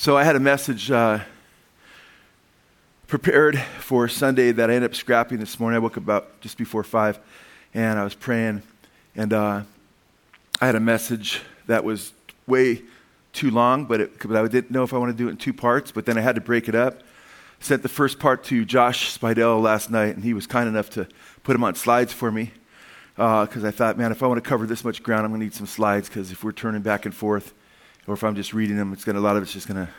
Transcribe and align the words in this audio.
So 0.00 0.16
I 0.16 0.24
had 0.24 0.34
a 0.34 0.40
message 0.40 0.90
uh, 0.90 1.18
prepared 3.06 3.60
for 3.80 4.08
Sunday 4.08 4.50
that 4.50 4.70
I 4.70 4.72
ended 4.72 4.92
up 4.92 4.94
scrapping 4.94 5.36
this 5.36 5.60
morning. 5.60 5.76
I 5.76 5.78
woke 5.78 5.98
up 5.98 6.02
about 6.02 6.40
just 6.40 6.56
before 6.56 6.82
five, 6.82 7.18
and 7.74 7.98
I 7.98 8.04
was 8.04 8.14
praying, 8.14 8.62
and 9.14 9.30
uh, 9.34 9.62
I 10.58 10.64
had 10.64 10.74
a 10.74 10.80
message 10.80 11.42
that 11.66 11.84
was 11.84 12.14
way 12.46 12.80
too 13.34 13.50
long, 13.50 13.84
but, 13.84 14.00
it, 14.00 14.26
but 14.26 14.38
I 14.38 14.48
didn't 14.48 14.70
know 14.70 14.84
if 14.84 14.94
I 14.94 14.96
wanted 14.96 15.18
to 15.18 15.18
do 15.18 15.28
it 15.28 15.32
in 15.32 15.36
two 15.36 15.52
parts. 15.52 15.92
But 15.92 16.06
then 16.06 16.16
I 16.16 16.22
had 16.22 16.36
to 16.36 16.40
break 16.40 16.66
it 16.66 16.74
up. 16.74 17.02
Sent 17.60 17.82
the 17.82 17.90
first 17.90 18.18
part 18.18 18.42
to 18.44 18.64
Josh 18.64 19.14
Spidell 19.18 19.60
last 19.60 19.90
night, 19.90 20.14
and 20.14 20.24
he 20.24 20.32
was 20.32 20.46
kind 20.46 20.66
enough 20.66 20.88
to 20.92 21.06
put 21.42 21.52
them 21.52 21.62
on 21.62 21.74
slides 21.74 22.10
for 22.10 22.32
me 22.32 22.52
because 23.16 23.64
uh, 23.64 23.68
I 23.68 23.70
thought, 23.70 23.98
man, 23.98 24.12
if 24.12 24.22
I 24.22 24.26
want 24.28 24.42
to 24.42 24.48
cover 24.48 24.64
this 24.64 24.82
much 24.82 25.02
ground, 25.02 25.26
I'm 25.26 25.30
going 25.30 25.40
to 25.40 25.44
need 25.44 25.54
some 25.54 25.66
slides 25.66 26.08
because 26.08 26.32
if 26.32 26.42
we're 26.42 26.52
turning 26.52 26.80
back 26.80 27.04
and 27.04 27.14
forth, 27.14 27.52
or 28.10 28.14
if 28.14 28.24
I'm 28.24 28.34
just 28.34 28.52
reading 28.52 28.76
them, 28.76 28.92
it's 28.92 29.04
going 29.04 29.14
to, 29.14 29.20
a 29.20 29.22
lot 29.22 29.36
of 29.36 29.44
it's 29.44 29.52
just 29.52 29.68
going 29.68 29.86
to, 29.86 29.92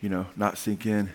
you 0.00 0.08
know, 0.08 0.24
not 0.36 0.56
sink 0.56 0.86
in. 0.86 1.12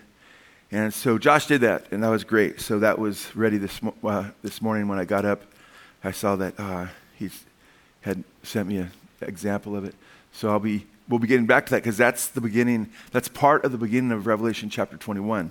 And 0.70 0.92
so 0.92 1.16
Josh 1.16 1.46
did 1.46 1.62
that, 1.62 1.86
and 1.92 2.02
that 2.02 2.10
was 2.10 2.24
great. 2.24 2.60
So 2.60 2.78
that 2.80 2.98
was 2.98 3.34
ready 3.34 3.56
this, 3.56 3.80
uh, 4.04 4.28
this 4.42 4.60
morning 4.60 4.86
when 4.86 4.98
I 4.98 5.06
got 5.06 5.24
up. 5.24 5.40
I 6.04 6.10
saw 6.10 6.36
that 6.36 6.60
uh, 6.60 6.88
he 7.16 7.30
had 8.02 8.22
sent 8.42 8.68
me 8.68 8.76
an 8.76 8.90
example 9.22 9.74
of 9.74 9.86
it. 9.86 9.94
So 10.30 10.50
I'll 10.50 10.60
be, 10.60 10.84
we'll 11.08 11.20
be 11.20 11.26
getting 11.26 11.46
back 11.46 11.64
to 11.64 11.70
that 11.70 11.82
because 11.82 11.96
that's 11.96 12.26
the 12.26 12.42
beginning, 12.42 12.90
that's 13.12 13.28
part 13.28 13.64
of 13.64 13.72
the 13.72 13.78
beginning 13.78 14.12
of 14.12 14.26
Revelation 14.26 14.68
chapter 14.68 14.98
21. 14.98 15.50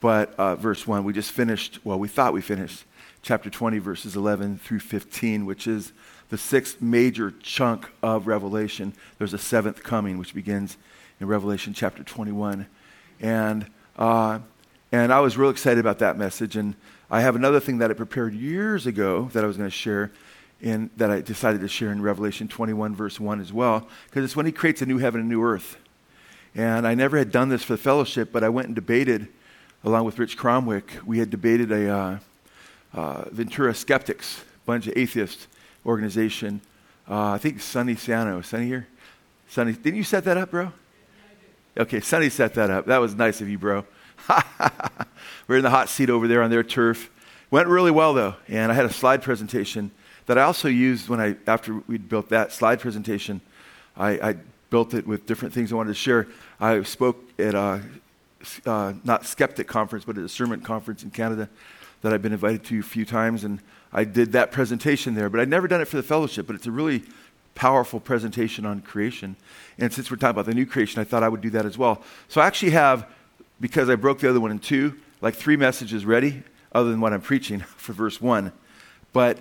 But 0.00 0.34
uh, 0.34 0.54
verse 0.56 0.86
1, 0.86 1.02
we 1.02 1.14
just 1.14 1.30
finished, 1.30 1.78
well, 1.82 1.98
we 1.98 2.08
thought 2.08 2.34
we 2.34 2.42
finished 2.42 2.84
chapter 3.22 3.48
20, 3.48 3.78
verses 3.78 4.16
11 4.16 4.58
through 4.58 4.80
15, 4.80 5.46
which 5.46 5.66
is 5.66 5.94
the 6.32 6.38
sixth 6.38 6.80
major 6.80 7.34
chunk 7.42 7.90
of 8.02 8.26
Revelation. 8.26 8.94
There's 9.18 9.34
a 9.34 9.38
seventh 9.38 9.82
coming, 9.82 10.16
which 10.16 10.34
begins 10.34 10.78
in 11.20 11.26
Revelation 11.26 11.74
chapter 11.74 12.02
21. 12.02 12.66
And, 13.20 13.66
uh, 13.98 14.38
and 14.92 15.12
I 15.12 15.20
was 15.20 15.36
real 15.36 15.50
excited 15.50 15.78
about 15.78 15.98
that 15.98 16.16
message. 16.16 16.56
And 16.56 16.74
I 17.10 17.20
have 17.20 17.36
another 17.36 17.60
thing 17.60 17.76
that 17.78 17.90
I 17.90 17.94
prepared 17.94 18.32
years 18.32 18.86
ago 18.86 19.28
that 19.34 19.44
I 19.44 19.46
was 19.46 19.58
going 19.58 19.68
to 19.68 19.76
share 19.76 20.10
in, 20.62 20.88
that 20.96 21.10
I 21.10 21.20
decided 21.20 21.60
to 21.60 21.68
share 21.68 21.92
in 21.92 22.00
Revelation 22.00 22.48
21, 22.48 22.94
verse 22.94 23.20
1 23.20 23.38
as 23.38 23.52
well, 23.52 23.86
because 24.08 24.24
it's 24.24 24.34
when 24.34 24.46
he 24.46 24.52
creates 24.52 24.80
a 24.80 24.86
new 24.86 24.96
heaven 24.96 25.20
and 25.20 25.28
new 25.28 25.42
earth. 25.42 25.76
And 26.54 26.86
I 26.86 26.94
never 26.94 27.18
had 27.18 27.30
done 27.30 27.50
this 27.50 27.62
for 27.62 27.74
the 27.74 27.82
fellowship, 27.82 28.32
but 28.32 28.42
I 28.42 28.48
went 28.48 28.68
and 28.68 28.74
debated, 28.74 29.28
along 29.84 30.06
with 30.06 30.18
Rich 30.18 30.38
Cromwick, 30.38 30.94
we 31.04 31.18
had 31.18 31.28
debated 31.28 31.70
a, 31.70 31.90
uh, 31.90 32.18
uh, 32.94 33.24
Ventura 33.28 33.74
Skeptics, 33.74 34.44
bunch 34.64 34.86
of 34.86 34.96
atheists 34.96 35.46
organization. 35.84 36.60
Uh, 37.08 37.30
I 37.30 37.38
think 37.38 37.60
Sonny 37.60 37.96
Sano. 37.96 38.40
Sunny 38.42 38.66
here? 38.66 38.86
Sunny, 39.48 39.72
didn't 39.72 39.96
you 39.96 40.04
set 40.04 40.24
that 40.24 40.36
up, 40.36 40.50
bro? 40.50 40.72
Okay, 41.78 42.00
Sunny 42.00 42.28
set 42.28 42.54
that 42.54 42.70
up. 42.70 42.86
That 42.86 42.98
was 42.98 43.14
nice 43.14 43.40
of 43.40 43.48
you, 43.48 43.58
bro. 43.58 43.84
We're 45.48 45.56
in 45.56 45.62
the 45.62 45.70
hot 45.70 45.88
seat 45.88 46.10
over 46.10 46.28
there 46.28 46.42
on 46.42 46.50
their 46.50 46.62
turf. 46.62 47.10
Went 47.50 47.68
really 47.68 47.90
well 47.90 48.14
though, 48.14 48.36
and 48.48 48.72
I 48.72 48.74
had 48.74 48.86
a 48.86 48.92
slide 48.92 49.22
presentation 49.22 49.90
that 50.26 50.38
I 50.38 50.42
also 50.42 50.68
used 50.68 51.08
when 51.08 51.20
I 51.20 51.36
after 51.46 51.82
we'd 51.86 52.08
built 52.08 52.30
that 52.30 52.52
slide 52.52 52.80
presentation. 52.80 53.40
I, 53.96 54.30
I 54.30 54.36
built 54.70 54.94
it 54.94 55.06
with 55.06 55.26
different 55.26 55.52
things 55.52 55.72
I 55.72 55.76
wanted 55.76 55.90
to 55.90 55.94
share. 55.94 56.28
I 56.60 56.82
spoke 56.82 57.22
at 57.38 57.54
a 57.54 57.82
uh, 58.64 58.94
not 59.04 59.26
skeptic 59.26 59.66
conference, 59.66 60.04
but 60.04 60.16
at 60.16 60.24
a 60.24 60.28
sermon 60.28 60.60
conference 60.60 61.02
in 61.02 61.10
Canada 61.10 61.48
that 62.00 62.12
I've 62.12 62.22
been 62.22 62.32
invited 62.32 62.64
to 62.64 62.80
a 62.80 62.82
few 62.82 63.04
times, 63.04 63.44
and 63.44 63.60
I 63.92 64.04
did 64.04 64.32
that 64.32 64.52
presentation 64.52 65.14
there. 65.14 65.28
But 65.28 65.40
I'd 65.40 65.48
never 65.48 65.68
done 65.68 65.80
it 65.80 65.88
for 65.88 65.96
the 65.96 66.02
fellowship, 66.02 66.46
but 66.46 66.56
it's 66.56 66.66
a 66.66 66.70
really 66.70 67.02
powerful 67.54 68.00
presentation 68.00 68.64
on 68.64 68.80
creation. 68.80 69.36
And 69.78 69.92
since 69.92 70.10
we're 70.10 70.16
talking 70.16 70.30
about 70.30 70.46
the 70.46 70.54
new 70.54 70.66
creation, 70.66 71.00
I 71.00 71.04
thought 71.04 71.22
I 71.22 71.28
would 71.28 71.40
do 71.40 71.50
that 71.50 71.66
as 71.66 71.76
well. 71.76 72.02
So 72.28 72.40
I 72.40 72.46
actually 72.46 72.70
have, 72.72 73.06
because 73.60 73.90
I 73.90 73.94
broke 73.96 74.20
the 74.20 74.30
other 74.30 74.40
one 74.40 74.50
in 74.50 74.58
two, 74.58 74.94
like 75.20 75.34
three 75.34 75.56
messages 75.56 76.04
ready, 76.04 76.42
other 76.72 76.90
than 76.90 77.00
what 77.00 77.12
I'm 77.12 77.20
preaching 77.20 77.60
for 77.76 77.92
verse 77.92 78.20
one. 78.20 78.52
But 79.12 79.38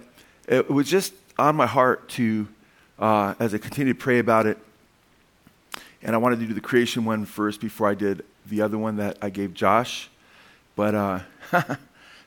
it 0.47 0.69
was 0.69 0.90
just 0.90 1.13
on 1.40 1.56
my 1.56 1.67
heart 1.67 2.09
to, 2.09 2.47
uh, 3.00 3.35
as 3.40 3.53
I 3.53 3.57
continue 3.57 3.94
to 3.94 4.00
pray 4.00 4.19
about 4.19 4.45
it, 4.45 4.57
and 6.03 6.16
I 6.16 6.17
wanted 6.17 6.40
to 6.40 6.47
do 6.47 6.53
the 6.53 6.61
creation 6.61 7.06
one 7.06 7.25
first 7.25 7.61
before 7.61 7.88
I 7.88 7.94
did 7.94 8.25
the 8.47 8.61
other 8.61 8.78
one 8.78 8.97
that 8.97 9.17
I 9.22 9.29
gave 9.29 9.53
Josh. 9.53 10.09
But 10.75 10.95
uh, 10.95 11.19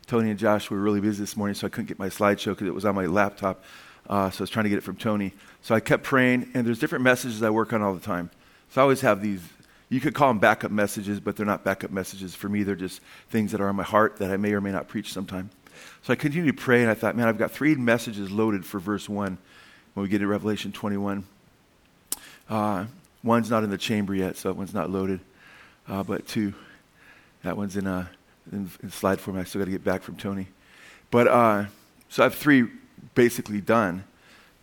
Tony 0.04 0.30
and 0.30 0.38
Josh 0.38 0.70
were 0.70 0.78
really 0.78 1.00
busy 1.00 1.20
this 1.20 1.36
morning, 1.36 1.54
so 1.54 1.66
I 1.66 1.70
couldn't 1.70 1.86
get 1.86 1.98
my 1.98 2.08
slideshow 2.08 2.50
because 2.50 2.66
it 2.66 2.74
was 2.74 2.84
on 2.84 2.94
my 2.94 3.06
laptop. 3.06 3.62
Uh, 4.08 4.30
so 4.30 4.40
I 4.40 4.42
was 4.42 4.50
trying 4.50 4.64
to 4.64 4.68
get 4.68 4.78
it 4.78 4.82
from 4.82 4.96
Tony. 4.96 5.32
So 5.62 5.74
I 5.74 5.80
kept 5.80 6.02
praying, 6.02 6.50
and 6.54 6.66
there's 6.66 6.78
different 6.78 7.04
messages 7.04 7.42
I 7.42 7.50
work 7.50 7.72
on 7.72 7.82
all 7.82 7.94
the 7.94 8.00
time. 8.00 8.30
So 8.70 8.80
I 8.80 8.82
always 8.82 9.00
have 9.00 9.22
these. 9.22 9.40
You 9.88 10.00
could 10.00 10.14
call 10.14 10.28
them 10.28 10.38
backup 10.38 10.70
messages, 10.70 11.20
but 11.20 11.36
they're 11.36 11.46
not 11.46 11.64
backup 11.64 11.90
messages 11.90 12.34
for 12.34 12.48
me. 12.48 12.62
They're 12.62 12.74
just 12.74 13.00
things 13.30 13.52
that 13.52 13.60
are 13.60 13.68
on 13.68 13.76
my 13.76 13.82
heart 13.82 14.16
that 14.18 14.30
I 14.30 14.36
may 14.36 14.52
or 14.52 14.60
may 14.60 14.72
not 14.72 14.88
preach 14.88 15.12
sometime. 15.12 15.50
So 16.02 16.12
I 16.12 16.16
continued 16.16 16.56
to 16.56 16.62
pray, 16.62 16.82
and 16.82 16.90
I 16.90 16.94
thought, 16.94 17.16
man, 17.16 17.28
I've 17.28 17.38
got 17.38 17.50
three 17.50 17.74
messages 17.74 18.30
loaded 18.30 18.64
for 18.64 18.78
verse 18.78 19.08
1 19.08 19.38
when 19.94 20.02
we 20.02 20.08
get 20.08 20.18
to 20.18 20.26
Revelation 20.26 20.72
21. 20.72 21.24
Uh, 22.48 22.86
one's 23.22 23.50
not 23.50 23.64
in 23.64 23.70
the 23.70 23.78
chamber 23.78 24.14
yet, 24.14 24.36
so 24.36 24.48
that 24.48 24.54
one's 24.54 24.74
not 24.74 24.90
loaded. 24.90 25.20
Uh, 25.88 26.02
but 26.02 26.26
two, 26.26 26.52
that 27.42 27.56
one's 27.56 27.76
in 27.76 27.86
a. 27.86 28.10
In, 28.52 28.70
in 28.82 28.90
slide 28.90 29.20
form. 29.20 29.38
I 29.38 29.44
still 29.44 29.60
got 29.60 29.66
to 29.66 29.70
get 29.70 29.84
back 29.84 30.02
from 30.02 30.16
Tony. 30.16 30.48
But 31.10 31.28
uh, 31.28 31.64
so 32.08 32.22
I 32.22 32.24
have 32.24 32.34
three 32.34 32.66
basically 33.14 33.60
done. 33.60 34.04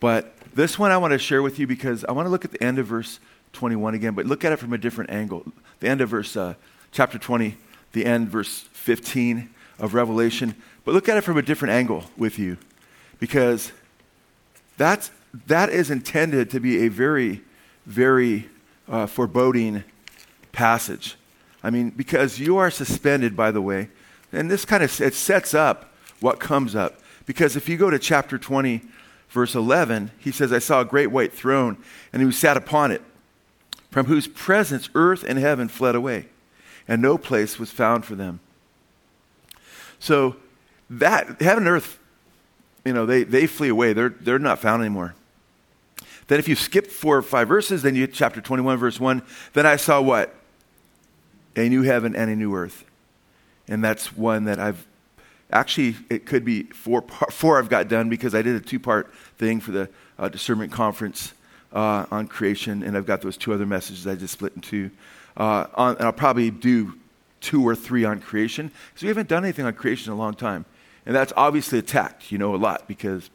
But 0.00 0.34
this 0.54 0.78
one 0.78 0.90
I 0.90 0.96
want 0.96 1.12
to 1.12 1.18
share 1.18 1.42
with 1.42 1.58
you 1.58 1.66
because 1.66 2.04
I 2.04 2.12
want 2.12 2.26
to 2.26 2.30
look 2.30 2.44
at 2.44 2.50
the 2.50 2.62
end 2.62 2.78
of 2.78 2.86
verse 2.86 3.20
21 3.52 3.94
again, 3.94 4.14
but 4.14 4.26
look 4.26 4.44
at 4.44 4.52
it 4.52 4.58
from 4.58 4.72
a 4.72 4.78
different 4.78 5.10
angle. 5.10 5.44
The 5.80 5.88
end 5.88 6.00
of 6.00 6.08
verse 6.08 6.36
uh, 6.36 6.54
chapter 6.90 7.18
20, 7.18 7.56
the 7.92 8.04
end 8.04 8.28
verse 8.28 8.60
15 8.72 9.50
of 9.78 9.94
Revelation, 9.94 10.54
but 10.84 10.94
look 10.94 11.08
at 11.08 11.16
it 11.16 11.22
from 11.22 11.36
a 11.36 11.42
different 11.42 11.72
angle 11.72 12.04
with 12.16 12.38
you 12.38 12.56
because 13.18 13.72
that's, 14.76 15.10
that 15.46 15.68
is 15.68 15.90
intended 15.90 16.50
to 16.50 16.60
be 16.60 16.84
a 16.84 16.88
very, 16.88 17.42
very 17.86 18.48
uh, 18.88 19.06
foreboding 19.06 19.84
passage. 20.50 21.16
I 21.62 21.70
mean, 21.70 21.90
because 21.90 22.38
you 22.38 22.56
are 22.58 22.70
suspended, 22.70 23.36
by 23.36 23.50
the 23.50 23.62
way, 23.62 23.88
and 24.32 24.50
this 24.50 24.64
kind 24.64 24.82
of 24.82 25.00
it 25.00 25.14
sets 25.14 25.54
up 25.54 25.92
what 26.20 26.40
comes 26.40 26.74
up. 26.74 27.00
Because 27.26 27.56
if 27.56 27.68
you 27.68 27.76
go 27.76 27.90
to 27.90 27.98
chapter 27.98 28.38
20, 28.38 28.82
verse 29.28 29.54
11, 29.54 30.10
he 30.18 30.30
says, 30.30 30.52
I 30.52 30.58
saw 30.58 30.80
a 30.80 30.84
great 30.84 31.08
white 31.08 31.32
throne, 31.32 31.76
and 32.12 32.20
he 32.20 32.26
who 32.26 32.32
sat 32.32 32.56
upon 32.56 32.90
it, 32.90 33.02
from 33.90 34.06
whose 34.06 34.26
presence 34.26 34.88
earth 34.94 35.24
and 35.26 35.38
heaven 35.38 35.68
fled 35.68 35.94
away, 35.94 36.26
and 36.88 37.00
no 37.00 37.16
place 37.16 37.58
was 37.58 37.70
found 37.70 38.04
for 38.04 38.14
them. 38.14 38.40
So 39.98 40.36
that 40.90 41.40
heaven 41.40 41.66
and 41.66 41.76
earth, 41.76 41.98
you 42.84 42.92
know, 42.92 43.06
they, 43.06 43.22
they 43.22 43.46
flee 43.46 43.68
away. 43.68 43.92
They're, 43.92 44.08
they're 44.08 44.38
not 44.38 44.58
found 44.58 44.82
anymore. 44.82 45.14
Then 46.26 46.38
if 46.38 46.48
you 46.48 46.56
skip 46.56 46.88
four 46.88 47.16
or 47.16 47.22
five 47.22 47.48
verses, 47.48 47.82
then 47.82 47.94
you 47.94 48.06
chapter 48.06 48.40
21, 48.40 48.78
verse 48.78 48.98
1, 48.98 49.22
then 49.52 49.66
I 49.66 49.76
saw 49.76 50.00
what? 50.00 50.34
A 51.56 51.68
new 51.68 51.82
heaven 51.82 52.14
and 52.14 52.30
a 52.30 52.36
new 52.36 52.54
earth. 52.54 52.84
And 53.68 53.82
that's 53.82 54.16
one 54.16 54.44
that 54.44 54.58
I've 54.58 54.86
actually, 55.52 55.96
it 56.10 56.26
could 56.26 56.44
be 56.44 56.64
four, 56.64 57.02
four 57.30 57.58
I've 57.58 57.68
got 57.68 57.88
done 57.88 58.08
because 58.08 58.34
I 58.34 58.42
did 58.42 58.56
a 58.56 58.60
two 58.60 58.80
part 58.80 59.12
thing 59.36 59.60
for 59.60 59.72
the 59.72 59.88
uh, 60.18 60.28
discernment 60.28 60.72
conference 60.72 61.34
uh, 61.72 62.06
on 62.10 62.26
creation, 62.26 62.82
and 62.82 62.96
I've 62.96 63.06
got 63.06 63.22
those 63.22 63.36
two 63.36 63.52
other 63.52 63.66
messages 63.66 64.06
I 64.06 64.14
just 64.14 64.34
split 64.34 64.52
in 64.54 64.60
two. 64.60 64.90
Uh, 65.36 65.66
on, 65.74 65.96
and 65.96 66.04
I'll 66.04 66.12
probably 66.12 66.50
do 66.50 66.94
two 67.40 67.66
or 67.66 67.74
three 67.74 68.04
on 68.04 68.20
creation 68.20 68.70
because 68.90 69.02
we 69.02 69.08
haven't 69.08 69.28
done 69.28 69.44
anything 69.44 69.64
on 69.64 69.72
creation 69.72 70.12
in 70.12 70.18
a 70.18 70.20
long 70.20 70.34
time. 70.34 70.64
And 71.06 71.16
that's 71.16 71.32
obviously 71.36 71.78
attacked, 71.78 72.30
you 72.30 72.38
know, 72.38 72.54
a 72.54 72.56
lot 72.56 72.86
because 72.86 73.30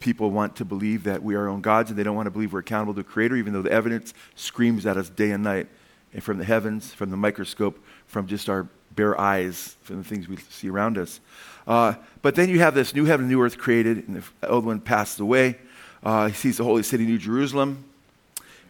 people 0.00 0.30
want 0.30 0.56
to 0.56 0.64
believe 0.64 1.04
that 1.04 1.22
we 1.22 1.34
are 1.34 1.42
our 1.42 1.48
own 1.48 1.60
gods 1.60 1.90
and 1.90 1.98
they 1.98 2.02
don't 2.02 2.16
want 2.16 2.26
to 2.26 2.30
believe 2.30 2.52
we're 2.52 2.60
accountable 2.60 2.94
to 2.94 3.02
the 3.02 3.08
Creator, 3.08 3.36
even 3.36 3.52
though 3.52 3.62
the 3.62 3.70
evidence 3.70 4.14
screams 4.34 4.86
at 4.86 4.96
us 4.96 5.08
day 5.08 5.30
and 5.30 5.44
night 5.44 5.68
and 6.12 6.22
from 6.22 6.38
the 6.38 6.44
heavens, 6.44 6.92
from 6.92 7.10
the 7.10 7.16
microscope, 7.16 7.78
from 8.06 8.26
just 8.26 8.48
our 8.48 8.68
bare 8.94 9.18
eyes, 9.20 9.76
from 9.82 9.98
the 9.98 10.04
things 10.04 10.28
we 10.28 10.36
see 10.36 10.68
around 10.68 10.98
us. 10.98 11.20
Uh, 11.66 11.94
but 12.22 12.34
then 12.34 12.48
you 12.48 12.58
have 12.60 12.74
this 12.74 12.94
new 12.94 13.04
heaven 13.04 13.24
and 13.24 13.30
new 13.30 13.40
earth 13.40 13.58
created, 13.58 14.08
and 14.08 14.22
the 14.40 14.48
old 14.48 14.64
one 14.64 14.80
passes 14.80 15.20
away. 15.20 15.56
Uh, 16.02 16.28
he 16.28 16.34
sees 16.34 16.56
the 16.56 16.64
holy 16.64 16.82
city, 16.82 17.04
New 17.04 17.18
Jerusalem, 17.18 17.84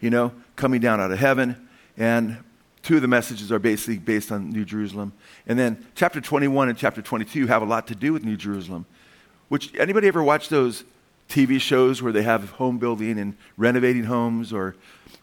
you 0.00 0.10
know, 0.10 0.32
coming 0.56 0.80
down 0.80 1.00
out 1.00 1.10
of 1.10 1.18
heaven. 1.18 1.68
And 1.96 2.38
two 2.82 2.96
of 2.96 3.02
the 3.02 3.08
messages 3.08 3.52
are 3.52 3.58
basically 3.58 3.98
based 3.98 4.32
on 4.32 4.50
New 4.50 4.64
Jerusalem. 4.64 5.12
And 5.46 5.58
then 5.58 5.86
chapter 5.94 6.20
21 6.20 6.68
and 6.68 6.78
chapter 6.78 7.02
22 7.02 7.46
have 7.46 7.62
a 7.62 7.64
lot 7.64 7.86
to 7.88 7.94
do 7.94 8.12
with 8.12 8.24
New 8.24 8.36
Jerusalem. 8.36 8.86
Which 9.48 9.74
anybody 9.76 10.08
ever 10.08 10.22
watch 10.22 10.48
those 10.48 10.84
TV 11.30 11.60
shows 11.60 12.02
where 12.02 12.12
they 12.12 12.22
have 12.22 12.50
home 12.50 12.78
building 12.78 13.18
and 13.18 13.36
renovating 13.56 14.04
homes 14.04 14.52
or 14.52 14.74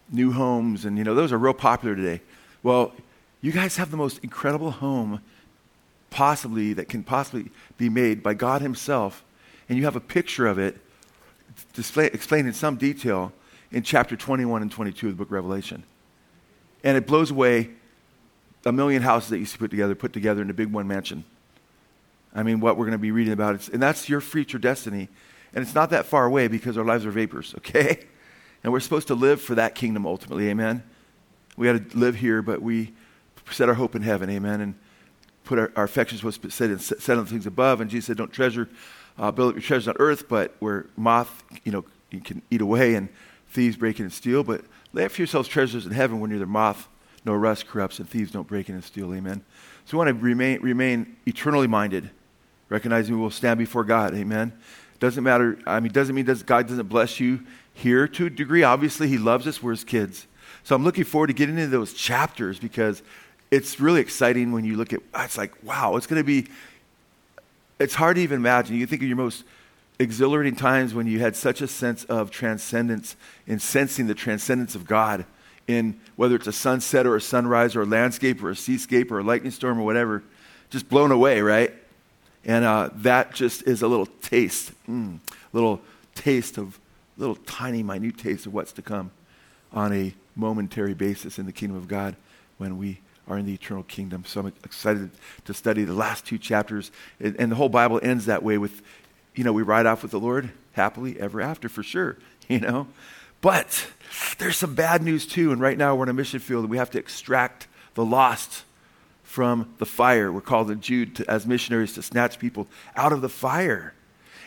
new 0.10 0.32
homes, 0.32 0.86
and 0.86 0.98
you 0.98 1.04
know, 1.04 1.14
those 1.14 1.32
are 1.32 1.38
real 1.38 1.54
popular 1.54 1.96
today. 1.96 2.22
Well, 2.64 2.94
you 3.42 3.52
guys 3.52 3.76
have 3.78 3.92
the 3.92 3.98
most 3.98 4.20
incredible 4.24 4.72
home 4.72 5.22
possibly 6.10 6.74
that 6.74 6.88
can 6.88 7.04
possibly 7.04 7.52
be 7.78 7.90
made 7.90 8.24
by 8.24 8.34
God 8.34 8.62
Himself, 8.62 9.24
and 9.68 9.78
you 9.78 9.84
have 9.84 9.96
a 9.96 10.02
picture 10.02 10.48
of 10.48 10.58
it 10.58 10.78
display, 11.74 12.06
explained 12.08 12.48
in 12.48 12.54
some 12.54 12.78
detail 12.78 13.34
in 13.72 13.84
chapter 13.84 14.16
21 14.16 14.62
and 14.62 14.72
22 14.72 15.08
of 15.08 15.14
the 15.14 15.18
book 15.18 15.28
of 15.28 15.34
Revelation. 15.34 15.84
And 16.84 16.96
it 16.96 17.06
blows 17.06 17.32
away 17.32 17.72
a 18.66 18.72
million 18.72 19.02
houses 19.02 19.30
that 19.30 19.40
used 19.40 19.54
to 19.54 19.60
put 19.60 19.72
together, 19.72 19.94
put 19.96 20.14
together 20.14 20.42
in 20.42 20.50
a 20.50 20.54
big 20.54 20.72
one 20.72 20.88
mansion. 20.88 21.26
I 22.34 22.44
mean, 22.44 22.60
what 22.60 22.78
we're 22.78 22.86
going 22.86 22.94
to 22.94 22.98
be 22.98 23.12
reading 23.12 23.34
about, 23.34 23.56
it's, 23.56 23.68
and 23.68 23.82
that's 23.82 24.08
your 24.08 24.22
future 24.22 24.58
destiny. 24.58 25.10
And 25.54 25.64
it's 25.64 25.76
not 25.76 25.90
that 25.92 26.06
far 26.06 26.26
away 26.26 26.48
because 26.48 26.78
our 26.78 26.86
lives 26.86 27.06
are 27.06 27.12
vapors, 27.12 27.56
okay? 27.58 28.06
And 28.64 28.74
we're 28.74 28.80
supposed 28.80 29.08
to 29.08 29.16
live 29.16 29.42
for 29.42 29.56
that 29.56 29.76
kingdom 29.76 30.06
ultimately, 30.06 30.50
amen? 30.50 30.84
We 31.56 31.68
got 31.68 31.92
to 31.92 31.98
live 31.98 32.16
here, 32.16 32.42
but 32.42 32.62
we 32.62 32.94
set 33.52 33.70
our 33.70 33.76
hope 33.76 33.96
in 33.96 34.02
heaven, 34.02 34.30
amen? 34.30 34.62
And 34.62 34.76
put 35.44 35.58
our, 35.58 35.72
our 35.76 35.86
affections 35.86 36.24
was 36.24 36.40
set, 36.50 36.80
set 36.80 37.18
on 37.18 37.26
things 37.26 37.46
above. 37.46 37.82
And 37.82 37.90
Jesus 37.90 38.08
said, 38.08 38.18
don't 38.18 38.32
treasure, 38.32 38.70
uh, 39.18 39.32
build 39.32 39.50
up 39.50 39.56
your 39.56 39.62
treasures 39.62 39.88
on 39.88 39.96
earth, 40.00 40.28
but 40.28 40.56
where 40.60 40.88
moth, 40.96 41.44
you 41.64 41.72
know, 41.72 41.86
you 42.12 42.20
can 42.20 42.42
eat 42.52 42.62
away 42.62 42.96
and 42.96 43.10
thieves 43.50 43.78
break 43.78 44.00
in 44.00 44.06
and 44.06 44.14
steal. 44.14 44.44
But 44.44 44.62
lay 44.94 45.06
up 45.06 45.12
for 45.12 45.22
yourselves 45.22 45.48
treasures 45.48 45.86
in 45.86 45.94
heaven 45.94 46.20
where 46.20 46.30
neither 46.30 46.46
moth 46.46 46.88
nor 47.26 47.40
rust 47.40 47.68
corrupts 47.68 48.00
and 48.00 48.10
thieves 48.10 48.32
don't 48.32 48.48
break 48.48 48.70
in 48.70 48.76
and 48.76 48.84
steal, 48.84 49.14
amen? 49.14 49.44
So 49.86 49.98
we 49.98 50.06
want 50.06 50.18
to 50.18 50.24
remain, 50.24 50.62
remain 50.62 51.16
eternally 51.26 51.68
minded, 51.68 52.10
recognizing 52.70 53.16
we 53.16 53.22
will 53.22 53.32
stand 53.32 53.58
before 53.58 53.84
God, 53.84 54.14
amen? 54.14 54.54
Doesn't 55.00 55.24
matter, 55.24 55.60
I 55.66 55.80
mean, 55.80 55.92
doesn't 55.92 56.16
mean 56.16 56.26
does, 56.26 56.44
God 56.44 56.68
doesn't 56.68 56.90
bless 56.90 57.20
you 57.20 57.42
here 57.74 58.08
to 58.08 58.26
a 58.26 58.30
degree. 58.30 58.64
Obviously, 58.64 59.08
He 59.08 59.18
loves 59.18 59.46
us, 59.48 59.62
we're 59.62 59.72
His 59.72 59.84
kids. 59.84 60.28
So 60.64 60.76
I'm 60.76 60.84
looking 60.84 61.04
forward 61.04 61.28
to 61.28 61.34
getting 61.34 61.58
into 61.58 61.70
those 61.70 61.94
chapters 61.94 62.60
because 62.60 63.02
it's 63.52 63.80
really 63.80 64.02
exciting 64.02 64.52
when 64.52 64.66
you 64.66 64.76
look 64.76 64.94
at 64.94 65.00
it's 65.20 65.38
like 65.38 65.54
wow 65.64 65.96
it's 65.96 66.08
going 66.08 66.20
to 66.20 66.26
be 66.26 66.48
it's 67.80 67.96
hard 67.96 68.16
to 68.16 68.22
even 68.22 68.38
imagine 68.38 68.76
you 68.76 68.86
think 68.86 69.02
of 69.02 69.08
your 69.08 69.18
most 69.18 69.44
exhilarating 70.00 70.56
times 70.56 70.94
when 70.94 71.08
you 71.08 71.20
had 71.20 71.36
such 71.36 71.62
a 71.62 71.68
sense 71.68 72.04
of 72.06 72.30
transcendence 72.30 73.16
in 73.46 73.60
sensing 73.60 74.08
the 74.08 74.14
transcendence 74.14 74.76
of 74.76 74.86
god 74.86 75.26
in 75.68 76.00
whether 76.16 76.36
it's 76.36 76.48
a 76.48 76.54
sunset 76.54 77.06
or 77.06 77.16
a 77.16 77.22
sunrise 77.22 77.76
or 77.76 77.82
a 77.82 77.86
landscape 77.86 78.44
or 78.44 78.50
a 78.50 78.56
seascape 78.56 79.12
or 79.12 79.20
a 79.20 79.24
lightning 79.24 79.52
storm 79.52 79.80
or 79.80 79.84
whatever 79.84 80.24
just 80.70 80.90
blown 80.90 81.12
away 81.12 81.42
right 81.42 81.74
and 82.48 82.66
uh, 82.66 82.90
that 82.96 83.34
just 83.36 83.62
is 83.68 83.84
a 83.84 83.88
little 83.88 84.08
taste 84.08 84.72
mm, 84.90 85.20
little 85.54 85.80
taste 86.16 86.58
of 86.58 86.80
little 87.18 87.36
tiny 87.36 87.84
minute 87.84 88.18
taste 88.18 88.48
of 88.48 88.54
what's 88.54 88.72
to 88.72 88.82
come 88.82 89.12
on 89.72 89.94
a 89.94 90.14
momentary 90.36 90.94
basis 90.96 91.38
in 91.38 91.46
the 91.46 91.52
kingdom 91.52 91.78
of 91.78 91.88
god 91.88 92.16
when 92.58 92.78
we 92.78 93.00
are 93.28 93.38
in 93.38 93.46
the 93.46 93.54
eternal 93.54 93.84
kingdom. 93.84 94.24
So 94.26 94.42
I'm 94.42 94.48
excited 94.64 95.12
to 95.46 95.54
study 95.54 95.84
the 95.84 95.94
last 95.94 96.26
two 96.26 96.38
chapters. 96.38 96.92
And 97.20 97.52
the 97.52 97.56
whole 97.56 97.70
Bible 97.70 98.00
ends 98.02 98.26
that 98.26 98.44
way 98.44 98.58
with, 98.58 98.82
you 99.36 99.44
know, 99.44 99.54
we 99.54 99.64
ride 99.64 99.86
off 99.86 100.02
with 100.02 100.12
the 100.12 100.20
Lord 100.20 100.52
happily 100.74 101.20
ever 101.20 101.42
after 101.42 101.68
for 101.68 101.84
sure, 101.84 102.18
you 102.48 102.60
know. 102.60 102.88
But 103.42 103.88
there's 104.38 104.58
some 104.58 104.76
bad 104.76 105.04
news 105.04 105.26
too. 105.26 105.52
And 105.52 105.62
right 105.62 105.78
now 105.78 105.96
we're 105.96 106.04
in 106.04 106.10
a 106.10 106.14
mission 106.14 106.40
field 106.40 106.64
and 106.64 106.72
we 106.72 106.78
have 106.78 106.92
to 106.92 107.00
extract 107.00 107.68
the 107.94 108.06
lost 108.06 108.64
from 109.38 109.72
the 109.78 109.86
fire. 109.86 110.32
We're 110.32 110.42
called 110.42 110.72
in 110.72 110.82
Jude 110.82 111.18
to, 111.18 111.30
as 111.30 111.46
missionaries 111.46 111.94
to 111.94 112.02
snatch 112.02 112.40
people 112.40 112.66
out 112.96 113.14
of 113.14 113.22
the 113.22 113.30
fire. 113.30 113.94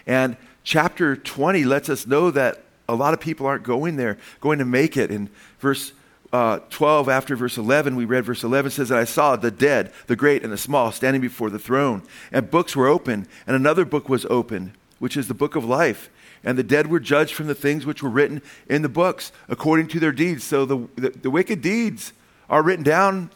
And 0.04 0.36
chapter 0.64 1.14
20 1.14 1.62
lets 1.62 1.88
us 1.88 2.08
know 2.08 2.32
that 2.32 2.64
a 2.88 2.96
lot 2.96 3.14
of 3.14 3.20
people 3.20 3.46
aren't 3.46 3.62
going 3.62 3.94
there, 3.94 4.18
going 4.40 4.58
to 4.58 4.64
make 4.64 4.96
it. 4.96 5.12
In 5.12 5.30
verse 5.60 5.92
uh, 6.32 6.58
12, 6.70 7.08
after 7.08 7.36
verse 7.36 7.56
11, 7.56 7.94
we 7.94 8.04
read 8.04 8.24
verse 8.24 8.42
11 8.42 8.72
says, 8.72 8.90
And 8.90 8.98
I 8.98 9.04
saw 9.04 9.36
the 9.36 9.52
dead, 9.52 9.92
the 10.08 10.16
great 10.16 10.42
and 10.42 10.52
the 10.52 10.58
small, 10.58 10.90
standing 10.90 11.22
before 11.22 11.50
the 11.50 11.60
throne. 11.60 12.02
And 12.32 12.50
books 12.50 12.74
were 12.74 12.88
open, 12.88 13.28
and 13.46 13.54
another 13.54 13.84
book 13.84 14.08
was 14.08 14.26
opened, 14.28 14.72
which 14.98 15.16
is 15.16 15.28
the 15.28 15.34
book 15.34 15.54
of 15.54 15.64
life. 15.64 16.10
And 16.42 16.58
the 16.58 16.64
dead 16.64 16.88
were 16.88 16.98
judged 16.98 17.34
from 17.34 17.46
the 17.46 17.54
things 17.54 17.86
which 17.86 18.02
were 18.02 18.10
written 18.10 18.42
in 18.68 18.82
the 18.82 18.88
books 18.88 19.30
according 19.48 19.86
to 19.88 20.00
their 20.00 20.10
deeds. 20.10 20.42
So 20.42 20.64
the, 20.64 20.88
the, 20.96 21.10
the 21.10 21.30
wicked 21.30 21.62
deeds 21.62 22.12
are 22.48 22.64
written 22.64 22.82
down 22.82 23.30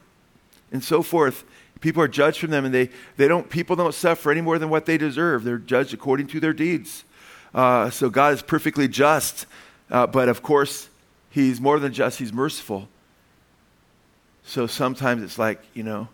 and 0.74 0.82
so 0.82 1.02
forth. 1.02 1.44
People 1.80 2.02
are 2.02 2.08
judged 2.08 2.40
from 2.40 2.50
them, 2.50 2.64
and 2.64 2.74
they, 2.74 2.90
they 3.16 3.28
don't, 3.28 3.48
people 3.48 3.76
don't 3.76 3.94
suffer 3.94 4.30
any 4.30 4.40
more 4.40 4.58
than 4.58 4.68
what 4.68 4.86
they 4.86 4.98
deserve. 4.98 5.44
They're 5.44 5.56
judged 5.56 5.94
according 5.94 6.26
to 6.28 6.40
their 6.40 6.52
deeds. 6.52 7.04
Uh, 7.54 7.90
so 7.90 8.10
God 8.10 8.34
is 8.34 8.42
perfectly 8.42 8.88
just. 8.88 9.46
Uh, 9.88 10.06
but 10.06 10.28
of 10.28 10.42
course, 10.42 10.88
He's 11.30 11.60
more 11.60 11.78
than 11.78 11.92
just, 11.92 12.18
He's 12.18 12.32
merciful. 12.32 12.88
So 14.44 14.66
sometimes 14.66 15.22
it's 15.22 15.38
like, 15.38 15.62
you 15.74 15.84
know, 15.84 16.08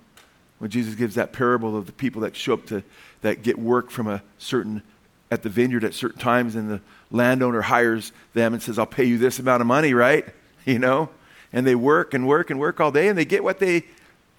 when 0.59 0.71
Jesus 0.71 0.95
gives 0.95 1.15
that 1.15 1.33
parable 1.33 1.77
of 1.77 1.87
the 1.87 1.93
people 1.93 2.21
that 2.21 2.37
show 2.37 2.55
up 2.55 2.67
to, 2.67 2.83
that 3.23 3.43
get 3.43 3.59
work 3.59 3.91
from 3.91 4.07
a 4.09 4.23
certain, 4.39 4.83
at 5.31 5.43
the 5.43 5.49
vineyard 5.49 5.85
at 5.85 5.95
certain 5.95 6.21
times, 6.21 6.55
and 6.55 6.69
the 6.69 6.81
landowner 7.11 7.63
hires 7.63 8.13
them 8.35 8.53
and 8.53 8.63
says, 8.63 8.79
I'll 8.79 8.87
pay 8.87 9.05
you 9.05 9.17
this 9.17 9.39
amount 9.39 9.63
of 9.63 9.67
money, 9.67 9.95
right? 9.95 10.27
You 10.67 10.79
know? 10.79 11.09
And 11.55 11.67
they 11.67 11.75
work 11.75 12.13
and 12.13 12.29
work 12.29 12.51
and 12.51 12.61
work 12.61 12.81
all 12.81 12.93
day, 12.93 13.09
and 13.09 13.17
they 13.17 13.25
get 13.25 13.43
what 13.43 13.59
they, 13.59 13.85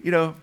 you 0.02 0.10
know, 0.10 0.34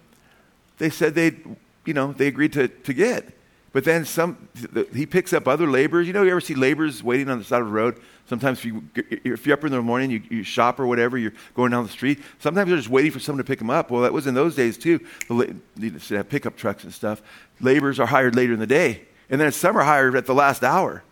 they 0.78 0.90
said 0.90 1.16
they, 1.16 1.38
you 1.86 1.94
know, 1.94 2.14
they 2.14 2.28
agreed 2.28 2.54
to, 2.54 2.68
to 2.68 2.94
get. 2.94 3.34
But 3.72 3.84
then 3.84 4.04
some, 4.04 4.50
he 4.94 5.06
picks 5.06 5.32
up 5.32 5.48
other 5.48 5.68
laborers. 5.68 6.08
You 6.08 6.14
know, 6.14 6.24
you 6.24 6.32
ever 6.32 6.42
see 6.42 6.56
laborers 6.56 7.04
waiting 7.04 7.30
on 7.30 7.38
the 7.38 7.46
side 7.46 7.62
of 7.62 7.68
the 7.68 7.74
road? 7.74 8.02
Sometimes 8.28 8.60
if, 8.60 8.66
you, 8.66 8.84
if 8.96 9.46
you're 9.46 9.56
up 9.56 9.64
in 9.64 9.72
the 9.72 9.82
morning, 9.82 10.10
you, 10.10 10.24
you 10.30 10.44
shop 10.44 10.80
or 10.80 10.88
whatever, 10.88 11.18
you're 11.18 11.34
going 11.56 11.72
down 11.72 11.84
the 11.84 11.90
street. 11.90 12.20
Sometimes 12.40 12.70
they're 12.70 12.78
just 12.78 12.90
waiting 12.90 13.12
for 13.12 13.20
someone 13.20 13.44
to 13.44 13.48
pick 13.48 13.60
them 13.60 13.70
up. 13.70 13.92
Well, 13.92 14.02
that 14.02 14.14
was 14.14 14.26
in 14.26 14.34
those 14.34 14.56
days 14.56 14.78
too. 14.78 15.00
They 15.30 15.54
used 15.88 16.08
to 16.08 16.18
have 16.18 16.30
pickup 16.30 16.56
trucks 16.56 16.84
and 16.84 16.94
stuff. 16.94 17.22
Laborers 17.60 18.00
are 18.00 18.08
hired 18.08 18.36
later 18.36 18.54
in 18.54 18.60
the 18.60 18.68
day, 18.68 19.04
and 19.30 19.40
then 19.40 19.52
some 19.52 19.78
are 19.78 19.84
hired 19.84 20.16
at 20.16 20.26
the 20.26 20.34
last 20.34 20.64
hour. 20.64 21.04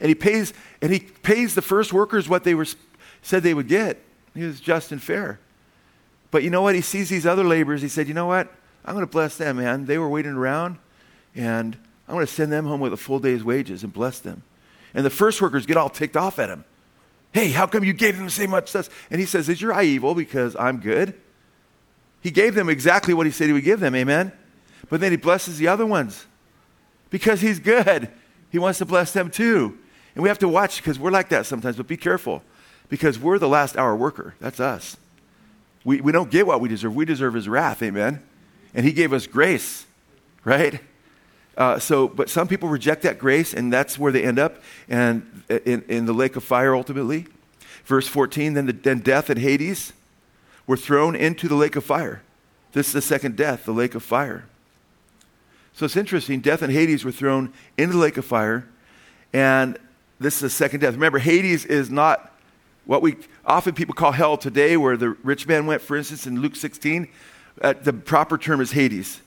And 0.00 0.08
he 0.08 0.14
pays, 0.14 0.54
and 0.80 0.92
he 0.92 1.00
pays 1.00 1.54
the 1.54 1.62
first 1.62 1.92
workers 1.92 2.28
what 2.28 2.44
they 2.44 2.54
were 2.54 2.66
said 3.22 3.42
they 3.42 3.54
would 3.54 3.68
get. 3.68 4.02
He 4.34 4.42
was 4.42 4.60
just 4.60 4.90
and 4.90 5.02
fair. 5.02 5.38
But 6.34 6.42
you 6.42 6.50
know 6.50 6.62
what? 6.62 6.74
He 6.74 6.80
sees 6.80 7.08
these 7.08 7.26
other 7.26 7.44
laborers. 7.44 7.80
He 7.80 7.86
said, 7.86 8.08
"You 8.08 8.14
know 8.14 8.26
what? 8.26 8.52
I'm 8.84 8.92
going 8.96 9.06
to 9.06 9.10
bless 9.10 9.36
them, 9.36 9.58
man. 9.58 9.84
They 9.84 9.98
were 9.98 10.08
waiting 10.08 10.32
around, 10.32 10.78
and 11.32 11.76
I'm 12.08 12.16
going 12.16 12.26
to 12.26 12.32
send 12.32 12.50
them 12.50 12.66
home 12.66 12.80
with 12.80 12.92
a 12.92 12.96
full 12.96 13.20
day's 13.20 13.44
wages 13.44 13.84
and 13.84 13.92
bless 13.92 14.18
them." 14.18 14.42
And 14.94 15.06
the 15.06 15.10
first 15.10 15.40
workers 15.40 15.64
get 15.64 15.76
all 15.76 15.88
ticked 15.88 16.16
off 16.16 16.40
at 16.40 16.48
him. 16.48 16.64
Hey, 17.30 17.50
how 17.50 17.68
come 17.68 17.84
you 17.84 17.92
gave 17.92 18.18
them 18.18 18.28
so 18.28 18.48
much 18.48 18.70
stuff? 18.70 19.06
And 19.12 19.20
he 19.20 19.26
says, 19.26 19.48
Is 19.48 19.62
your 19.62 19.72
eye 19.72 19.84
evil 19.84 20.12
because 20.16 20.56
I'm 20.56 20.78
good? 20.80 21.14
He 22.20 22.32
gave 22.32 22.56
them 22.56 22.68
exactly 22.68 23.14
what 23.14 23.26
he 23.26 23.32
said 23.32 23.46
he 23.46 23.52
would 23.52 23.62
give 23.62 23.78
them, 23.78 23.94
amen? 23.94 24.32
But 24.90 25.00
then 25.00 25.12
he 25.12 25.16
blesses 25.16 25.58
the 25.58 25.68
other 25.68 25.86
ones 25.86 26.26
because 27.10 27.42
he's 27.42 27.60
good. 27.60 28.10
He 28.50 28.58
wants 28.58 28.80
to 28.80 28.84
bless 28.84 29.12
them 29.12 29.30
too. 29.30 29.78
And 30.16 30.24
we 30.24 30.28
have 30.28 30.40
to 30.40 30.48
watch 30.48 30.78
because 30.78 30.98
we're 30.98 31.12
like 31.12 31.28
that 31.28 31.46
sometimes, 31.46 31.76
but 31.76 31.86
be 31.86 31.96
careful 31.96 32.42
because 32.88 33.20
we're 33.20 33.38
the 33.38 33.48
last 33.48 33.76
hour 33.76 33.94
worker. 33.94 34.34
That's 34.40 34.58
us. 34.58 34.96
We, 35.84 36.00
we 36.00 36.12
don't 36.12 36.30
get 36.30 36.46
what 36.46 36.60
we 36.60 36.68
deserve. 36.68 36.94
We 36.94 37.04
deserve 37.04 37.34
his 37.34 37.48
wrath, 37.48 37.82
amen? 37.82 38.22
And 38.74 38.86
he 38.86 38.92
gave 38.92 39.12
us 39.12 39.26
grace, 39.26 39.86
right? 40.44 40.80
Uh, 41.56 41.78
so, 41.78 42.08
but 42.08 42.28
some 42.28 42.48
people 42.48 42.68
reject 42.68 43.02
that 43.02 43.18
grace, 43.18 43.54
and 43.54 43.72
that's 43.72 43.98
where 43.98 44.10
they 44.10 44.24
end 44.24 44.38
up, 44.38 44.62
and 44.88 45.42
in, 45.48 45.82
in 45.88 46.06
the 46.06 46.12
lake 46.12 46.36
of 46.36 46.42
fire 46.42 46.74
ultimately. 46.74 47.26
Verse 47.84 48.08
14, 48.08 48.54
then, 48.54 48.66
the, 48.66 48.72
then 48.72 49.00
death 49.00 49.30
and 49.30 49.38
Hades 49.38 49.92
were 50.66 50.76
thrown 50.76 51.14
into 51.14 51.48
the 51.48 51.54
lake 51.54 51.76
of 51.76 51.84
fire. 51.84 52.22
This 52.72 52.88
is 52.88 52.92
the 52.94 53.02
second 53.02 53.36
death, 53.36 53.66
the 53.66 53.72
lake 53.72 53.94
of 53.94 54.02
fire. 54.02 54.46
So 55.74 55.84
it's 55.84 55.96
interesting. 55.96 56.40
Death 56.40 56.62
and 56.62 56.72
Hades 56.72 57.04
were 57.04 57.12
thrown 57.12 57.52
into 57.76 57.94
the 57.94 57.98
lake 57.98 58.16
of 58.16 58.24
fire, 58.24 58.66
and 59.32 59.78
this 60.18 60.34
is 60.36 60.40
the 60.40 60.50
second 60.50 60.80
death. 60.80 60.94
Remember, 60.94 61.18
Hades 61.18 61.64
is 61.64 61.90
not 61.90 62.32
what 62.84 63.02
we 63.02 63.16
often 63.46 63.74
people 63.74 63.94
call 63.94 64.12
hell 64.12 64.36
today, 64.36 64.76
where 64.76 64.96
the 64.96 65.10
rich 65.10 65.46
man 65.46 65.66
went, 65.66 65.82
for 65.82 65.96
instance, 65.96 66.26
in 66.26 66.40
Luke 66.40 66.56
16. 66.56 67.08
Uh, 67.60 67.74
the 67.80 67.92
proper 67.92 68.36
term 68.36 68.60
is 68.60 68.72
Hades, 68.72 69.20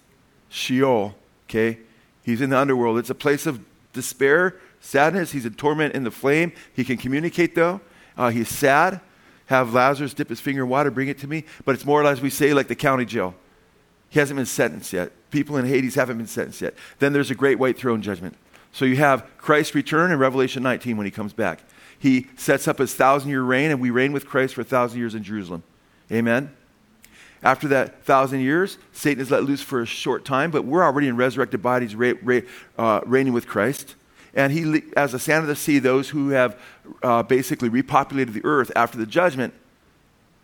Sheol. 0.49 1.15
Okay, 1.49 1.79
He's 2.27 2.41
in 2.41 2.49
the 2.49 2.59
underworld. 2.59 2.97
It's 2.97 3.09
a 3.09 3.15
place 3.15 3.45
of 3.45 3.63
despair, 3.93 4.59
sadness. 4.81 5.31
He's 5.31 5.45
in 5.45 5.53
torment 5.53 5.95
in 5.95 6.03
the 6.03 6.11
flame. 6.11 6.51
He 6.73 6.83
can 6.83 6.97
communicate, 6.97 7.55
though. 7.55 7.79
Uh, 8.17 8.31
he's 8.31 8.49
sad. 8.49 8.99
Have 9.45 9.73
Lazarus 9.73 10.13
dip 10.13 10.27
his 10.27 10.41
finger 10.41 10.63
in 10.63 10.69
water, 10.69 10.91
bring 10.91 11.07
it 11.07 11.17
to 11.19 11.27
me. 11.27 11.45
But 11.63 11.75
it's 11.75 11.85
more 11.85 12.01
or 12.01 12.03
less, 12.03 12.19
we 12.19 12.29
say, 12.29 12.53
like 12.53 12.67
the 12.67 12.75
county 12.75 13.05
jail. 13.05 13.33
He 14.09 14.19
hasn't 14.19 14.35
been 14.35 14.45
sentenced 14.45 14.91
yet. 14.91 15.13
People 15.31 15.55
in 15.55 15.65
Hades 15.65 15.95
haven't 15.95 16.17
been 16.17 16.27
sentenced 16.27 16.61
yet. 16.61 16.73
Then 16.99 17.13
there's 17.13 17.31
a 17.31 17.35
great 17.35 17.59
white 17.59 17.77
throne 17.77 18.01
judgment. 18.01 18.35
So 18.73 18.83
you 18.83 18.97
have 18.97 19.25
Christ's 19.37 19.73
return 19.73 20.11
in 20.11 20.19
Revelation 20.19 20.61
19 20.63 20.97
when 20.97 21.05
he 21.05 21.11
comes 21.11 21.31
back. 21.31 21.61
He 21.99 22.27
sets 22.35 22.67
up 22.67 22.77
his 22.77 22.93
thousand 22.93 23.29
year 23.29 23.41
reign, 23.41 23.71
and 23.71 23.81
we 23.81 23.89
reign 23.89 24.13
with 24.13 24.27
Christ 24.27 24.55
for 24.55 24.61
a 24.61 24.65
thousand 24.65 24.99
years 24.99 25.15
in 25.15 25.23
Jerusalem. 25.23 25.63
Amen? 26.11 26.53
After 27.43 27.67
that 27.67 28.03
thousand 28.03 28.41
years, 28.41 28.77
Satan 28.91 29.21
is 29.21 29.31
let 29.31 29.43
loose 29.43 29.61
for 29.61 29.81
a 29.81 29.85
short 29.85 30.25
time, 30.25 30.51
but 30.51 30.65
we're 30.65 30.83
already 30.83 31.07
in 31.07 31.15
resurrected 31.15 31.61
bodies 31.61 31.95
uh, 31.95 33.01
reigning 33.05 33.33
with 33.33 33.47
Christ. 33.47 33.95
And 34.33 34.51
he, 34.51 34.83
as 34.95 35.11
the 35.11 35.19
sand 35.19 35.41
of 35.43 35.47
the 35.47 35.55
sea, 35.55 35.79
those 35.79 36.09
who 36.09 36.29
have 36.29 36.59
uh, 37.01 37.23
basically 37.23 37.69
repopulated 37.69 38.33
the 38.33 38.43
earth 38.43 38.71
after 38.75 38.97
the 38.97 39.05
judgment, 39.05 39.53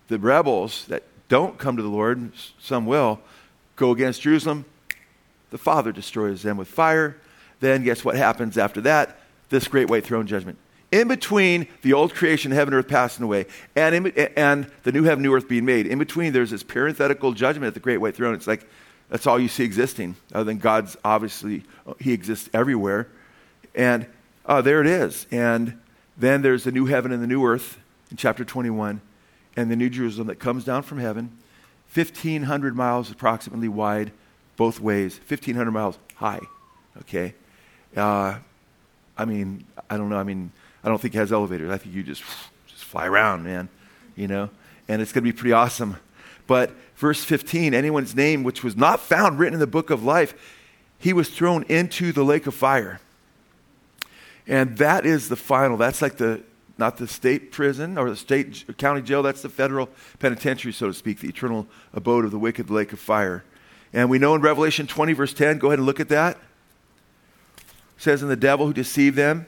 the 0.08 0.18
rebels 0.20 0.86
that 0.88 1.04
don't 1.30 1.58
come 1.58 1.78
to 1.78 1.84
the 1.84 1.90
Lord, 1.90 2.32
some 2.60 2.86
will, 2.86 3.20
go 3.76 3.92
against 3.92 4.22
Jerusalem. 4.22 4.66
The 5.50 5.58
Father 5.58 5.92
destroys 5.92 6.42
them 6.42 6.58
with 6.58 6.68
fire. 6.68 7.18
Then, 7.60 7.84
guess 7.84 8.04
what 8.04 8.16
happens 8.16 8.58
after 8.58 8.82
that? 8.82 9.20
This 9.50 9.68
great 9.68 9.90
white 9.90 10.04
throne 10.04 10.28
judgment. 10.28 10.58
In 10.94 11.08
between 11.08 11.68
the 11.82 11.92
old 11.92 12.14
creation, 12.14 12.52
heaven 12.52 12.72
and 12.72 12.86
earth 12.86 12.88
passing 12.88 13.24
away, 13.24 13.48
and, 13.76 13.96
in, 13.96 14.30
and 14.38 14.72
the 14.84 14.92
new 14.92 15.04
heaven, 15.04 15.24
new 15.24 15.34
earth 15.34 15.50
being 15.50 15.66
made, 15.66 15.88
in 15.88 15.98
between 15.98 16.34
there's 16.34 16.52
this 16.52 16.62
parenthetical 16.62 17.34
judgment 17.34 17.66
at 17.66 17.74
the 17.74 17.80
great 17.80 17.98
white 17.98 18.16
throne. 18.16 18.36
It's 18.36 18.46
like 18.46 18.70
that's 19.10 19.26
all 19.26 19.40
you 19.40 19.48
see 19.48 19.64
existing, 19.64 20.16
other 20.34 20.44
than 20.44 20.60
God's 20.60 20.96
obviously, 21.04 21.64
He 22.00 22.14
exists 22.14 22.48
everywhere. 22.54 23.08
And 23.74 24.06
uh, 24.46 24.62
there 24.62 24.82
it 24.82 24.88
is. 24.88 25.26
And 25.32 25.80
then 26.16 26.44
there's 26.44 26.64
the 26.64 26.72
new 26.72 26.86
heaven 26.86 27.12
and 27.12 27.24
the 27.24 27.28
new 27.28 27.44
earth 27.44 27.80
in 28.12 28.18
chapter 28.18 28.46
21, 28.46 29.02
and 29.58 29.72
the 29.72 29.76
new 29.76 29.90
Jerusalem 29.90 30.28
that 30.28 30.38
comes 30.38 30.64
down 30.64 30.84
from 30.84 31.00
heaven, 31.00 31.36
1,500 31.92 32.76
miles 32.76 33.10
approximately 33.10 33.68
wide 33.68 34.12
both 34.58 34.80
ways, 34.80 35.20
1,500 35.28 35.72
miles 35.72 35.98
high. 36.14 36.42
Okay? 37.00 37.34
Uh, 37.98 38.38
I 39.18 39.26
mean, 39.26 39.66
I 39.90 39.98
don't 39.98 40.10
know. 40.10 40.18
I 40.18 40.24
mean, 40.24 40.52
I 40.84 40.90
don't 40.90 41.00
think 41.00 41.16
it 41.16 41.18
has 41.18 41.32
elevators. 41.32 41.72
I 41.72 41.78
think 41.78 41.96
you 41.96 42.04
just, 42.04 42.24
just 42.68 42.84
fly 42.84 43.08
around, 43.08 43.44
man. 43.44 43.70
You 44.16 44.28
know? 44.28 44.50
And 44.88 45.02
it's 45.02 45.12
going 45.12 45.24
to 45.24 45.32
be 45.32 45.38
pretty 45.38 45.54
awesome. 45.54 45.98
But 46.46 46.72
verse 46.98 47.24
15 47.24 47.74
anyone's 47.74 48.16
name 48.16 48.44
which 48.44 48.64
was 48.64 48.76
not 48.76 49.00
found 49.00 49.40
written 49.40 49.54
in 49.54 49.60
the 49.60 49.68
book 49.68 49.90
of 49.90 50.04
life, 50.04 50.34
he 51.00 51.14
was 51.14 51.30
thrown 51.30 51.64
into 51.64 52.12
the 52.12 52.24
lake 52.24 52.48
of 52.48 52.54
fire. 52.54 53.00
And 54.48 54.78
that 54.78 55.06
is 55.06 55.30
the 55.30 55.36
final. 55.36 55.78
That's 55.78 56.02
like 56.02 56.18
the, 56.18 56.44
not 56.78 56.98
the 56.98 57.08
state 57.08 57.52
prison 57.52 57.98
or 57.98 58.10
the 58.10 58.16
state 58.16 58.78
county 58.78 59.02
jail, 59.02 59.24
that's 59.24 59.42
the 59.42 59.50
federal 59.50 59.90
penitentiary, 60.20 60.74
so 60.74 60.88
to 60.88 60.94
speak, 60.94 61.20
the 61.20 61.30
eternal 61.30 61.68
abode 61.94 62.26
of 62.26 62.32
the 62.32 62.40
wicked, 62.40 62.68
the 62.68 62.74
lake 62.74 62.92
of 62.92 63.00
fire. 63.00 63.44
And 63.94 64.10
we 64.10 64.18
know 64.18 64.36
in 64.36 64.42
Revelation 64.42 64.88
20, 64.88 65.14
verse 65.14 65.34
10, 65.34 65.60
go 65.60 65.68
ahead 65.68 65.80
and 65.80 65.86
look 65.86 66.00
at 66.00 66.10
that. 66.10 66.38
It 67.58 67.64
says, 67.98 68.22
And 68.22 68.30
the 68.30 68.36
devil 68.36 68.66
who 68.66 68.74
deceived 68.74 69.16
them 69.16 69.46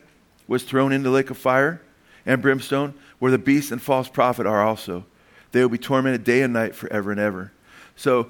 was 0.48 0.64
thrown 0.64 0.92
into 0.92 1.10
the 1.10 1.16
lake 1.16 1.30
of 1.30 1.38
fire 1.38 1.82
and 2.26 2.42
brimstone, 2.42 2.94
where 3.20 3.32
the 3.32 3.38
beast 3.38 3.72
and 3.72 3.82
false 3.82 4.08
prophet 4.08 4.46
are 4.46 4.64
also. 4.64 5.06
They 5.52 5.62
will 5.62 5.70
be 5.70 5.78
tormented 5.78 6.24
day 6.24 6.42
and 6.42 6.54
night 6.54 6.76
forever 6.76 7.12
and 7.12 7.20
ever. 7.20 7.52
So 7.96 8.30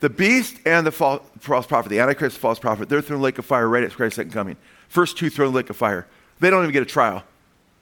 the 0.00 0.10
beast 0.10 0.56
and 0.66 0.86
the 0.86 0.92
false, 0.92 1.22
prophet, 1.40 1.88
the 1.88 2.00
Antichrist, 2.00 2.36
the 2.36 2.40
false 2.40 2.58
prophet, 2.58 2.88
they're 2.88 3.00
thrown 3.00 3.16
in 3.16 3.20
the 3.20 3.24
lake 3.24 3.38
of 3.38 3.46
fire 3.46 3.68
right 3.68 3.84
at 3.84 3.92
Christ's 3.92 4.16
second 4.16 4.32
coming. 4.32 4.56
First 4.88 5.16
two 5.16 5.30
thrown 5.30 5.48
in 5.48 5.52
the 5.52 5.56
lake 5.56 5.70
of 5.70 5.76
fire. 5.76 6.06
They 6.40 6.50
don't 6.50 6.62
even 6.62 6.72
get 6.72 6.82
a 6.82 6.86
trial 6.86 7.22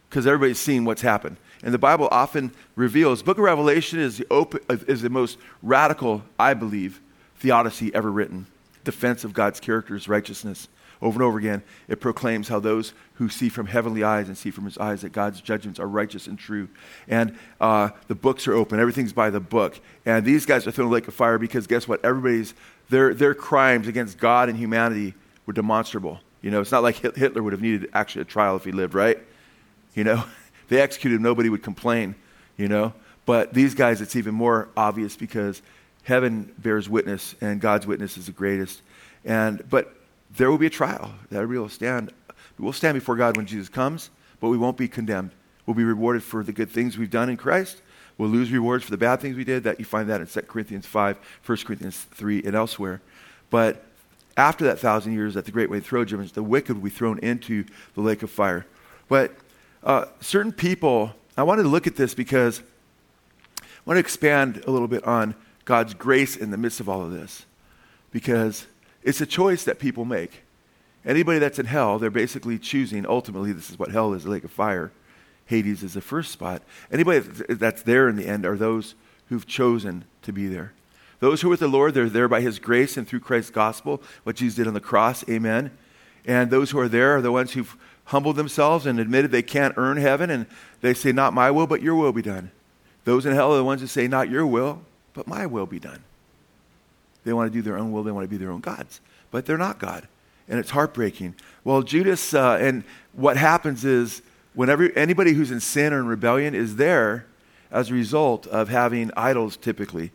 because 0.09 0.27
everybody's 0.27 0.59
seen 0.59 0.85
what's 0.85 1.03
happened. 1.03 1.37
And 1.63 1.73
the 1.73 1.79
Bible 1.79 2.09
often 2.11 2.53
reveals, 2.77 3.23
Book 3.23 3.39
of 3.39 3.45
Revelation 3.45 3.99
is 3.99 4.19
the, 4.19 4.27
open, 4.31 4.61
is 4.69 5.01
the 5.01 5.11
most 5.11 5.39
radical, 5.63 6.23
I 6.39 6.55
believe, 6.55 7.01
theodicy 7.37 7.95
ever 7.95 8.11
written. 8.11 8.47
Defense 8.85 9.25
of 9.25 9.33
God's 9.33 9.61
character's 9.61 10.09
righteousness. 10.09 10.69
Over 11.03 11.17
and 11.17 11.23
over 11.25 11.37
again, 11.37 11.63
it 11.89 12.01
proclaims 12.01 12.47
how 12.47 12.61
those 12.61 12.95
who 13.15 13.29
see 13.29 13.49
from 13.49 13.67
heavenly 13.67 14.05
eyes 14.05 14.29
and 14.29 14.39
see 14.39 14.53
from 14.53 14.65
his 14.65 14.79
eyes 14.79 15.03
that 15.03 15.11
God's 15.11 15.41
judgments 15.41 15.81
are 15.81 15.89
righteous 15.89 16.29
and 16.29 16.39
true. 16.39 16.69
And 17.09 17.37
uh, 17.61 17.91
the 18.07 18.15
books 18.15 18.47
are 18.47 18.55
open, 18.55 18.79
everything's 18.79 19.13
by 19.13 19.29
the 19.29 19.41
book. 19.41 19.81
And 20.07 20.25
these 20.25 20.47
guys 20.47 20.65
are 20.65 20.71
thrown 20.71 20.87
in 20.87 20.91
the 20.91 20.95
lake 20.95 21.09
of 21.09 21.15
fire 21.15 21.39
because 21.39 21.67
guess 21.67 21.89
what? 21.89 22.05
Everybody's, 22.05 22.55
their, 22.89 23.15
their 23.15 23.35
crimes 23.35 23.89
against 23.89 24.17
God 24.17 24.49
and 24.49 24.57
humanity 24.57 25.15
were 25.45 25.53
demonstrable. 25.53 26.21
You 26.41 26.53
know, 26.53 26.61
it's 26.61 26.73
not 26.73 26.85
like 26.85 26.97
Hitler 26.97 27.43
would 27.43 27.53
have 27.53 27.63
needed 27.63 27.91
actually 27.93 28.23
a 28.23 28.27
trial 28.27 28.55
if 28.55 28.65
he 28.65 28.71
lived, 28.71 28.95
right? 28.95 29.19
You 29.95 30.05
know, 30.05 30.25
they 30.69 30.81
executed 30.81 31.17
him, 31.17 31.23
nobody 31.23 31.49
would 31.49 31.65
complain, 31.65 32.15
you 32.57 32.69
know. 32.69 32.95
But 33.27 33.55
these 33.55 33.75
guys, 33.75 34.01
it's 34.01 34.15
even 34.15 34.35
more 34.35 34.69
obvious 34.77 35.17
because 35.17 35.63
heaven 36.05 36.53
bears 36.59 36.89
witness 36.89 37.35
and 37.41 37.61
God's 37.61 37.89
witness 37.89 38.17
is 38.17 38.27
the 38.27 38.33
greatest. 38.33 38.83
And, 39.25 39.69
but 39.69 39.97
there 40.37 40.51
will 40.51 40.59
be 40.59 40.67
a 40.67 40.71
trial. 40.71 41.13
That 41.31 41.47
we 41.49 41.59
will 41.59 41.69
stand. 41.69 42.13
We'll 42.59 42.73
stand 42.73 42.95
before 42.95 43.17
God 43.17 43.37
when 43.37 43.47
Jesus 43.47 43.69
comes, 43.69 44.11
but 44.41 44.49
we 44.49 44.57
won't 44.57 44.77
be 44.77 44.89
condemned. 44.89 45.33
We'll 45.67 45.75
be 45.75 45.85
rewarded 45.85 46.23
for 46.23 46.43
the 46.43 46.53
good 46.53 46.71
things 46.71 46.99
we've 46.99 47.11
done 47.11 47.29
in 47.29 47.37
Christ. 47.37 47.83
We'll 48.19 48.29
lose 48.29 48.53
rewards 48.53 48.85
for 48.85 48.91
the 48.91 48.99
bad 48.99 49.21
things 49.21 49.37
we 49.37 49.45
did. 49.45 49.65
That 49.65 49.79
you 49.79 49.85
find 49.85 50.09
that 50.11 50.21
in 50.21 50.27
2 50.27 50.43
Corinthians 50.43 50.87
5, 50.87 51.19
1 51.45 51.59
Corinthians 51.59 52.07
3, 52.13 52.43
and 52.45 52.55
elsewhere. 52.55 53.01
But 53.51 53.85
after 54.37 54.65
that 54.65 54.79
thousand 54.79 55.13
years 55.13 55.37
at 55.37 55.45
the 55.45 55.53
Great 55.53 55.71
White 55.71 55.85
Throne 55.85 56.07
Judgment, 56.07 56.33
the 56.35 56.43
wicked 56.43 56.77
will 56.77 56.85
be 56.85 56.91
thrown 56.91 57.19
into 57.19 57.65
the 57.95 58.01
lake 58.01 58.23
of 58.23 58.31
fire. 58.31 58.67
But 59.09 59.35
uh, 59.83 60.07
certain 60.21 60.53
people, 60.53 61.13
I 61.37 61.43
wanted 61.43 61.65
to 61.65 61.69
look 61.69 61.87
at 61.87 61.97
this 61.97 62.15
because 62.15 62.63
I 63.61 63.65
want 63.85 63.97
to 63.97 64.01
expand 64.01 64.65
a 64.67 64.71
little 64.71 64.89
bit 64.89 65.05
on 65.05 65.35
God's 65.65 65.95
grace 65.95 66.37
in 66.37 66.51
the 66.51 66.57
midst 66.57 66.81
of 66.81 66.89
all 66.89 67.03
of 67.03 67.13
this. 67.13 67.45
Because 68.11 68.67
it's 69.03 69.21
a 69.21 69.27
choice 69.27 69.65
that 69.65 69.79
people 69.79 70.05
make. 70.05 70.43
Anybody 71.05 71.39
that's 71.39 71.59
in 71.59 71.67
hell, 71.67 71.99
they're 71.99 72.11
basically 72.11 72.59
choosing, 72.59 73.07
ultimately, 73.07 73.53
this 73.53 73.71
is 73.71 73.79
what 73.79 73.91
hell 73.91 74.13
is 74.13 74.25
a 74.25 74.31
lake 74.31 74.45
of 74.45 74.51
fire. 74.51 74.93
Hades 75.47 75.83
is 75.83 75.95
the 75.95 76.01
first 76.01 76.31
spot. 76.31 76.63
Anybody 76.91 77.19
that's 77.49 77.83
there 77.83 78.09
in 78.09 78.17
the 78.17 78.27
end 78.27 78.47
are 78.47 78.57
those 78.57 78.95
who've 79.29 79.47
chosen 79.47 80.05
to 80.23 80.33
be 80.33 80.47
there. 80.47 80.73
Those 81.19 81.41
who 81.41 81.49
are 81.49 81.51
with 81.51 81.61
the 81.61 81.69
Lord, 81.69 81.95
they're 81.95 82.09
there 82.09 82.29
by 82.29 82.41
His 82.41 82.59
grace 82.59 82.97
and 82.97 83.07
through 83.07 83.21
Christ's 83.21 83.51
gospel, 83.51 84.03
what 84.23 84.37
Jesus 84.37 84.57
did 84.57 84.67
on 84.67 84.75
the 84.75 84.81
cross. 84.81 85.29
Amen. 85.29 85.71
And 86.25 86.51
those 86.51 86.71
who 86.71 86.79
are 86.79 86.89
there 86.89 87.17
are 87.17 87.23
the 87.23 87.33
ones 87.33 87.53
who've 87.53 87.77
humbled 88.07 88.37
themselves 88.37 88.87
and 88.87 89.01
admitted 89.01 89.31
they 89.31 89.43
can't 89.43 89.75
earn 89.77 89.97
heaven, 89.97 90.31
and 90.31 90.47
they 90.81 90.95
say, 90.95 91.13
Not 91.13 91.35
my 91.35 91.51
will, 91.51 91.67
but 91.67 91.83
your 91.83 91.97
will 91.97 92.13
be 92.13 92.23
done. 92.23 92.51
Those 93.05 93.27
in 93.27 93.35
hell 93.35 93.53
are 93.53 93.57
the 93.57 93.65
ones 93.65 93.81
who 93.81 93.87
say, 93.87 94.07
Not 94.07 94.31
your 94.31 94.47
will, 94.47 94.83
but 95.15 95.27
my 95.27 95.47
will 95.47 95.67
be 95.67 95.79
done. 95.79 96.03
They 97.25 97.33
want 97.33 97.53
to 97.53 97.57
do 97.57 97.63
their 97.63 97.79
own 97.79 97.93
will, 97.93 98.03
they 98.03 98.11
want 98.11 98.25
to 98.25 98.29
be 98.29 98.37
their 98.37 98.51
own 98.51 98.61
gods. 98.61 99.01
But 99.31 99.47
they're 99.47 99.59
not 99.59 99.79
God. 99.79 100.09
And 100.49 100.59
it's 100.59 100.71
heartbreaking. 100.71 101.35
Well, 101.65 101.83
Judas, 101.83 102.35
uh, 102.35 102.59
and 102.61 102.85
what 103.13 103.37
happens 103.37 103.85
is 103.85 104.23
whenever 104.55 104.91
anybody 104.97 105.33
who's 105.33 105.51
in 105.51 105.61
sin 105.61 105.93
or 105.93 106.01
in 106.01 106.07
rebellion 106.07 106.55
is 106.55 106.77
there 106.77 107.27
as 107.71 107.91
a 107.91 107.95
result 107.95 108.47
of 108.49 108.69
having 108.69 109.11
idols 109.17 109.57
typically. 109.57 110.11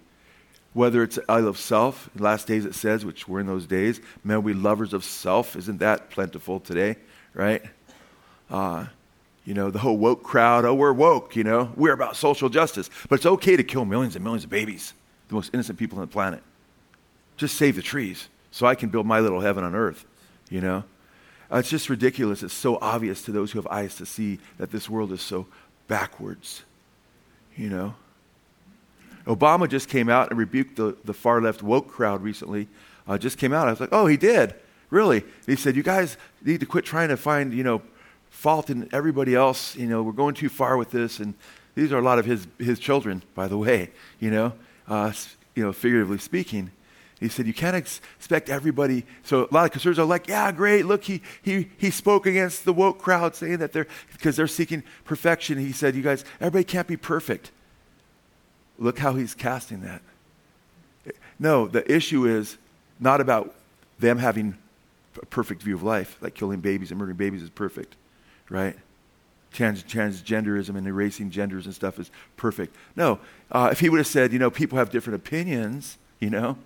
Whether 0.73 1.01
it's 1.01 1.17
idol 1.27 1.49
of 1.49 1.57
self, 1.57 2.09
last 2.15 2.45
days 2.45 2.65
it 2.65 2.75
says, 2.75 3.03
which 3.03 3.27
were 3.27 3.39
in 3.39 3.47
those 3.47 3.65
days, 3.65 3.99
men 4.23 4.43
we 4.43 4.53
lovers 4.53 4.93
of 4.93 5.03
self. 5.03 5.55
Isn't 5.55 5.79
that 5.79 6.11
plentiful 6.11 6.59
today, 6.59 6.97
right? 7.33 7.63
Uh, 8.51 8.85
you 9.43 9.55
know, 9.55 9.71
the 9.71 9.79
whole 9.79 9.97
woke 9.97 10.21
crowd, 10.21 10.65
oh, 10.65 10.75
we're 10.75 10.93
woke, 10.93 11.35
you 11.35 11.43
know, 11.43 11.71
we're 11.75 11.93
about 11.93 12.15
social 12.15 12.49
justice. 12.49 12.91
But 13.09 13.15
it's 13.15 13.25
okay 13.25 13.55
to 13.55 13.63
kill 13.63 13.85
millions 13.85 14.15
and 14.15 14.23
millions 14.23 14.43
of 14.43 14.51
babies, 14.51 14.93
the 15.29 15.35
most 15.35 15.51
innocent 15.53 15.79
people 15.79 15.97
on 15.97 16.01
the 16.01 16.11
planet 16.11 16.43
just 17.37 17.55
save 17.55 17.75
the 17.75 17.81
trees 17.81 18.27
so 18.51 18.67
I 18.67 18.75
can 18.75 18.89
build 18.89 19.05
my 19.05 19.19
little 19.19 19.39
heaven 19.39 19.63
on 19.63 19.75
earth, 19.75 20.05
you 20.49 20.61
know? 20.61 20.83
Uh, 21.51 21.57
it's 21.57 21.69
just 21.69 21.89
ridiculous. 21.89 22.43
It's 22.43 22.53
so 22.53 22.77
obvious 22.81 23.21
to 23.23 23.31
those 23.31 23.51
who 23.51 23.59
have 23.59 23.67
eyes 23.67 23.95
to 23.95 24.05
see 24.05 24.39
that 24.57 24.71
this 24.71 24.89
world 24.89 25.11
is 25.11 25.21
so 25.21 25.47
backwards, 25.87 26.63
you 27.55 27.69
know? 27.69 27.95
Obama 29.25 29.69
just 29.69 29.89
came 29.89 30.09
out 30.09 30.29
and 30.29 30.39
rebuked 30.39 30.77
the, 30.77 30.95
the 31.03 31.13
far 31.13 31.41
left 31.41 31.61
woke 31.61 31.89
crowd 31.89 32.21
recently. 32.21 32.67
Uh, 33.07 33.17
just 33.17 33.37
came 33.37 33.53
out. 33.53 33.67
I 33.67 33.71
was 33.71 33.79
like, 33.79 33.89
oh, 33.91 34.07
he 34.07 34.17
did? 34.17 34.55
Really? 34.89 35.23
He 35.45 35.55
said, 35.55 35.75
you 35.75 35.83
guys 35.83 36.17
need 36.43 36.61
to 36.61 36.65
quit 36.65 36.85
trying 36.85 37.09
to 37.09 37.17
find, 37.17 37.53
you 37.53 37.63
know, 37.63 37.81
fault 38.29 38.69
in 38.69 38.89
everybody 38.93 39.35
else. 39.35 39.75
You 39.75 39.87
know, 39.87 40.01
we're 40.01 40.13
going 40.13 40.33
too 40.33 40.49
far 40.49 40.77
with 40.77 40.91
this. 40.91 41.19
And 41.19 41.33
these 41.75 41.91
are 41.91 41.97
a 41.97 42.01
lot 42.01 42.19
of 42.19 42.25
his, 42.25 42.47
his 42.57 42.79
children, 42.79 43.21
by 43.35 43.47
the 43.47 43.57
way, 43.57 43.91
you 44.19 44.31
know, 44.31 44.53
uh, 44.87 45.11
you 45.55 45.63
know, 45.63 45.73
figuratively 45.73 46.19
speaking. 46.19 46.71
He 47.19 47.29
said, 47.29 47.47
You 47.47 47.53
can't 47.53 47.75
expect 47.75 48.49
everybody. 48.49 49.05
So 49.23 49.47
a 49.49 49.53
lot 49.53 49.65
of 49.65 49.71
conservatives 49.71 49.99
are 49.99 50.05
like, 50.05 50.27
Yeah, 50.27 50.51
great. 50.51 50.85
Look, 50.85 51.03
he, 51.03 51.21
he, 51.41 51.69
he 51.77 51.89
spoke 51.89 52.25
against 52.25 52.65
the 52.65 52.73
woke 52.73 52.99
crowd, 52.99 53.35
saying 53.35 53.57
that 53.57 53.73
they're, 53.73 53.87
because 54.11 54.35
they're 54.35 54.47
seeking 54.47 54.83
perfection. 55.05 55.57
He 55.57 55.71
said, 55.71 55.95
You 55.95 56.03
guys, 56.03 56.23
everybody 56.39 56.63
can't 56.63 56.87
be 56.87 56.97
perfect. 56.97 57.51
Look 58.77 58.99
how 58.99 59.15
he's 59.15 59.33
casting 59.33 59.81
that. 59.81 60.01
No, 61.39 61.67
the 61.67 61.89
issue 61.91 62.25
is 62.25 62.57
not 62.99 63.21
about 63.21 63.55
them 63.99 64.19
having 64.19 64.57
a 65.21 65.25
perfect 65.25 65.63
view 65.63 65.75
of 65.75 65.83
life, 65.83 66.17
like 66.21 66.35
killing 66.35 66.59
babies 66.59 66.91
and 66.91 66.99
murdering 66.99 67.17
babies 67.17 67.41
is 67.41 67.49
perfect, 67.49 67.95
right? 68.49 68.75
Trans- 69.51 69.83
transgenderism 69.83 70.77
and 70.77 70.85
erasing 70.85 71.31
genders 71.31 71.65
and 71.65 71.73
stuff 71.73 71.97
is 71.99 72.11
perfect. 72.35 72.75
No, 72.95 73.19
uh, 73.51 73.69
if 73.71 73.79
he 73.79 73.89
would 73.89 73.97
have 73.97 74.07
said, 74.07 74.33
you 74.33 74.39
know, 74.39 74.51
people 74.51 74.77
have 74.77 74.91
different 74.91 75.15
opinions, 75.15 75.97
you 76.19 76.29
know, 76.29 76.57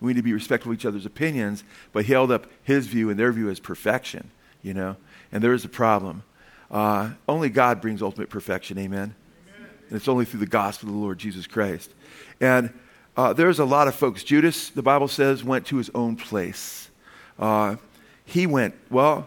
we 0.00 0.12
need 0.12 0.18
to 0.18 0.22
be 0.22 0.32
respectful 0.32 0.72
of 0.72 0.78
each 0.78 0.86
other's 0.86 1.06
opinions, 1.06 1.64
but 1.92 2.04
he 2.04 2.12
held 2.12 2.30
up 2.30 2.46
his 2.62 2.86
view 2.86 3.10
and 3.10 3.18
their 3.18 3.32
view 3.32 3.50
as 3.50 3.58
perfection, 3.58 4.30
you 4.62 4.74
know? 4.74 4.96
And 5.32 5.42
there 5.42 5.52
is 5.52 5.64
a 5.64 5.68
problem. 5.68 6.22
Uh, 6.70 7.10
only 7.28 7.48
God 7.48 7.80
brings 7.80 8.02
ultimate 8.02 8.30
perfection, 8.30 8.78
amen? 8.78 9.14
amen? 9.56 9.70
And 9.88 9.96
it's 9.96 10.08
only 10.08 10.24
through 10.24 10.40
the 10.40 10.46
gospel 10.46 10.88
of 10.88 10.94
the 10.94 11.00
Lord 11.00 11.18
Jesus 11.18 11.46
Christ. 11.46 11.92
And 12.40 12.72
uh, 13.16 13.32
there's 13.32 13.58
a 13.58 13.64
lot 13.64 13.88
of 13.88 13.94
folks. 13.94 14.22
Judas, 14.22 14.70
the 14.70 14.82
Bible 14.82 15.08
says, 15.08 15.42
went 15.42 15.66
to 15.66 15.76
his 15.76 15.90
own 15.94 16.14
place. 16.14 16.90
Uh, 17.38 17.76
he 18.24 18.46
went, 18.46 18.74
well, 18.90 19.26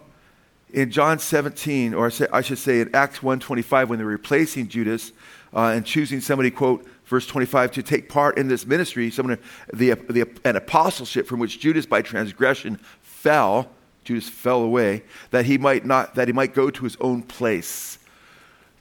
in 0.71 0.91
John 0.91 1.19
17, 1.19 1.93
or 1.93 2.11
I 2.31 2.41
should 2.41 2.57
say 2.57 2.79
in 2.79 2.95
Acts 2.95 3.19
1.25, 3.19 3.87
when 3.87 3.99
they're 3.99 4.07
replacing 4.07 4.69
Judas 4.69 5.11
uh, 5.53 5.73
and 5.75 5.85
choosing 5.85 6.21
somebody, 6.21 6.51
quote, 6.51 6.87
verse 7.11 7.27
25, 7.27 7.71
to 7.71 7.83
take 7.83 8.07
part 8.07 8.37
in 8.37 8.47
this 8.47 8.65
ministry, 8.65 9.11
someone, 9.11 9.37
the, 9.73 9.95
the, 10.09 10.25
an 10.45 10.55
apostleship 10.55 11.27
from 11.27 11.41
which 11.41 11.59
Judas 11.59 11.85
by 11.85 12.01
transgression 12.01 12.79
fell, 13.01 13.69
Judas 14.05 14.29
fell 14.29 14.61
away, 14.61 15.03
that 15.31 15.45
he 15.45 15.57
might 15.57 15.85
not, 15.85 16.15
that 16.15 16.29
he 16.29 16.33
might 16.33 16.53
go 16.53 16.69
to 16.69 16.83
his 16.85 16.95
own 17.01 17.21
place. 17.21 17.99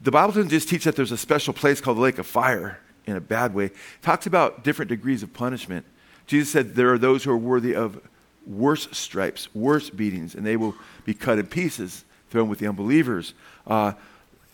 the 0.01 0.13
Bible 0.13 0.33
doesn't 0.33 0.51
just 0.51 0.69
teach 0.69 0.85
that 0.85 0.95
there's 0.95 1.11
a 1.11 1.19
special 1.19 1.53
place 1.53 1.81
called 1.81 1.97
the 1.97 2.03
lake 2.03 2.19
of 2.19 2.27
fire 2.27 2.79
in 3.05 3.17
a 3.17 3.21
bad 3.21 3.53
way. 3.53 3.65
It 3.65 3.75
talks 4.01 4.27
about 4.27 4.63
different 4.63 4.91
degrees 4.91 5.25
of 5.25 5.33
punishment. 5.33 5.85
Jesus 6.29 6.53
said 6.53 6.77
there 6.77 6.93
are 6.93 6.99
those 6.99 7.25
who 7.25 7.33
are 7.33 7.37
worthy 7.37 7.75
of 7.75 8.01
worse 8.47 8.87
stripes, 8.93 9.53
worse 9.57 9.91
beatings, 9.91 10.37
and 10.37 10.47
they 10.47 10.57
will 10.57 10.77
be 11.05 11.15
cut 11.15 11.41
in 11.41 11.47
pieces, 11.49 12.05
thrown 12.31 12.49
with 12.49 12.61
the 12.61 12.69
unbelievers. 12.69 13.35
Uh, 13.67 13.95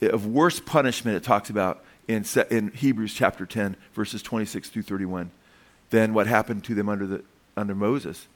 of 0.01 0.27
worse 0.27 0.61
punishment, 0.61 1.19
it 1.19 1.23
talks 1.23 1.51
about 1.51 1.85
in, 2.09 2.25
in 2.51 2.71
Hebrews 2.73 3.15
chapter 3.15 3.47
10, 3.47 3.77
verses 3.95 4.23
26 4.23 4.69
through 4.69 4.83
31, 4.83 5.31
than 5.91 6.15
what 6.15 6.27
happened 6.27 6.65
to 6.65 6.75
them 6.75 6.89
under, 6.89 7.07
the, 7.07 7.25
under 7.57 7.75
Moses. 7.75 8.27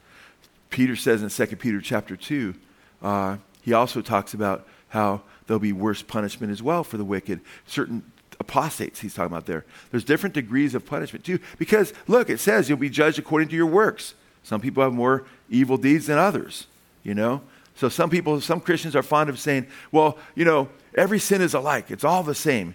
Peter 0.71 0.97
says 0.97 1.23
in 1.23 1.29
2 1.29 1.57
Peter 1.57 1.81
chapter 1.81 2.17
2, 2.17 2.55
uh, 3.03 3.37
he 3.63 3.73
also 3.73 4.01
talks 4.01 4.35
about 4.35 4.67
how 4.89 5.23
there'll 5.47 5.59
be 5.59 5.73
worse 5.73 6.03
punishment 6.03 6.53
as 6.53 6.63
well 6.63 6.85
for 6.85 6.97
the 6.97 7.05
wicked. 7.05 7.41
Certain 7.67 8.03
apostates 8.39 9.01
he's 9.01 9.15
talking 9.15 9.33
about 9.33 9.47
there. 9.47 9.65
There's 9.91 10.05
different 10.05 10.35
degrees 10.35 10.75
of 10.75 10.87
punishment 10.87 11.25
too. 11.25 11.39
Because 11.59 11.93
look, 12.09 12.31
it 12.31 12.41
says 12.41 12.69
you'll 12.69 12.79
be 12.79 12.89
judged 12.89 13.19
according 13.19 13.49
to 13.49 13.57
your 13.57 13.67
works. 13.67 14.15
Some 14.43 14.61
people 14.61 14.83
have 14.83 14.93
more 14.93 15.25
evil 15.51 15.77
deeds 15.77 16.07
than 16.07 16.19
others, 16.19 16.67
you 17.03 17.15
know? 17.15 17.43
So 17.75 17.89
some 17.89 18.11
people, 18.11 18.41
some 18.41 18.61
Christians 18.61 18.97
are 18.97 19.03
fond 19.03 19.31
of 19.31 19.39
saying, 19.39 19.67
well, 19.93 20.19
you 20.35 20.45
know, 20.45 20.69
every 20.95 21.19
sin 21.19 21.41
is 21.41 21.55
alike. 21.55 21.91
It's 21.91 22.05
all 22.05 22.23
the 22.23 22.35
same. 22.35 22.75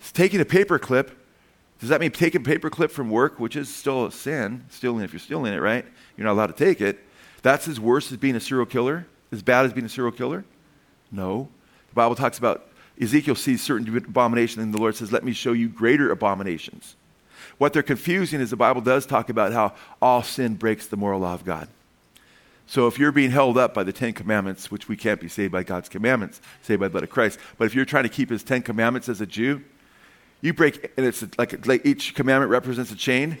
It's 0.00 0.12
taking 0.12 0.40
a 0.40 0.44
paperclip, 0.44 1.10
does 1.80 1.90
that 1.90 2.00
mean 2.00 2.10
taking 2.10 2.40
a 2.40 2.44
paper 2.44 2.70
clip 2.70 2.90
from 2.90 3.10
work, 3.10 3.38
which 3.38 3.56
is 3.56 3.74
still 3.74 4.06
a 4.06 4.12
sin, 4.12 4.64
stealing 4.70 5.04
if 5.04 5.12
you're 5.12 5.20
stealing 5.20 5.52
it, 5.52 5.58
right? 5.58 5.84
You're 6.16 6.26
not 6.26 6.32
allowed 6.32 6.56
to 6.56 6.64
take 6.64 6.80
it. 6.80 7.04
That's 7.42 7.68
as 7.68 7.78
worse 7.78 8.10
as 8.10 8.18
being 8.18 8.34
a 8.34 8.40
serial 8.40 8.66
killer, 8.66 9.06
as 9.30 9.42
bad 9.42 9.66
as 9.66 9.72
being 9.72 9.86
a 9.86 9.90
serial 9.90 10.12
killer? 10.12 10.44
No. 11.12 11.48
The 11.90 11.94
Bible 11.94 12.14
talks 12.14 12.38
about 12.38 12.68
Ezekiel 13.00 13.34
sees 13.34 13.62
certain 13.62 13.94
abominations, 13.94 14.62
and 14.62 14.72
the 14.72 14.78
Lord 14.78 14.96
says, 14.96 15.12
Let 15.12 15.24
me 15.24 15.32
show 15.32 15.52
you 15.52 15.68
greater 15.68 16.10
abominations. 16.10 16.96
What 17.58 17.72
they're 17.72 17.82
confusing 17.82 18.40
is 18.40 18.50
the 18.50 18.56
Bible 18.56 18.80
does 18.80 19.06
talk 19.06 19.28
about 19.28 19.52
how 19.52 19.74
all 20.00 20.22
sin 20.22 20.54
breaks 20.54 20.86
the 20.86 20.96
moral 20.96 21.20
law 21.20 21.34
of 21.34 21.44
God. 21.44 21.68
So 22.66 22.86
if 22.86 22.98
you're 22.98 23.12
being 23.12 23.30
held 23.30 23.56
up 23.56 23.74
by 23.74 23.84
the 23.84 23.92
Ten 23.92 24.12
Commandments, 24.12 24.70
which 24.70 24.88
we 24.88 24.96
can't 24.96 25.20
be 25.20 25.28
saved 25.28 25.52
by 25.52 25.62
God's 25.62 25.88
commandments, 25.88 26.40
saved 26.62 26.80
by 26.80 26.86
the 26.86 26.90
blood 26.90 27.04
of 27.04 27.10
Christ, 27.10 27.38
but 27.58 27.66
if 27.66 27.74
you're 27.74 27.84
trying 27.84 28.04
to 28.04 28.08
keep 28.08 28.30
His 28.30 28.42
Ten 28.42 28.62
Commandments 28.62 29.08
as 29.08 29.20
a 29.20 29.26
Jew, 29.26 29.62
you 30.40 30.52
break, 30.52 30.92
and 30.96 31.06
it's 31.06 31.24
like, 31.38 31.66
like 31.66 31.84
each 31.84 32.14
commandment 32.14 32.50
represents 32.50 32.90
a 32.90 32.96
chain. 32.96 33.38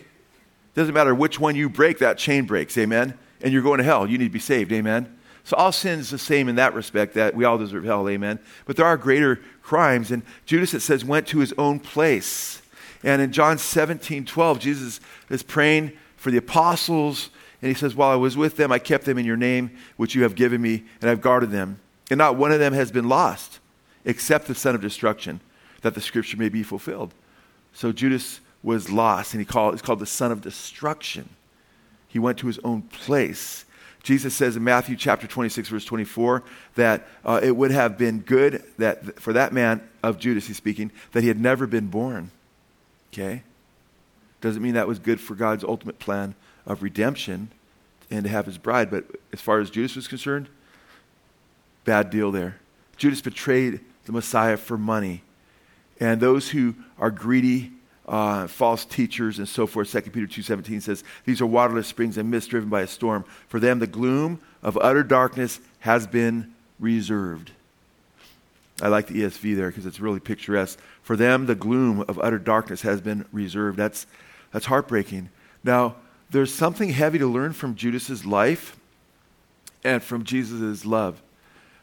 Doesn't 0.74 0.94
matter 0.94 1.14
which 1.14 1.40
one 1.40 1.56
you 1.56 1.68
break, 1.68 1.98
that 1.98 2.18
chain 2.18 2.44
breaks, 2.44 2.76
amen? 2.76 3.18
And 3.40 3.52
you're 3.52 3.62
going 3.62 3.78
to 3.78 3.84
hell. 3.84 4.06
You 4.06 4.18
need 4.18 4.24
to 4.26 4.30
be 4.30 4.38
saved, 4.38 4.72
amen? 4.72 5.16
So 5.44 5.56
all 5.56 5.72
sin 5.72 6.00
is 6.00 6.10
the 6.10 6.18
same 6.18 6.48
in 6.48 6.56
that 6.56 6.74
respect, 6.74 7.14
that 7.14 7.34
we 7.34 7.44
all 7.44 7.56
deserve 7.56 7.84
hell, 7.84 8.08
amen? 8.08 8.40
But 8.64 8.76
there 8.76 8.86
are 8.86 8.96
greater 8.96 9.40
crimes. 9.62 10.10
And 10.10 10.22
Judas, 10.44 10.74
it 10.74 10.80
says, 10.80 11.04
went 11.04 11.28
to 11.28 11.38
his 11.38 11.54
own 11.56 11.78
place. 11.78 12.60
And 13.04 13.22
in 13.22 13.30
John 13.30 13.56
17, 13.56 14.24
12, 14.24 14.58
Jesus 14.58 15.00
is 15.30 15.42
praying 15.42 15.92
for 16.16 16.30
the 16.30 16.38
apostles. 16.38 17.30
And 17.62 17.68
he 17.68 17.74
says, 17.74 17.94
While 17.94 18.10
I 18.10 18.16
was 18.16 18.36
with 18.36 18.56
them, 18.56 18.72
I 18.72 18.80
kept 18.80 19.04
them 19.04 19.18
in 19.18 19.24
your 19.24 19.36
name, 19.36 19.70
which 19.96 20.14
you 20.14 20.24
have 20.24 20.34
given 20.34 20.60
me, 20.60 20.84
and 21.00 21.08
I've 21.08 21.20
guarded 21.20 21.52
them. 21.52 21.78
And 22.10 22.18
not 22.18 22.36
one 22.36 22.52
of 22.52 22.58
them 22.58 22.72
has 22.72 22.90
been 22.90 23.08
lost, 23.08 23.60
except 24.04 24.48
the 24.48 24.54
son 24.54 24.74
of 24.74 24.80
destruction, 24.80 25.40
that 25.82 25.94
the 25.94 26.00
scripture 26.00 26.36
may 26.36 26.48
be 26.48 26.62
fulfilled. 26.62 27.14
So 27.72 27.92
Judas 27.92 28.40
was 28.62 28.90
lost, 28.90 29.34
and 29.34 29.40
he 29.40 29.44
called, 29.44 29.74
he's 29.74 29.82
called 29.82 30.00
the 30.00 30.06
son 30.06 30.32
of 30.32 30.40
destruction. 30.40 31.28
He 32.08 32.18
went 32.18 32.38
to 32.38 32.46
his 32.46 32.58
own 32.64 32.82
place. 32.82 33.64
Jesus 34.02 34.34
says 34.34 34.56
in 34.56 34.64
Matthew 34.64 34.96
chapter 34.96 35.26
26, 35.26 35.68
verse 35.68 35.84
24, 35.84 36.42
that 36.76 37.06
uh, 37.24 37.40
it 37.42 37.56
would 37.56 37.72
have 37.72 37.98
been 37.98 38.20
good 38.20 38.62
that 38.78 39.20
for 39.20 39.32
that 39.32 39.52
man 39.52 39.86
of 40.02 40.18
Judas, 40.18 40.46
he's 40.46 40.56
speaking, 40.56 40.92
that 41.12 41.22
he 41.22 41.28
had 41.28 41.40
never 41.40 41.66
been 41.66 41.88
born. 41.88 42.30
Okay? 43.12 43.42
Doesn't 44.40 44.62
mean 44.62 44.74
that 44.74 44.86
was 44.86 44.98
good 44.98 45.20
for 45.20 45.34
God's 45.34 45.64
ultimate 45.64 45.98
plan 45.98 46.34
of 46.66 46.82
redemption 46.82 47.50
and 48.10 48.24
to 48.24 48.30
have 48.30 48.46
his 48.46 48.58
bride, 48.58 48.90
but 48.90 49.04
as 49.32 49.40
far 49.40 49.58
as 49.58 49.70
Judas 49.70 49.96
was 49.96 50.06
concerned, 50.06 50.48
bad 51.84 52.10
deal 52.10 52.30
there. 52.30 52.58
Judas 52.96 53.20
betrayed 53.20 53.80
the 54.04 54.12
Messiah 54.12 54.56
for 54.56 54.78
money. 54.78 55.22
And 56.00 56.20
those 56.20 56.50
who 56.50 56.74
are 56.98 57.10
greedy 57.10 57.72
uh, 58.06 58.46
false 58.46 58.84
teachers 58.84 59.38
and 59.38 59.48
so 59.48 59.66
forth. 59.66 59.90
2 59.90 60.02
Peter 60.10 60.26
2.17 60.26 60.82
says, 60.82 61.04
These 61.24 61.40
are 61.40 61.46
waterless 61.46 61.88
springs 61.88 62.16
and 62.16 62.30
mist 62.30 62.50
driven 62.50 62.68
by 62.68 62.82
a 62.82 62.86
storm. 62.86 63.24
For 63.48 63.58
them 63.58 63.78
the 63.78 63.86
gloom 63.86 64.40
of 64.62 64.78
utter 64.78 65.02
darkness 65.02 65.60
has 65.80 66.06
been 66.06 66.54
reserved. 66.78 67.50
I 68.80 68.88
like 68.88 69.06
the 69.06 69.22
ESV 69.22 69.56
there 69.56 69.68
because 69.68 69.86
it's 69.86 70.00
really 70.00 70.20
picturesque. 70.20 70.78
For 71.02 71.16
them 71.16 71.46
the 71.46 71.54
gloom 71.54 72.02
of 72.02 72.18
utter 72.20 72.38
darkness 72.38 72.82
has 72.82 73.00
been 73.00 73.24
reserved. 73.32 73.78
That's, 73.78 74.06
that's 74.52 74.66
heartbreaking. 74.66 75.30
Now, 75.64 75.96
there's 76.30 76.52
something 76.52 76.90
heavy 76.90 77.18
to 77.18 77.26
learn 77.26 77.52
from 77.52 77.74
Judas's 77.74 78.26
life 78.26 78.76
and 79.82 80.02
from 80.02 80.24
Jesus' 80.24 80.84
love. 80.84 81.22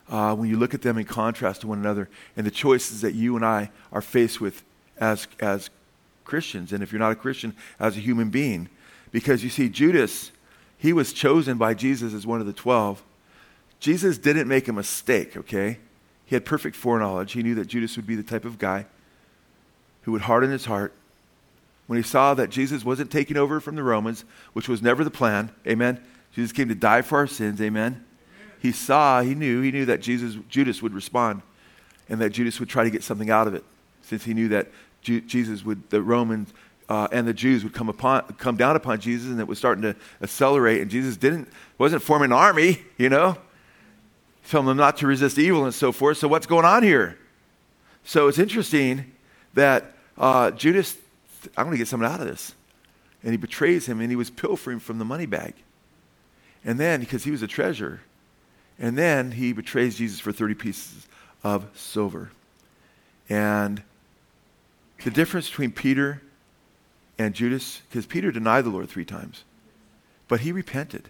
Uh, 0.09 0.35
when 0.35 0.49
you 0.49 0.57
look 0.57 0.73
at 0.73 0.81
them 0.81 0.97
in 0.97 1.05
contrast 1.05 1.61
to 1.61 1.67
one 1.67 1.79
another 1.79 2.09
and 2.35 2.45
the 2.45 2.51
choices 2.51 3.01
that 3.01 3.13
you 3.13 3.35
and 3.35 3.45
I 3.45 3.71
are 3.91 4.01
faced 4.01 4.41
with 4.41 4.63
as, 4.99 5.27
as 5.39 5.69
Christians, 6.25 6.73
and 6.73 6.83
if 6.83 6.91
you're 6.91 6.99
not 6.99 7.11
a 7.11 7.15
Christian, 7.15 7.55
as 7.79 7.97
a 7.97 7.99
human 7.99 8.29
being. 8.29 8.69
Because 9.11 9.43
you 9.43 9.49
see, 9.49 9.69
Judas, 9.69 10.31
he 10.77 10.91
was 10.91 11.13
chosen 11.13 11.57
by 11.57 11.73
Jesus 11.73 12.13
as 12.13 12.27
one 12.27 12.41
of 12.41 12.45
the 12.45 12.53
12. 12.53 13.01
Jesus 13.79 14.17
didn't 14.17 14.47
make 14.47 14.67
a 14.67 14.73
mistake, 14.73 15.37
okay? 15.37 15.77
He 16.25 16.35
had 16.35 16.45
perfect 16.45 16.75
foreknowledge. 16.75 17.33
He 17.33 17.43
knew 17.43 17.55
that 17.55 17.67
Judas 17.67 17.95
would 17.95 18.07
be 18.07 18.15
the 18.15 18.23
type 18.23 18.45
of 18.45 18.57
guy 18.57 18.85
who 20.03 20.11
would 20.11 20.21
harden 20.21 20.51
his 20.51 20.65
heart. 20.65 20.93
When 21.87 21.97
he 21.97 22.03
saw 22.03 22.33
that 22.33 22.49
Jesus 22.49 22.85
wasn't 22.85 23.11
taking 23.11 23.37
over 23.37 23.59
from 23.59 23.75
the 23.75 23.83
Romans, 23.83 24.23
which 24.53 24.69
was 24.69 24.81
never 24.81 25.03
the 25.03 25.11
plan, 25.11 25.51
amen? 25.67 26.01
Jesus 26.33 26.51
came 26.51 26.69
to 26.69 26.75
die 26.75 27.01
for 27.01 27.17
our 27.17 27.27
sins, 27.27 27.61
amen? 27.61 28.03
He 28.63 28.71
saw, 28.71 29.21
he 29.21 29.35
knew, 29.35 29.59
he 29.59 29.73
knew 29.73 29.83
that 29.87 29.99
Jesus, 29.99 30.37
Judas 30.47 30.81
would 30.81 30.93
respond 30.93 31.41
and 32.07 32.21
that 32.21 32.29
Judas 32.29 32.61
would 32.61 32.69
try 32.69 32.85
to 32.85 32.89
get 32.89 33.03
something 33.03 33.29
out 33.29 33.45
of 33.45 33.53
it 33.53 33.65
since 34.03 34.23
he 34.23 34.33
knew 34.33 34.47
that 34.47 34.69
Jesus 35.01 35.65
would, 35.65 35.89
the 35.89 36.01
Romans 36.01 36.53
uh, 36.87 37.09
and 37.11 37.27
the 37.27 37.33
Jews 37.33 37.65
would 37.65 37.73
come 37.73 37.89
upon, 37.89 38.23
come 38.37 38.55
down 38.55 38.77
upon 38.77 39.01
Jesus, 39.01 39.29
and 39.29 39.37
it 39.41 39.49
was 39.49 39.57
starting 39.57 39.81
to 39.81 39.97
accelerate. 40.21 40.81
And 40.81 40.89
Jesus 40.89 41.17
didn't, 41.17 41.49
wasn't 41.77 42.01
forming 42.01 42.27
an 42.27 42.37
army, 42.37 42.81
you 42.97 43.09
know, 43.09 43.37
telling 44.49 44.67
them 44.67 44.77
not 44.77 44.95
to 44.97 45.07
resist 45.07 45.37
evil 45.37 45.65
and 45.65 45.73
so 45.73 45.91
forth. 45.91 46.17
So 46.17 46.29
what's 46.29 46.47
going 46.47 46.63
on 46.63 46.83
here? 46.83 47.17
So 48.05 48.29
it's 48.29 48.39
interesting 48.39 49.11
that 49.55 49.91
uh, 50.17 50.51
Judas, 50.51 50.95
I'm 51.57 51.65
going 51.65 51.73
to 51.73 51.77
get 51.77 51.89
something 51.89 52.09
out 52.09 52.21
of 52.21 52.27
this, 52.27 52.53
and 53.23 53.31
he 53.31 53.37
betrays 53.37 53.87
him, 53.87 53.99
and 53.99 54.09
he 54.09 54.15
was 54.15 54.29
pilfering 54.29 54.79
from 54.79 54.99
the 54.99 55.05
money 55.05 55.25
bag, 55.25 55.53
and 56.63 56.79
then 56.79 57.01
because 57.01 57.25
he 57.25 57.31
was 57.31 57.41
a 57.41 57.47
treasure, 57.47 57.99
and 58.79 58.97
then 58.97 59.31
he 59.31 59.53
betrays 59.53 59.97
Jesus 59.97 60.19
for 60.19 60.31
30 60.31 60.55
pieces 60.55 61.07
of 61.43 61.67
silver, 61.73 62.31
and 63.29 63.83
the 65.03 65.11
difference 65.11 65.49
between 65.49 65.71
Peter 65.71 66.21
and 67.17 67.33
Judas, 67.33 67.81
because 67.89 68.05
Peter 68.05 68.31
denied 68.31 68.63
the 68.63 68.69
Lord 68.69 68.89
three 68.89 69.05
times, 69.05 69.43
but 70.27 70.41
he 70.41 70.51
repented. 70.51 71.09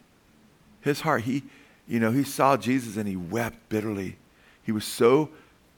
His 0.81 1.01
heart, 1.01 1.23
he, 1.23 1.43
you 1.87 1.99
know, 1.99 2.11
he 2.11 2.23
saw 2.23 2.57
Jesus 2.57 2.97
and 2.97 3.07
he 3.07 3.15
wept 3.15 3.69
bitterly. 3.69 4.17
He 4.63 4.71
was 4.71 4.85
so 4.85 5.29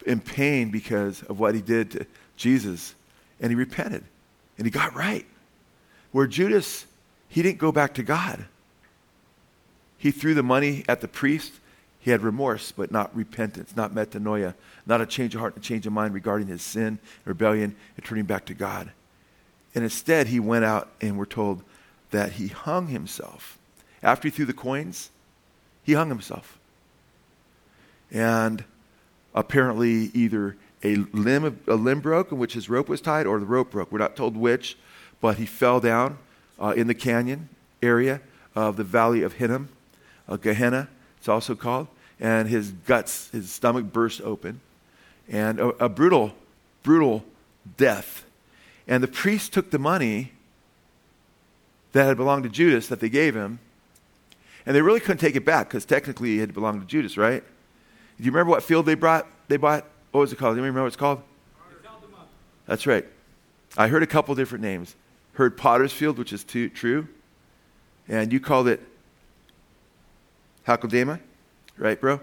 in 0.05 0.19
pain 0.19 0.71
because 0.71 1.23
of 1.23 1.39
what 1.39 1.55
he 1.55 1.61
did 1.61 1.91
to 1.91 2.05
Jesus, 2.37 2.95
and 3.39 3.51
he 3.51 3.55
repented, 3.55 4.03
and 4.57 4.65
he 4.65 4.71
got 4.71 4.95
right. 4.95 5.25
Where 6.11 6.27
Judas, 6.27 6.85
he 7.27 7.41
didn't 7.41 7.59
go 7.59 7.71
back 7.71 7.93
to 7.95 8.03
God. 8.03 8.45
He 9.97 10.11
threw 10.11 10.33
the 10.33 10.43
money 10.43 10.85
at 10.87 11.01
the 11.01 11.07
priest. 11.07 11.53
He 12.05 12.11
had 12.11 12.21
remorse, 12.21 12.71
but 12.71 12.91
not 12.91 13.15
repentance, 13.15 13.75
not 13.75 13.95
metanoia, 13.95 14.53
not 14.85 15.01
a 15.01 15.07
change 15.07 15.33
of 15.33 15.41
heart, 15.41 15.55
and 15.55 15.63
a 15.63 15.67
change 15.67 15.87
of 15.87 15.93
mind 15.93 16.13
regarding 16.13 16.45
his 16.45 16.61
sin, 16.61 16.99
rebellion, 17.25 17.75
and 17.97 18.05
turning 18.05 18.25
back 18.25 18.45
to 18.45 18.53
God. 18.53 18.91
And 19.73 19.83
instead, 19.83 20.27
he 20.27 20.39
went 20.39 20.65
out 20.65 20.91
and 21.01 21.17
we're 21.17 21.25
told 21.25 21.63
that 22.11 22.33
he 22.33 22.49
hung 22.49 22.89
himself. 22.89 23.57
After 24.03 24.27
he 24.27 24.31
threw 24.31 24.45
the 24.45 24.53
coins, 24.53 25.09
he 25.81 25.93
hung 25.93 26.09
himself. 26.09 26.59
And 28.11 28.63
apparently, 29.33 30.11
either 30.13 30.57
a 30.83 30.97
limb, 31.11 31.59
a 31.65 31.73
limb 31.73 32.01
broke 32.01 32.31
in 32.31 32.37
which 32.37 32.53
his 32.53 32.69
rope 32.69 32.87
was 32.87 33.01
tied, 33.01 33.25
or 33.25 33.39
the 33.39 33.47
rope 33.47 33.71
broke. 33.71 33.91
We're 33.91 33.97
not 33.97 34.15
told 34.15 34.37
which, 34.37 34.77
but 35.21 35.37
he 35.37 35.47
fell 35.47 35.79
down 35.79 36.19
uh, 36.59 36.75
in 36.77 36.85
the 36.85 36.93
canyon 36.93 37.49
area 37.81 38.21
of 38.53 38.75
the 38.75 38.83
valley 38.83 39.23
of 39.23 39.33
Hinnom, 39.33 39.69
uh, 40.29 40.37
Gehenna, 40.37 40.87
it's 41.25 41.27
also 41.27 41.55
called, 41.55 41.87
and 42.19 42.47
his 42.47 42.71
guts, 42.71 43.30
his 43.30 43.51
stomach 43.51 43.91
burst 43.91 44.21
open 44.21 44.62
and 45.30 45.60
a, 45.60 45.67
a 45.86 45.89
brutal, 45.89 46.34
brutal 46.84 47.23
death. 47.78 48.25
And 48.88 49.01
the 49.01 49.08
priest 49.08 49.54
took 49.54 49.71
the 49.71 49.80
money 49.80 50.32
that 51.93 52.06
had 52.06 52.17
belonged 52.17 52.43
to 52.43 52.49
Judas 52.49 52.88
that 52.88 52.99
they 52.99 53.10
gave 53.10 53.36
him, 53.36 53.60
and 54.65 54.75
they 54.75 54.82
really 54.82 54.99
couldn't 54.99 55.19
take 55.19 55.36
it 55.36 55.45
back 55.45 55.69
because 55.69 55.86
technically 55.86 56.38
it 56.38 56.41
had 56.41 56.54
belonged 56.54 56.82
to 56.82 56.88
Judas, 56.88 57.17
right? 57.17 57.43
Do 58.17 58.23
you 58.23 58.32
remember 58.32 58.51
what 58.51 58.63
field 58.63 58.86
they 58.86 58.95
brought? 58.95 59.28
They 59.47 59.58
bought. 59.58 59.86
What 60.12 60.21
was 60.21 60.34
it 60.34 60.38
called? 60.38 60.56
Do 60.56 60.58
you 60.58 60.63
remember 60.63 60.82
what 60.82 60.88
it's 60.88 60.95
called? 60.95 61.21
That's 62.65 62.88
right. 62.88 63.06
I 63.78 63.88
heard 63.88 64.04
a 64.04 64.08
couple 64.08 64.34
different 64.36 64.63
names. 64.63 64.95
Heard 65.34 65.58
Potter's 65.58 65.91
Field, 65.91 66.17
which 66.17 66.32
is 66.32 66.43
too, 66.43 66.69
true. 66.69 67.08
And 68.08 68.32
you 68.32 68.39
called 68.39 68.67
it 68.67 68.82
Hakeldama, 70.65 71.19
right, 71.77 71.99
bro? 71.99 72.19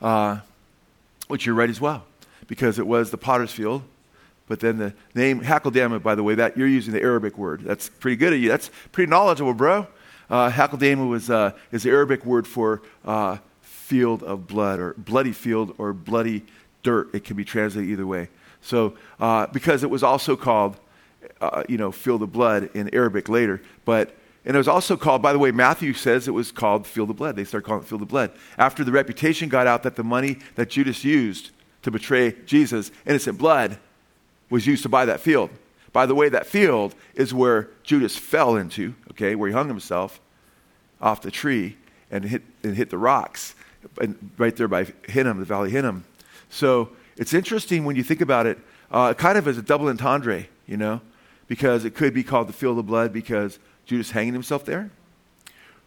Uh, 0.00 0.40
which 1.28 1.44
you're 1.46 1.54
right 1.54 1.70
as 1.70 1.80
well, 1.80 2.04
because 2.46 2.78
it 2.78 2.86
was 2.86 3.10
the 3.10 3.18
Potter's 3.18 3.52
Field. 3.52 3.82
But 4.46 4.60
then 4.60 4.78
the 4.78 4.94
name 5.14 5.42
Hakeldama, 5.42 6.02
by 6.02 6.14
the 6.14 6.22
way, 6.22 6.34
that 6.36 6.56
you're 6.56 6.66
using 6.68 6.94
the 6.94 7.02
Arabic 7.02 7.36
word. 7.36 7.60
That's 7.62 7.88
pretty 7.88 8.16
good 8.16 8.32
of 8.32 8.38
you. 8.38 8.48
That's 8.48 8.70
pretty 8.92 9.10
knowledgeable, 9.10 9.52
bro. 9.52 9.86
Uh, 10.30 10.50
Hakeldama 10.50 11.08
was 11.08 11.28
uh, 11.30 11.52
is 11.70 11.82
the 11.82 11.90
Arabic 11.90 12.24
word 12.24 12.46
for 12.46 12.82
uh, 13.04 13.38
field 13.60 14.22
of 14.22 14.46
blood, 14.46 14.80
or 14.80 14.94
bloody 14.94 15.32
field, 15.32 15.74
or 15.78 15.92
bloody 15.92 16.44
dirt. 16.82 17.14
It 17.14 17.24
can 17.24 17.36
be 17.36 17.44
translated 17.44 17.90
either 17.90 18.06
way. 18.06 18.28
So, 18.60 18.94
uh, 19.20 19.46
because 19.46 19.82
it 19.82 19.90
was 19.90 20.02
also 20.02 20.36
called, 20.36 20.76
uh, 21.40 21.64
you 21.68 21.78
know, 21.78 21.92
field 21.92 22.22
of 22.22 22.32
blood 22.32 22.70
in 22.74 22.92
Arabic 22.94 23.28
later, 23.28 23.60
but 23.84 24.14
and 24.48 24.56
it 24.56 24.58
was 24.58 24.66
also 24.66 24.96
called, 24.96 25.20
by 25.20 25.34
the 25.34 25.38
way, 25.38 25.52
Matthew 25.52 25.92
says 25.92 26.26
it 26.26 26.30
was 26.30 26.50
called 26.50 26.86
Field 26.86 27.10
of 27.10 27.16
Blood. 27.16 27.36
They 27.36 27.44
started 27.44 27.66
calling 27.66 27.82
it 27.82 27.86
Field 27.86 28.00
of 28.00 28.08
Blood. 28.08 28.32
After 28.56 28.82
the 28.82 28.90
reputation 28.90 29.50
got 29.50 29.66
out 29.66 29.82
that 29.82 29.94
the 29.94 30.02
money 30.02 30.38
that 30.54 30.70
Judas 30.70 31.04
used 31.04 31.50
to 31.82 31.90
betray 31.90 32.34
Jesus, 32.46 32.90
innocent 33.04 33.36
blood, 33.36 33.78
was 34.48 34.66
used 34.66 34.82
to 34.84 34.88
buy 34.88 35.04
that 35.04 35.20
field. 35.20 35.50
By 35.92 36.06
the 36.06 36.14
way, 36.14 36.30
that 36.30 36.46
field 36.46 36.94
is 37.14 37.34
where 37.34 37.68
Judas 37.82 38.16
fell 38.16 38.56
into, 38.56 38.94
okay, 39.10 39.34
where 39.34 39.48
he 39.48 39.52
hung 39.52 39.68
himself 39.68 40.18
off 40.98 41.20
the 41.20 41.30
tree 41.30 41.76
and 42.10 42.24
hit, 42.24 42.42
and 42.62 42.74
hit 42.74 42.88
the 42.88 42.96
rocks, 42.96 43.54
and 44.00 44.30
right 44.38 44.56
there 44.56 44.66
by 44.66 44.86
Hinnom, 45.06 45.40
the 45.40 45.44
Valley 45.44 45.70
Hinnom. 45.70 46.04
So 46.48 46.88
it's 47.18 47.34
interesting 47.34 47.84
when 47.84 47.96
you 47.96 48.02
think 48.02 48.22
about 48.22 48.46
it, 48.46 48.58
uh, 48.90 49.12
kind 49.12 49.36
of 49.36 49.46
as 49.46 49.58
a 49.58 49.62
double 49.62 49.88
entendre, 49.88 50.46
you 50.66 50.78
know, 50.78 51.02
because 51.48 51.84
it 51.84 51.94
could 51.94 52.14
be 52.14 52.22
called 52.24 52.48
the 52.48 52.54
field 52.54 52.78
of 52.78 52.86
blood 52.86 53.12
because 53.12 53.58
Judas 53.88 54.10
hanging 54.10 54.34
himself 54.34 54.66
there, 54.66 54.90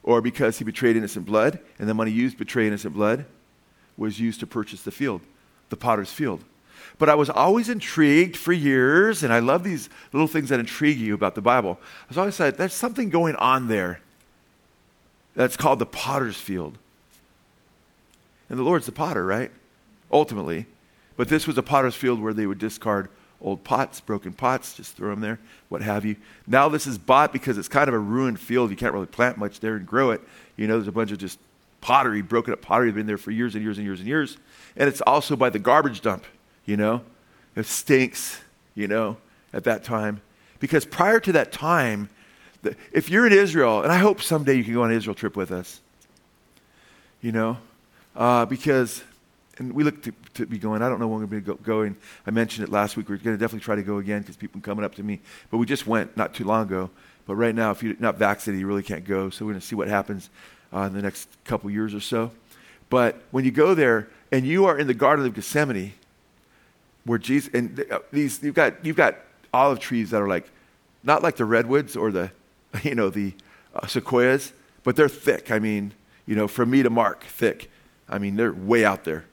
or 0.01 0.21
because 0.21 0.57
he 0.57 0.63
betrayed 0.65 0.97
innocent 0.97 1.27
blood, 1.27 1.59
and 1.77 1.87
the 1.87 1.93
money 1.93 2.09
used 2.09 2.33
to 2.33 2.39
betray 2.39 2.65
innocent 2.65 2.95
blood 2.95 3.25
was 3.95 4.19
used 4.19 4.39
to 4.39 4.47
purchase 4.47 4.81
the 4.81 4.89
field, 4.89 5.21
the 5.69 5.77
potter's 5.77 6.11
field. 6.11 6.43
But 6.97 7.09
I 7.09 7.15
was 7.15 7.29
always 7.29 7.69
intrigued 7.69 8.35
for 8.35 8.53
years, 8.53 9.21
and 9.21 9.31
I 9.31 9.37
love 9.37 9.63
these 9.63 9.87
little 10.13 10.27
things 10.27 10.49
that 10.49 10.59
intrigue 10.59 10.97
you 10.97 11.13
about 11.13 11.35
the 11.35 11.41
Bible. 11.41 11.79
I 11.79 12.05
was 12.07 12.17
always 12.17 12.35
said, 12.35 12.57
there's 12.57 12.73
something 12.73 13.11
going 13.11 13.35
on 13.35 13.67
there 13.67 14.01
that's 15.35 15.55
called 15.55 15.77
the 15.77 15.85
potter's 15.85 16.37
field. 16.37 16.79
And 18.49 18.57
the 18.57 18.63
Lord's 18.63 18.87
the 18.87 18.91
potter, 18.91 19.23
right? 19.23 19.51
Ultimately. 20.11 20.65
But 21.17 21.29
this 21.29 21.45
was 21.45 21.57
a 21.59 21.63
potter's 21.63 21.95
field 21.95 22.19
where 22.19 22.33
they 22.33 22.47
would 22.47 22.57
discard 22.57 23.09
old 23.41 23.63
pots, 23.63 23.99
broken 23.99 24.33
pots, 24.33 24.75
just 24.75 24.95
throw 24.95 25.09
them 25.09 25.21
there, 25.21 25.39
what 25.69 25.81
have 25.81 26.05
you. 26.05 26.15
Now 26.47 26.69
this 26.69 26.87
is 26.87 26.97
bought 26.97 27.33
because 27.33 27.57
it's 27.57 27.67
kind 27.67 27.87
of 27.87 27.93
a 27.93 27.99
ruined 27.99 28.39
field. 28.39 28.69
You 28.69 28.75
can't 28.75 28.93
really 28.93 29.07
plant 29.07 29.37
much 29.37 29.59
there 29.59 29.75
and 29.75 29.85
grow 29.85 30.11
it. 30.11 30.21
You 30.57 30.67
know, 30.67 30.75
there's 30.75 30.87
a 30.87 30.91
bunch 30.91 31.11
of 31.11 31.17
just 31.17 31.39
pottery, 31.81 32.21
broken 32.21 32.53
up 32.53 32.61
pottery, 32.61 32.87
that 32.87 32.91
have 32.91 32.95
been 32.95 33.07
there 33.07 33.17
for 33.17 33.31
years 33.31 33.55
and 33.55 33.63
years 33.63 33.77
and 33.77 33.85
years 33.85 33.99
and 33.99 34.07
years. 34.07 34.37
And 34.75 34.87
it's 34.87 35.01
also 35.01 35.35
by 35.35 35.49
the 35.49 35.59
garbage 35.59 36.01
dump, 36.01 36.25
you 36.65 36.77
know. 36.77 37.01
It 37.55 37.65
stinks, 37.65 38.39
you 38.75 38.87
know, 38.87 39.17
at 39.51 39.65
that 39.65 39.83
time. 39.83 40.21
Because 40.59 40.85
prior 40.85 41.19
to 41.19 41.31
that 41.33 41.51
time, 41.51 42.09
if 42.91 43.09
you're 43.09 43.25
in 43.25 43.33
Israel, 43.33 43.81
and 43.81 43.91
I 43.91 43.97
hope 43.97 44.21
someday 44.21 44.53
you 44.55 44.63
can 44.63 44.73
go 44.73 44.83
on 44.83 44.91
an 44.91 44.97
Israel 44.97 45.15
trip 45.15 45.35
with 45.35 45.51
us, 45.51 45.81
you 47.21 47.31
know, 47.31 47.57
uh, 48.15 48.45
because 48.45 49.03
and 49.57 49.73
we 49.73 49.83
look 49.83 50.01
to, 50.03 50.13
to, 50.35 50.45
be 50.45 50.57
going. 50.57 50.81
I 50.81 50.89
don't 50.89 50.99
know 50.99 51.07
when 51.07 51.21
we're 51.21 51.27
going 51.27 51.43
to 51.43 51.55
be 51.55 51.63
going. 51.63 51.95
I 52.25 52.31
mentioned 52.31 52.67
it 52.67 52.71
last 52.71 52.95
week. 52.95 53.09
We're 53.09 53.17
going 53.17 53.35
to 53.35 53.39
definitely 53.39 53.63
try 53.63 53.75
to 53.75 53.83
go 53.83 53.97
again 53.97 54.21
because 54.21 54.37
people 54.37 54.59
are 54.59 54.63
coming 54.63 54.85
up 54.85 54.95
to 54.95 55.03
me. 55.03 55.19
But 55.49 55.57
we 55.57 55.65
just 55.65 55.85
went 55.85 56.15
not 56.15 56.33
too 56.33 56.45
long 56.45 56.63
ago. 56.63 56.89
But 57.27 57.35
right 57.35 57.53
now, 57.53 57.71
if 57.71 57.83
you're 57.83 57.95
not 57.99 58.17
vaccinated, 58.17 58.59
you 58.59 58.67
really 58.67 58.83
can't 58.83 59.05
go. 59.05 59.29
So 59.29 59.45
we're 59.45 59.51
going 59.51 59.61
to 59.61 59.67
see 59.67 59.75
what 59.75 59.87
happens 59.87 60.29
uh, 60.73 60.81
in 60.81 60.93
the 60.93 61.01
next 61.01 61.29
couple 61.43 61.69
years 61.69 61.93
or 61.93 61.99
so. 61.99 62.31
But 62.89 63.21
when 63.31 63.45
you 63.45 63.51
go 63.51 63.73
there 63.73 64.07
and 64.31 64.45
you 64.45 64.65
are 64.65 64.77
in 64.77 64.87
the 64.87 64.93
Garden 64.93 65.25
of 65.25 65.33
Gethsemane, 65.33 65.93
where 67.03 67.17
Jesus 67.17 67.53
and 67.53 67.83
uh, 67.91 67.99
these 68.11 68.43
you've 68.43 68.53
got 68.53 68.85
you've 68.85 68.95
got 68.95 69.15
olive 69.53 69.79
trees 69.79 70.11
that 70.11 70.21
are 70.21 70.27
like 70.27 70.49
not 71.03 71.23
like 71.23 71.35
the 71.35 71.45
redwoods 71.45 71.95
or 71.95 72.11
the 72.11 72.31
you 72.83 72.95
know 72.95 73.09
the 73.09 73.33
uh, 73.73 73.87
sequoias, 73.87 74.53
but 74.83 74.95
they're 74.95 75.09
thick. 75.09 75.51
I 75.51 75.59
mean, 75.59 75.93
you 76.25 76.35
know, 76.35 76.47
from 76.47 76.69
me 76.69 76.83
to 76.83 76.89
Mark, 76.89 77.23
thick. 77.23 77.69
I 78.09 78.17
mean, 78.17 78.35
they're 78.35 78.51
way 78.51 78.83
out 78.83 79.05
there 79.05 79.25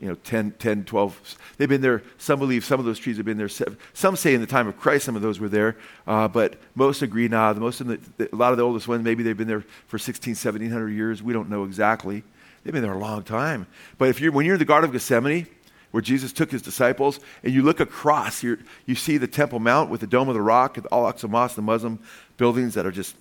you 0.00 0.08
know, 0.08 0.14
10, 0.24 0.52
10, 0.52 0.84
12. 0.84 1.38
They've 1.58 1.68
been 1.68 1.82
there. 1.82 2.02
Some 2.16 2.38
believe 2.38 2.64
some 2.64 2.80
of 2.80 2.86
those 2.86 2.98
trees 2.98 3.18
have 3.18 3.26
been 3.26 3.36
there. 3.36 3.50
Some 3.92 4.16
say 4.16 4.34
in 4.34 4.40
the 4.40 4.46
time 4.46 4.66
of 4.66 4.78
Christ, 4.78 5.04
some 5.04 5.14
of 5.14 5.22
those 5.22 5.38
were 5.38 5.48
there. 5.48 5.76
Uh, 6.06 6.26
but 6.26 6.56
most 6.74 7.02
agree 7.02 7.28
now. 7.28 7.52
The 7.52 7.60
most 7.60 7.82
of 7.82 7.86
the, 7.86 8.00
the, 8.16 8.34
a 8.34 8.36
lot 8.36 8.52
of 8.52 8.58
the 8.58 8.64
oldest 8.64 8.88
ones, 8.88 9.04
maybe 9.04 9.22
they've 9.22 9.36
been 9.36 9.48
there 9.48 9.64
for 9.86 9.98
16, 9.98 10.32
1700 10.32 10.88
years. 10.88 11.22
We 11.22 11.34
don't 11.34 11.50
know 11.50 11.64
exactly. 11.64 12.24
They've 12.64 12.72
been 12.72 12.82
there 12.82 12.94
a 12.94 12.98
long 12.98 13.24
time. 13.24 13.66
But 13.98 14.08
if 14.08 14.20
you're, 14.20 14.32
when 14.32 14.46
you're 14.46 14.54
in 14.54 14.58
the 14.58 14.64
Garden 14.64 14.88
of 14.88 14.92
Gethsemane, 14.92 15.46
where 15.90 16.00
Jesus 16.00 16.32
took 16.32 16.50
his 16.50 16.62
disciples, 16.62 17.20
and 17.42 17.52
you 17.52 17.62
look 17.62 17.80
across, 17.80 18.42
you 18.42 18.58
you 18.86 18.94
see 18.94 19.18
the 19.18 19.26
Temple 19.26 19.58
Mount 19.58 19.90
with 19.90 20.00
the 20.00 20.06
Dome 20.06 20.28
of 20.28 20.34
the 20.34 20.40
Rock, 20.40 20.74
the 20.74 20.86
Al 20.92 21.12
Aqsa 21.12 21.28
Mosque, 21.28 21.56
the 21.56 21.62
Muslim 21.62 21.98
buildings 22.36 22.74
that 22.74 22.86
are 22.86 22.92
just, 22.92 23.16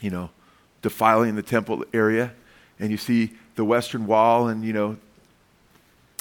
you 0.00 0.10
know, 0.10 0.30
defiling 0.80 1.36
the 1.36 1.42
temple 1.42 1.84
area. 1.92 2.32
And 2.80 2.90
you 2.90 2.96
see 2.96 3.32
the 3.54 3.64
Western 3.64 4.06
Wall 4.06 4.48
and, 4.48 4.64
you 4.64 4.72
know, 4.72 4.96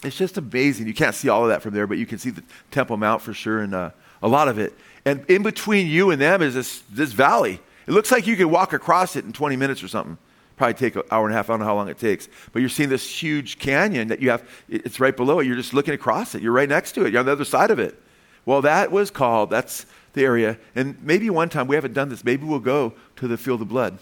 it's 0.04 0.18
just 0.18 0.38
amazing. 0.38 0.88
You 0.88 0.94
can't 0.94 1.16
see 1.16 1.30
all 1.30 1.44
of 1.44 1.50
that 1.50 1.62
from 1.62 1.74
there, 1.74 1.88
but 1.88 1.98
you 1.98 2.06
can 2.06 2.18
see 2.18 2.32
the 2.32 2.44
Temple 2.72 2.98
Mount 2.98 3.22
for 3.22 3.34
sure 3.34 3.60
and 3.60 3.74
uh, 3.74 3.92
a 4.22 4.28
lot 4.28 4.48
of 4.48 4.58
it. 4.58 4.74
And 5.06 5.26
in 5.30 5.44
between 5.44 5.88
you 5.88 6.12
and 6.12 6.22
them 6.22 6.42
is 6.42 6.54
this, 6.54 6.84
this 6.90 7.12
valley. 7.12 7.60
It 7.88 7.92
looks 7.92 8.12
like 8.12 8.28
you 8.28 8.36
could 8.36 8.48
walk 8.48 8.74
across 8.74 9.16
it 9.16 9.26
in 9.26 9.34
20 9.34 9.56
minutes 9.56 9.84
or 9.84 9.88
something. 9.88 10.18
Probably 10.58 10.74
take 10.76 10.96
an 10.96 11.04
hour 11.10 11.26
and 11.26 11.34
a 11.34 11.38
half. 11.38 11.50
I 11.50 11.54
don't 11.54 11.60
know 11.60 11.66
how 11.66 11.76
long 11.76 11.90
it 11.90 11.98
takes. 11.98 12.30
But 12.52 12.60
you're 12.60 12.70
seeing 12.70 12.90
this 12.90 13.08
huge 13.08 13.58
canyon 13.58 14.10
that 14.10 14.22
you 14.22 14.30
have. 14.30 14.48
It's 14.70 15.00
right 15.00 15.16
below 15.16 15.40
it. 15.40 15.48
You're 15.48 15.56
just 15.56 15.74
looking 15.74 15.94
across 15.94 16.36
it. 16.36 16.42
You're 16.42 16.52
right 16.52 16.70
next 16.70 16.92
to 16.94 17.06
it. 17.06 17.12
You're 17.12 17.22
on 17.22 17.26
the 17.26 17.32
other 17.32 17.46
side 17.46 17.72
of 17.72 17.80
it. 17.80 18.00
Well, 18.46 18.62
that 18.62 18.92
was 18.92 19.12
called, 19.12 19.50
that's 19.50 19.86
the 20.14 20.24
area. 20.24 20.58
And 20.76 21.02
maybe 21.04 21.30
one 21.30 21.50
time, 21.50 21.68
we 21.68 21.76
haven't 21.76 21.94
done 21.94 22.10
this, 22.10 22.24
maybe 22.24 22.46
we'll 22.46 22.60
go 22.60 22.94
to 23.18 23.28
the 23.28 23.38
field 23.38 23.62
of 23.62 23.70
blood. 23.70 23.98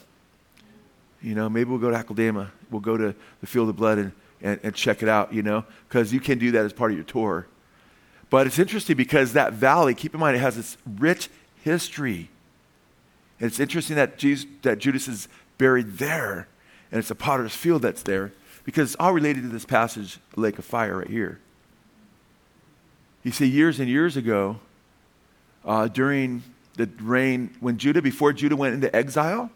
You 1.22 1.36
know, 1.36 1.50
maybe 1.50 1.70
we'll 1.70 1.80
go 1.80 1.92
to 1.92 1.98
Hakeldama. 1.98 2.50
We'll 2.72 2.82
go 2.82 2.96
to 2.96 3.14
the 3.42 3.48
field 3.48 3.70
of 3.70 3.76
blood 3.76 3.98
and 3.98 4.12
and, 4.42 4.60
and 4.64 4.74
check 4.76 5.04
it 5.04 5.10
out, 5.10 5.34
you 5.34 5.42
know, 5.42 5.66
because 5.88 6.14
you 6.14 6.20
can 6.20 6.38
do 6.38 6.52
that 6.52 6.66
as 6.66 6.74
part 6.74 6.92
of 6.92 6.98
your 6.98 7.06
tour. 7.06 7.48
But 8.30 8.48
it's 8.48 8.60
interesting 8.60 8.96
because 8.96 9.34
that 9.34 9.54
valley, 9.54 9.96
keep 9.96 10.14
in 10.14 10.20
mind, 10.20 10.36
it 10.36 10.40
has 10.40 10.56
this 10.56 10.78
rich 10.98 11.30
history. 11.64 12.30
And 13.40 13.48
it's 13.48 13.60
interesting 13.60 13.96
that, 13.96 14.18
Jesus, 14.18 14.46
that 14.62 14.80
Judas 14.80 15.08
is 15.08 15.28
buried 15.58 15.98
there, 15.98 16.48
and 16.92 17.00
it's 17.00 17.12
a 17.12 17.16
potter's 17.16 17.56
field 17.56 17.82
that's 17.82 18.04
there, 18.04 18.32
because 18.64 18.92
it's 18.92 19.00
all 19.00 19.14
related 19.14 19.44
to 19.44 19.50
this 19.50 19.66
passage, 19.66 20.20
the 20.34 20.42
lake 20.42 20.60
of 20.60 20.66
fire, 20.66 20.98
right 20.98 21.10
here. 21.10 21.40
You 23.24 23.32
see, 23.32 23.48
years 23.48 23.80
and 23.80 23.90
years 23.90 24.16
ago, 24.16 24.60
uh, 25.66 25.88
during 25.88 26.44
the 26.76 26.90
reign, 27.02 27.56
when 27.60 27.78
Judah, 27.78 28.02
before 28.02 28.32
Judah 28.32 28.56
went 28.56 28.74
into 28.76 28.96
exile, 28.96 29.50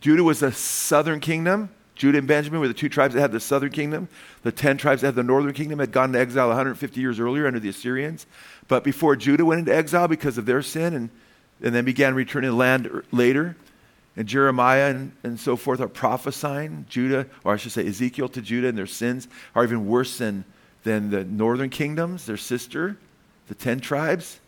Judah 0.00 0.24
was 0.24 0.42
a 0.42 0.52
southern 0.52 1.20
kingdom, 1.20 1.68
Judah 2.00 2.16
and 2.16 2.26
Benjamin 2.26 2.60
were 2.60 2.68
the 2.68 2.72
two 2.72 2.88
tribes 2.88 3.12
that 3.12 3.20
had 3.20 3.30
the 3.30 3.38
southern 3.38 3.72
kingdom. 3.72 4.08
The 4.42 4.50
ten 4.50 4.78
tribes 4.78 5.02
that 5.02 5.08
had 5.08 5.14
the 5.16 5.22
northern 5.22 5.52
kingdom 5.52 5.80
had 5.80 5.92
gone 5.92 6.06
into 6.06 6.18
exile 6.18 6.48
150 6.48 6.98
years 6.98 7.20
earlier 7.20 7.46
under 7.46 7.60
the 7.60 7.68
Assyrians. 7.68 8.24
But 8.68 8.84
before 8.84 9.16
Judah 9.16 9.44
went 9.44 9.58
into 9.58 9.74
exile 9.74 10.08
because 10.08 10.38
of 10.38 10.46
their 10.46 10.62
sin 10.62 10.94
and, 10.94 11.10
and 11.62 11.74
then 11.74 11.84
began 11.84 12.14
returning 12.14 12.56
land 12.56 13.02
later, 13.12 13.54
and 14.16 14.26
Jeremiah 14.26 14.88
and, 14.88 15.12
and 15.22 15.38
so 15.38 15.56
forth 15.56 15.78
are 15.78 15.88
prophesying 15.88 16.86
Judah, 16.88 17.26
or 17.44 17.52
I 17.52 17.58
should 17.58 17.72
say 17.72 17.86
Ezekiel 17.86 18.30
to 18.30 18.40
Judah, 18.40 18.68
and 18.68 18.78
their 18.78 18.86
sins 18.86 19.28
are 19.54 19.62
even 19.62 19.86
worse 19.86 20.16
than, 20.16 20.46
than 20.84 21.10
the 21.10 21.24
northern 21.24 21.68
kingdoms, 21.68 22.24
their 22.24 22.38
sister, 22.38 22.96
the 23.48 23.54
ten 23.54 23.78
tribes. 23.78 24.40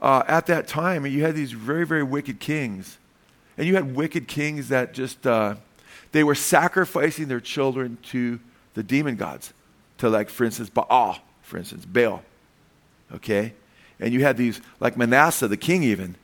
Uh, 0.00 0.24
at 0.26 0.46
that 0.46 0.66
time, 0.66 1.06
you 1.06 1.22
had 1.22 1.36
these 1.36 1.52
very, 1.52 1.86
very 1.86 2.02
wicked 2.02 2.40
kings. 2.40 2.98
And 3.56 3.68
you 3.68 3.76
had 3.76 3.94
wicked 3.94 4.26
kings 4.26 4.68
that 4.70 4.94
just. 4.94 5.24
Uh, 5.28 5.54
they 6.12 6.24
were 6.24 6.34
sacrificing 6.34 7.28
their 7.28 7.40
children 7.40 7.98
to 8.10 8.38
the 8.74 8.82
demon 8.82 9.16
gods, 9.16 9.52
to, 9.98 10.08
like, 10.08 10.30
for 10.30 10.44
instance, 10.44 10.70
Baal, 10.70 11.18
for 11.42 11.58
instance, 11.58 11.84
Baal. 11.84 12.22
Okay? 13.14 13.54
And 14.00 14.12
you 14.12 14.22
had 14.22 14.36
these, 14.36 14.60
like 14.80 14.96
Manasseh, 14.96 15.48
the 15.48 15.56
king, 15.56 15.82
even. 15.82 16.16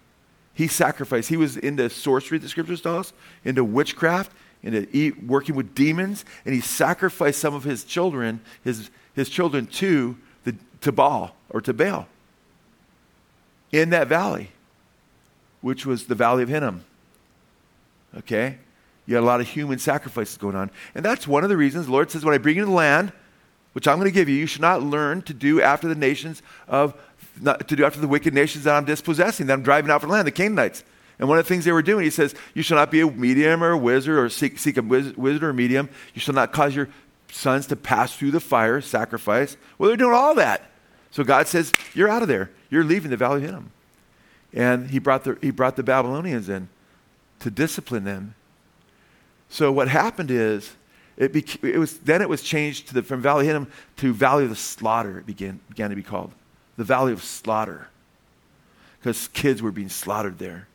He 0.55 0.67
sacrificed, 0.67 1.29
he 1.29 1.37
was 1.37 1.57
into 1.57 1.89
sorcery, 1.91 2.39
the 2.39 2.49
scriptures 2.49 2.81
tell 2.81 2.99
us, 2.99 3.13
into 3.45 3.63
witchcraft, 3.63 4.33
into 4.63 5.15
working 5.25 5.55
with 5.55 5.75
demons, 5.75 6.25
and 6.45 6.55
he 6.55 6.61
sacrificed 6.61 7.39
some 7.39 7.55
of 7.55 7.65
his 7.65 7.85
children, 7.85 8.41
his, 8.65 8.91
his 9.15 9.29
children 9.29 9.67
to, 9.67 10.17
the, 10.45 10.57
to 10.81 10.91
Baal 10.91 11.35
or 11.51 11.61
to 11.61 11.73
Baal 11.73 12.09
in 13.71 13.91
that 13.91 14.09
valley, 14.09 14.51
which 15.61 15.85
was 15.85 16.07
the 16.07 16.15
valley 16.15 16.43
of 16.43 16.49
Hinnom. 16.49 16.85
Okay? 18.17 18.59
You 19.09 19.15
had 19.15 19.25
a 19.25 19.27
lot 19.27 19.41
of 19.41 19.49
human 19.49 19.79
sacrifices 19.79 20.37
going 20.37 20.55
on. 20.55 20.71
And 20.95 21.03
that's 21.03 21.27
one 21.27 21.43
of 21.43 21.49
the 21.49 21.57
reasons 21.57 21.87
the 21.87 21.93
Lord 21.93 22.11
says, 22.11 22.27
When 22.27 22.35
I 22.35 22.39
bring 22.39 22.59
you 22.59 22.67
the 22.67 22.71
land, 22.71 23.11
which 23.73 23.89
I'm 23.89 23.97
going 23.97 24.05
to 24.05 24.13
give 24.13 24.29
you, 24.29 24.37
you 24.37 24.47
should 24.47 24.61
not 24.61 24.83
learn 24.83 25.23
to 25.23 25.33
do 25.33 25.63
after 25.63 25.89
the 25.89 25.95
nations 25.95 26.43
of 26.69 26.95
to 27.43 27.77
do 27.77 27.87
after 27.87 28.01
the 28.01 28.09
wicked 28.09 28.35
nations 28.35 28.65
that 28.65 28.75
I'm 28.75 28.85
dispossessing, 28.85 29.47
that 29.47 29.55
I'm 29.55 29.63
driving 29.63 29.91
out 29.91 30.03
from 30.03 30.11
the 30.11 30.15
land, 30.15 30.27
the 30.27 30.33
Canaanites. 30.33 30.85
And 31.19 31.27
one 31.27 31.39
of 31.39 31.45
the 31.47 31.49
things 31.49 31.65
they 31.65 31.73
were 31.73 31.81
doing, 31.81 32.05
he 32.05 32.11
says, 32.11 32.35
You 32.53 32.63
shall 32.63 32.77
not 32.77 32.91
be 32.91 33.01
a 33.01 33.11
medium 33.11 33.65
or 33.65 33.71
a 33.71 33.79
wizard 33.79 34.19
or 34.19 34.29
seek, 34.29 34.59
seek 34.59 34.77
a 34.77 34.83
wizard 34.83 35.43
or 35.43 35.51
a 35.51 35.55
medium. 35.55 35.89
You 36.13 36.21
shall 36.21 36.35
not 36.35 36.53
cause 36.53 36.77
your 36.77 36.91
sons 37.33 37.67
to 37.69 37.77
pass 37.77 38.15
through 38.15 38.33
the 38.33 38.41
fire, 38.41 38.83
sacrifice. 38.83 39.57
Well, 39.79 39.89
they're 39.89 39.97
doing 39.97 40.15
all 40.15 40.35
that. 40.35 40.71
So 41.13 41.25
God 41.25 41.49
says, 41.49 41.73
You're 41.95 42.11
out 42.11 42.21
of 42.21 42.29
there. 42.29 42.51
You're 42.69 42.85
leaving 42.85 43.11
the 43.11 43.17
valley 43.17 43.39
of 43.39 43.45
Hinnom. 43.45 43.71
And 44.53 44.91
he 44.91 44.99
brought 44.99 45.25
the, 45.25 45.39
he 45.41 45.51
brought 45.51 45.77
the 45.77 45.83
Babylonians 45.83 46.51
in 46.51 46.69
to 47.41 47.51
discipline 47.51 48.05
them. 48.05 48.35
So 49.49 49.73
what 49.73 49.89
happened 49.89 50.31
is, 50.31 50.75
it, 51.17 51.35
it 51.65 51.79
was, 51.79 51.99
then 51.99 52.23
it 52.23 52.29
was 52.29 52.43
changed 52.43 52.93
the, 52.93 53.03
from 53.03 53.21
Valley 53.21 53.47
Hinnom 53.47 53.69
to 53.97 54.13
Valley 54.13 54.45
of 54.45 54.51
the 54.51 54.57
Slaughter, 54.57 55.19
it 55.19 55.27
began, 55.27 55.61
began 55.69 55.91
to 55.91 55.97
be 55.97 56.03
called. 56.03 56.33
The 56.77 56.85
Valley 56.85 57.13
of 57.13 57.25
Slaughter. 57.25 57.89
Because 59.01 59.29
kids 59.29 59.63
were 59.63 59.73
being 59.73 59.89
slaughtered 59.89 60.39
there. 60.39 60.69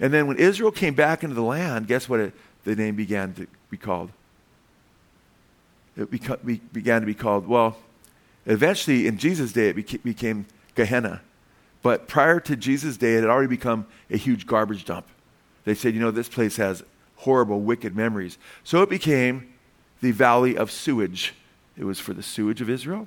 And 0.00 0.12
then 0.12 0.26
when 0.26 0.38
Israel 0.38 0.70
came 0.70 0.94
back 0.94 1.22
into 1.22 1.34
the 1.34 1.42
land, 1.42 1.86
guess 1.86 2.08
what 2.08 2.20
it, 2.20 2.34
the 2.64 2.76
name 2.76 2.94
began 2.94 3.34
to 3.34 3.46
be 3.70 3.76
called? 3.76 4.10
It 5.96 6.10
beca- 6.10 6.44
be, 6.44 6.60
began 6.72 7.00
to 7.00 7.06
be 7.06 7.14
called, 7.14 7.46
well, 7.46 7.76
eventually 8.46 9.06
in 9.06 9.18
Jesus' 9.18 9.52
day 9.52 9.70
it 9.70 9.76
beca- 9.76 10.02
became 10.02 10.46
Gehenna. 10.74 11.20
But 11.82 12.08
prior 12.08 12.40
to 12.40 12.56
Jesus' 12.56 12.96
day, 12.96 13.14
it 13.14 13.20
had 13.20 13.30
already 13.30 13.48
become 13.48 13.86
a 14.10 14.16
huge 14.16 14.46
garbage 14.46 14.84
dump. 14.84 15.06
They 15.64 15.74
said, 15.74 15.94
you 15.94 16.00
know, 16.00 16.10
this 16.10 16.28
place 16.28 16.56
has 16.56 16.82
horrible, 17.18 17.60
wicked 17.60 17.96
memories. 17.96 18.38
So 18.64 18.82
it 18.82 18.88
became 18.88 19.52
the 20.00 20.12
valley 20.12 20.56
of 20.56 20.70
sewage. 20.70 21.34
It 21.76 21.84
was 21.84 22.00
for 22.00 22.12
the 22.12 22.22
sewage 22.22 22.60
of 22.60 22.70
Israel, 22.70 23.06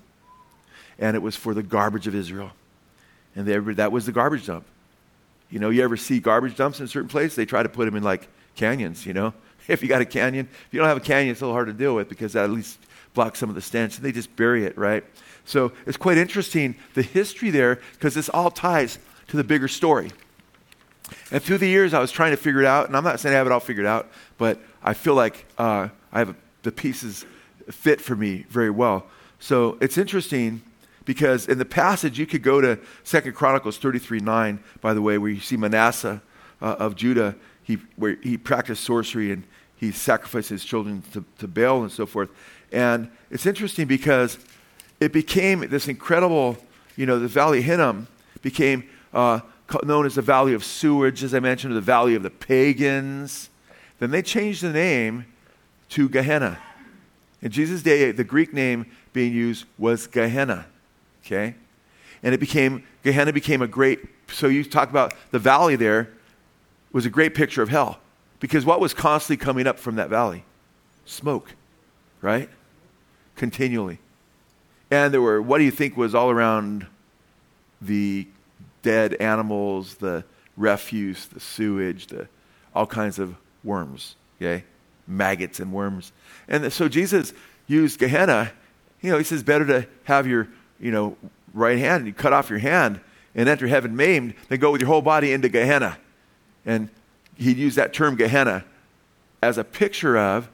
and 1.00 1.15
it 1.15 1.21
was 1.21 1.36
for 1.36 1.54
the 1.54 1.63
garbage 1.63 2.08
of 2.08 2.15
Israel. 2.15 2.52
And 3.36 3.45
they, 3.45 3.58
that 3.74 3.91
was 3.91 4.06
the 4.06 4.12
garbage 4.12 4.45
dump. 4.45 4.65
You 5.50 5.60
know, 5.60 5.69
you 5.69 5.84
ever 5.84 5.97
see 5.97 6.19
garbage 6.19 6.56
dumps 6.56 6.80
in 6.80 6.88
certain 6.88 7.10
places? 7.10 7.36
They 7.36 7.45
try 7.45 7.63
to 7.63 7.69
put 7.69 7.86
them 7.86 7.95
in 7.95 8.04
like 8.04 8.28
canyons, 8.56 9.06
you 9.06 9.13
know? 9.13 9.34
If 9.67 9.84
you 9.84 9.88
got 9.88 10.02
a 10.02 10.06
canyon, 10.06 10.50
if 10.52 10.74
you 10.74 10.80
don't 10.80 10.88
have 10.88 10.97
a 10.97 11.02
canyon, 11.02 11.32
it's 11.32 11.41
a 11.41 11.45
little 11.45 11.54
hard 11.54 11.67
to 11.67 11.74
deal 11.74 11.95
with 11.95 12.10
because 12.10 12.34
that 12.34 12.45
at 12.45 12.50
least 12.50 12.80
blocks 13.13 13.39
some 13.39 13.47
of 13.47 13.54
the 13.56 13.62
stench. 13.62 13.95
And 13.95 14.04
they 14.04 14.12
just 14.12 14.36
bury 14.36 14.65
it, 14.65 14.76
right? 14.76 15.06
So 15.45 15.71
it's 15.86 15.97
quite 15.97 16.17
interesting, 16.17 16.76
the 16.95 17.04
history 17.04 17.52
there, 17.52 17.80
because 17.93 18.15
this 18.15 18.28
all 18.28 18.50
ties 18.50 18.97
to 19.28 19.38
the 19.38 19.43
bigger 19.43 19.67
story. 19.67 20.12
And 21.32 21.41
through 21.41 21.60
the 21.60 21.67
years, 21.67 21.93
I 21.93 22.00
was 22.00 22.12
trying 22.12 22.32
to 22.32 22.38
figure 22.38 22.62
it 22.62 22.65
out, 22.65 22.88
and 22.88 22.95
I'm 22.95 23.04
not 23.04 23.19
saying 23.19 23.34
I 23.34 23.38
have 23.38 23.47
it 23.47 23.52
all 23.52 23.60
figured 23.60 23.86
out, 23.86 24.10
but 24.38 24.60
I 24.84 24.93
feel 24.93 25.15
like 25.15 25.45
uh, 25.58 25.89
I 26.12 26.19
have 26.19 26.36
the 26.63 26.71
pieces 26.71 27.26
fit 27.69 28.02
for 28.02 28.15
me 28.15 28.45
very 28.50 28.69
well. 28.69 29.06
So 29.39 29.78
it's 29.82 29.97
interesting 29.97 30.62
because 31.06 31.47
in 31.47 31.58
the 31.58 31.65
passage, 31.65 32.19
you 32.19 32.26
could 32.26 32.43
go 32.43 32.62
to 32.62 32.80
Second 33.04 33.34
Chronicles 33.34 33.78
33 33.78 34.19
9, 34.19 34.63
by 34.82 34.93
the 34.93 35.02
way, 35.02 35.17
where 35.17 35.32
you 35.32 35.39
see 35.39 35.58
Manasseh 35.58 36.21
uh, 36.62 36.76
of 36.80 36.95
Judah, 36.95 37.36
he, 37.63 37.78
where 37.95 38.17
he 38.21 38.38
practiced 38.38 38.84
sorcery 38.84 39.32
and 39.32 39.43
he 39.76 39.91
sacrificed 39.91 40.50
his 40.50 40.63
children 40.63 41.02
to, 41.13 41.26
to 41.39 41.47
Baal 41.47 41.82
and 41.82 41.91
so 41.91 42.06
forth. 42.06 42.30
And 42.71 43.10
it's 43.30 43.45
interesting 43.45 43.88
because 43.88 44.38
it 45.00 45.12
became 45.12 45.62
this 45.69 45.88
incredible, 45.88 46.58
you 46.95 47.06
know, 47.06 47.17
the 47.17 47.28
Valley 47.28 47.62
Hinnom 47.62 48.08
became 48.41 48.88
uh, 49.13 49.39
known 49.84 50.05
as 50.05 50.15
the 50.15 50.21
Valley 50.21 50.53
of 50.53 50.63
Sewage, 50.63 51.23
as 51.23 51.34
I 51.34 51.39
mentioned, 51.39 51.71
or 51.71 51.75
the 51.75 51.81
Valley 51.81 52.15
of 52.15 52.23
the 52.23 52.29
Pagans. 52.29 53.49
Then 53.99 54.12
they 54.12 54.21
changed 54.21 54.62
the 54.63 54.71
name 54.71 55.25
to 55.89 56.10
Gehenna. 56.10 56.60
In 57.41 57.51
Jesus' 57.51 57.81
day, 57.81 58.12
the 58.12 58.23
Greek 58.23 58.53
name 58.53 58.86
being 59.13 59.34
used 59.34 59.65
was 59.77 60.07
Gehenna. 60.07 60.65
Okay? 61.25 61.55
And 62.23 62.34
it 62.34 62.39
became, 62.39 62.84
Gehenna 63.03 63.34
became 63.34 63.62
a 63.62 63.67
great, 63.67 63.99
so 64.27 64.47
you 64.47 64.63
talk 64.63 64.89
about 64.89 65.13
the 65.31 65.39
valley 65.39 65.75
there, 65.75 66.10
was 66.91 67.05
a 67.05 67.10
great 67.10 67.34
picture 67.34 67.62
of 67.62 67.69
hell. 67.69 67.99
Because 68.39 68.65
what 68.65 68.79
was 68.79 68.93
constantly 68.93 69.43
coming 69.43 69.67
up 69.67 69.79
from 69.79 69.95
that 69.95 70.10
valley? 70.10 70.43
Smoke, 71.05 71.53
right? 72.21 72.49
Continually. 73.36 73.99
And 74.89 75.13
there 75.13 75.21
were, 75.21 75.41
what 75.41 75.60
do 75.60 75.63
you 75.63 75.71
think 75.71 75.95
was 75.95 76.13
all 76.13 76.29
around 76.29 76.86
the 77.81 78.27
dead 78.81 79.13
animals, 79.15 79.95
the 79.95 80.23
refuse, 80.57 81.25
the 81.27 81.39
sewage, 81.39 82.07
the, 82.07 82.27
all 82.73 82.85
kinds 82.85 83.19
of 83.19 83.35
worms, 83.63 84.15
okay? 84.37 84.63
Maggots 85.07 85.59
and 85.59 85.71
worms. 85.71 86.11
And 86.47 86.71
so 86.71 86.87
Jesus 86.87 87.33
used 87.67 87.99
Gehenna. 87.99 88.51
You 89.01 89.11
know, 89.11 89.17
he 89.17 89.23
says, 89.23 89.43
better 89.43 89.65
to 89.65 89.87
have 90.03 90.27
your 90.27 90.47
you 90.79 90.91
know, 90.91 91.15
right 91.53 91.77
hand, 91.77 91.97
and 91.97 92.07
you 92.07 92.13
cut 92.13 92.33
off 92.33 92.49
your 92.49 92.59
hand 92.59 92.99
and 93.35 93.47
enter 93.47 93.67
heaven 93.67 93.95
maimed, 93.95 94.33
than 94.49 94.59
go 94.59 94.71
with 94.71 94.81
your 94.81 94.89
whole 94.89 95.01
body 95.01 95.31
into 95.31 95.47
Gehenna. 95.47 95.97
And 96.65 96.89
he'd 97.37 97.57
use 97.57 97.75
that 97.75 97.93
term 97.93 98.15
Gehenna 98.15 98.65
as 99.41 99.57
a 99.57 99.63
picture 99.63 100.17
of 100.17 100.49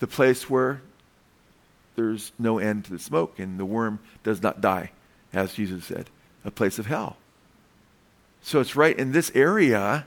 the 0.00 0.06
place 0.06 0.50
where 0.50 0.82
there's 1.94 2.32
no 2.38 2.58
end 2.58 2.84
to 2.86 2.90
the 2.90 2.98
smoke 2.98 3.38
and 3.38 3.58
the 3.58 3.64
worm 3.64 4.00
does 4.24 4.42
not 4.42 4.60
die, 4.60 4.90
as 5.32 5.54
Jesus 5.54 5.84
said, 5.84 6.10
a 6.46 6.50
place 6.50 6.78
of 6.78 6.86
hell. 6.86 7.16
So 8.42 8.60
it's 8.60 8.76
right 8.76 8.96
in 8.96 9.12
this 9.12 9.32
area 9.34 10.06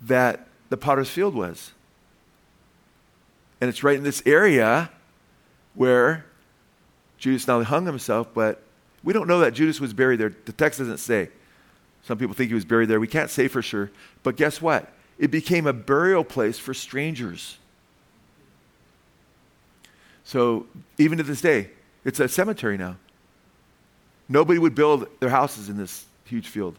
that 0.00 0.46
the 0.70 0.76
potter's 0.76 1.10
field 1.10 1.34
was. 1.34 1.72
And 3.60 3.68
it's 3.68 3.82
right 3.82 3.96
in 3.96 4.04
this 4.04 4.22
area 4.24 4.90
where 5.74 6.24
Judas 7.18 7.46
not 7.46 7.54
only 7.54 7.66
hung 7.66 7.86
himself, 7.86 8.28
but 8.32 8.62
we 9.04 9.12
don't 9.12 9.28
know 9.28 9.40
that 9.40 9.52
Judas 9.52 9.80
was 9.80 9.92
buried 9.92 10.20
there. 10.20 10.34
The 10.44 10.52
text 10.52 10.78
doesn't 10.78 10.98
say. 10.98 11.28
Some 12.04 12.16
people 12.16 12.34
think 12.34 12.48
he 12.48 12.54
was 12.54 12.64
buried 12.64 12.88
there. 12.88 13.00
We 13.00 13.08
can't 13.08 13.30
say 13.30 13.48
for 13.48 13.60
sure. 13.60 13.90
But 14.22 14.36
guess 14.36 14.62
what? 14.62 14.92
It 15.18 15.30
became 15.30 15.66
a 15.66 15.72
burial 15.72 16.24
place 16.24 16.58
for 16.58 16.72
strangers. 16.72 17.58
So 20.24 20.66
even 20.96 21.18
to 21.18 21.24
this 21.24 21.40
day, 21.40 21.70
it's 22.04 22.20
a 22.20 22.28
cemetery 22.28 22.78
now. 22.78 22.96
Nobody 24.28 24.58
would 24.58 24.74
build 24.74 25.08
their 25.20 25.30
houses 25.30 25.68
in 25.68 25.76
this 25.76 26.04
huge 26.24 26.48
field. 26.48 26.76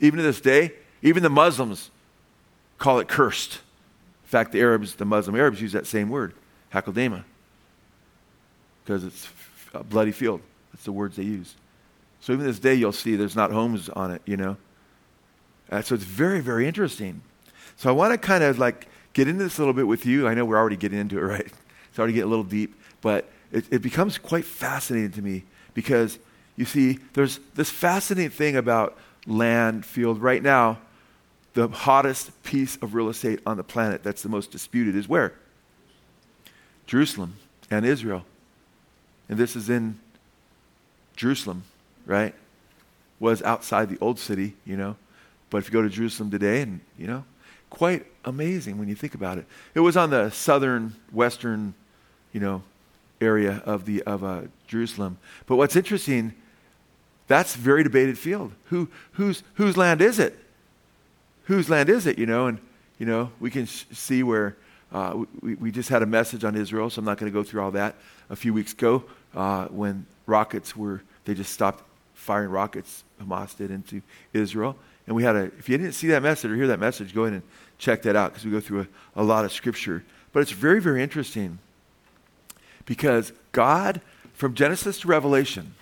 Even 0.00 0.18
to 0.18 0.22
this 0.22 0.40
day, 0.40 0.72
even 1.02 1.22
the 1.22 1.30
Muslims 1.30 1.90
call 2.78 2.98
it 2.98 3.08
cursed. 3.08 3.54
In 4.24 4.28
fact, 4.28 4.52
the 4.52 4.60
Arabs, 4.60 4.94
the 4.96 5.04
Muslim 5.04 5.36
Arabs 5.36 5.60
use 5.60 5.72
that 5.72 5.86
same 5.86 6.08
word, 6.08 6.34
hakeldama 6.72 7.24
because 8.84 9.04
it's 9.04 9.28
a 9.74 9.84
bloody 9.84 10.12
field. 10.12 10.40
That's 10.72 10.84
the 10.84 10.92
words 10.92 11.16
they 11.16 11.22
use. 11.22 11.54
So 12.20 12.32
even 12.32 12.46
this 12.46 12.58
day, 12.58 12.74
you'll 12.74 12.92
see 12.92 13.16
there's 13.16 13.36
not 13.36 13.50
homes 13.50 13.88
on 13.88 14.10
it, 14.12 14.22
you 14.26 14.36
know. 14.36 14.56
Uh, 15.70 15.82
so 15.82 15.94
it's 15.94 16.04
very, 16.04 16.40
very 16.40 16.66
interesting. 16.66 17.22
So 17.76 17.88
I 17.88 17.92
want 17.92 18.12
to 18.12 18.18
kind 18.18 18.44
of 18.44 18.58
like 18.58 18.88
get 19.12 19.28
into 19.28 19.44
this 19.44 19.58
a 19.58 19.60
little 19.60 19.74
bit 19.74 19.86
with 19.86 20.06
you. 20.06 20.28
I 20.28 20.34
know 20.34 20.44
we're 20.44 20.58
already 20.58 20.76
getting 20.76 20.98
into 20.98 21.18
it, 21.18 21.22
right? 21.22 21.52
It's 21.88 21.98
already 21.98 22.14
getting 22.14 22.26
a 22.26 22.30
little 22.30 22.44
deep, 22.44 22.80
but 23.00 23.28
it, 23.50 23.64
it 23.70 23.82
becomes 23.82 24.18
quite 24.18 24.44
fascinating 24.44 25.12
to 25.12 25.22
me 25.22 25.44
because 25.74 26.18
you 26.56 26.64
see, 26.64 26.98
there's 27.14 27.38
this 27.54 27.70
fascinating 27.70 28.30
thing 28.30 28.56
about 28.56 28.96
land, 29.26 29.86
field. 29.86 30.20
Right 30.20 30.42
now, 30.42 30.78
the 31.54 31.68
hottest 31.68 32.42
piece 32.42 32.76
of 32.76 32.94
real 32.94 33.08
estate 33.08 33.40
on 33.46 33.56
the 33.56 33.64
planet 33.64 34.02
that's 34.02 34.22
the 34.22 34.28
most 34.28 34.50
disputed 34.50 34.94
is 34.96 35.08
where? 35.08 35.34
Jerusalem 36.86 37.36
and 37.70 37.86
Israel 37.86 38.24
and 39.32 39.40
this 39.40 39.56
is 39.56 39.70
in 39.70 39.98
Jerusalem, 41.16 41.64
right? 42.04 42.34
Was 43.18 43.42
outside 43.42 43.88
the 43.88 43.96
old 43.98 44.18
city, 44.18 44.54
you 44.66 44.76
know. 44.76 44.96
But 45.48 45.58
if 45.58 45.68
you 45.68 45.72
go 45.72 45.80
to 45.80 45.88
Jerusalem 45.88 46.30
today, 46.30 46.60
and, 46.60 46.80
you 46.98 47.06
know, 47.06 47.24
quite 47.70 48.04
amazing 48.26 48.78
when 48.78 48.90
you 48.90 48.94
think 48.94 49.14
about 49.14 49.38
it. 49.38 49.46
It 49.74 49.80
was 49.80 49.96
on 49.96 50.10
the 50.10 50.28
southern, 50.28 50.96
western, 51.12 51.72
you 52.34 52.40
know, 52.40 52.62
area 53.22 53.62
of, 53.64 53.86
the, 53.86 54.02
of 54.02 54.22
uh, 54.22 54.42
Jerusalem. 54.66 55.16
But 55.46 55.56
what's 55.56 55.76
interesting, 55.76 56.34
that's 57.32 57.54
a 57.54 57.58
very 57.58 57.82
debated 57.82 58.18
field. 58.18 58.52
Who, 58.66 58.88
whose, 59.12 59.42
whose 59.54 59.76
land 59.76 60.02
is 60.02 60.18
it? 60.18 60.38
Whose 61.44 61.70
land 61.70 61.88
is 61.88 62.06
it, 62.06 62.18
you 62.18 62.26
know? 62.26 62.46
And, 62.46 62.58
you 62.98 63.06
know, 63.06 63.32
we 63.40 63.50
can 63.50 63.66
sh- 63.66 63.84
see 63.92 64.22
where 64.22 64.56
uh, 64.92 65.24
we, 65.40 65.54
we 65.54 65.70
just 65.70 65.88
had 65.88 66.02
a 66.02 66.06
message 66.06 66.44
on 66.44 66.54
Israel, 66.54 66.90
so 66.90 66.98
I'm 66.98 67.06
not 67.06 67.18
going 67.18 67.32
to 67.32 67.34
go 67.34 67.42
through 67.42 67.62
all 67.62 67.70
that 67.70 67.94
a 68.28 68.36
few 68.36 68.52
weeks 68.52 68.72
ago 68.72 69.04
uh, 69.34 69.66
when 69.66 70.06
rockets 70.26 70.76
were, 70.76 71.02
they 71.24 71.34
just 71.34 71.52
stopped 71.52 71.82
firing 72.14 72.50
rockets, 72.50 73.02
Hamas 73.20 73.56
did, 73.56 73.70
into 73.70 74.02
Israel. 74.32 74.76
And 75.06 75.16
we 75.16 75.22
had 75.22 75.34
a, 75.34 75.44
if 75.58 75.68
you 75.68 75.78
didn't 75.78 75.94
see 75.94 76.08
that 76.08 76.22
message 76.22 76.50
or 76.50 76.56
hear 76.56 76.68
that 76.68 76.80
message, 76.80 77.14
go 77.14 77.22
ahead 77.22 77.34
and 77.34 77.42
check 77.78 78.02
that 78.02 78.14
out 78.14 78.32
because 78.32 78.44
we 78.44 78.50
go 78.50 78.60
through 78.60 78.86
a, 79.16 79.22
a 79.22 79.24
lot 79.24 79.44
of 79.44 79.52
scripture. 79.52 80.04
But 80.32 80.40
it's 80.40 80.52
very, 80.52 80.80
very 80.80 81.02
interesting 81.02 81.58
because 82.84 83.32
God, 83.52 84.00
from 84.34 84.54
Genesis 84.54 85.00
to 85.00 85.08
Revelation, 85.08 85.74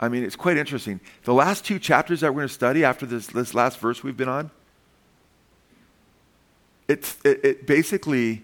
I 0.00 0.08
mean, 0.08 0.24
it's 0.24 0.36
quite 0.36 0.56
interesting. 0.56 0.98
The 1.24 1.34
last 1.34 1.64
two 1.64 1.78
chapters 1.78 2.20
that 2.20 2.32
we're 2.32 2.40
going 2.40 2.48
to 2.48 2.54
study 2.54 2.84
after 2.84 3.04
this, 3.04 3.26
this 3.26 3.54
last 3.54 3.78
verse 3.78 4.02
we've 4.02 4.16
been 4.16 4.30
on, 4.30 4.50
it's, 6.88 7.18
it, 7.22 7.44
it 7.44 7.66
basically, 7.66 8.42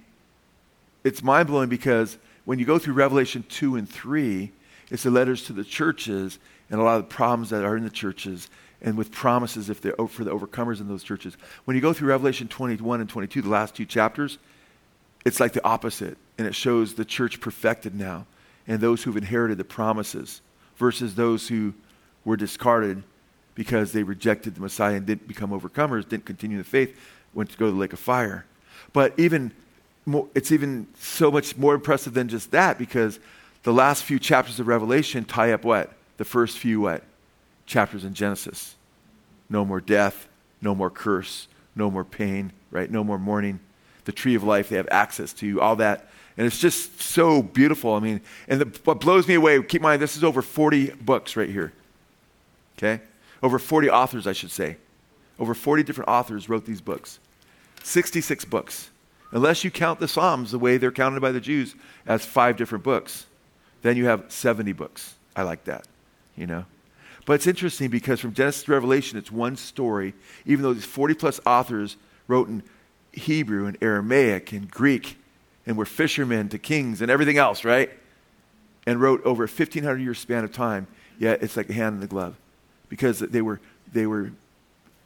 it's 1.03 1.23
mind 1.23 1.49
blowing 1.49 1.71
because 1.71 2.19
when 2.45 2.59
you 2.59 2.66
go 2.66 2.79
through 2.79 2.95
Revelation 2.95 3.45
2 3.49 3.77
and 3.77 3.88
3, 3.88 4.53
It's 4.90 5.03
the 5.03 5.11
letters 5.11 5.45
to 5.45 5.53
the 5.53 5.64
churches 5.64 6.38
and 6.71 6.79
a 6.79 6.85
lot 6.85 6.97
of 6.97 7.09
the 7.09 7.14
problems 7.14 7.51
that 7.51 7.64
are 7.64 7.77
in 7.77 7.85
the 7.85 7.90
churches 7.90 8.49
and 8.83 8.97
with 8.97 9.11
promises 9.11 9.71
if 9.71 9.81
they're 9.81 9.97
for 10.09 10.25
the 10.25 10.31
overcomers 10.31 10.81
in 10.81 10.88
those 10.88 11.03
churches. 11.03 11.37
When 11.64 11.75
you 11.75 11.81
go 11.81 11.92
through 11.92 12.09
Revelation 12.09 12.47
21 12.47 13.01
and 13.01 13.09
22, 13.09 13.42
the 13.42 13.49
last 13.49 13.75
two 13.75 13.87
chapters, 13.87 14.38
it's 15.25 15.40
like 15.40 15.55
the 15.55 15.64
opposite. 15.64 16.19
And 16.38 16.47
it 16.47 16.55
shows 16.55 16.95
the 16.95 17.05
church 17.05 17.40
perfected 17.40 17.95
now 17.95 18.27
and 18.69 18.79
those 18.79 19.03
who've 19.03 19.16
inherited 19.16 19.59
the 19.59 19.64
promises 19.64 20.42
versus 20.76 21.14
those 21.14 21.48
who 21.48 21.74
were 22.24 22.36
discarded 22.36 23.02
because 23.54 23.92
they 23.92 24.02
rejected 24.02 24.54
the 24.54 24.60
Messiah 24.60 24.96
and 24.96 25.06
didn't 25.06 25.26
become 25.26 25.50
overcomers, 25.50 26.08
didn't 26.08 26.26
continue 26.26 26.58
the 26.58 26.64
faith, 26.64 26.98
went 27.34 27.50
to 27.50 27.56
go 27.56 27.66
to 27.66 27.72
the 27.72 27.78
lake 27.78 27.92
of 27.92 27.98
fire. 27.98 28.44
But 28.92 29.18
even 29.18 29.52
more, 30.04 30.28
it's 30.34 30.52
even 30.52 30.86
so 30.98 31.30
much 31.30 31.56
more 31.56 31.74
impressive 31.74 32.14
than 32.14 32.28
just 32.28 32.50
that 32.52 32.78
because 32.78 33.18
the 33.62 33.72
last 33.72 34.04
few 34.04 34.18
chapters 34.18 34.60
of 34.60 34.68
Revelation 34.68 35.24
tie 35.24 35.52
up 35.52 35.64
what? 35.64 35.92
The 36.18 36.24
first 36.24 36.58
few 36.58 36.82
what? 36.82 37.02
Chapters 37.66 38.04
in 38.04 38.14
Genesis. 38.14 38.76
No 39.48 39.64
more 39.64 39.80
death, 39.80 40.28
no 40.60 40.74
more 40.74 40.90
curse, 40.90 41.48
no 41.74 41.90
more 41.90 42.04
pain, 42.04 42.52
right? 42.70 42.90
No 42.90 43.02
more 43.02 43.18
mourning. 43.18 43.60
The 44.04 44.12
tree 44.12 44.34
of 44.34 44.44
life, 44.44 44.68
they 44.68 44.76
have 44.76 44.88
access 44.90 45.32
to 45.34 45.60
all 45.60 45.76
that. 45.76 46.08
And 46.37 46.46
it's 46.46 46.59
just 46.59 47.01
so 47.01 47.42
beautiful. 47.42 47.94
I 47.94 48.01
mean, 48.01 48.20
and 48.46 48.61
the, 48.61 48.81
what 48.85 49.01
blows 49.01 49.27
me 49.27 49.35
away, 49.35 49.62
keep 49.62 49.81
in 49.81 49.83
mind, 49.83 50.03
this 50.03 50.16
is 50.16 50.25
over 50.25 50.42
40 50.42 50.90
books 51.01 51.37
right 51.37 51.49
here. 51.49 51.72
Okay? 52.77 53.03
Over 53.42 53.59
40 53.59 53.88
authors, 53.88 54.27
I 54.27 54.33
should 54.33 54.51
say. 54.51 54.77
Over 55.38 55.55
40 55.55 55.83
different 55.83 56.09
authors 56.09 56.49
wrote 56.49 56.66
these 56.66 56.81
books. 56.81 57.18
66 57.83 58.44
books. 58.46 58.90
Unless 59.33 59.64
you 59.64 59.70
count 59.70 59.99
the 59.99 60.09
Psalms 60.09 60.51
the 60.51 60.59
way 60.59 60.77
they're 60.77 60.92
counted 60.92 61.20
by 61.20 61.33
the 61.33 61.40
Jews 61.40 61.75
as 62.07 62.25
five 62.25 62.57
different 62.57 62.85
books, 62.85 63.27
then 63.83 63.96
you 63.96 64.07
have 64.07 64.25
70 64.29 64.72
books. 64.72 65.14
I 65.35 65.42
like 65.42 65.64
that, 65.64 65.87
you 66.37 66.46
know? 66.46 66.64
But 67.25 67.35
it's 67.35 67.46
interesting 67.46 67.90
because 67.90 68.20
from 68.20 68.35
Genesis 68.35 68.64
to 68.64 68.72
Revelation, 68.72 69.18
it's 69.18 69.33
one 69.33 69.57
story, 69.57 70.14
even 70.44 70.62
though 70.62 70.75
these 70.75 70.85
40 70.85 71.14
plus 71.14 71.40
authors 71.44 71.96
wrote 72.29 72.49
in 72.49 72.62
Hebrew 73.12 73.66
and 73.66 73.77
Aramaic 73.83 74.53
and 74.53 74.70
Greek 74.70 75.16
and 75.66 75.76
were 75.76 75.85
fishermen 75.85 76.48
to 76.50 76.59
kings 76.59 77.02
and 77.02 77.11
everything 77.11 77.38
else, 77.38 77.64
right? 77.64 77.90
And 78.87 79.00
wrote 79.00 79.24
over 79.24 79.44
a 79.44 79.48
1,500 79.48 79.98
year 80.00 80.14
span 80.14 80.44
of 80.44 80.52
time, 80.52 80.87
yet 81.18 81.42
it's 81.42 81.57
like 81.57 81.68
a 81.68 81.72
hand 81.72 81.94
in 81.94 82.00
the 82.00 82.07
glove 82.07 82.37
because 82.88 83.18
they 83.18 83.42
were, 83.42 83.61
they 83.92 84.07
were 84.07 84.31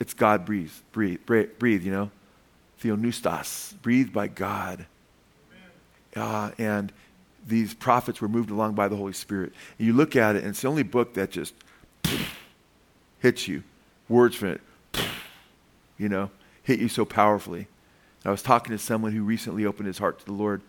it's 0.01 0.15
God 0.15 0.47
breathed, 0.47 0.81
breathe, 0.93 1.21
breathe, 1.27 1.85
you 1.85 1.93
know? 1.93 2.11
Theopneustos, 2.83 3.81
breathed 3.83 4.13
by 4.13 4.27
God. 4.29 4.87
Uh, 6.17 6.51
and 6.57 6.91
these 7.47 7.75
prophets 7.75 8.21
were 8.21 8.29
moved 8.29 8.51
along 8.51 8.75
by 8.75 8.89
the 8.89 8.97
Holy 8.97 9.13
Spirit. 9.13 9.53
And 9.79 9.87
you 9.87 9.93
look 9.93 10.17
at 10.17 10.37
it, 10.37 10.39
and 10.39 10.49
it's 10.49 10.63
the 10.63 10.69
only 10.69 10.83
book 10.83 11.15
that 11.15 11.31
just 11.31 11.55
hits 13.21 13.47
you. 13.47 13.63
Words 14.09 14.35
from 14.35 14.49
it, 14.49 14.61
you 15.99 16.09
know, 16.09 16.31
hit 16.63 16.81
you 16.81 16.89
so 16.89 17.05
powerfully. 17.05 17.69
I 18.25 18.31
was 18.31 18.43
talking 18.43 18.73
to 18.73 18.79
someone 18.79 19.13
who 19.13 19.23
recently 19.23 19.65
opened 19.65 19.87
his 19.87 19.99
heart 19.99 20.19
to 20.21 20.27
the 20.27 20.33
Lord, 20.33 20.61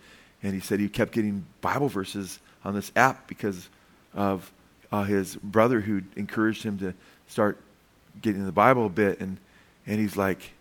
and 0.41 0.53
he 0.53 0.59
said 0.59 0.79
he 0.79 0.87
kept 0.87 1.11
getting 1.11 1.45
Bible 1.59 1.89
verses 1.89 2.39
on 2.63 2.73
this 2.73 2.91
app 2.95 3.27
because 3.27 3.69
of 4.13 4.51
uh, 4.91 5.03
his 5.03 5.35
brother 5.37 5.81
who 5.81 6.01
encouraged 6.15 6.63
him 6.63 6.77
to 6.79 6.93
start 7.27 7.57
getting 8.21 8.45
the 8.45 8.51
Bible 8.51 8.85
a 8.85 8.89
bit. 8.89 9.19
And, 9.19 9.37
and 9.85 9.99
he's 9.99 10.17
like, 10.17 10.51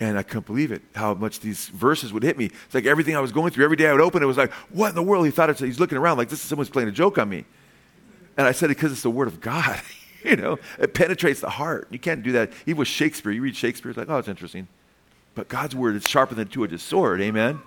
and 0.00 0.18
I 0.18 0.22
couldn't 0.22 0.46
believe 0.46 0.72
it, 0.72 0.82
how 0.94 1.14
much 1.14 1.40
these 1.40 1.68
verses 1.68 2.12
would 2.12 2.22
hit 2.22 2.36
me. 2.36 2.46
It's 2.46 2.74
like 2.74 2.86
everything 2.86 3.16
I 3.16 3.20
was 3.20 3.32
going 3.32 3.52
through, 3.52 3.64
every 3.64 3.76
day 3.76 3.88
I 3.88 3.92
would 3.92 4.00
open 4.00 4.22
it 4.22 4.26
was 4.26 4.36
like, 4.36 4.52
what 4.70 4.88
in 4.88 4.94
the 4.94 5.02
world? 5.02 5.24
He 5.24 5.30
thought 5.30 5.50
it's, 5.50 5.60
he's 5.60 5.80
looking 5.80 5.98
around 5.98 6.18
like 6.18 6.28
this 6.28 6.40
is 6.40 6.48
someone's 6.48 6.70
playing 6.70 6.88
a 6.88 6.92
joke 6.92 7.18
on 7.18 7.28
me. 7.28 7.44
And 8.36 8.46
I 8.46 8.52
said, 8.52 8.70
it 8.70 8.76
because 8.76 8.90
it's 8.92 9.02
the 9.02 9.10
Word 9.10 9.28
of 9.28 9.40
God. 9.40 9.80
you 10.24 10.36
know, 10.36 10.58
it 10.78 10.94
penetrates 10.94 11.40
the 11.40 11.50
heart. 11.50 11.86
You 11.90 11.98
can't 11.98 12.22
do 12.22 12.32
that. 12.32 12.52
Even 12.66 12.80
with 12.80 12.88
Shakespeare, 12.88 13.30
you 13.30 13.42
read 13.42 13.54
Shakespeare, 13.54 13.90
it's 13.90 13.98
like, 13.98 14.08
oh, 14.08 14.18
it's 14.18 14.28
interesting. 14.28 14.66
But 15.34 15.48
God's 15.48 15.74
Word 15.74 15.96
is 15.96 16.08
sharper 16.08 16.34
than 16.34 16.46
a 16.46 16.50
two 16.50 16.64
edged 16.64 16.80
sword. 16.80 17.20
Amen? 17.20 17.60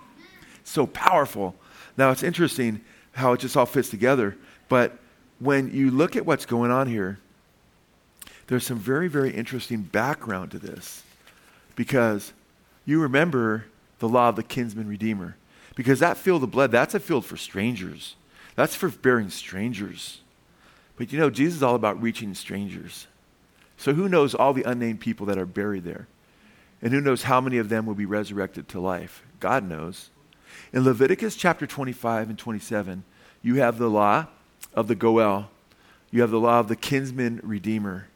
It's 0.60 0.70
so 0.70 0.86
powerful. 0.86 1.54
Now, 1.96 2.10
it's 2.10 2.22
interesting 2.22 2.80
how 3.12 3.32
it 3.32 3.40
just 3.40 3.56
all 3.56 3.66
fits 3.66 3.90
together. 3.90 4.36
But 4.68 4.98
when 5.38 5.72
you 5.72 5.90
look 5.90 6.16
at 6.16 6.24
what's 6.24 6.46
going 6.46 6.70
on 6.70 6.86
here, 6.86 7.18
there's 8.46 8.66
some 8.66 8.78
very, 8.78 9.08
very 9.08 9.30
interesting 9.30 9.82
background 9.82 10.50
to 10.52 10.58
this 10.58 11.02
because 11.76 12.32
you 12.86 13.00
remember 13.00 13.66
the 13.98 14.08
law 14.08 14.30
of 14.30 14.36
the 14.36 14.42
kinsman 14.42 14.88
redeemer. 14.88 15.36
Because 15.74 16.00
that 16.00 16.16
field 16.16 16.42
of 16.42 16.50
blood, 16.50 16.72
that's 16.72 16.94
a 16.94 17.00
field 17.00 17.24
for 17.24 17.36
strangers. 17.36 18.16
That's 18.56 18.74
for 18.74 18.88
bearing 18.88 19.30
strangers. 19.30 20.22
But 20.96 21.12
you 21.12 21.18
know, 21.18 21.30
Jesus 21.30 21.58
is 21.58 21.62
all 21.62 21.76
about 21.76 22.02
reaching 22.02 22.34
strangers. 22.34 23.06
So 23.76 23.94
who 23.94 24.08
knows 24.08 24.34
all 24.34 24.52
the 24.52 24.64
unnamed 24.64 25.00
people 25.00 25.26
that 25.26 25.38
are 25.38 25.46
buried 25.46 25.84
there? 25.84 26.08
And 26.80 26.92
who 26.92 27.00
knows 27.00 27.24
how 27.24 27.40
many 27.40 27.58
of 27.58 27.68
them 27.68 27.86
will 27.86 27.94
be 27.94 28.06
resurrected 28.06 28.68
to 28.68 28.80
life? 28.80 29.24
God 29.40 29.64
knows. 29.64 30.10
In 30.72 30.84
Leviticus 30.84 31.36
chapter 31.36 31.66
25 31.66 32.30
and 32.30 32.38
27, 32.38 33.04
you 33.42 33.56
have 33.56 33.78
the 33.78 33.88
law 33.88 34.26
of 34.74 34.88
the 34.88 34.94
Goel, 34.94 35.50
you 36.10 36.20
have 36.20 36.30
the 36.30 36.40
law 36.40 36.60
of 36.60 36.68
the 36.68 36.76
kinsman 36.76 37.40
redeemer. 37.42 38.08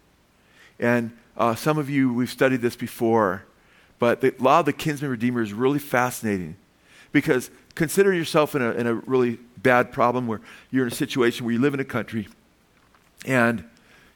And 0.78 1.16
uh, 1.36 1.54
some 1.54 1.78
of 1.78 1.88
you, 1.90 2.12
we've 2.12 2.30
studied 2.30 2.60
this 2.60 2.76
before. 2.76 3.44
But 3.98 4.20
the 4.20 4.34
law 4.38 4.60
of 4.60 4.66
the 4.66 4.72
kinsman 4.72 5.10
redeemer 5.10 5.42
is 5.42 5.52
really 5.52 5.78
fascinating 5.78 6.56
because 7.12 7.50
consider 7.74 8.12
yourself 8.12 8.54
in 8.54 8.62
a, 8.62 8.70
in 8.72 8.86
a 8.86 8.94
really 8.94 9.38
bad 9.58 9.92
problem 9.92 10.26
where 10.26 10.40
you're 10.70 10.86
in 10.86 10.92
a 10.92 10.94
situation 10.94 11.46
where 11.46 11.54
you 11.54 11.60
live 11.60 11.74
in 11.74 11.80
a 11.80 11.84
country 11.84 12.28
and 13.24 13.64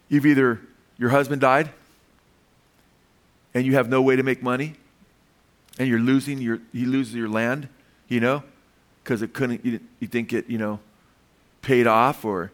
you've 0.08 0.26
either, 0.26 0.60
your 0.98 1.10
husband 1.10 1.40
died 1.40 1.70
and 3.56 3.64
you 3.64 3.72
have 3.72 3.88
no 3.88 4.02
way 4.02 4.14
to 4.16 4.22
make 4.22 4.42
money 4.42 4.74
and 5.78 5.88
you're 5.88 5.98
losing 5.98 6.38
your, 6.38 6.60
you 6.72 6.86
lose 6.86 7.14
your 7.14 7.26
land, 7.26 7.68
you 8.06 8.20
know, 8.20 8.42
because 9.02 9.22
it 9.22 9.32
couldn't, 9.32 9.64
you, 9.64 9.80
you 9.98 10.06
didn't 10.06 10.28
get, 10.28 10.50
you 10.50 10.58
know, 10.58 10.78
paid 11.62 11.86
off 11.86 12.22
or 12.22 12.52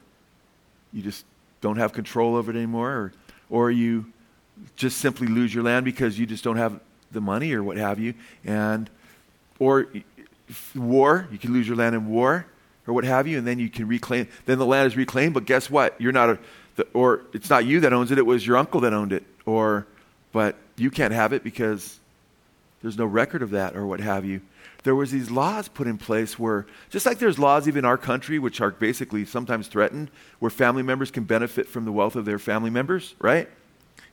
you 0.92 1.02
just 1.02 1.24
don't 1.60 1.76
have 1.76 1.92
control 1.92 2.36
over 2.36 2.52
it 2.52 2.56
anymore 2.56 2.90
or, 2.92 3.12
or 3.50 3.70
you 3.72 4.12
just 4.76 4.98
simply 4.98 5.26
lose 5.26 5.52
your 5.52 5.64
land 5.64 5.84
because 5.84 6.20
you 6.20 6.24
just 6.24 6.44
don't 6.44 6.56
have 6.56 6.78
the 7.10 7.20
money 7.20 7.52
or 7.52 7.64
what 7.64 7.78
have 7.78 7.98
you, 7.98 8.14
and 8.44 8.88
or 9.58 9.88
war, 10.76 11.26
you 11.32 11.38
can 11.38 11.52
lose 11.52 11.66
your 11.66 11.76
land 11.76 11.96
in 11.96 12.06
war 12.06 12.46
or 12.86 12.94
what 12.94 13.02
have 13.02 13.26
you, 13.26 13.38
and 13.38 13.46
then 13.46 13.58
you 13.58 13.68
can 13.68 13.88
reclaim. 13.88 14.28
Then 14.46 14.58
the 14.58 14.66
land 14.66 14.86
is 14.86 14.96
reclaimed, 14.96 15.34
but 15.34 15.46
guess 15.46 15.68
what? 15.68 16.00
You're 16.00 16.12
not 16.12 16.30
a, 16.30 16.38
the, 16.76 16.86
or 16.94 17.22
it's 17.32 17.50
not 17.50 17.66
you 17.66 17.80
that 17.80 17.92
owns 17.92 18.12
it. 18.12 18.18
It 18.18 18.26
was 18.26 18.46
your 18.46 18.56
uncle 18.56 18.80
that 18.82 18.92
owned 18.92 19.12
it, 19.12 19.24
or 19.44 19.84
but 20.30 20.56
you 20.76 20.90
can't 20.90 21.12
have 21.12 21.32
it 21.32 21.44
because 21.44 21.98
there's 22.80 22.98
no 22.98 23.06
record 23.06 23.42
of 23.42 23.50
that 23.50 23.76
or 23.76 23.86
what 23.86 24.00
have 24.00 24.24
you. 24.24 24.40
There 24.82 24.94
was 24.94 25.12
these 25.12 25.30
laws 25.30 25.68
put 25.68 25.86
in 25.86 25.96
place 25.96 26.38
where, 26.38 26.66
just 26.90 27.06
like 27.06 27.18
there's 27.18 27.38
laws 27.38 27.68
even 27.68 27.80
in 27.80 27.84
our 27.84 27.98
country, 27.98 28.38
which 28.38 28.60
are 28.60 28.70
basically 28.70 29.24
sometimes 29.24 29.68
threatened, 29.68 30.10
where 30.40 30.50
family 30.50 30.82
members 30.82 31.10
can 31.10 31.22
benefit 31.22 31.68
from 31.68 31.84
the 31.84 31.92
wealth 31.92 32.16
of 32.16 32.24
their 32.24 32.40
family 32.40 32.70
members, 32.70 33.14
right? 33.20 33.48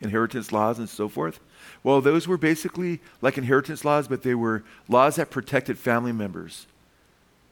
Inheritance 0.02 0.52
laws 0.52 0.78
and 0.78 0.88
so 0.88 1.10
forth. 1.10 1.39
Well, 1.84 2.02
those 2.02 2.28
were 2.28 2.38
basically 2.38 3.00
like 3.22 3.38
inheritance 3.38 3.84
laws, 3.84 4.08
but 4.08 4.22
they 4.22 4.36
were 4.36 4.63
laws 4.88 5.15
that 5.15 5.32
protected 5.32 5.80
family 5.80 6.12
members 6.12 6.67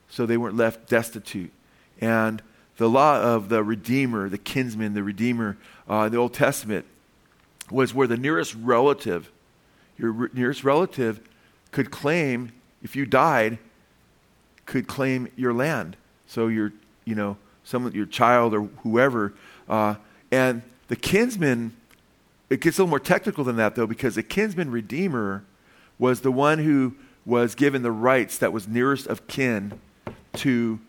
so 0.09 0.25
they 0.25 0.37
weren't 0.37 0.55
left 0.55 0.87
destitute. 0.87 1.51
And 1.99 2.41
the 2.77 2.89
law 2.89 3.19
of 3.19 3.49
the 3.49 3.63
Redeemer, 3.63 4.29
the 4.29 4.37
kinsman, 4.37 4.93
the 4.93 5.03
Redeemer 5.03 5.57
uh, 5.89 6.09
the 6.09 6.17
Old 6.17 6.33
Testament 6.33 6.85
was 7.71 7.93
where 7.93 8.07
the 8.07 8.17
nearest 8.17 8.55
relative, 8.55 9.31
your 9.97 10.11
re- 10.11 10.29
nearest 10.33 10.63
relative, 10.63 11.19
could 11.71 11.91
claim, 11.91 12.51
if 12.81 12.95
you 12.95 13.05
died, 13.05 13.57
could 14.65 14.87
claim 14.87 15.29
your 15.35 15.53
land. 15.53 15.97
So 16.27 16.47
your, 16.47 16.73
you 17.05 17.15
know, 17.15 17.37
some 17.63 17.89
your 17.91 18.05
child 18.05 18.53
or 18.53 18.63
whoever. 18.83 19.33
Uh, 19.67 19.95
and 20.31 20.61
the 20.87 20.95
kinsman 20.95 21.75
it 22.49 22.61
gets 22.61 22.77
a 22.77 22.81
little 22.81 22.89
more 22.89 22.99
technical 22.99 23.43
than 23.43 23.57
that, 23.57 23.75
though, 23.75 23.87
because 23.87 24.15
the 24.15 24.23
kinsman 24.23 24.71
redeemer 24.71 25.43
was 25.99 26.21
the 26.21 26.31
one 26.31 26.59
who 26.59 26.95
was 27.25 27.55
given 27.55 27.81
the 27.81 27.91
rights 27.91 28.37
that 28.37 28.53
was 28.53 28.67
nearest 28.67 29.07
of 29.07 29.27
kin 29.27 29.79
to 30.33 30.79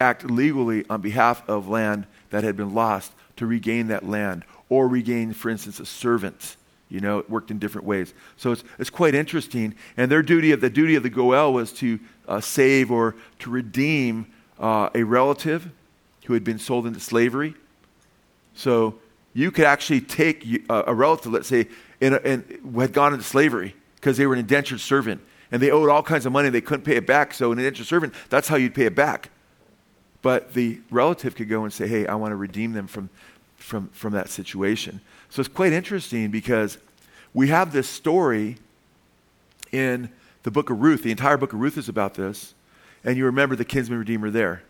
act 0.00 0.30
legally 0.30 0.84
on 0.90 1.00
behalf 1.00 1.46
of 1.48 1.68
land 1.68 2.06
that 2.30 2.44
had 2.44 2.56
been 2.56 2.74
lost 2.74 3.12
to 3.36 3.46
regain 3.46 3.86
that 3.88 4.06
land 4.06 4.44
or 4.74 4.88
regain, 4.88 5.32
for 5.32 5.50
instance, 5.50 5.78
a 5.78 5.86
servant. 5.86 6.56
You 6.88 7.00
know, 7.00 7.18
it 7.18 7.30
worked 7.30 7.52
in 7.52 7.60
different 7.60 7.86
ways. 7.86 8.12
So 8.36 8.50
it's, 8.50 8.64
it's 8.78 8.90
quite 8.90 9.14
interesting. 9.14 9.74
And 9.96 10.10
their 10.10 10.22
duty, 10.22 10.50
of, 10.50 10.60
the 10.60 10.68
duty 10.68 10.96
of 10.96 11.04
the 11.04 11.10
Goel 11.10 11.52
was 11.52 11.72
to 11.74 12.00
uh, 12.26 12.40
save 12.40 12.90
or 12.90 13.14
to 13.38 13.50
redeem 13.50 14.26
uh, 14.58 14.90
a 14.94 15.04
relative 15.04 15.70
who 16.26 16.32
had 16.32 16.42
been 16.42 16.58
sold 16.58 16.86
into 16.86 16.98
slavery. 16.98 17.54
So 18.54 18.96
you 19.32 19.52
could 19.52 19.64
actually 19.64 20.00
take 20.00 20.44
a, 20.68 20.84
a 20.88 20.94
relative, 20.94 21.32
let's 21.32 21.48
say, 21.48 21.68
in 22.00 22.14
in, 22.24 22.60
had 22.76 22.92
gone 22.92 23.12
into 23.12 23.24
slavery 23.24 23.76
because 23.96 24.16
they 24.16 24.26
were 24.26 24.34
an 24.34 24.40
indentured 24.40 24.80
servant 24.80 25.20
and 25.52 25.62
they 25.62 25.70
owed 25.70 25.88
all 25.88 26.02
kinds 26.02 26.26
of 26.26 26.32
money. 26.32 26.48
And 26.48 26.54
they 26.54 26.60
couldn't 26.60 26.84
pay 26.84 26.96
it 26.96 27.06
back. 27.06 27.32
So, 27.32 27.52
an 27.52 27.58
indentured 27.58 27.86
servant, 27.86 28.12
that's 28.28 28.48
how 28.48 28.56
you'd 28.56 28.74
pay 28.74 28.86
it 28.86 28.94
back 28.96 29.30
but 30.24 30.54
the 30.54 30.80
relative 30.90 31.36
could 31.36 31.50
go 31.50 31.64
and 31.64 31.72
say, 31.72 31.86
hey, 31.86 32.06
I 32.06 32.14
want 32.14 32.32
to 32.32 32.36
redeem 32.36 32.72
them 32.72 32.86
from, 32.86 33.10
from, 33.64 33.88
from 33.88 34.12
that 34.12 34.28
situation. 34.28 35.00
So 35.30 35.40
it's 35.40 35.48
quite 35.48 35.72
interesting 35.72 36.30
because 36.30 36.76
we 37.32 37.48
have 37.48 37.72
this 37.72 37.88
story 37.88 38.58
in 39.72 40.10
the 40.42 40.50
book 40.50 40.68
of 40.68 40.82
Ruth. 40.82 41.02
The 41.02 41.10
entire 41.10 41.38
book 41.38 41.54
of 41.54 41.60
Ruth 41.60 41.78
is 41.78 41.88
about 41.88 42.12
this. 42.12 42.52
And 43.04 43.16
you 43.16 43.24
remember 43.24 43.56
the 43.56 43.64
kinsman 43.64 43.98
redeemer 43.98 44.28
there. 44.28 44.62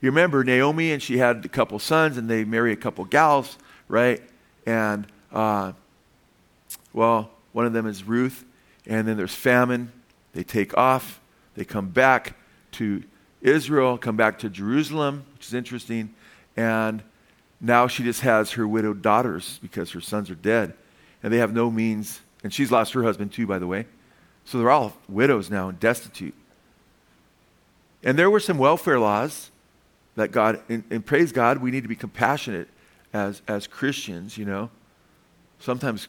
You 0.00 0.08
remember 0.10 0.42
Naomi, 0.42 0.90
and 0.90 1.02
she 1.02 1.18
had 1.18 1.44
a 1.44 1.48
couple 1.48 1.78
sons, 1.78 2.16
and 2.16 2.28
they 2.28 2.44
marry 2.44 2.72
a 2.72 2.76
couple 2.76 3.04
gals, 3.04 3.58
right? 3.88 4.22
And, 4.64 5.06
uh, 5.30 5.72
well, 6.94 7.30
one 7.52 7.66
of 7.66 7.74
them 7.74 7.86
is 7.86 8.04
Ruth, 8.04 8.44
and 8.86 9.06
then 9.06 9.18
there's 9.18 9.34
famine. 9.34 9.92
They 10.32 10.44
take 10.44 10.76
off, 10.78 11.20
they 11.56 11.64
come 11.66 11.90
back 11.90 12.36
to 12.72 13.04
Israel, 13.42 13.98
come 13.98 14.16
back 14.16 14.38
to 14.38 14.48
Jerusalem, 14.48 15.26
which 15.34 15.46
is 15.46 15.54
interesting, 15.54 16.14
and 16.56 17.02
now 17.64 17.86
she 17.86 18.02
just 18.02 18.20
has 18.20 18.52
her 18.52 18.68
widowed 18.68 19.00
daughters 19.00 19.58
because 19.62 19.90
her 19.92 20.00
sons 20.00 20.30
are 20.30 20.34
dead, 20.34 20.74
and 21.22 21.32
they 21.32 21.38
have 21.38 21.54
no 21.54 21.70
means. 21.70 22.20
And 22.42 22.52
she's 22.52 22.70
lost 22.70 22.92
her 22.92 23.02
husband 23.02 23.32
too, 23.32 23.46
by 23.46 23.58
the 23.58 23.66
way. 23.66 23.86
So 24.44 24.58
they're 24.58 24.70
all 24.70 24.94
widows 25.08 25.50
now 25.50 25.70
and 25.70 25.80
destitute. 25.80 26.34
And 28.02 28.18
there 28.18 28.30
were 28.30 28.40
some 28.40 28.58
welfare 28.58 29.00
laws 29.00 29.50
that 30.16 30.30
God, 30.30 30.60
and, 30.68 30.84
and 30.90 31.04
praise 31.04 31.32
God, 31.32 31.58
we 31.58 31.70
need 31.70 31.82
to 31.82 31.88
be 31.88 31.96
compassionate 31.96 32.68
as, 33.14 33.40
as 33.48 33.66
Christians, 33.66 34.36
you 34.36 34.44
know. 34.44 34.68
Sometimes 35.58 36.08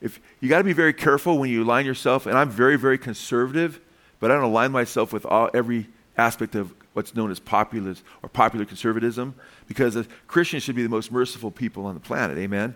if 0.00 0.20
you 0.40 0.48
got 0.48 0.58
to 0.58 0.64
be 0.64 0.72
very 0.72 0.92
careful 0.92 1.38
when 1.38 1.50
you 1.50 1.62
align 1.62 1.86
yourself, 1.86 2.26
and 2.26 2.36
I'm 2.36 2.50
very, 2.50 2.76
very 2.76 2.98
conservative, 2.98 3.80
but 4.18 4.30
I 4.30 4.34
don't 4.34 4.44
align 4.44 4.72
myself 4.72 5.12
with 5.12 5.24
all, 5.24 5.50
every 5.54 5.86
aspect 6.18 6.54
of 6.54 6.74
what's 6.96 7.14
known 7.14 7.30
as 7.30 7.38
populist 7.38 8.02
or 8.22 8.28
popular 8.30 8.64
conservatism, 8.64 9.34
because 9.68 10.08
Christians 10.26 10.62
should 10.62 10.74
be 10.74 10.82
the 10.82 10.88
most 10.88 11.12
merciful 11.12 11.50
people 11.50 11.84
on 11.84 11.92
the 11.92 12.00
planet. 12.00 12.38
Amen. 12.38 12.74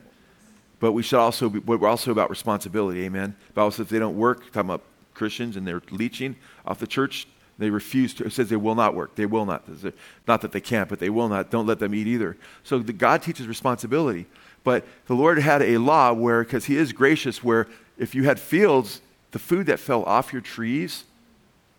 But 0.79 0.93
we 0.93 1.03
should 1.03 1.19
also 1.19 1.49
be, 1.49 1.59
we're 1.61 1.89
also 1.89 2.13
about 2.13 2.29
responsibility. 2.29 3.05
Amen. 3.05 3.35
But 3.55 3.63
also, 3.63 3.83
if 3.83 3.89
they 3.89 3.99
don't 3.99 4.19
work, 4.19 4.45
talking 4.53 4.69
about 4.69 4.83
Christians 5.15 5.57
and 5.57 5.67
they're 5.67 5.81
leeching 5.91 6.37
off 6.67 6.79
the 6.79 6.87
church, 6.87 7.29
they 7.57 7.71
refuse 7.71 8.13
to. 8.15 8.25
It 8.25 8.33
says 8.35 8.51
they 8.51 8.57
will 8.57 8.75
not 8.75 8.95
work. 8.95 9.15
They 9.15 9.25
will 9.25 9.47
not. 9.47 9.65
Not 10.29 10.43
that 10.43 10.53
they 10.53 10.61
can't, 10.61 10.91
but 10.91 10.99
they 10.99 11.09
will 11.09 11.31
not. 11.31 11.51
Don't 11.51 11.67
let 11.67 11.79
them 11.79 11.95
eat 11.95 12.07
either. 12.07 12.37
So 12.63 12.79
the, 12.79 12.93
God 12.93 13.23
teaches 13.23 13.49
responsibility. 13.49 14.27
But 14.65 14.85
the 15.07 15.15
Lord 15.15 15.39
had 15.39 15.63
a 15.63 15.79
law 15.79 16.13
where, 16.13 16.45
because 16.45 16.67
He 16.67 16.77
is 16.77 16.93
gracious, 16.93 17.43
where 17.43 17.69
if 17.97 18.15
you 18.15 18.25
had 18.25 18.39
fields, 18.39 19.01
the 19.31 19.39
food 19.39 19.65
that 19.67 19.81
fell 19.81 20.05
off 20.05 20.31
your 20.31 20.43
trees 20.43 21.05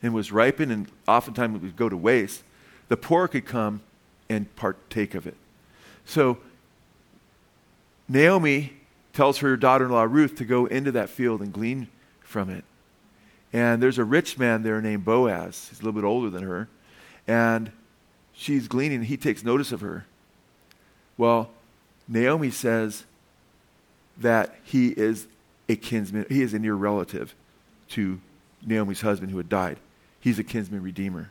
and 0.03 0.13
was 0.13 0.31
ripened, 0.31 0.71
and 0.71 0.87
oftentimes 1.07 1.55
it 1.55 1.61
would 1.61 1.75
go 1.75 1.89
to 1.89 1.97
waste, 1.97 2.43
the 2.87 2.97
poor 2.97 3.27
could 3.27 3.45
come 3.45 3.81
and 4.29 4.53
partake 4.55 5.15
of 5.15 5.27
it. 5.27 5.35
So 6.05 6.37
Naomi 8.07 8.73
tells 9.13 9.39
her 9.39 9.55
daughter 9.55 9.85
in 9.85 9.91
law 9.91 10.03
Ruth 10.03 10.35
to 10.37 10.45
go 10.45 10.65
into 10.65 10.91
that 10.93 11.09
field 11.09 11.41
and 11.41 11.53
glean 11.53 11.87
from 12.21 12.49
it. 12.49 12.63
And 13.53 13.81
there's 13.81 13.97
a 13.97 14.03
rich 14.03 14.37
man 14.37 14.63
there 14.63 14.81
named 14.81 15.05
Boaz. 15.05 15.67
He's 15.69 15.79
a 15.79 15.83
little 15.83 15.99
bit 15.99 16.07
older 16.07 16.29
than 16.29 16.43
her. 16.43 16.69
And 17.27 17.71
she's 18.33 18.67
gleaning. 18.67 19.03
He 19.03 19.17
takes 19.17 19.43
notice 19.43 19.71
of 19.71 19.81
her. 19.81 20.05
Well, 21.17 21.51
Naomi 22.07 22.49
says 22.49 23.05
that 24.17 24.55
he 24.63 24.89
is 24.89 25.27
a 25.69 25.75
kinsman, 25.75 26.25
he 26.29 26.41
is 26.41 26.53
a 26.53 26.59
near 26.59 26.75
relative 26.75 27.33
to 27.89 28.19
Naomi's 28.65 29.01
husband 29.01 29.31
who 29.31 29.37
had 29.37 29.49
died. 29.49 29.77
He's 30.21 30.39
a 30.39 30.43
kinsman 30.43 30.81
redeemer. 30.81 31.29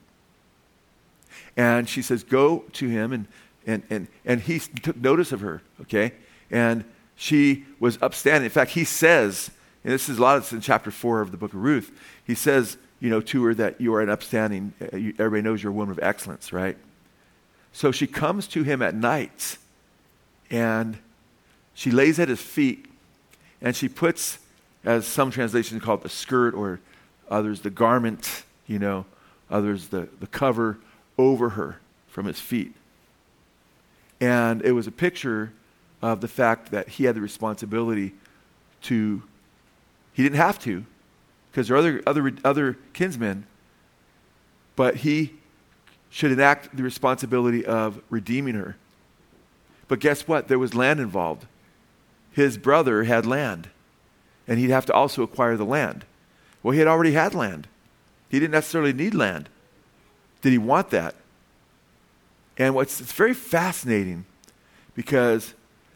And 1.57 1.89
she 1.89 2.03
says, 2.03 2.23
Go 2.23 2.65
to 2.75 2.89
him. 2.89 3.13
And, 3.13 3.27
and, 3.67 3.83
and, 3.89 4.09
and 4.25 4.41
he 4.43 4.59
took 4.59 4.97
notice 4.97 5.33
of 5.33 5.41
her, 5.41 5.63
okay? 5.83 6.13
And 6.51 6.85
she 7.17 7.65
was 7.79 7.99
upstanding. 8.03 8.45
In 8.45 8.51
fact, 8.51 8.73
he 8.73 8.85
says, 8.85 9.51
and 9.85 9.93
this 9.93 10.09
is 10.09 10.19
a 10.19 10.23
lot 10.23 10.37
of 10.37 10.43
this 10.43 10.53
in 10.53 10.61
chapter 10.61 10.91
4 10.91 11.21
of 11.21 11.31
the 11.31 11.37
book 11.37 11.53
of 11.53 11.63
Ruth. 11.63 11.91
He 12.27 12.35
says, 12.35 12.77
you 12.99 13.09
know, 13.09 13.21
to 13.21 13.45
her 13.45 13.55
that 13.55 13.81
you 13.81 13.95
are 13.95 14.01
an 14.01 14.11
upstanding, 14.11 14.75
uh, 14.81 14.87
everybody 14.93 15.43
knows 15.43 15.63
you're 15.63 15.73
a 15.73 15.75
woman 15.75 15.93
of 15.93 16.03
excellence, 16.03 16.53
right? 16.53 16.77
So 17.73 17.93
she 17.93 18.07
comes 18.07 18.47
to 18.49 18.63
him 18.63 18.83
at 18.83 18.95
night 18.95 19.57
and 20.51 20.99
she 21.75 21.91
lays 21.91 22.19
at 22.19 22.29
his 22.29 22.41
feet 22.41 22.87
and 23.63 23.75
she 23.75 23.89
puts, 23.89 24.39
as 24.85 25.07
some 25.07 25.31
translations 25.31 25.83
call 25.83 25.95
it, 25.97 26.03
the 26.03 26.09
skirt 26.09 26.55
or 26.55 26.81
others 27.31 27.61
the 27.61 27.71
garment, 27.71 28.45
you 28.71 28.79
know, 28.79 29.05
others 29.51 29.89
the, 29.89 30.09
the 30.21 30.29
cover 30.29 30.79
over 31.19 31.51
her 31.51 31.81
from 32.07 32.27
his 32.27 32.39
feet. 32.39 32.73
And 34.21 34.63
it 34.63 34.73
was 34.73 34.87
a 34.87 34.93
picture 34.93 35.53
of 36.01 36.21
the 36.21 36.29
fact 36.29 36.71
that 36.71 36.89
he 36.89 37.05
had 37.05 37.17
the 37.17 37.21
responsibility 37.21 38.15
to 38.83 39.23
he 40.13 40.23
didn't 40.23 40.39
have 40.39 40.59
to, 40.61 40.85
because 41.51 41.69
there 41.69 41.77
are 41.77 41.81
other, 41.81 42.03
other, 42.07 42.33
other 42.45 42.79
kinsmen, 42.93 43.47
but 44.77 44.97
he 44.97 45.35
should 46.11 46.33
enact 46.33 46.77
the 46.77 46.83
responsibility 46.83 47.65
of 47.65 48.01
redeeming 48.11 48.55
her. 48.55 48.77
But 49.89 50.01
guess 50.01 50.29
what? 50.29 50.49
There 50.49 50.59
was 50.59 50.75
land 50.75 51.01
involved. 51.01 51.47
His 52.33 52.59
brother 52.59 53.05
had 53.05 53.25
land, 53.25 53.69
and 54.47 54.59
he'd 54.59 54.71
have 54.71 54.87
to 54.87 54.93
also 54.93 55.23
acquire 55.23 55.57
the 55.57 55.65
land. 55.65 56.05
Well, 56.63 56.73
he 56.73 56.79
had 56.81 56.89
already 56.89 57.13
had 57.13 57.35
land. 57.35 57.67
He 58.31 58.39
didn't 58.39 58.53
necessarily 58.53 58.95
need 58.95 59.15
land. 59.15 59.51
Did 60.41 60.53
he 60.53 60.59
want 60.59 60.91
that? 60.91 61.15
And 62.57 62.75
what's 62.75 63.01
it's 63.01 63.13
very 63.13 63.35
fascinating 63.35 64.25
because 64.95 65.55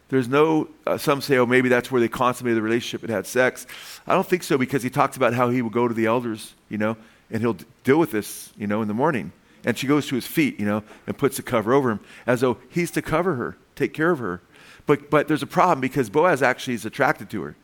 there's 0.08 0.28
no, 0.28 0.68
uh, 0.86 0.98
some 0.98 1.20
say, 1.20 1.38
oh, 1.38 1.46
maybe 1.46 1.68
that's 1.68 1.90
where 1.90 2.00
they 2.00 2.08
consummated 2.08 2.58
the 2.58 2.62
relationship 2.62 3.02
and 3.02 3.10
had 3.10 3.26
sex. 3.26 3.66
I 4.06 4.14
don't 4.14 4.26
think 4.26 4.42
so 4.42 4.58
because 4.58 4.82
he 4.82 4.90
talks 4.90 5.16
about 5.16 5.34
how 5.34 5.48
he 5.48 5.62
would 5.62 5.72
go 5.72 5.88
to 5.88 5.94
the 5.94 6.06
elders, 6.06 6.54
you 6.68 6.78
know, 6.78 6.96
and 7.30 7.40
he'll 7.40 7.54
d- 7.54 7.64
deal 7.84 7.98
with 7.98 8.10
this, 8.10 8.52
you 8.56 8.66
know, 8.66 8.82
in 8.82 8.88
the 8.88 8.94
morning. 8.94 9.32
And 9.64 9.78
she 9.78 9.86
goes 9.86 10.06
to 10.08 10.14
his 10.14 10.26
feet, 10.26 10.60
you 10.60 10.66
know, 10.66 10.82
and 11.06 11.16
puts 11.16 11.36
the 11.36 11.42
cover 11.42 11.72
over 11.72 11.90
him 11.90 12.00
as 12.26 12.42
though 12.42 12.58
he's 12.68 12.90
to 12.92 13.02
cover 13.02 13.36
her, 13.36 13.56
take 13.76 13.94
care 13.94 14.10
of 14.10 14.18
her. 14.18 14.42
But, 14.86 15.10
but 15.10 15.26
there's 15.26 15.42
a 15.42 15.46
problem 15.46 15.80
because 15.80 16.10
Boaz 16.10 16.42
actually 16.42 16.74
is 16.74 16.84
attracted 16.84 17.30
to 17.30 17.42
her. 17.42 17.56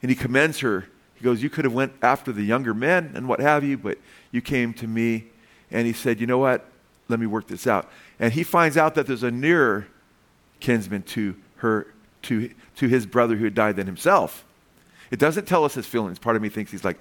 And 0.00 0.10
he 0.10 0.14
commends 0.14 0.60
her. 0.60 0.88
He 1.22 1.24
goes, 1.24 1.40
you 1.40 1.50
could 1.50 1.64
have 1.64 1.72
went 1.72 1.92
after 2.02 2.32
the 2.32 2.42
younger 2.42 2.74
men 2.74 3.12
and 3.14 3.28
what 3.28 3.38
have 3.38 3.62
you, 3.62 3.78
but 3.78 3.96
you 4.32 4.42
came 4.42 4.74
to 4.74 4.88
me. 4.88 5.26
And 5.70 5.86
he 5.86 5.92
said, 5.92 6.20
you 6.20 6.26
know 6.26 6.38
what? 6.38 6.66
Let 7.08 7.20
me 7.20 7.26
work 7.26 7.46
this 7.46 7.68
out. 7.68 7.88
And 8.18 8.32
he 8.32 8.42
finds 8.42 8.76
out 8.76 8.96
that 8.96 9.06
there's 9.06 9.22
a 9.22 9.30
nearer 9.30 9.86
kinsman 10.58 11.02
to 11.02 11.36
her 11.58 11.86
to, 12.22 12.52
to 12.74 12.88
his 12.88 13.06
brother 13.06 13.36
who 13.36 13.44
had 13.44 13.54
died 13.54 13.76
than 13.76 13.86
himself. 13.86 14.44
It 15.12 15.20
doesn't 15.20 15.46
tell 15.46 15.64
us 15.64 15.74
his 15.74 15.86
feelings. 15.86 16.18
Part 16.18 16.34
of 16.34 16.42
me 16.42 16.48
thinks 16.48 16.72
he's 16.72 16.84
like, 16.84 16.98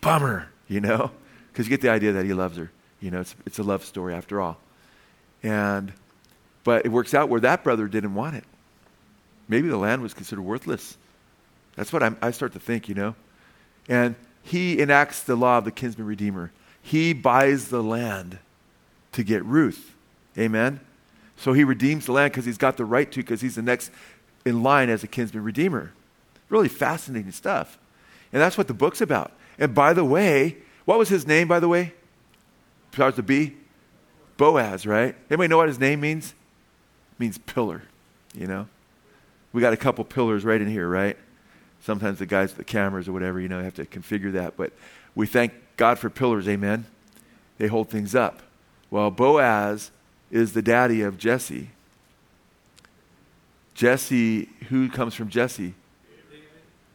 bummer, 0.00 0.48
you 0.68 0.80
know, 0.80 1.10
because 1.52 1.66
you 1.66 1.70
get 1.70 1.80
the 1.80 1.90
idea 1.90 2.12
that 2.12 2.24
he 2.24 2.32
loves 2.32 2.56
her. 2.56 2.70
You 3.00 3.10
know, 3.10 3.22
it's, 3.22 3.34
it's 3.44 3.58
a 3.58 3.64
love 3.64 3.84
story 3.84 4.14
after 4.14 4.40
all. 4.40 4.56
And, 5.42 5.92
but 6.62 6.86
it 6.86 6.90
works 6.90 7.12
out 7.12 7.28
where 7.28 7.40
that 7.40 7.64
brother 7.64 7.88
didn't 7.88 8.14
want 8.14 8.36
it. 8.36 8.44
Maybe 9.48 9.66
the 9.66 9.78
land 9.78 10.00
was 10.00 10.14
considered 10.14 10.42
worthless. 10.42 10.96
That's 11.74 11.92
what 11.92 12.04
I'm, 12.04 12.16
I 12.22 12.30
start 12.30 12.52
to 12.52 12.60
think, 12.60 12.88
you 12.88 12.94
know. 12.94 13.16
And 13.88 14.14
he 14.42 14.80
enacts 14.80 15.22
the 15.22 15.36
law 15.36 15.58
of 15.58 15.64
the 15.64 15.70
kinsman 15.70 16.06
redeemer. 16.06 16.52
He 16.82 17.12
buys 17.12 17.68
the 17.68 17.82
land 17.82 18.38
to 19.12 19.22
get 19.22 19.44
Ruth. 19.44 19.94
Amen. 20.36 20.80
So 21.36 21.52
he 21.52 21.64
redeems 21.64 22.06
the 22.06 22.12
land 22.12 22.32
because 22.32 22.44
he's 22.44 22.58
got 22.58 22.76
the 22.76 22.84
right 22.84 23.10
to, 23.12 23.20
because 23.20 23.40
he's 23.40 23.54
the 23.54 23.62
next 23.62 23.90
in 24.44 24.62
line 24.62 24.90
as 24.90 25.02
a 25.02 25.06
kinsman 25.06 25.44
redeemer. 25.44 25.92
Really 26.48 26.68
fascinating 26.68 27.32
stuff. 27.32 27.78
And 28.32 28.40
that's 28.42 28.58
what 28.58 28.68
the 28.68 28.74
book's 28.74 29.00
about. 29.00 29.32
And 29.58 29.74
by 29.74 29.92
the 29.92 30.04
way, 30.04 30.56
what 30.84 30.98
was 30.98 31.08
his 31.08 31.26
name, 31.26 31.48
by 31.48 31.60
the 31.60 31.68
way? 31.68 31.94
Starts 32.92 33.16
with 33.16 33.26
B? 33.26 33.54
Boaz, 34.36 34.86
right? 34.86 35.14
Anybody 35.30 35.48
know 35.48 35.56
what 35.56 35.68
his 35.68 35.78
name 35.78 36.00
means? 36.00 36.34
It 37.12 37.20
means 37.20 37.38
pillar, 37.38 37.82
you 38.34 38.46
know? 38.46 38.66
We 39.52 39.60
got 39.60 39.72
a 39.72 39.76
couple 39.76 40.04
pillars 40.04 40.44
right 40.44 40.60
in 40.60 40.68
here, 40.68 40.88
right? 40.88 41.16
Sometimes 41.84 42.18
the 42.18 42.24
guys 42.24 42.48
with 42.48 42.56
the 42.56 42.64
cameras 42.64 43.08
or 43.08 43.12
whatever, 43.12 43.38
you 43.38 43.46
know, 43.46 43.62
have 43.62 43.74
to 43.74 43.84
configure 43.84 44.32
that. 44.32 44.56
But 44.56 44.72
we 45.14 45.26
thank 45.26 45.52
God 45.76 45.98
for 45.98 46.08
pillars, 46.08 46.48
amen? 46.48 46.86
They 47.58 47.66
hold 47.66 47.90
things 47.90 48.14
up. 48.14 48.40
Well, 48.90 49.10
Boaz 49.10 49.90
is 50.30 50.54
the 50.54 50.62
daddy 50.62 51.02
of 51.02 51.18
Jesse. 51.18 51.68
Jesse, 53.74 54.48
who 54.70 54.88
comes 54.88 55.14
from 55.14 55.28
Jesse? 55.28 55.74
David. 56.30 56.42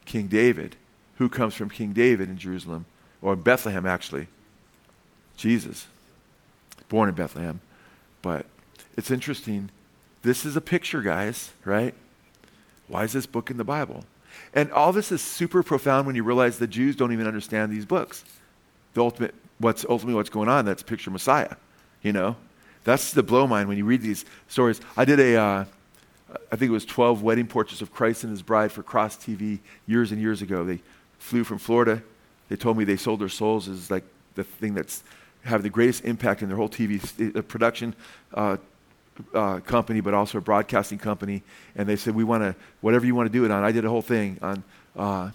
King 0.06 0.26
David. 0.26 0.74
Who 1.18 1.28
comes 1.28 1.54
from 1.54 1.70
King 1.70 1.92
David 1.92 2.28
in 2.28 2.36
Jerusalem? 2.36 2.84
Or 3.22 3.36
Bethlehem, 3.36 3.86
actually? 3.86 4.26
Jesus. 5.36 5.86
Born 6.88 7.08
in 7.08 7.14
Bethlehem. 7.14 7.60
But 8.22 8.44
it's 8.96 9.12
interesting. 9.12 9.70
This 10.22 10.44
is 10.44 10.56
a 10.56 10.60
picture, 10.60 11.00
guys, 11.00 11.52
right? 11.64 11.94
Why 12.88 13.04
is 13.04 13.12
this 13.12 13.26
book 13.26 13.52
in 13.52 13.56
the 13.56 13.62
Bible? 13.62 14.04
And 14.54 14.70
all 14.72 14.92
this 14.92 15.12
is 15.12 15.22
super 15.22 15.62
profound 15.62 16.06
when 16.06 16.16
you 16.16 16.24
realize 16.24 16.58
the 16.58 16.66
Jews 16.66 16.96
don't 16.96 17.12
even 17.12 17.26
understand 17.26 17.72
these 17.72 17.84
books. 17.84 18.24
The 18.94 19.02
ultimate, 19.02 19.34
what's 19.58 19.84
ultimately 19.88 20.14
what's 20.14 20.30
going 20.30 20.48
on, 20.48 20.64
that's 20.64 20.82
picture 20.82 21.10
Messiah, 21.10 21.54
you 22.02 22.12
know? 22.12 22.36
That's 22.84 23.12
the 23.12 23.22
blow 23.22 23.46
mind 23.46 23.68
when 23.68 23.78
you 23.78 23.84
read 23.84 24.02
these 24.02 24.24
stories. 24.48 24.80
I 24.96 25.04
did 25.04 25.20
a, 25.20 25.36
uh, 25.36 25.64
I 26.50 26.56
think 26.56 26.70
it 26.70 26.72
was 26.72 26.84
12 26.84 27.22
wedding 27.22 27.46
portraits 27.46 27.82
of 27.82 27.92
Christ 27.92 28.24
and 28.24 28.30
his 28.30 28.42
bride 28.42 28.72
for 28.72 28.82
Cross 28.82 29.18
TV 29.18 29.60
years 29.86 30.12
and 30.12 30.20
years 30.20 30.42
ago. 30.42 30.64
They 30.64 30.80
flew 31.18 31.44
from 31.44 31.58
Florida. 31.58 32.02
They 32.48 32.56
told 32.56 32.76
me 32.76 32.84
they 32.84 32.96
sold 32.96 33.20
their 33.20 33.28
souls 33.28 33.68
as 33.68 33.90
like 33.90 34.04
the 34.34 34.44
thing 34.44 34.74
that's 34.74 35.04
having 35.44 35.62
the 35.62 35.70
greatest 35.70 36.04
impact 36.04 36.42
in 36.42 36.48
their 36.48 36.56
whole 36.56 36.68
TV 36.68 37.36
uh, 37.36 37.42
production 37.42 37.94
uh, 38.34 38.56
uh, 39.34 39.60
company, 39.60 40.00
but 40.00 40.14
also 40.14 40.38
a 40.38 40.40
broadcasting 40.40 40.98
company. 40.98 41.42
And 41.76 41.88
they 41.88 41.96
said, 41.96 42.14
we 42.14 42.24
want 42.24 42.42
to, 42.42 42.54
whatever 42.80 43.06
you 43.06 43.14
want 43.14 43.26
to 43.26 43.32
do 43.32 43.44
it 43.44 43.50
on. 43.50 43.62
I 43.62 43.72
did 43.72 43.84
a 43.84 43.88
whole 43.88 44.02
thing 44.02 44.38
on 44.42 44.64
uh, 44.96 45.30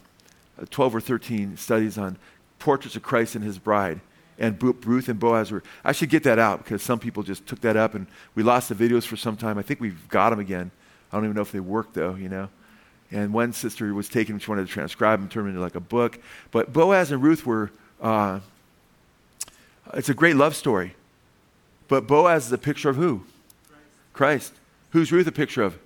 12 0.70 0.96
or 0.96 1.02
13 1.02 1.58
studies 1.58 1.98
on 1.98 2.18
portraits 2.60 2.96
of 2.96 3.04
Christ 3.04 3.36
and 3.36 3.44
his 3.44 3.58
bride. 3.58 4.00
And 4.38 4.62
Ruth 4.86 5.08
and 5.08 5.20
Boaz 5.20 5.52
were, 5.52 5.64
I 5.84 5.94
should 5.94 6.10
get 6.10 6.24
that 6.24 6.40
out 6.40 6.64
because 6.64 6.84
some 6.84 7.00
people 7.00 7.24
just 7.24 7.46
took 7.48 7.62
that 7.62 7.78
up 7.78 7.96
and 7.96 8.06
we 8.36 8.44
lost 8.44 8.70
the 8.70 8.76
videos 8.76 9.04
for 9.04 9.16
some 9.16 9.38
time. 9.38 9.58
I 9.58 9.62
think 9.62 9.80
we've 9.80 10.08
got 10.10 10.32
them 10.32 10.40
again. 10.40 10.72
I 11.12 11.18
don't 11.18 11.26
even 11.26 11.36
know 11.36 11.42
if 11.42 11.52
they 11.52 11.62
work 11.62 11.94
though, 11.94 12.16
you 12.16 12.28
know. 12.28 12.50
And 13.12 13.32
one 13.32 13.54
sister 13.54 13.94
was 13.94 14.10
taking, 14.10 14.38
she 14.40 14.50
wanted 14.50 14.68
to 14.68 14.74
transcribe 14.74 15.20
them, 15.20 15.30
turn 15.30 15.44
them 15.44 15.52
into 15.52 15.62
like 15.62 15.76
a 15.76 15.80
book. 15.80 16.20
But 16.52 16.74
Boaz 16.74 17.12
and 17.12 17.24
Ruth 17.24 17.46
were, 17.46 17.72
uh, 18.02 18.40
it's 19.94 20.10
a 20.10 20.14
great 20.14 20.36
love 20.36 20.56
story. 20.56 20.96
But 21.88 22.08
Boaz 22.08 22.48
is 22.48 22.52
a 22.52 22.58
picture 22.58 22.90
of 22.90 22.96
who? 22.96 23.24
Christ. 24.16 24.54
Who's 24.92 25.12
Ruth 25.12 25.28
a 25.28 25.32
picture 25.32 25.62
of? 25.62 25.78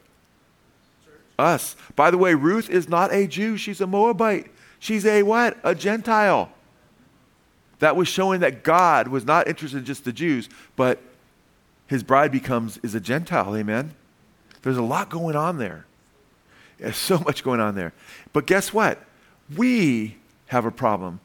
Us. 1.37 1.75
By 1.95 2.11
the 2.11 2.17
way, 2.17 2.35
Ruth 2.35 2.69
is 2.69 2.87
not 2.87 3.11
a 3.13 3.25
Jew, 3.25 3.57
she's 3.57 3.81
a 3.81 3.87
Moabite. 3.87 4.51
She's 4.77 5.05
a 5.05 5.23
what? 5.23 5.57
A 5.63 5.73
Gentile. 5.73 6.51
That 7.79 7.95
was 7.95 8.07
showing 8.07 8.41
that 8.41 8.63
God 8.63 9.07
was 9.07 9.25
not 9.25 9.47
interested 9.47 9.79
in 9.79 9.85
just 9.85 10.05
the 10.05 10.13
Jews, 10.13 10.49
but 10.75 11.01
his 11.87 12.03
bride 12.03 12.31
becomes 12.31 12.77
is 12.83 12.93
a 12.93 12.99
Gentile, 12.99 13.55
amen. 13.55 13.93
There's 14.61 14.77
a 14.77 14.83
lot 14.83 15.09
going 15.09 15.35
on 15.35 15.57
there. 15.57 15.85
There's 16.77 16.97
so 16.97 17.17
much 17.19 17.43
going 17.43 17.59
on 17.59 17.75
there. 17.75 17.93
But 18.31 18.45
guess 18.45 18.73
what? 18.73 19.03
We 19.55 20.17
have 20.47 20.65
a 20.65 20.71
problem. 20.71 21.19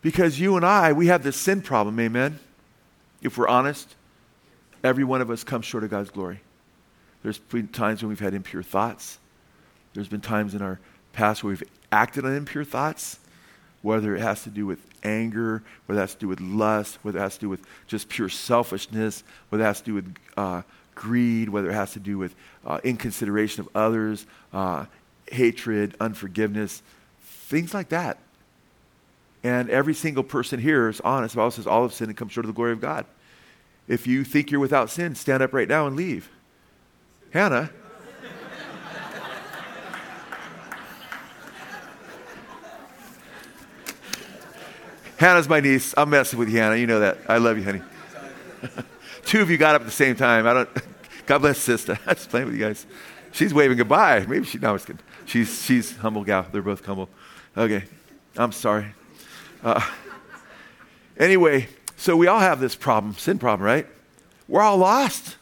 Because 0.00 0.40
you 0.40 0.56
and 0.56 0.64
I, 0.64 0.92
we 0.92 1.08
have 1.08 1.22
this 1.22 1.36
sin 1.36 1.60
problem, 1.60 2.00
amen? 2.00 2.38
If 3.20 3.36
we're 3.36 3.48
honest, 3.48 3.94
every 4.82 5.04
one 5.04 5.20
of 5.20 5.30
us 5.30 5.44
comes 5.44 5.64
short 5.64 5.84
of 5.84 5.90
God's 5.90 6.10
glory. 6.10 6.40
There's 7.22 7.38
been 7.38 7.68
times 7.68 8.02
when 8.02 8.08
we've 8.08 8.20
had 8.20 8.34
impure 8.34 8.62
thoughts. 8.62 9.18
There's 9.94 10.08
been 10.08 10.20
times 10.20 10.54
in 10.54 10.62
our 10.62 10.78
past 11.12 11.42
where 11.42 11.50
we've 11.50 11.62
acted 11.92 12.24
on 12.24 12.34
impure 12.34 12.64
thoughts, 12.64 13.18
whether 13.82 14.14
it 14.14 14.20
has 14.20 14.44
to 14.44 14.50
do 14.50 14.66
with 14.66 14.78
anger, 15.02 15.62
whether 15.86 16.00
it 16.00 16.02
has 16.02 16.14
to 16.14 16.20
do 16.20 16.28
with 16.28 16.40
lust, 16.40 16.98
whether 17.02 17.18
it 17.18 17.22
has 17.22 17.34
to 17.34 17.40
do 17.40 17.48
with 17.48 17.60
just 17.86 18.08
pure 18.08 18.28
selfishness, 18.28 19.24
whether 19.48 19.64
it 19.64 19.66
has 19.66 19.80
to 19.80 19.86
do 19.86 19.94
with 19.94 20.14
uh, 20.36 20.62
greed, 20.94 21.48
whether 21.48 21.70
it 21.70 21.74
has 21.74 21.92
to 21.92 22.00
do 22.00 22.18
with 22.18 22.34
uh, 22.66 22.78
inconsideration 22.84 23.60
of 23.60 23.68
others, 23.74 24.26
uh, 24.52 24.84
hatred, 25.30 25.96
unforgiveness, 26.00 26.82
things 27.22 27.74
like 27.74 27.88
that. 27.88 28.18
And 29.42 29.70
every 29.70 29.94
single 29.94 30.22
person 30.22 30.60
here 30.60 30.88
is 30.88 31.00
honest. 31.00 31.34
The 31.34 31.38
Bible 31.38 31.50
says 31.50 31.66
all 31.66 31.84
of 31.84 31.94
sin 31.94 32.08
and 32.08 32.16
come 32.16 32.28
short 32.28 32.44
of 32.44 32.48
the 32.48 32.56
glory 32.56 32.72
of 32.72 32.80
God. 32.80 33.06
If 33.90 34.06
you 34.06 34.22
think 34.22 34.52
you're 34.52 34.60
without 34.60 34.88
sin, 34.88 35.16
stand 35.16 35.42
up 35.42 35.52
right 35.52 35.66
now 35.66 35.88
and 35.88 35.96
leave. 35.96 36.30
Hannah. 37.32 37.70
Hannah's 45.18 45.48
my 45.48 45.58
niece. 45.58 45.92
I'm 45.96 46.08
messing 46.08 46.38
with 46.38 46.48
you, 46.48 46.60
Hannah. 46.60 46.76
You 46.76 46.86
know 46.86 47.00
that. 47.00 47.18
I 47.28 47.38
love 47.38 47.58
you, 47.58 47.64
honey. 47.64 47.82
Two 49.24 49.40
of 49.40 49.50
you 49.50 49.58
got 49.58 49.74
up 49.74 49.80
at 49.80 49.86
the 49.86 49.90
same 49.90 50.14
time. 50.14 50.46
I 50.46 50.54
don't. 50.54 50.68
God 51.26 51.38
bless 51.38 51.58
sister. 51.58 51.98
I'm 52.06 52.14
just 52.14 52.30
playing 52.30 52.46
with 52.46 52.54
you 52.54 52.60
guys. 52.60 52.86
She's 53.32 53.52
waving 53.52 53.76
goodbye. 53.76 54.24
Maybe 54.24 54.44
she. 54.44 54.58
No, 54.58 54.68
I 54.68 54.72
was 54.72 54.84
kidding. 54.84 55.02
She's 55.26 55.64
she's 55.64 55.96
humble 55.96 56.22
gal. 56.22 56.46
They're 56.52 56.62
both 56.62 56.86
humble. 56.86 57.08
Okay. 57.56 57.82
I'm 58.36 58.52
sorry. 58.52 58.94
Uh, 59.64 59.84
anyway, 61.18 61.68
so 62.00 62.16
we 62.16 62.28
all 62.28 62.40
have 62.40 62.60
this 62.60 62.74
problem, 62.74 63.12
sin 63.16 63.38
problem, 63.38 63.66
right? 63.66 63.86
We're 64.48 64.62
all 64.62 64.78
lost. 64.78 65.36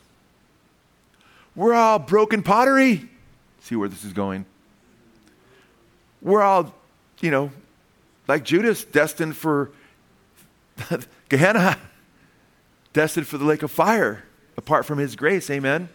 We're 1.54 1.72
all 1.72 2.00
broken 2.00 2.42
pottery. 2.42 3.08
See 3.60 3.76
where 3.76 3.88
this 3.88 4.02
is 4.02 4.12
going. 4.12 4.44
We're 6.20 6.42
all, 6.42 6.74
you 7.20 7.30
know, 7.30 7.52
like 8.26 8.44
Judas, 8.44 8.82
destined 8.84 9.36
for 9.36 9.70
Gehenna, 11.28 11.78
destined 12.92 13.28
for 13.28 13.38
the 13.38 13.44
lake 13.44 13.62
of 13.62 13.70
fire, 13.70 14.24
apart 14.56 14.84
from 14.84 14.98
his 14.98 15.14
grace. 15.14 15.48
Amen. 15.50 15.88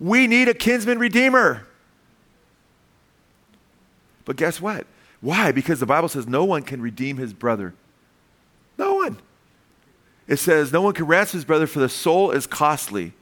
We 0.00 0.26
need 0.26 0.48
a 0.48 0.54
kinsman 0.54 1.00
redeemer. 1.00 1.66
But 4.24 4.36
guess 4.36 4.58
what? 4.58 4.86
Why? 5.20 5.52
Because 5.52 5.80
the 5.80 5.86
Bible 5.86 6.08
says 6.08 6.26
no 6.26 6.46
one 6.46 6.62
can 6.62 6.80
redeem 6.80 7.18
his 7.18 7.34
brother. 7.34 7.74
It 10.26 10.36
says 10.36 10.72
no 10.72 10.82
one 10.82 10.94
can 10.94 11.06
ransom 11.06 11.38
his 11.38 11.44
brother, 11.44 11.66
for 11.66 11.80
the 11.80 11.88
soul 11.88 12.30
is 12.30 12.46
costly. 12.46 13.12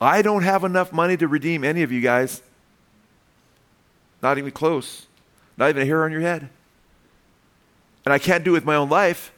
I 0.00 0.22
don't 0.22 0.42
have 0.42 0.64
enough 0.64 0.92
money 0.92 1.16
to 1.16 1.28
redeem 1.28 1.62
any 1.62 1.82
of 1.82 1.92
you 1.92 2.00
guys. 2.00 2.42
Not 4.22 4.38
even 4.38 4.50
close. 4.50 5.06
Not 5.56 5.70
even 5.70 5.82
a 5.82 5.86
hair 5.86 6.04
on 6.04 6.12
your 6.12 6.20
head. 6.20 6.48
And 8.04 8.12
I 8.12 8.18
can't 8.18 8.42
do 8.42 8.50
it 8.50 8.54
with 8.54 8.64
my 8.64 8.74
own 8.74 8.88
life 8.88 9.32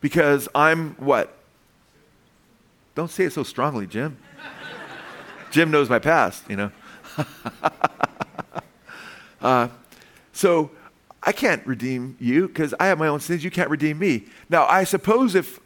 because 0.00 0.48
I'm 0.54 0.94
what? 0.94 1.36
Don't 2.94 3.10
say 3.10 3.24
it 3.24 3.32
so 3.32 3.42
strongly, 3.42 3.86
Jim. 3.86 4.16
Jim 5.50 5.70
knows 5.70 5.90
my 5.90 5.98
past, 5.98 6.44
you 6.48 6.56
know. 6.56 6.70
uh, 9.40 9.68
so 10.32 10.70
I 11.26 11.32
can't 11.32 11.66
redeem 11.66 12.16
you 12.20 12.46
because 12.46 12.72
I 12.78 12.86
have 12.86 12.98
my 12.98 13.08
own 13.08 13.18
sins. 13.18 13.42
You 13.42 13.50
can't 13.50 13.68
redeem 13.68 13.98
me. 13.98 14.26
Now, 14.48 14.64
I 14.66 14.84
suppose 14.84 15.34
if 15.34 15.58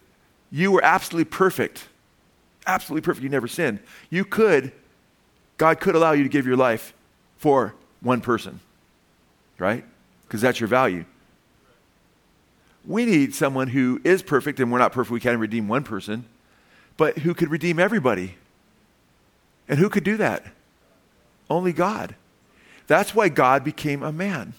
you 0.51 0.73
were 0.73 0.83
absolutely 0.83 1.27
perfect, 1.27 1.87
absolutely 2.67 3.03
perfect, 3.03 3.23
you 3.23 3.29
never 3.29 3.47
sinned, 3.47 3.81
you 4.09 4.25
could, 4.25 4.73
God 5.59 5.79
could 5.79 5.95
allow 5.95 6.13
you 6.13 6.23
to 6.23 6.31
give 6.31 6.47
your 6.47 6.57
life 6.57 6.95
for 7.37 7.75
one 8.01 8.23
person, 8.23 8.61
right? 9.59 9.85
Because 10.27 10.41
that's 10.41 10.59
your 10.59 10.69
value. 10.69 11.05
We 12.87 13.05
need 13.05 13.35
someone 13.35 13.69
who 13.69 14.01
is 14.03 14.23
perfect, 14.23 14.59
and 14.61 14.73
we're 14.73 14.79
not 14.79 14.93
perfect, 14.93 15.13
we 15.13 15.21
can't 15.21 15.39
redeem 15.39 15.69
one 15.69 15.85
person, 15.85 16.25
but 16.97 17.19
who 17.19 17.35
could 17.35 17.51
redeem 17.51 17.79
everybody. 17.79 18.37
And 19.69 19.79
who 19.79 19.91
could 19.91 20.05
do 20.05 20.17
that? 20.17 20.47
Only 21.51 21.75
God. 21.75 22.15
That's 22.87 23.15
why 23.15 23.29
God 23.29 23.63
became 23.63 24.03
a 24.03 24.11
man. 24.11 24.55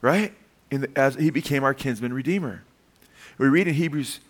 Right? 0.00 0.34
The, 0.70 0.90
as 0.96 1.14
he 1.14 1.30
became 1.30 1.64
our 1.64 1.74
kinsman 1.74 2.12
redeemer. 2.12 2.62
We 3.38 3.48
read 3.48 3.68
in 3.68 3.74
Hebrews 3.74 4.20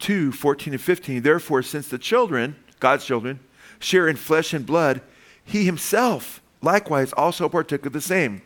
2 0.00 0.32
14 0.32 0.74
and 0.74 0.82
15, 0.82 1.22
therefore, 1.22 1.62
since 1.62 1.88
the 1.88 1.98
children, 1.98 2.56
God's 2.80 3.04
children, 3.04 3.40
share 3.78 4.08
in 4.08 4.16
flesh 4.16 4.52
and 4.52 4.66
blood, 4.66 5.00
he 5.44 5.64
himself 5.64 6.40
likewise 6.62 7.12
also 7.12 7.48
partook 7.48 7.86
of 7.86 7.92
the 7.92 8.00
same. 8.00 8.42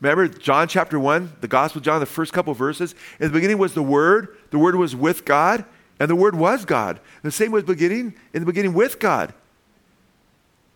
Remember 0.00 0.28
John 0.28 0.68
chapter 0.68 0.98
1, 0.98 1.36
the 1.40 1.48
Gospel 1.48 1.80
John, 1.80 2.00
the 2.00 2.06
first 2.06 2.32
couple 2.32 2.52
verses? 2.54 2.94
In 3.18 3.28
the 3.28 3.32
beginning 3.32 3.58
was 3.58 3.74
the 3.74 3.82
Word, 3.82 4.36
the 4.50 4.58
Word 4.58 4.76
was 4.76 4.94
with 4.94 5.24
God, 5.24 5.64
and 5.98 6.10
the 6.10 6.16
Word 6.16 6.34
was 6.34 6.64
God. 6.64 7.00
The 7.22 7.30
same 7.30 7.50
was 7.50 7.64
beginning, 7.64 8.14
in 8.34 8.40
the 8.40 8.46
beginning 8.46 8.74
with 8.74 8.98
God. 8.98 9.32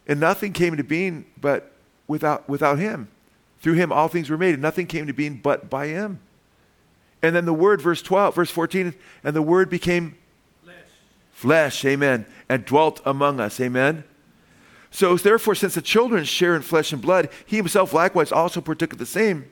And 0.07 0.19
nothing 0.19 0.53
came 0.53 0.73
into 0.73 0.85
being 0.85 1.27
but 1.41 1.71
without, 2.09 2.49
without 2.49 2.79
him. 2.79 3.09
Through 3.61 3.75
him 3.75 3.93
all 3.93 4.09
things 4.09 4.31
were 4.31 4.39
made, 4.39 4.55
and 4.55 4.63
nothing 4.63 4.87
came 4.87 5.07
to 5.07 5.13
being 5.13 5.37
but 5.37 5.69
by 5.71 5.89
him. 5.89 6.21
And 7.23 7.37
then 7.37 7.45
the 7.45 7.53
word, 7.53 7.83
verse 7.83 8.01
12, 8.03 8.35
verse 8.35 8.51
14, 8.51 8.95
and 9.23 9.37
the 9.37 9.43
word 9.43 9.69
became 9.69 10.17
flesh, 10.63 10.77
flesh 11.33 11.85
amen, 11.85 12.27
and 12.49 12.65
dwelt 12.65 13.01
among 13.05 13.41
us, 13.41 13.61
amen. 13.61 14.05
So 14.91 15.17
therefore, 15.17 15.55
since 15.55 15.75
the 15.75 15.83
children 15.83 16.25
share 16.25 16.57
in 16.57 16.63
flesh 16.63 16.93
and 16.93 17.03
blood, 17.03 17.29
he 17.47 17.57
himself 17.57 17.93
likewise 17.93 18.33
also 18.33 18.61
partook 18.61 18.93
of 18.93 18.99
the 18.99 19.07
same, 19.07 19.51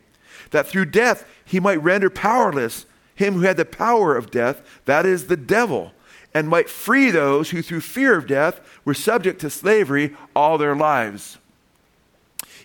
that 0.50 0.66
through 0.66 0.86
death 0.86 1.28
he 1.44 1.60
might 1.60 1.82
render 1.82 2.10
powerless 2.10 2.86
him 3.14 3.34
who 3.34 3.40
had 3.40 3.56
the 3.56 3.64
power 3.64 4.16
of 4.16 4.30
death, 4.30 4.62
that 4.84 5.04
is 5.04 5.26
the 5.26 5.36
devil 5.36 5.92
and 6.34 6.48
might 6.48 6.68
free 6.68 7.10
those 7.10 7.50
who, 7.50 7.62
through 7.62 7.80
fear 7.80 8.16
of 8.16 8.26
death, 8.26 8.60
were 8.84 8.94
subject 8.94 9.40
to 9.40 9.50
slavery 9.50 10.14
all 10.36 10.58
their 10.58 10.76
lives. 10.76 11.38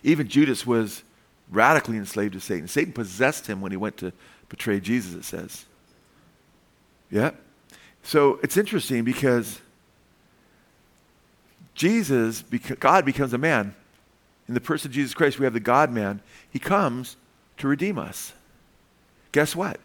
Even 0.02 0.28
Judas 0.28 0.66
was 0.66 1.02
radically 1.50 1.96
enslaved 1.96 2.34
to 2.34 2.40
Satan. 2.40 2.68
Satan 2.68 2.92
possessed 2.92 3.46
him 3.46 3.60
when 3.60 3.72
he 3.72 3.76
went 3.76 3.96
to 3.98 4.12
betray 4.48 4.80
Jesus, 4.80 5.14
it 5.14 5.24
says. 5.24 5.64
Yeah. 7.10 7.32
So 8.02 8.38
it's 8.42 8.56
interesting 8.56 9.04
because 9.04 9.60
Jesus, 11.74 12.42
God 12.80 13.04
becomes 13.04 13.32
a 13.32 13.38
man. 13.38 13.74
In 14.46 14.54
the 14.54 14.60
person 14.60 14.88
of 14.90 14.94
Jesus 14.94 15.14
Christ, 15.14 15.38
we 15.38 15.44
have 15.44 15.54
the 15.54 15.60
God 15.60 15.90
man. 15.90 16.20
He 16.50 16.58
comes 16.58 17.16
to 17.58 17.68
redeem 17.68 17.98
us. 17.98 18.32
Guess 19.32 19.56
what? 19.56 19.80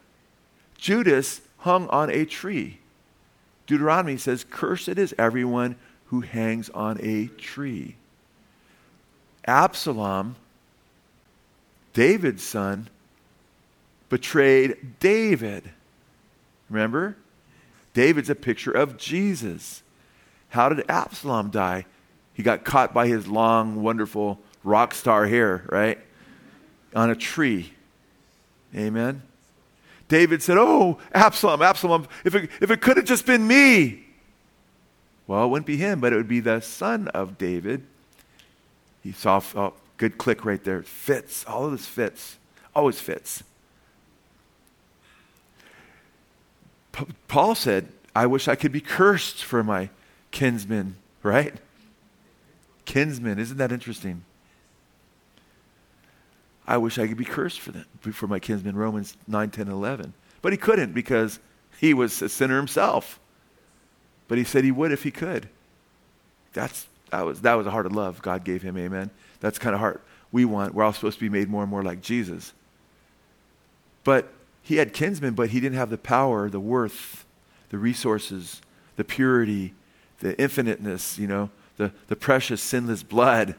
Judas 0.78 1.42
hung 1.60 1.88
on 1.90 2.10
a 2.10 2.26
tree 2.26 2.80
Deuteronomy 3.70 4.18
says, 4.18 4.44
Cursed 4.50 4.98
is 4.98 5.14
everyone 5.20 5.76
who 6.06 6.22
hangs 6.22 6.72
on 6.72 6.98
a 7.02 7.28
tree. 7.38 7.98
Absalom, 9.46 10.38
David's 12.00 12.44
son, 12.44 12.88
betrayed 14.08 14.78
David. 15.02 15.70
Remember? 16.70 17.18
David's 17.94 18.30
a 18.30 18.36
picture 18.36 18.72
of 18.72 18.96
Jesus. 18.96 19.84
How 20.48 20.70
did 20.70 20.90
Absalom 20.90 21.50
die? 21.50 21.86
He 22.34 22.42
got 22.42 22.64
caught 22.64 22.94
by 22.94 23.08
his 23.08 23.28
long, 23.28 23.84
wonderful 23.84 24.40
rock 24.64 24.94
star 24.94 25.28
hair, 25.28 25.66
right? 25.68 26.00
On 26.96 27.10
a 27.10 27.18
tree. 27.18 27.74
Amen. 28.74 29.22
David 30.08 30.42
said, 30.42 30.58
Oh, 30.58 31.00
Absalom, 31.14 31.62
Absalom, 31.62 32.08
if 32.24 32.34
it, 32.34 32.50
if 32.62 32.72
it 32.72 32.80
could 32.80 32.96
have 32.96 33.08
just 33.08 33.26
been 33.26 33.46
me. 33.46 34.06
Well, 35.28 35.44
it 35.44 35.48
wouldn't 35.50 35.68
be 35.68 35.76
him, 35.76 36.00
but 36.00 36.14
it 36.14 36.16
would 36.16 36.30
be 36.30 36.40
the 36.40 36.62
son 36.62 37.10
of 37.10 37.38
David. 37.38 37.86
He 39.04 39.12
saw, 39.12 39.42
oh, 39.54 39.74
good 40.00 40.18
click 40.18 40.44
right 40.46 40.64
there. 40.64 40.82
fits. 40.82 41.46
All 41.46 41.66
of 41.66 41.72
this 41.72 41.86
fits. 41.86 42.38
Always 42.74 43.00
fits. 43.00 43.44
P- 46.94 47.06
Paul 47.28 47.54
said, 47.54 47.90
I 48.16 48.26
wish 48.26 48.48
I 48.48 48.56
could 48.56 48.72
be 48.72 48.82
cursed 48.82 49.44
for 49.44 49.62
my 49.62 49.90
kinsmen, 50.32 50.96
right? 51.22 51.54
Kinsmen. 52.86 53.38
Isn't 53.38 53.58
that 53.58 53.72
interesting? 53.72 54.24
I 56.66 56.78
wish 56.78 56.98
I 56.98 57.06
could 57.08 57.18
be 57.18 57.26
cursed 57.26 57.60
for 57.60 57.72
them, 57.72 57.86
for 58.14 58.28
my 58.28 58.40
kinsmen, 58.40 58.76
Romans 58.76 59.18
9, 59.28 59.50
10, 59.50 59.68
11. 59.68 60.14
But 60.42 60.54
he 60.54 60.58
couldn't 60.58 60.94
because 60.94 61.40
he 61.78 61.94
was 61.94 62.22
a 62.22 62.30
sinner 62.30 62.56
himself. 62.56 63.20
But 64.30 64.38
he 64.38 64.44
said 64.46 64.64
he 64.64 64.72
would 64.72 64.92
if 64.94 65.04
he 65.04 65.12
could. 65.12 65.50
That's, 66.54 66.88
that, 67.10 67.26
was, 67.26 67.42
that 67.42 67.56
was 67.56 67.68
a 67.68 67.72
heart 67.72 67.86
of 67.86 67.92
love 67.92 68.22
God 68.22 68.46
gave 68.46 68.62
him, 68.62 68.78
amen. 68.78 69.10
That's 69.40 69.60
kind 69.60 69.74
of 69.74 69.80
heart 69.80 70.04
we 70.32 70.46
want. 70.46 70.74
We're 70.74 70.84
all 70.84 70.94
supposed 70.94 71.20
to 71.20 71.26
be 71.26 71.30
made 71.30 71.50
more 71.50 71.64
and 71.64 71.72
more 71.72 71.84
like 71.84 72.02
Jesus. 72.02 72.54
But 74.04 74.32
he 74.62 74.78
had 74.78 74.94
kinsmen, 74.94 75.34
but 75.34 75.50
he 75.50 75.60
didn't 75.60 75.78
have 75.78 75.90
the 75.90 75.98
power, 75.98 76.50
the 76.50 76.60
worth, 76.60 77.26
the 77.70 77.78
resources, 77.78 78.62
the 78.96 79.04
purity, 79.04 79.74
the 80.20 80.40
infiniteness, 80.42 81.18
you 81.18 81.28
know, 81.28 81.50
the, 81.78 81.92
the 82.08 82.16
precious, 82.16 82.62
sinless 82.62 83.04
blood. 83.04 83.56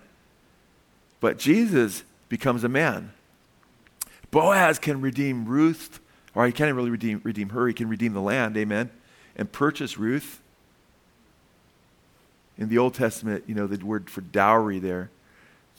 But 1.21 1.39
Jesus 1.39 2.05
becomes 2.29 2.65
a 2.65 2.69
man. 2.69 3.13
Boaz 4.31 4.79
can 4.79 5.01
redeem 5.01 5.47
Ruth, 5.47 5.99
or 6.35 6.47
he 6.47 6.53
can't 6.53 6.75
really 6.75 6.91
redeem, 6.91 7.21
redeem 7.25 7.51
her, 7.51 7.67
he 7.67 7.75
can 7.75 7.89
redeem 7.89 8.13
the 8.13 8.21
land, 8.21 8.57
amen, 8.57 8.91
and 9.37 9.51
purchase 9.51 9.99
Ruth. 9.99 10.41
In 12.57 12.69
the 12.69 12.79
Old 12.79 12.95
Testament, 12.95 13.45
you 13.47 13.55
know, 13.55 13.67
the 13.67 13.85
word 13.85 14.11
for 14.11 14.21
dowry 14.21 14.79
there, 14.79 15.11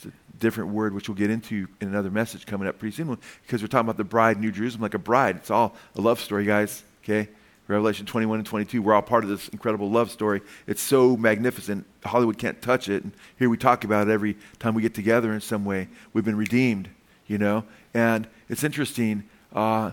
it's 0.05 0.15
a 0.15 0.37
different 0.39 0.71
word 0.71 0.93
which 0.93 1.07
we'll 1.07 1.17
get 1.17 1.29
into 1.29 1.67
in 1.79 1.87
another 1.87 2.09
message 2.09 2.45
coming 2.45 2.67
up 2.67 2.79
pretty 2.79 2.95
soon 2.95 3.17
because 3.43 3.61
we're 3.61 3.67
talking 3.67 3.85
about 3.85 3.97
the 3.97 4.03
bride, 4.03 4.39
New 4.39 4.51
Jerusalem, 4.51 4.81
like 4.81 4.93
a 4.93 4.99
bride. 4.99 5.35
It's 5.35 5.51
all 5.51 5.75
a 5.95 6.01
love 6.01 6.19
story, 6.19 6.45
guys, 6.45 6.83
okay? 7.03 7.29
Revelation 7.67 8.05
21 8.05 8.39
and 8.39 8.45
22, 8.45 8.81
we're 8.81 8.93
all 8.93 9.01
part 9.01 9.23
of 9.23 9.29
this 9.29 9.47
incredible 9.49 9.89
love 9.89 10.11
story. 10.11 10.41
It's 10.67 10.81
so 10.81 11.15
magnificent, 11.15 11.85
Hollywood 12.03 12.37
can't 12.37 12.61
touch 12.61 12.89
it. 12.89 13.03
And 13.03 13.11
here 13.37 13.49
we 13.49 13.57
talk 13.57 13.83
about 13.83 14.07
it 14.07 14.11
every 14.11 14.35
time 14.59 14.73
we 14.73 14.81
get 14.81 14.93
together 14.93 15.31
in 15.33 15.39
some 15.39 15.63
way. 15.63 15.87
We've 16.13 16.25
been 16.25 16.37
redeemed, 16.37 16.89
you 17.27 17.37
know? 17.37 17.63
And 17.93 18.27
it's 18.49 18.63
interesting, 18.63 19.23
uh, 19.53 19.91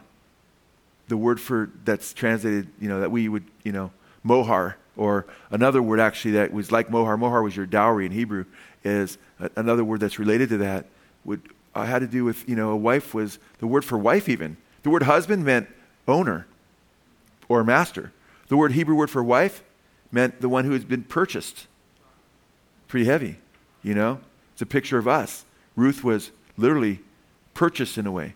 the 1.09 1.17
word 1.17 1.41
for 1.41 1.71
that's 1.85 2.13
translated, 2.13 2.69
you 2.81 2.89
know, 2.89 3.01
that 3.01 3.11
we 3.11 3.29
would, 3.29 3.45
you 3.63 3.73
know, 3.73 3.93
mohar, 4.25 4.77
or 4.99 5.27
another 5.51 5.81
word 5.81 6.01
actually 6.01 6.33
that 6.33 6.53
was 6.53 6.71
like 6.73 6.91
mohar. 6.91 7.17
Mohar 7.17 7.43
was 7.43 7.57
your 7.57 7.65
dowry 7.65 8.05
in 8.05 8.13
Hebrew, 8.13 8.45
is 8.85 9.19
another 9.57 9.85
word 9.85 10.01
that's 10.01 10.19
related 10.19 10.49
to 10.51 10.59
that. 10.59 10.87
Would 11.25 11.43
uh, 11.75 11.85
had 11.85 12.01
to 12.01 12.07
do 12.07 12.25
with, 12.25 12.49
you 12.49 12.57
know, 12.57 12.71
a 12.71 12.77
wife 12.77 13.15
was 13.15 13.39
the 13.59 13.67
word 13.67 13.85
for 13.85 13.97
wife 13.99 14.29
even. 14.29 14.57
The 14.83 14.91
word 14.91 15.05
husband 15.05 15.45
meant 15.45 15.69
owner 16.07 16.47
or 17.49 17.63
master. 17.63 18.13
The 18.49 18.57
word 18.57 18.73
Hebrew 18.73 18.95
word 18.95 19.11
for 19.11 19.23
wife 19.23 19.63
meant 20.11 20.41
the 20.41 20.49
one 20.49 20.65
who 20.65 20.73
has 20.73 20.85
been 20.85 21.05
purchased. 21.05 21.67
Pretty 22.89 23.07
heavy, 23.07 23.39
you 23.83 23.95
know? 23.95 24.21
It's 24.53 24.63
a 24.63 24.67
picture 24.67 24.99
of 24.99 25.07
us. 25.07 25.45
Ruth 25.77 26.03
was 26.03 26.31
literally 26.57 27.01
purchased 27.55 27.99
in 27.99 28.07
a 28.07 28.13
way, 28.13 28.35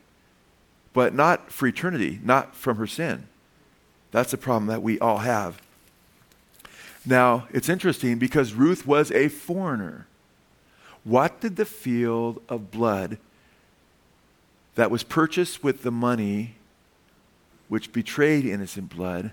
but 0.93 1.15
not 1.15 1.51
for 1.51 1.67
eternity, 1.67 2.21
not 2.23 2.55
from 2.55 2.77
her 2.77 2.87
sin. 2.87 3.27
That's 4.11 4.33
a 4.33 4.39
problem 4.39 4.67
that 4.67 4.83
we 4.83 5.01
all 5.01 5.19
have. 5.19 5.61
Now, 7.05 7.49
it's 7.51 7.69
interesting 7.69 8.19
because 8.19 8.53
Ruth 8.53 8.87
was 8.87 9.11
a 9.11 9.29
foreigner. 9.29 10.07
What 11.05 11.41
did 11.41 11.57
the 11.57 11.65
field 11.65 12.41
of 12.49 12.71
blood 12.71 13.19
that 14.75 14.91
was 14.91 15.03
purchased 15.03 15.63
with 15.63 15.83
the 15.83 15.91
money 15.91 16.55
which 17.69 17.93
betrayed 17.93 18.45
innocent 18.45 18.91
blood. 18.91 19.31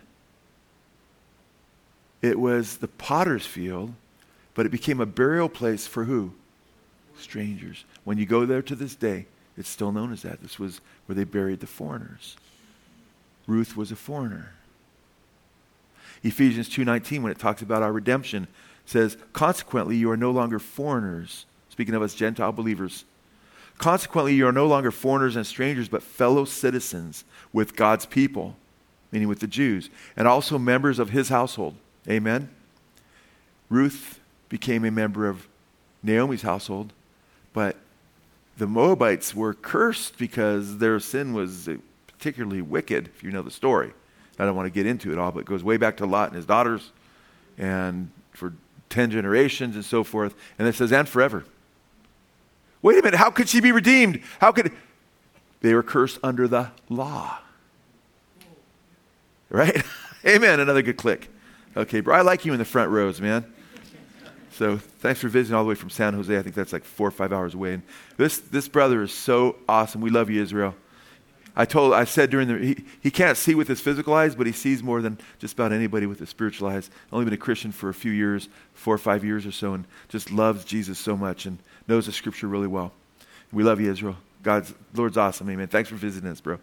It 2.21 2.39
was 2.39 2.77
the 2.77 2.87
potter's 2.87 3.45
field, 3.45 3.93
but 4.53 4.65
it 4.65 4.69
became 4.69 5.01
a 5.01 5.05
burial 5.05 5.49
place 5.49 5.87
for 5.87 6.05
who? 6.05 6.31
Strangers. 7.17 7.83
When 8.05 8.17
you 8.17 8.25
go 8.25 8.45
there 8.45 8.61
to 8.61 8.75
this 8.75 8.95
day, 8.95 9.25
it's 9.57 9.67
still 9.67 9.91
known 9.91 10.13
as 10.13 10.21
that. 10.21 10.41
This 10.41 10.57
was 10.57 10.79
where 11.05 11.17
they 11.17 11.25
buried 11.25 11.59
the 11.59 11.67
foreigners. 11.67 12.37
Ruth 13.45 13.75
was 13.75 13.91
a 13.91 13.97
foreigner. 13.97 14.53
Ephesians 16.23 16.69
2:19 16.69 17.23
when 17.23 17.31
it 17.33 17.39
talks 17.39 17.61
about 17.61 17.83
our 17.83 17.91
redemption 17.91 18.47
says, 18.85 19.17
"Consequently, 19.33 19.97
you 19.97 20.09
are 20.09 20.15
no 20.15 20.31
longer 20.31 20.59
foreigners." 20.59 21.45
Speaking 21.79 21.95
of 21.95 22.01
us 22.01 22.13
Gentile 22.13 22.51
believers, 22.51 23.05
Consequently, 23.77 24.33
you 24.33 24.45
are 24.45 24.51
no 24.51 24.67
longer 24.67 24.91
foreigners 24.91 25.37
and 25.37 25.47
strangers, 25.47 25.87
but 25.87 26.03
fellow 26.03 26.43
citizens 26.43 27.23
with 27.53 27.77
God's 27.77 28.05
people, 28.05 28.57
meaning 29.13 29.29
with 29.29 29.39
the 29.39 29.47
Jews, 29.47 29.89
and 30.17 30.27
also 30.27 30.59
members 30.59 30.99
of 30.99 31.11
his 31.11 31.29
household. 31.29 31.75
Amen. 32.05 32.49
Ruth 33.69 34.19
became 34.49 34.83
a 34.83 34.91
member 34.91 35.29
of 35.29 35.47
Naomi's 36.03 36.41
household, 36.41 36.91
but 37.53 37.77
the 38.57 38.67
Moabites 38.67 39.33
were 39.33 39.53
cursed 39.53 40.17
because 40.17 40.79
their 40.79 40.99
sin 40.99 41.31
was 41.31 41.69
particularly 42.07 42.61
wicked, 42.61 43.07
if 43.15 43.23
you 43.23 43.31
know 43.31 43.41
the 43.41 43.49
story. 43.49 43.93
I 44.37 44.43
don't 44.43 44.57
want 44.57 44.65
to 44.65 44.69
get 44.69 44.85
into 44.85 45.13
it 45.13 45.17
all, 45.17 45.31
but 45.31 45.39
it 45.39 45.45
goes 45.45 45.63
way 45.63 45.77
back 45.77 45.95
to 45.95 46.05
Lot 46.05 46.27
and 46.27 46.35
his 46.35 46.45
daughters, 46.45 46.91
and 47.57 48.11
for 48.33 48.51
10 48.89 49.11
generations 49.11 49.75
and 49.75 49.85
so 49.85 50.03
forth. 50.03 50.35
And 50.57 50.67
it 50.67 50.75
says, 50.75 50.91
and 50.91 51.07
forever. 51.07 51.45
Wait 52.81 52.97
a 52.97 53.01
minute, 53.03 53.17
how 53.17 53.29
could 53.29 53.49
she 53.49 53.59
be 53.59 53.71
redeemed? 53.71 54.21
How 54.39 54.51
could 54.51 54.71
they 55.61 55.73
were 55.73 55.83
cursed 55.83 56.19
under 56.23 56.47
the 56.47 56.71
law? 56.87 57.39
Right? 59.49 59.83
Amen. 60.25 60.59
Another 60.59 60.81
good 60.81 60.97
click. 60.97 61.29
Okay, 61.75 61.99
bro, 61.99 62.15
I 62.15 62.21
like 62.21 62.45
you 62.45 62.53
in 62.53 62.59
the 62.59 62.65
front 62.65 62.89
rows, 62.89 63.21
man. 63.21 63.45
So 64.51 64.77
thanks 64.77 65.21
for 65.21 65.29
visiting 65.29 65.55
all 65.55 65.63
the 65.63 65.69
way 65.69 65.75
from 65.75 65.89
San 65.89 66.13
Jose. 66.13 66.37
I 66.37 66.41
think 66.41 66.55
that's 66.55 66.73
like 66.73 66.83
four 66.83 67.07
or 67.07 67.11
five 67.11 67.31
hours 67.31 67.53
away. 67.53 67.75
And 67.75 67.83
this 68.17 68.39
this 68.39 68.67
brother 68.67 69.01
is 69.03 69.13
so 69.13 69.55
awesome. 69.69 70.01
We 70.01 70.09
love 70.09 70.29
you, 70.29 70.41
Israel. 70.41 70.75
I 71.55 71.65
told, 71.65 71.93
I 71.93 72.05
said 72.05 72.29
during 72.29 72.47
the, 72.47 72.57
he, 72.57 72.83
he 73.01 73.11
can't 73.11 73.37
see 73.37 73.53
with 73.55 73.67
his 73.67 73.81
physical 73.81 74.13
eyes, 74.13 74.35
but 74.35 74.47
he 74.47 74.53
sees 74.53 74.81
more 74.81 75.01
than 75.01 75.17
just 75.39 75.53
about 75.53 75.73
anybody 75.73 76.05
with 76.05 76.19
his 76.19 76.29
spiritual 76.29 76.69
eyes. 76.69 76.89
Only 77.11 77.25
been 77.25 77.33
a 77.33 77.37
Christian 77.37 77.71
for 77.71 77.89
a 77.89 77.93
few 77.93 78.11
years, 78.11 78.47
four 78.73 78.95
or 78.95 78.97
five 78.97 79.25
years 79.25 79.45
or 79.45 79.51
so, 79.51 79.73
and 79.73 79.85
just 80.07 80.31
loves 80.31 80.63
Jesus 80.63 80.97
so 80.99 81.17
much 81.17 81.45
and 81.45 81.57
knows 81.89 82.05
the 82.05 82.11
scripture 82.11 82.47
really 82.47 82.67
well. 82.67 82.93
We 83.51 83.63
love 83.63 83.81
you, 83.81 83.91
Israel. 83.91 84.15
God's, 84.43 84.73
Lord's 84.93 85.17
awesome. 85.17 85.49
Amen. 85.49 85.67
Thanks 85.67 85.89
for 85.89 85.95
visiting 85.95 86.29
us, 86.29 86.39
bro. 86.39 86.59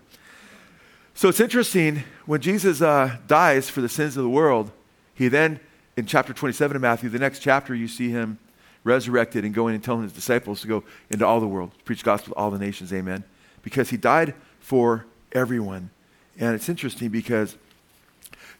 So 1.15 1.29
it's 1.29 1.41
interesting, 1.41 2.05
when 2.27 2.41
Jesus 2.41 2.81
uh, 2.81 3.17
dies 3.27 3.69
for 3.69 3.81
the 3.81 3.89
sins 3.89 4.17
of 4.17 4.23
the 4.23 4.31
world, 4.31 4.71
he 5.15 5.29
then, 5.29 5.59
in 5.97 6.07
chapter 6.07 6.33
27 6.33 6.77
of 6.77 6.83
Matthew, 6.83 7.11
the 7.11 7.19
next 7.19 7.41
chapter, 7.41 7.75
you 7.75 7.89
see 7.89 8.11
him 8.11 8.39
resurrected 8.85 9.45
and 9.45 9.53
going 9.53 9.75
and 9.75 9.83
telling 9.83 10.05
his 10.05 10.13
disciples 10.13 10.61
to 10.61 10.69
go 10.69 10.85
into 11.11 11.27
all 11.27 11.41
the 11.41 11.49
world, 11.49 11.73
preach 11.85 12.05
gospel 12.05 12.33
to 12.33 12.39
all 12.39 12.51
the 12.51 12.59
nations. 12.59 12.93
Amen. 12.93 13.25
Because 13.63 13.91
he 13.91 13.97
died 13.97 14.35
for 14.61 15.07
everyone. 15.33 15.91
And 16.39 16.55
it's 16.55 16.69
interesting 16.69 17.09
because 17.09 17.57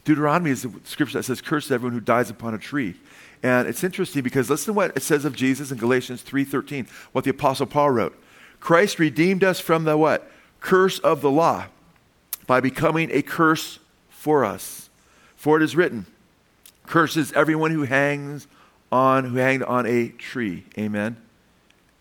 Deuteronomy 0.05 0.51
is 0.51 0.63
the 0.63 0.73
scripture 0.85 1.19
that 1.19 1.25
says, 1.25 1.41
Curse 1.41 1.71
everyone 1.71 1.93
who 1.93 2.01
dies 2.01 2.29
upon 2.29 2.55
a 2.55 2.59
tree. 2.59 2.97
And 3.47 3.69
it's 3.69 3.85
interesting 3.85 4.25
because 4.25 4.51
listen 4.51 4.75
to 4.75 4.77
what 4.77 4.97
it 4.97 5.05
says 5.05 5.25
of 5.25 5.37
Jesus 5.37 5.71
in 5.71 5.79
Galatians 5.79 6.21
3.13, 6.25 6.89
what 7.13 7.23
the 7.23 7.31
Apostle 7.31 7.67
Paul 7.67 7.91
wrote. 7.91 8.21
Christ 8.59 8.99
redeemed 8.99 9.45
us 9.45 9.61
from 9.61 9.85
the 9.85 9.97
what? 9.97 10.29
Curse 10.59 10.99
of 10.99 11.21
the 11.21 11.31
law 11.31 11.67
by 12.49 12.59
becoming 12.59 13.09
a 13.13 13.23
curse 13.23 13.79
for 14.11 14.45
us. 14.45 14.91
For 15.37 15.57
it 15.57 15.63
is 15.63 15.77
written, 15.77 16.07
curses 16.87 17.31
everyone 17.35 17.71
who 17.71 17.85
hangs 17.85 18.49
on, 18.91 19.27
who 19.27 19.37
hanged 19.37 19.63
on 19.63 19.87
a 19.87 20.09
tree. 20.09 20.65
Amen. 20.77 21.17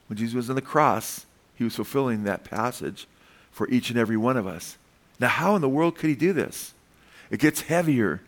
When 0.08 0.18
Jesus 0.18 0.34
was 0.34 0.50
on 0.50 0.56
the 0.56 0.64
cross, 0.64 1.28
he 1.54 1.64
was 1.64 1.76
fulfilling 1.76 2.24
that 2.24 2.44
passage 2.44 3.08
for 3.52 3.70
each 3.70 3.92
and 3.92 4.00
every 4.00 4.18
one 4.18 4.36
of 4.36 4.48
us. 4.48 4.80
Now, 5.20 5.28
how 5.28 5.56
in 5.56 5.62
the 5.62 5.70
world 5.70 5.96
could 5.96 6.10
he 6.10 6.16
do 6.16 6.34
this? 6.34 6.74
It 7.30 7.40
gets 7.40 7.62
heavier. 7.62 8.24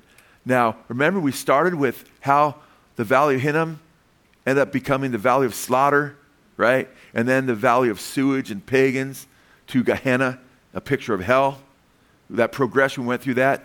Now, 0.45 0.75
remember, 0.87 1.19
we 1.19 1.31
started 1.31 1.73
with 1.73 2.07
how 2.19 2.57
the 2.97 3.05
Valley 3.05 3.35
of 3.35 3.41
Hinnom 3.41 3.79
ended 4.45 4.61
up 4.61 4.71
becoming 4.73 5.11
the 5.11 5.17
Valley 5.17 5.45
of 5.45 5.55
Slaughter, 5.55 6.17
right? 6.57 6.89
And 7.13 7.27
then 7.27 7.45
the 7.45 7.55
Valley 7.55 7.89
of 7.89 8.01
Sewage 8.01 8.51
and 8.51 8.65
Pagans 8.65 9.27
to 9.67 9.83
Gehenna, 9.83 10.39
a 10.73 10.81
picture 10.81 11.13
of 11.13 11.21
hell. 11.21 11.61
That 12.29 12.51
progression 12.51 13.05
went 13.05 13.21
through 13.21 13.35
that. 13.35 13.63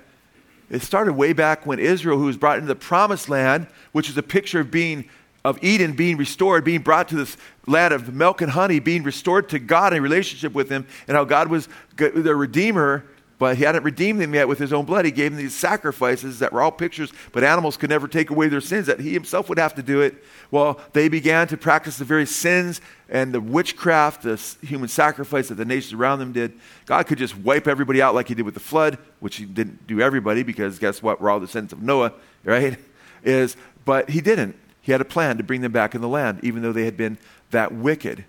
It 0.70 0.82
started 0.82 1.14
way 1.14 1.32
back 1.32 1.66
when 1.66 1.78
Israel, 1.78 2.18
who 2.18 2.26
was 2.26 2.36
brought 2.36 2.58
into 2.58 2.68
the 2.68 2.76
promised 2.76 3.28
land, 3.28 3.66
which 3.90 4.08
is 4.08 4.16
a 4.16 4.22
picture 4.22 4.60
of 4.60 4.70
being 4.70 5.08
of 5.44 5.62
Eden 5.62 5.92
being 5.94 6.16
restored, 6.16 6.64
being 6.64 6.82
brought 6.82 7.08
to 7.08 7.16
this 7.16 7.36
land 7.66 7.92
of 7.92 8.14
milk 8.14 8.40
and 8.40 8.52
honey, 8.52 8.78
being 8.78 9.02
restored 9.02 9.48
to 9.48 9.58
God 9.58 9.92
in 9.92 10.02
relationship 10.02 10.52
with 10.52 10.68
Him, 10.68 10.86
and 11.08 11.16
how 11.16 11.24
God 11.24 11.48
was 11.48 11.68
the 11.96 12.36
Redeemer, 12.36 13.04
but 13.42 13.56
He 13.56 13.64
hadn't 13.64 13.82
redeemed 13.82 14.20
them 14.20 14.36
yet 14.36 14.46
with 14.46 14.60
His 14.60 14.72
own 14.72 14.84
blood. 14.84 15.04
He 15.04 15.10
gave 15.10 15.32
them 15.32 15.38
these 15.38 15.52
sacrifices 15.52 16.38
that 16.38 16.52
were 16.52 16.62
all 16.62 16.70
pictures, 16.70 17.12
but 17.32 17.42
animals 17.42 17.76
could 17.76 17.90
never 17.90 18.06
take 18.06 18.30
away 18.30 18.46
their 18.46 18.60
sins, 18.60 18.86
that 18.86 19.00
He 19.00 19.12
Himself 19.12 19.48
would 19.48 19.58
have 19.58 19.74
to 19.74 19.82
do 19.82 20.00
it. 20.00 20.14
Well, 20.52 20.80
they 20.92 21.08
began 21.08 21.48
to 21.48 21.56
practice 21.56 21.98
the 21.98 22.04
very 22.04 22.24
sins 22.24 22.80
and 23.08 23.34
the 23.34 23.40
witchcraft, 23.40 24.22
the 24.22 24.40
human 24.64 24.88
sacrifice 24.88 25.48
that 25.48 25.56
the 25.56 25.64
nations 25.64 25.92
around 25.92 26.20
them 26.20 26.30
did. 26.30 26.52
God 26.86 27.08
could 27.08 27.18
just 27.18 27.36
wipe 27.36 27.66
everybody 27.66 28.00
out 28.00 28.14
like 28.14 28.28
He 28.28 28.36
did 28.36 28.44
with 28.44 28.54
the 28.54 28.60
flood, 28.60 28.96
which 29.18 29.34
He 29.34 29.44
didn't 29.44 29.88
do 29.88 30.00
everybody 30.00 30.44
because 30.44 30.78
guess 30.78 31.02
what? 31.02 31.20
We're 31.20 31.30
all 31.30 31.40
descendants 31.40 31.72
of 31.72 31.82
Noah, 31.82 32.12
right? 32.44 32.78
Is 33.24 33.56
but 33.84 34.10
He 34.10 34.20
didn't. 34.20 34.54
He 34.82 34.92
had 34.92 35.00
a 35.00 35.04
plan 35.04 35.36
to 35.38 35.42
bring 35.42 35.62
them 35.62 35.72
back 35.72 35.96
in 35.96 36.00
the 36.00 36.06
land, 36.06 36.38
even 36.44 36.62
though 36.62 36.72
they 36.72 36.84
had 36.84 36.96
been 36.96 37.18
that 37.50 37.74
wicked. 37.74 38.24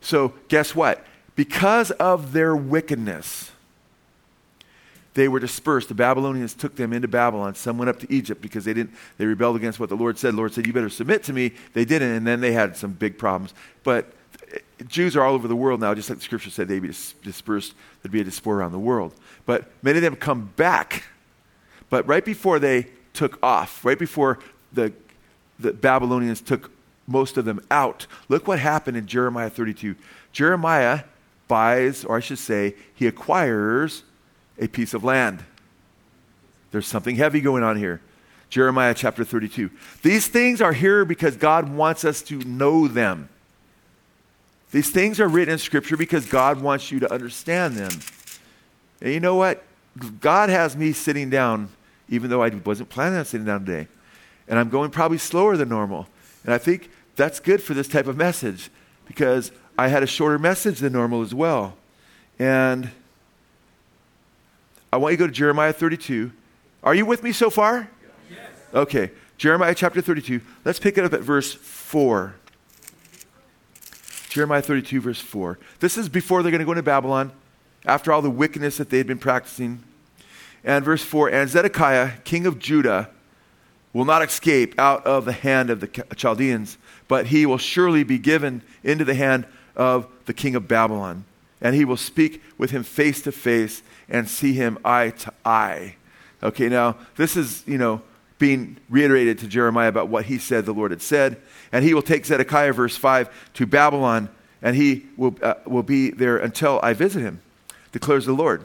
So, 0.00 0.32
guess 0.48 0.74
what? 0.74 1.04
Because 1.36 1.90
of 1.90 2.32
their 2.32 2.56
wickedness, 2.56 3.50
they 5.18 5.28
were 5.28 5.40
dispersed. 5.40 5.88
The 5.88 5.94
Babylonians 5.94 6.54
took 6.54 6.76
them 6.76 6.92
into 6.92 7.08
Babylon. 7.08 7.54
Some 7.54 7.78
went 7.78 7.88
up 7.88 7.98
to 8.00 8.12
Egypt 8.12 8.40
because 8.40 8.64
they 8.64 8.74
didn't 8.74 8.94
they 9.16 9.26
rebelled 9.26 9.56
against 9.56 9.80
what 9.80 9.88
the 9.88 9.96
Lord 9.96 10.18
said. 10.18 10.34
The 10.34 10.36
Lord 10.36 10.54
said, 10.54 10.66
You 10.66 10.72
better 10.72 10.88
submit 10.88 11.22
to 11.24 11.32
me. 11.32 11.52
They 11.72 11.84
didn't, 11.84 12.10
and 12.12 12.26
then 12.26 12.40
they 12.40 12.52
had 12.52 12.76
some 12.76 12.92
big 12.92 13.18
problems. 13.18 13.52
But 13.82 14.12
eh, 14.52 14.58
Jews 14.86 15.16
are 15.16 15.22
all 15.22 15.34
over 15.34 15.48
the 15.48 15.56
world 15.56 15.80
now, 15.80 15.94
just 15.94 16.08
like 16.08 16.18
the 16.18 16.24
scripture 16.24 16.50
said, 16.50 16.68
they'd 16.68 16.80
be 16.80 16.94
dispersed, 17.22 17.74
there'd 18.02 18.12
be 18.12 18.20
a 18.20 18.24
diaspora 18.24 18.58
around 18.58 18.72
the 18.72 18.78
world. 18.78 19.14
But 19.44 19.70
many 19.82 19.98
of 19.98 20.02
them 20.02 20.16
come 20.16 20.52
back. 20.56 21.04
But 21.90 22.06
right 22.06 22.24
before 22.24 22.58
they 22.58 22.86
took 23.12 23.38
off, 23.42 23.84
right 23.84 23.98
before 23.98 24.38
the 24.72 24.92
the 25.58 25.72
Babylonians 25.72 26.40
took 26.40 26.70
most 27.06 27.36
of 27.36 27.44
them 27.44 27.60
out. 27.70 28.06
Look 28.28 28.46
what 28.46 28.58
happened 28.58 28.96
in 28.96 29.06
Jeremiah 29.06 29.50
32. 29.50 29.96
Jeremiah 30.30 31.00
buys, 31.48 32.04
or 32.04 32.16
I 32.18 32.20
should 32.20 32.38
say, 32.38 32.76
he 32.94 33.06
acquires 33.06 34.04
a 34.58 34.68
piece 34.68 34.94
of 34.94 35.04
land. 35.04 35.44
There's 36.70 36.86
something 36.86 37.16
heavy 37.16 37.40
going 37.40 37.62
on 37.62 37.76
here. 37.76 38.00
Jeremiah 38.50 38.94
chapter 38.94 39.24
32. 39.24 39.70
These 40.02 40.26
things 40.28 40.60
are 40.60 40.72
here 40.72 41.04
because 41.04 41.36
God 41.36 41.68
wants 41.68 42.04
us 42.04 42.22
to 42.22 42.38
know 42.40 42.88
them. 42.88 43.28
These 44.70 44.90
things 44.90 45.20
are 45.20 45.28
written 45.28 45.52
in 45.52 45.58
Scripture 45.58 45.96
because 45.96 46.26
God 46.26 46.60
wants 46.60 46.90
you 46.90 47.00
to 47.00 47.12
understand 47.12 47.76
them. 47.76 47.92
And 49.00 49.12
you 49.12 49.20
know 49.20 49.36
what? 49.36 49.64
God 50.20 50.50
has 50.50 50.76
me 50.76 50.92
sitting 50.92 51.30
down, 51.30 51.70
even 52.08 52.30
though 52.30 52.42
I 52.42 52.48
wasn't 52.50 52.88
planning 52.88 53.18
on 53.18 53.24
sitting 53.24 53.46
down 53.46 53.64
today 53.64 53.88
and 54.48 54.58
I'm 54.58 54.70
going 54.70 54.90
probably 54.90 55.18
slower 55.18 55.56
than 55.56 55.68
normal. 55.68 56.08
And 56.44 56.54
I 56.54 56.58
think 56.58 56.90
that's 57.16 57.38
good 57.38 57.62
for 57.62 57.74
this 57.74 57.86
type 57.86 58.06
of 58.06 58.16
message 58.16 58.70
because 59.06 59.52
I 59.76 59.88
had 59.88 60.02
a 60.02 60.06
shorter 60.06 60.38
message 60.38 60.78
than 60.78 60.92
normal 60.92 61.22
as 61.22 61.34
well. 61.34 61.76
And 62.38 62.90
I 64.92 64.96
want 64.96 65.12
you 65.12 65.16
to 65.18 65.22
go 65.24 65.26
to 65.26 65.32
Jeremiah 65.32 65.72
32. 65.72 66.32
Are 66.82 66.94
you 66.94 67.04
with 67.04 67.22
me 67.22 67.32
so 67.32 67.50
far? 67.50 67.90
Yes. 68.30 68.38
Okay. 68.72 69.10
Jeremiah 69.36 69.74
chapter 69.74 70.00
32. 70.00 70.40
Let's 70.64 70.78
pick 70.78 70.98
it 70.98 71.04
up 71.04 71.12
at 71.12 71.20
verse 71.20 71.54
4. 71.54 72.34
Jeremiah 74.28 74.62
32, 74.62 75.00
verse 75.00 75.20
4. 75.20 75.58
This 75.80 75.96
is 75.96 76.08
before 76.08 76.42
they're 76.42 76.50
going 76.50 76.60
to 76.60 76.64
go 76.64 76.72
into 76.72 76.82
Babylon, 76.82 77.32
after 77.86 78.12
all 78.12 78.20
the 78.20 78.30
wickedness 78.30 78.76
that 78.76 78.90
they 78.90 78.98
had 78.98 79.06
been 79.06 79.18
practicing. 79.18 79.82
And 80.64 80.84
verse 80.84 81.02
4 81.02 81.30
And 81.30 81.48
Zedekiah, 81.48 82.18
king 82.24 82.46
of 82.46 82.58
Judah, 82.58 83.10
will 83.92 84.04
not 84.04 84.22
escape 84.22 84.78
out 84.78 85.04
of 85.06 85.24
the 85.24 85.32
hand 85.32 85.70
of 85.70 85.80
the 85.80 85.86
Chaldeans, 85.86 86.76
but 87.06 87.26
he 87.26 87.46
will 87.46 87.58
surely 87.58 88.04
be 88.04 88.18
given 88.18 88.62
into 88.84 89.04
the 89.04 89.14
hand 89.14 89.46
of 89.76 90.06
the 90.26 90.34
king 90.34 90.54
of 90.54 90.68
Babylon. 90.68 91.24
And 91.60 91.74
he 91.74 91.84
will 91.84 91.96
speak 91.96 92.42
with 92.56 92.70
him 92.70 92.82
face 92.82 93.22
to 93.22 93.32
face 93.32 93.82
and 94.08 94.28
see 94.28 94.52
him 94.52 94.78
eye 94.84 95.10
to 95.10 95.32
eye. 95.44 95.96
Okay, 96.42 96.68
now 96.68 96.96
this 97.16 97.36
is, 97.36 97.62
you 97.66 97.78
know, 97.78 98.02
being 98.38 98.76
reiterated 98.88 99.38
to 99.40 99.46
Jeremiah 99.46 99.88
about 99.88 100.08
what 100.08 100.26
he 100.26 100.38
said 100.38 100.64
the 100.64 100.72
Lord 100.72 100.92
had 100.92 101.02
said. 101.02 101.40
And 101.72 101.84
he 101.84 101.94
will 101.94 102.02
take 102.02 102.24
Zedekiah, 102.24 102.72
verse 102.72 102.96
5, 102.96 103.52
to 103.54 103.66
Babylon, 103.66 104.28
and 104.62 104.76
he 104.76 105.06
will, 105.16 105.36
uh, 105.42 105.54
will 105.66 105.82
be 105.82 106.10
there 106.10 106.38
until 106.38 106.80
I 106.82 106.92
visit 106.92 107.20
him, 107.20 107.40
declares 107.92 108.26
the 108.26 108.32
Lord. 108.32 108.64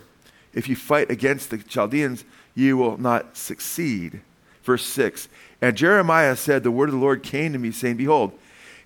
If 0.54 0.70
you 0.70 0.76
fight 0.76 1.10
against 1.10 1.50
the 1.50 1.58
Chaldeans, 1.58 2.24
you 2.56 2.78
will 2.78 2.98
not 2.98 3.36
succeed. 3.36 4.22
Verse 4.64 4.86
6 4.86 5.28
And 5.62 5.76
Jeremiah 5.76 6.36
said, 6.36 6.64
The 6.64 6.72
word 6.72 6.90
of 6.90 6.96
the 6.96 7.02
Lord 7.02 7.24
came 7.24 7.54
to 7.54 7.60
me, 7.60 7.72
saying, 7.72 7.98
Behold, 7.98 8.38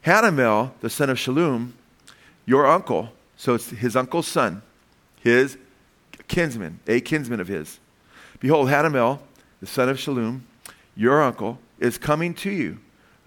Hanamel, 0.06 0.72
the 0.80 0.90
son 0.90 1.10
of 1.10 1.18
Shallum, 1.18 1.74
your 2.46 2.66
uncle, 2.66 3.10
so 3.36 3.56
it's 3.56 3.70
his 3.70 3.96
uncle's 3.96 4.28
son, 4.28 4.62
his 5.20 5.58
kinsman, 6.28 6.80
a 6.88 7.02
kinsman 7.02 7.40
of 7.40 7.48
his. 7.48 7.80
Behold, 8.40 8.70
Hanamel, 8.70 9.20
the 9.60 9.68
son 9.68 9.90
of 9.90 9.98
Shallum, 9.98 10.42
your 10.96 11.22
uncle, 11.22 11.60
is 11.80 11.98
coming 11.98 12.34
to 12.36 12.52
you, 12.52 12.80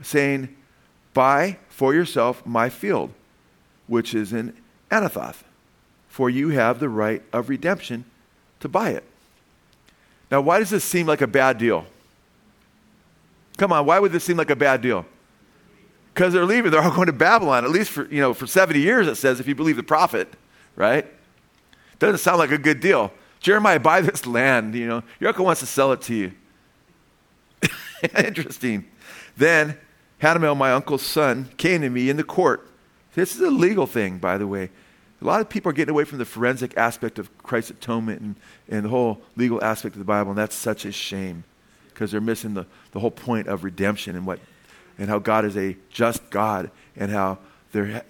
saying, 0.02 0.54
Buy 1.12 1.58
for 1.68 1.92
yourself 1.92 2.44
my 2.46 2.68
field, 2.68 3.12
which 3.86 4.14
is 4.14 4.32
in 4.32 4.54
Anathoth, 4.90 5.42
for 6.08 6.30
you 6.30 6.50
have 6.50 6.78
the 6.78 6.88
right 6.88 7.22
of 7.32 7.48
redemption 7.48 8.04
to 8.60 8.68
buy 8.68 8.90
it. 8.90 9.04
Now, 10.30 10.40
why 10.40 10.60
does 10.60 10.70
this 10.70 10.84
seem 10.84 11.06
like 11.06 11.20
a 11.20 11.26
bad 11.26 11.58
deal? 11.58 11.86
Come 13.56 13.72
on, 13.72 13.84
why 13.84 13.98
would 13.98 14.12
this 14.12 14.24
seem 14.24 14.36
like 14.36 14.50
a 14.50 14.56
bad 14.56 14.80
deal? 14.80 15.04
Because 16.14 16.32
they're 16.32 16.44
leaving. 16.44 16.70
They're 16.70 16.82
all 16.82 16.94
going 16.94 17.06
to 17.06 17.12
Babylon, 17.12 17.64
at 17.64 17.70
least 17.70 17.90
for, 17.90 18.06
you 18.06 18.20
know, 18.20 18.32
for 18.32 18.46
70 18.46 18.78
years, 18.78 19.06
it 19.06 19.16
says, 19.16 19.40
if 19.40 19.48
you 19.48 19.54
believe 19.54 19.76
the 19.76 19.82
prophet, 19.82 20.32
right? 20.76 21.06
Doesn't 22.00 22.18
sound 22.18 22.38
like 22.38 22.50
a 22.50 22.58
good 22.58 22.80
deal. 22.80 23.12
Jeremiah, 23.38 23.78
buy 23.78 24.00
this 24.00 24.26
land, 24.26 24.74
you 24.74 24.86
know. 24.86 25.02
Your 25.20 25.28
uncle 25.28 25.44
wants 25.44 25.60
to 25.60 25.66
sell 25.66 25.92
it 25.92 26.02
to 26.02 26.14
you. 26.14 26.32
Interesting. 28.16 28.86
Then 29.36 29.78
Hanamel, 30.20 30.56
my 30.56 30.72
uncle's 30.72 31.02
son, 31.02 31.48
came 31.56 31.82
to 31.82 31.90
me 31.90 32.10
in 32.10 32.16
the 32.16 32.24
court. 32.24 32.68
This 33.14 33.34
is 33.34 33.40
a 33.40 33.50
legal 33.50 33.86
thing, 33.86 34.18
by 34.18 34.38
the 34.38 34.46
way. 34.46 34.70
A 35.22 35.24
lot 35.24 35.40
of 35.40 35.48
people 35.48 35.70
are 35.70 35.72
getting 35.74 35.92
away 35.92 36.04
from 36.04 36.18
the 36.18 36.24
forensic 36.24 36.76
aspect 36.76 37.18
of 37.18 37.36
Christ's 37.38 37.72
atonement 37.72 38.20
and, 38.20 38.36
and 38.68 38.84
the 38.86 38.88
whole 38.88 39.20
legal 39.36 39.62
aspect 39.62 39.94
of 39.94 39.98
the 39.98 40.04
Bible, 40.04 40.30
and 40.30 40.38
that's 40.38 40.56
such 40.56 40.84
a 40.84 40.92
shame 40.92 41.44
because 41.88 42.10
they're 42.10 42.20
missing 42.20 42.54
the, 42.54 42.66
the 42.92 43.00
whole 43.00 43.10
point 43.10 43.46
of 43.46 43.62
redemption 43.62 44.16
and 44.16 44.26
what 44.26 44.40
and 44.98 45.08
how 45.08 45.18
God 45.18 45.44
is 45.44 45.56
a 45.56 45.76
just 45.90 46.30
God 46.30 46.70
and 46.96 47.10
how 47.10 47.38
there 47.72 48.02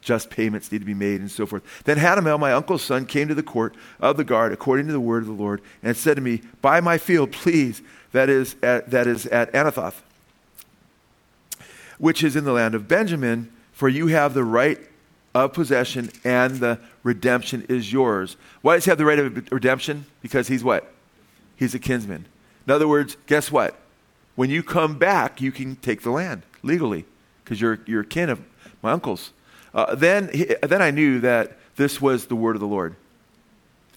just 0.00 0.30
payments 0.30 0.72
need 0.72 0.78
to 0.78 0.84
be 0.84 0.94
made 0.94 1.20
and 1.20 1.30
so 1.30 1.46
forth. 1.46 1.62
Then 1.84 1.98
Hanamel, 1.98 2.38
my 2.38 2.52
uncle's 2.52 2.82
son, 2.82 3.06
came 3.06 3.28
to 3.28 3.34
the 3.34 3.42
court 3.42 3.74
of 4.00 4.16
the 4.16 4.24
guard 4.24 4.52
according 4.52 4.86
to 4.86 4.92
the 4.92 5.00
word 5.00 5.22
of 5.22 5.26
the 5.26 5.32
Lord 5.32 5.60
and 5.82 5.96
said 5.96 6.14
to 6.16 6.22
me, 6.22 6.42
Buy 6.62 6.80
my 6.80 6.98
field, 6.98 7.32
please, 7.32 7.82
that 8.12 8.28
is 8.28 8.56
at, 8.62 8.90
that 8.90 9.06
is 9.06 9.26
at 9.26 9.52
Anathoth, 9.52 10.00
which 11.98 12.24
is 12.24 12.36
in 12.36 12.44
the 12.44 12.52
land 12.52 12.74
of 12.74 12.88
Benjamin, 12.88 13.52
for 13.72 13.88
you 13.88 14.08
have 14.08 14.34
the 14.34 14.44
right 14.44 14.78
of 15.34 15.52
possession 15.52 16.10
and 16.24 16.56
the 16.56 16.78
redemption 17.02 17.64
is 17.68 17.92
yours. 17.92 18.36
Why 18.62 18.74
does 18.74 18.84
he 18.84 18.90
have 18.90 18.98
the 18.98 19.04
right 19.04 19.18
of 19.18 19.52
redemption? 19.52 20.06
Because 20.22 20.48
he's 20.48 20.64
what? 20.64 20.92
He's 21.56 21.74
a 21.74 21.78
kinsman. 21.78 22.26
In 22.66 22.72
other 22.72 22.88
words, 22.88 23.16
guess 23.26 23.52
what? 23.52 23.76
When 24.34 24.50
you 24.50 24.62
come 24.62 24.98
back, 24.98 25.40
you 25.40 25.52
can 25.52 25.76
take 25.76 26.02
the 26.02 26.10
land 26.10 26.42
legally 26.62 27.04
because 27.44 27.60
you're, 27.60 27.80
you're 27.86 28.04
kin 28.04 28.30
of 28.30 28.40
my 28.82 28.92
uncle's. 28.92 29.32
Uh, 29.74 29.94
then, 29.94 30.30
he, 30.32 30.54
then 30.62 30.82
I 30.82 30.90
knew 30.90 31.20
that 31.20 31.56
this 31.76 32.00
was 32.00 32.26
the 32.26 32.36
word 32.36 32.56
of 32.56 32.60
the 32.60 32.66
Lord. 32.66 32.96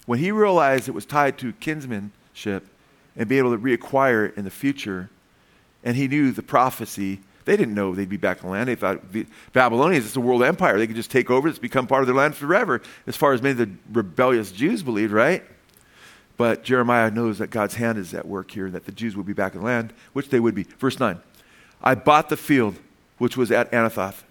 When 0.06 0.18
he 0.18 0.30
realized 0.30 0.88
it 0.88 0.92
was 0.92 1.06
tied 1.06 1.38
to 1.38 1.52
kinsmanship 1.54 2.62
and 3.16 3.28
be 3.28 3.38
able 3.38 3.52
to 3.52 3.58
reacquire 3.58 4.28
it 4.28 4.36
in 4.36 4.44
the 4.44 4.50
future, 4.50 5.10
and 5.82 5.96
he 5.96 6.08
knew 6.08 6.30
the 6.32 6.42
prophecy, 6.42 7.20
they 7.44 7.56
didn't 7.56 7.74
know 7.74 7.94
they'd 7.94 8.08
be 8.08 8.16
back 8.16 8.38
in 8.38 8.46
the 8.46 8.52
land. 8.52 8.68
They 8.68 8.74
thought 8.74 9.12
the 9.12 9.26
Babylonians, 9.52 10.06
it's 10.06 10.16
a 10.16 10.20
world 10.20 10.42
empire. 10.42 10.78
They 10.78 10.86
could 10.86 10.96
just 10.96 11.10
take 11.10 11.30
over, 11.30 11.48
it's 11.48 11.58
become 11.58 11.86
part 11.86 12.02
of 12.02 12.06
their 12.06 12.16
land 12.16 12.34
forever, 12.34 12.80
as 13.06 13.16
far 13.16 13.32
as 13.32 13.42
many 13.42 13.52
of 13.52 13.68
the 13.68 13.70
rebellious 13.92 14.52
Jews 14.52 14.82
believed, 14.82 15.12
right? 15.12 15.42
But 16.36 16.64
Jeremiah 16.64 17.10
knows 17.10 17.38
that 17.38 17.50
God's 17.50 17.74
hand 17.74 17.98
is 17.98 18.12
at 18.14 18.26
work 18.26 18.50
here, 18.50 18.66
and 18.66 18.74
that 18.74 18.86
the 18.86 18.92
Jews 18.92 19.16
will 19.16 19.24
be 19.24 19.34
back 19.34 19.54
in 19.54 19.60
the 19.60 19.66
land, 19.66 19.92
which 20.12 20.30
they 20.30 20.40
would 20.40 20.54
be. 20.54 20.64
Verse 20.64 20.98
9 20.98 21.20
I 21.82 21.94
bought 21.94 22.28
the 22.28 22.36
field 22.36 22.76
which 23.18 23.36
was 23.36 23.52
at 23.52 23.70
Anathoth 23.70 24.22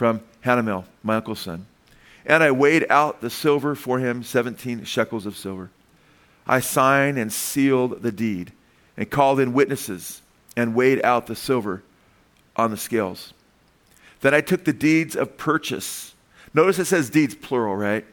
from 0.00 0.22
Hanamel, 0.42 0.86
my 1.02 1.16
uncle's 1.16 1.40
son, 1.40 1.66
and 2.24 2.42
I 2.42 2.52
weighed 2.52 2.86
out 2.88 3.20
the 3.20 3.28
silver 3.28 3.74
for 3.74 3.98
him, 3.98 4.22
17 4.22 4.84
shekels 4.84 5.26
of 5.26 5.36
silver. 5.36 5.68
I 6.46 6.60
signed 6.60 7.18
and 7.18 7.30
sealed 7.30 8.00
the 8.00 8.10
deed 8.10 8.52
and 8.96 9.10
called 9.10 9.40
in 9.40 9.52
witnesses 9.52 10.22
and 10.56 10.74
weighed 10.74 11.04
out 11.04 11.26
the 11.26 11.36
silver 11.36 11.82
on 12.56 12.70
the 12.70 12.78
scales. 12.78 13.34
Then 14.22 14.32
I 14.32 14.40
took 14.40 14.64
the 14.64 14.72
deeds 14.72 15.16
of 15.16 15.36
purchase. 15.36 16.14
Notice 16.54 16.78
it 16.78 16.86
says 16.86 17.10
deeds 17.10 17.34
plural, 17.34 17.76
right? 17.76 18.06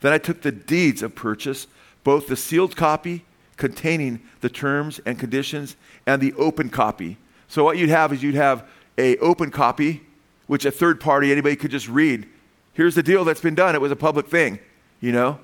Then 0.00 0.14
I 0.14 0.18
took 0.18 0.40
the 0.40 0.50
deeds 0.50 1.02
of 1.02 1.14
purchase, 1.14 1.66
both 2.04 2.26
the 2.26 2.36
sealed 2.36 2.74
copy 2.74 3.26
containing 3.58 4.22
the 4.40 4.48
terms 4.48 4.98
and 5.04 5.18
conditions 5.18 5.76
and 6.06 6.22
the 6.22 6.32
open 6.38 6.70
copy. 6.70 7.18
So 7.48 7.64
what 7.64 7.76
you'd 7.76 7.90
have 7.90 8.14
is 8.14 8.22
you'd 8.22 8.34
have 8.34 8.66
a 8.96 9.18
open 9.18 9.50
copy 9.50 10.04
which 10.46 10.64
a 10.64 10.70
third 10.70 11.00
party 11.00 11.32
anybody 11.32 11.56
could 11.56 11.70
just 11.70 11.88
read. 11.88 12.28
Here's 12.72 12.94
the 12.94 13.02
deal 13.02 13.24
that's 13.24 13.40
been 13.40 13.54
done. 13.54 13.74
It 13.74 13.80
was 13.80 13.92
a 13.92 13.96
public 13.96 14.28
thing, 14.28 14.58
you 15.00 15.12
know? 15.12 15.38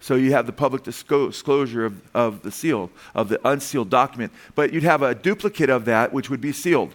So 0.00 0.14
you 0.14 0.32
have 0.32 0.46
the 0.46 0.52
public 0.52 0.84
disclosure 0.84 1.84
of, 1.84 2.02
of 2.14 2.42
the 2.42 2.52
seal, 2.52 2.90
of 3.14 3.28
the 3.28 3.40
unsealed 3.48 3.90
document. 3.90 4.32
But 4.54 4.72
you'd 4.72 4.84
have 4.84 5.02
a 5.02 5.14
duplicate 5.14 5.70
of 5.70 5.84
that, 5.86 6.12
which 6.12 6.30
would 6.30 6.40
be 6.40 6.52
sealed. 6.52 6.94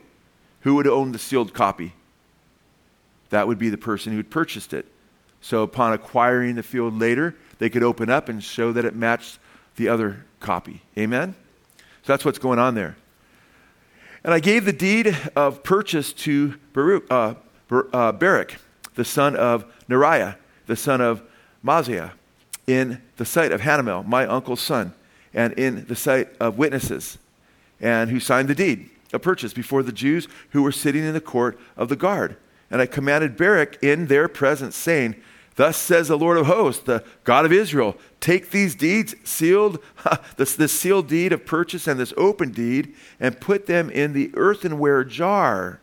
Who 0.61 0.75
would 0.75 0.87
own 0.87 1.11
the 1.11 1.19
sealed 1.19 1.53
copy? 1.53 1.93
That 3.29 3.47
would 3.47 3.59
be 3.59 3.69
the 3.69 3.77
person 3.77 4.13
who 4.13 4.17
had 4.17 4.29
purchased 4.29 4.73
it. 4.73 4.85
So 5.41 5.63
upon 5.63 5.91
acquiring 5.91 6.55
the 6.55 6.63
field 6.63 6.97
later, 6.97 7.35
they 7.59 7.69
could 7.69 7.83
open 7.83 8.09
up 8.09 8.29
and 8.29 8.41
show 8.41 8.71
that 8.71 8.85
it 8.85 8.95
matched 8.95 9.39
the 9.75 9.89
other 9.89 10.23
copy. 10.39 10.81
Amen? 10.97 11.35
So 11.77 12.13
that's 12.13 12.23
what's 12.23 12.39
going 12.39 12.59
on 12.59 12.75
there. 12.75 12.95
And 14.23 14.33
I 14.33 14.39
gave 14.39 14.65
the 14.65 14.73
deed 14.73 15.17
of 15.35 15.63
purchase 15.63 16.13
to 16.13 16.55
Baruch, 16.73 17.05
uh, 17.09 17.35
Bar- 17.67 17.87
uh, 17.91 18.11
Barak, 18.13 18.57
the 18.95 19.03
son 19.03 19.35
of 19.35 19.65
Neriah, 19.89 20.35
the 20.65 20.75
son 20.75 21.01
of 21.01 21.21
Mahseiah 21.63 22.11
in 22.67 23.01
the 23.17 23.25
sight 23.25 23.51
of 23.51 23.61
Hanamel, 23.61 24.05
my 24.05 24.25
uncle's 24.25 24.61
son, 24.61 24.93
and 25.33 25.53
in 25.53 25.85
the 25.85 25.95
sight 25.95 26.29
of 26.39 26.57
witnesses, 26.57 27.17
and 27.81 28.09
who 28.09 28.19
signed 28.19 28.47
the 28.47 28.55
deed 28.55 28.89
of 29.11 29.21
purchase 29.21 29.53
before 29.53 29.83
the 29.83 29.91
Jews 29.91 30.27
who 30.51 30.63
were 30.63 30.71
sitting 30.71 31.03
in 31.03 31.13
the 31.13 31.21
court 31.21 31.59
of 31.75 31.89
the 31.89 31.95
guard. 31.95 32.37
And 32.71 32.81
I 32.81 32.85
commanded 32.85 33.37
Barak 33.37 33.83
in 33.83 34.07
their 34.07 34.27
presence, 34.27 34.75
saying, 34.75 35.15
Thus 35.55 35.77
says 35.77 36.07
the 36.07 36.17
Lord 36.17 36.37
of 36.37 36.47
hosts, 36.47 36.83
the 36.83 37.03
God 37.23 37.45
of 37.45 37.51
Israel, 37.51 37.95
take 38.19 38.49
these 38.49 38.73
deeds, 38.73 39.15
sealed, 39.23 39.79
this, 40.37 40.55
this 40.55 40.71
sealed 40.71 41.07
deed 41.07 41.31
of 41.31 41.45
purchase 41.45 41.87
and 41.87 41.99
this 41.99 42.13
open 42.17 42.51
deed, 42.51 42.95
and 43.19 43.39
put 43.39 43.67
them 43.67 43.89
in 43.89 44.13
the 44.13 44.31
earthenware 44.33 45.03
jar, 45.03 45.79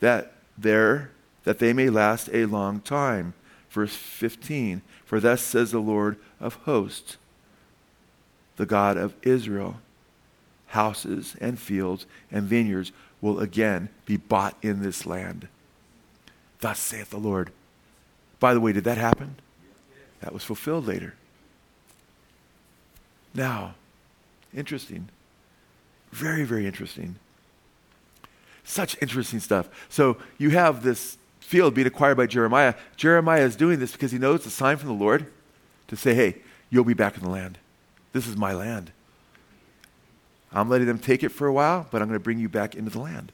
that 0.00 0.32
there, 0.58 1.10
that 1.44 1.58
they 1.58 1.72
may 1.72 1.88
last 1.88 2.28
a 2.32 2.44
long 2.44 2.80
time. 2.80 3.32
Verse 3.70 3.94
15. 3.94 4.82
For 5.06 5.18
thus 5.18 5.40
says 5.40 5.70
the 5.70 5.78
Lord 5.78 6.18
of 6.40 6.54
hosts, 6.64 7.16
the 8.56 8.66
God 8.66 8.96
of 8.98 9.14
Israel 9.22 9.80
houses 10.72 11.36
and 11.40 11.58
fields 11.58 12.06
and 12.30 12.44
vineyards 12.44 12.92
will 13.20 13.40
again 13.40 13.88
be 14.06 14.16
bought 14.16 14.56
in 14.62 14.82
this 14.82 15.06
land. 15.06 15.48
Thus 16.60 16.78
saith 16.78 17.10
the 17.10 17.18
Lord. 17.18 17.50
By 18.42 18.54
the 18.54 18.60
way, 18.60 18.72
did 18.72 18.82
that 18.82 18.98
happen? 18.98 19.36
That 20.20 20.32
was 20.34 20.42
fulfilled 20.42 20.84
later. 20.84 21.14
Now, 23.32 23.76
interesting. 24.52 25.10
Very, 26.10 26.42
very 26.42 26.66
interesting. 26.66 27.14
Such 28.64 29.00
interesting 29.00 29.38
stuff. 29.38 29.68
So 29.88 30.16
you 30.38 30.50
have 30.50 30.82
this 30.82 31.18
field 31.38 31.74
being 31.74 31.86
acquired 31.86 32.16
by 32.16 32.26
Jeremiah. 32.26 32.74
Jeremiah 32.96 33.44
is 33.44 33.54
doing 33.54 33.78
this 33.78 33.92
because 33.92 34.10
he 34.10 34.18
knows 34.18 34.40
it's 34.40 34.46
a 34.46 34.50
sign 34.50 34.76
from 34.76 34.88
the 34.88 35.04
Lord 35.04 35.26
to 35.86 35.94
say, 35.94 36.12
hey, 36.12 36.38
you'll 36.68 36.82
be 36.82 36.94
back 36.94 37.16
in 37.16 37.22
the 37.22 37.30
land. 37.30 37.58
This 38.12 38.26
is 38.26 38.36
my 38.36 38.54
land. 38.54 38.90
I'm 40.52 40.68
letting 40.68 40.88
them 40.88 40.98
take 40.98 41.22
it 41.22 41.28
for 41.28 41.46
a 41.46 41.52
while, 41.52 41.86
but 41.92 42.02
I'm 42.02 42.08
going 42.08 42.18
to 42.18 42.24
bring 42.24 42.40
you 42.40 42.48
back 42.48 42.74
into 42.74 42.90
the 42.90 42.98
land. 42.98 43.30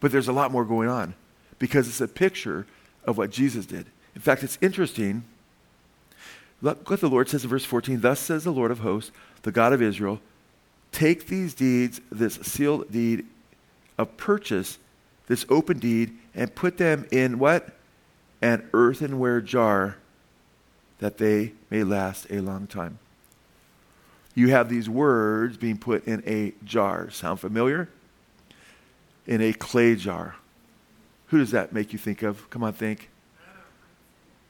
But 0.00 0.10
there's 0.10 0.26
a 0.26 0.32
lot 0.32 0.50
more 0.50 0.64
going 0.64 0.88
on 0.88 1.14
because 1.60 1.86
it's 1.86 2.00
a 2.00 2.08
picture 2.08 2.66
of 3.04 3.18
what 3.18 3.30
Jesus 3.30 3.66
did. 3.66 3.86
In 4.14 4.20
fact, 4.20 4.42
it's 4.42 4.58
interesting. 4.60 5.24
Look 6.62 6.88
what 6.90 7.00
the 7.00 7.08
Lord 7.08 7.28
says 7.28 7.44
in 7.44 7.50
verse 7.50 7.64
14 7.64 8.00
Thus 8.00 8.20
says 8.20 8.44
the 8.44 8.52
Lord 8.52 8.70
of 8.70 8.80
hosts, 8.80 9.12
the 9.42 9.52
God 9.52 9.72
of 9.72 9.80
Israel, 9.80 10.20
take 10.92 11.26
these 11.26 11.54
deeds, 11.54 12.00
this 12.10 12.34
sealed 12.36 12.90
deed 12.90 13.26
of 13.96 14.16
purchase, 14.16 14.78
this 15.26 15.46
open 15.48 15.78
deed, 15.78 16.16
and 16.34 16.54
put 16.54 16.78
them 16.78 17.06
in 17.10 17.38
what? 17.38 17.76
An 18.42 18.68
earthenware 18.72 19.40
jar 19.40 19.96
that 20.98 21.18
they 21.18 21.52
may 21.70 21.82
last 21.82 22.26
a 22.30 22.40
long 22.40 22.66
time. 22.66 22.98
You 24.34 24.48
have 24.48 24.68
these 24.68 24.88
words 24.88 25.56
being 25.56 25.76
put 25.76 26.06
in 26.06 26.22
a 26.26 26.52
jar. 26.64 27.10
Sound 27.10 27.40
familiar? 27.40 27.88
In 29.26 29.40
a 29.40 29.52
clay 29.52 29.96
jar. 29.96 30.36
Who 31.30 31.38
does 31.38 31.52
that 31.52 31.72
make 31.72 31.92
you 31.92 31.98
think 31.98 32.22
of? 32.22 32.48
Come 32.50 32.62
on, 32.62 32.72
think. 32.72 33.08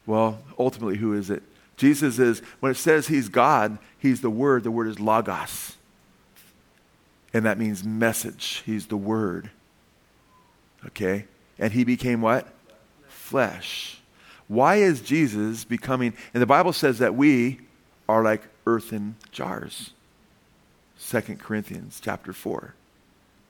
Well, 0.07 0.41
ultimately, 0.59 0.97
who 0.97 1.13
is 1.13 1.31
it? 1.31 1.43
Jesus 1.77 2.19
is, 2.19 2.41
when 2.61 2.73
it 2.73 2.77
says 2.77 3.07
he's 3.07 3.29
God, 3.29 3.79
he's 3.99 4.21
the 4.23 4.31
Word. 4.31 4.65
The 4.65 4.71
Word 4.71 4.89
is 4.89 4.99
Logos. 4.99 5.77
And 7.33 7.45
that 7.45 7.59
means 7.59 7.85
message. 7.85 8.63
He's 8.67 8.87
the 8.87 8.97
Word. 8.97 9.51
Okay? 10.87 11.27
And 11.59 11.73
he 11.73 11.85
became 11.85 12.23
what? 12.23 12.49
Flesh. 13.09 14.01
Why 14.49 14.77
is 14.77 15.01
Jesus 15.01 15.65
becoming, 15.65 16.15
and 16.35 16.43
the 16.43 16.47
Bible 16.47 16.73
says 16.73 16.99
that 16.99 17.15
we 17.15 17.61
are 18.09 18.25
like 18.25 18.43
earthen 18.67 19.17
jars. 19.31 19.93
2 21.09 21.21
Corinthians 21.37 22.01
chapter 22.03 22.33
4. 22.33 22.75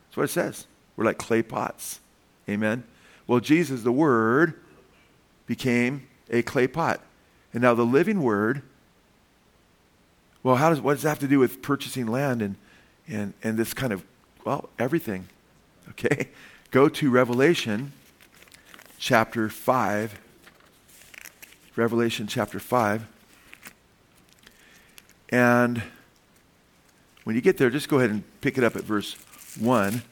That's 0.09 0.17
what 0.17 0.25
it 0.25 0.29
says. 0.29 0.67
We're 0.97 1.05
like 1.05 1.19
clay 1.19 1.43
pots. 1.43 2.01
Amen? 2.49 2.85
Well, 3.31 3.39
Jesus, 3.39 3.83
the 3.83 3.93
Word, 3.93 4.55
became 5.47 6.09
a 6.31 6.43
clay 6.43 6.67
pot. 6.67 7.01
And 7.53 7.63
now 7.63 7.75
the 7.75 7.87
living 7.87 8.23
Word, 8.23 8.63
well, 10.43 10.57
how 10.57 10.71
does, 10.71 10.81
what 10.81 10.95
does 10.95 11.03
that 11.05 11.11
have 11.11 11.19
to 11.21 11.29
do 11.29 11.39
with 11.39 11.63
purchasing 11.63 12.09
land 12.09 12.43
and, 12.43 12.57
and, 13.07 13.33
and 13.45 13.57
this 13.57 13.73
kind 13.73 13.93
of, 13.93 14.03
well, 14.45 14.69
everything? 14.81 15.29
Okay? 15.91 16.29
Go 16.71 16.89
to 16.89 17.11
Revelation 17.11 17.93
chapter 18.99 19.49
5. 19.49 20.21
Revelation 21.77 22.27
chapter 22.27 22.59
5. 22.59 23.07
And 25.29 25.83
when 27.23 27.37
you 27.37 27.43
get 27.43 27.59
there, 27.59 27.71
just 27.71 27.89
go 27.89 27.99
ahead 27.99 28.11
and 28.11 28.25
pick 28.41 28.59
it 28.59 28.65
up 28.65 28.75
at 28.75 28.83
verse 28.83 29.15
1. 29.59 30.03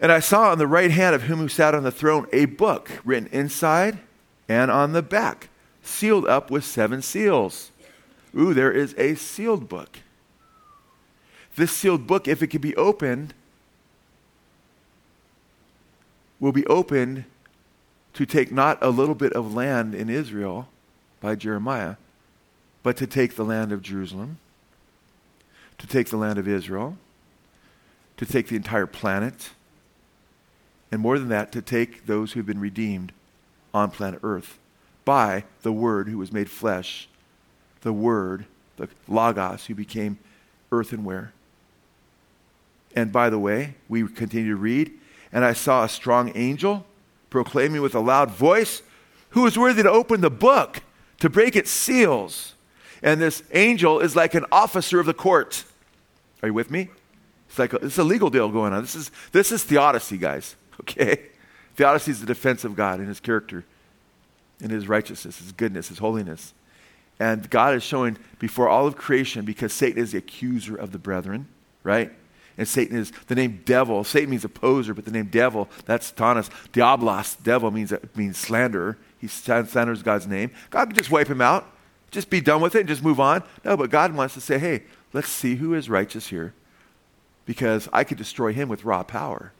And 0.00 0.10
I 0.12 0.20
saw 0.20 0.50
on 0.50 0.58
the 0.58 0.66
right 0.66 0.90
hand 0.90 1.14
of 1.14 1.22
him 1.24 1.38
who 1.38 1.48
sat 1.48 1.74
on 1.74 1.82
the 1.82 1.90
throne 1.90 2.26
a 2.32 2.46
book 2.46 2.90
written 3.04 3.28
inside 3.32 3.98
and 4.48 4.70
on 4.70 4.92
the 4.92 5.02
back, 5.02 5.48
sealed 5.82 6.26
up 6.26 6.50
with 6.50 6.64
seven 6.64 7.00
seals. 7.00 7.70
Ooh, 8.36 8.52
there 8.52 8.72
is 8.72 8.94
a 8.98 9.14
sealed 9.14 9.68
book. 9.68 10.00
This 11.56 11.70
sealed 11.70 12.06
book, 12.06 12.26
if 12.26 12.42
it 12.42 12.48
can 12.48 12.60
be 12.60 12.74
opened, 12.76 13.32
will 16.40 16.52
be 16.52 16.66
opened 16.66 17.24
to 18.14 18.26
take 18.26 18.52
not 18.52 18.78
a 18.82 18.90
little 18.90 19.14
bit 19.14 19.32
of 19.32 19.54
land 19.54 19.94
in 19.94 20.10
Israel 20.10 20.68
by 21.20 21.34
Jeremiah, 21.34 21.96
but 22.82 22.96
to 22.96 23.06
take 23.06 23.34
the 23.34 23.44
land 23.44 23.72
of 23.72 23.82
Jerusalem, 23.82 24.38
to 25.78 25.86
take 25.86 26.10
the 26.10 26.16
land 26.16 26.38
of 26.38 26.46
Israel, 26.46 26.98
to 28.16 28.26
take 28.26 28.48
the 28.48 28.56
entire 28.56 28.86
planet, 28.86 29.50
and 30.94 31.02
more 31.02 31.18
than 31.18 31.28
that, 31.30 31.50
to 31.50 31.60
take 31.60 32.06
those 32.06 32.32
who've 32.32 32.46
been 32.46 32.60
redeemed 32.60 33.10
on 33.74 33.90
planet 33.90 34.20
Earth 34.22 34.60
by 35.04 35.42
the 35.62 35.72
Word 35.72 36.06
who 36.06 36.18
was 36.18 36.30
made 36.30 36.48
flesh, 36.48 37.08
the 37.80 37.92
Word, 37.92 38.44
the 38.76 38.88
Logos, 39.08 39.66
who 39.66 39.74
became 39.74 40.20
earthenware. 40.70 41.32
And 42.94 43.10
by 43.10 43.28
the 43.28 43.40
way, 43.40 43.74
we 43.88 44.06
continue 44.06 44.50
to 44.50 44.56
read, 44.56 44.92
and 45.32 45.44
I 45.44 45.52
saw 45.52 45.82
a 45.82 45.88
strong 45.88 46.30
angel 46.36 46.86
proclaiming 47.28 47.82
with 47.82 47.96
a 47.96 48.00
loud 48.00 48.30
voice, 48.30 48.80
Who 49.30 49.48
is 49.48 49.58
worthy 49.58 49.82
to 49.82 49.90
open 49.90 50.20
the 50.20 50.30
book, 50.30 50.80
to 51.18 51.28
break 51.28 51.56
its 51.56 51.72
seals? 51.72 52.54
And 53.02 53.20
this 53.20 53.42
angel 53.50 53.98
is 53.98 54.14
like 54.14 54.34
an 54.34 54.46
officer 54.52 55.00
of 55.00 55.06
the 55.06 55.12
court. 55.12 55.64
Are 56.40 56.50
you 56.50 56.54
with 56.54 56.70
me? 56.70 56.88
It's 57.48 57.58
like 57.58 57.72
a, 57.72 57.84
it's 57.84 57.98
a 57.98 58.04
legal 58.04 58.30
deal 58.30 58.48
going 58.48 58.72
on. 58.72 58.82
This 58.82 58.94
is, 58.94 59.10
this 59.32 59.50
is 59.50 59.64
theodicy, 59.64 60.18
guys. 60.18 60.54
Okay? 60.80 61.26
Theodicy 61.76 62.12
is 62.12 62.20
the 62.20 62.26
defense 62.26 62.64
of 62.64 62.76
God 62.76 63.00
and 63.00 63.08
his 63.08 63.20
character, 63.20 63.64
and 64.60 64.70
his 64.70 64.88
righteousness, 64.88 65.38
his 65.38 65.52
goodness, 65.52 65.88
his 65.88 65.98
holiness. 65.98 66.54
And 67.18 67.48
God 67.50 67.74
is 67.74 67.82
showing 67.82 68.16
before 68.38 68.68
all 68.68 68.86
of 68.86 68.96
creation, 68.96 69.44
because 69.44 69.72
Satan 69.72 70.02
is 70.02 70.12
the 70.12 70.18
accuser 70.18 70.76
of 70.76 70.92
the 70.92 70.98
brethren, 70.98 71.48
right? 71.82 72.12
And 72.56 72.68
Satan 72.68 72.96
is 72.96 73.12
the 73.26 73.34
name 73.34 73.62
devil. 73.64 74.04
Satan 74.04 74.30
means 74.30 74.44
opposer, 74.44 74.94
but 74.94 75.04
the 75.04 75.10
name 75.10 75.26
devil, 75.26 75.68
that's 75.86 76.12
Tanis. 76.12 76.48
Diablos, 76.72 77.36
devil 77.42 77.70
means, 77.70 77.92
uh, 77.92 77.98
means 78.14 78.36
slanderer. 78.36 78.96
He 79.20 79.26
slanders 79.26 80.02
God's 80.02 80.26
name. 80.26 80.50
God 80.70 80.86
could 80.86 80.96
just 80.96 81.10
wipe 81.10 81.28
him 81.28 81.40
out. 81.40 81.66
just 82.10 82.30
be 82.30 82.40
done 82.40 82.60
with 82.60 82.76
it 82.76 82.80
and 82.80 82.88
just 82.88 83.02
move 83.02 83.18
on. 83.18 83.42
No, 83.64 83.76
but 83.76 83.90
God 83.90 84.14
wants 84.14 84.34
to 84.34 84.40
say, 84.40 84.58
hey, 84.58 84.84
let's 85.12 85.28
see 85.28 85.56
who 85.56 85.74
is 85.74 85.90
righteous 85.90 86.28
here 86.28 86.54
because 87.44 87.88
I 87.92 88.04
could 88.04 88.18
destroy 88.18 88.52
him 88.52 88.68
with 88.68 88.84
raw 88.84 89.02
power. 89.02 89.52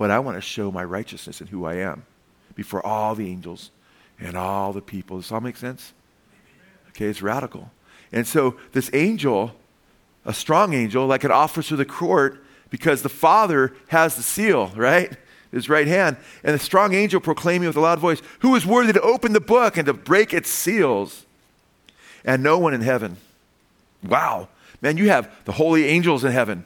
But 0.00 0.10
I 0.10 0.18
want 0.18 0.38
to 0.38 0.40
show 0.40 0.72
my 0.72 0.82
righteousness 0.82 1.42
and 1.42 1.50
who 1.50 1.66
I 1.66 1.74
am 1.74 2.06
before 2.54 2.84
all 2.86 3.14
the 3.14 3.28
angels 3.28 3.70
and 4.18 4.34
all 4.34 4.72
the 4.72 4.80
people. 4.80 5.18
Does 5.18 5.28
that 5.28 5.42
make 5.42 5.58
sense? 5.58 5.92
Okay, 6.88 7.04
it's 7.04 7.20
radical. 7.20 7.70
And 8.10 8.26
so 8.26 8.56
this 8.72 8.88
angel, 8.94 9.54
a 10.24 10.32
strong 10.32 10.72
angel, 10.72 11.06
like 11.06 11.22
an 11.22 11.30
officer 11.30 11.74
of 11.74 11.78
the 11.80 11.84
court, 11.84 12.42
because 12.70 13.02
the 13.02 13.10
Father 13.10 13.74
has 13.88 14.16
the 14.16 14.22
seal, 14.22 14.68
right? 14.74 15.14
His 15.52 15.68
right 15.68 15.86
hand. 15.86 16.16
And 16.42 16.54
the 16.54 16.58
strong 16.58 16.94
angel 16.94 17.20
proclaiming 17.20 17.66
with 17.66 17.76
a 17.76 17.80
loud 17.80 17.98
voice, 17.98 18.22
Who 18.38 18.54
is 18.54 18.64
worthy 18.64 18.94
to 18.94 19.02
open 19.02 19.34
the 19.34 19.38
book 19.38 19.76
and 19.76 19.84
to 19.84 19.92
break 19.92 20.32
its 20.32 20.48
seals? 20.48 21.26
And 22.24 22.42
no 22.42 22.58
one 22.58 22.72
in 22.72 22.80
heaven. 22.80 23.18
Wow. 24.02 24.48
Man, 24.80 24.96
you 24.96 25.10
have 25.10 25.30
the 25.44 25.52
holy 25.52 25.84
angels 25.84 26.24
in 26.24 26.32
heaven. 26.32 26.64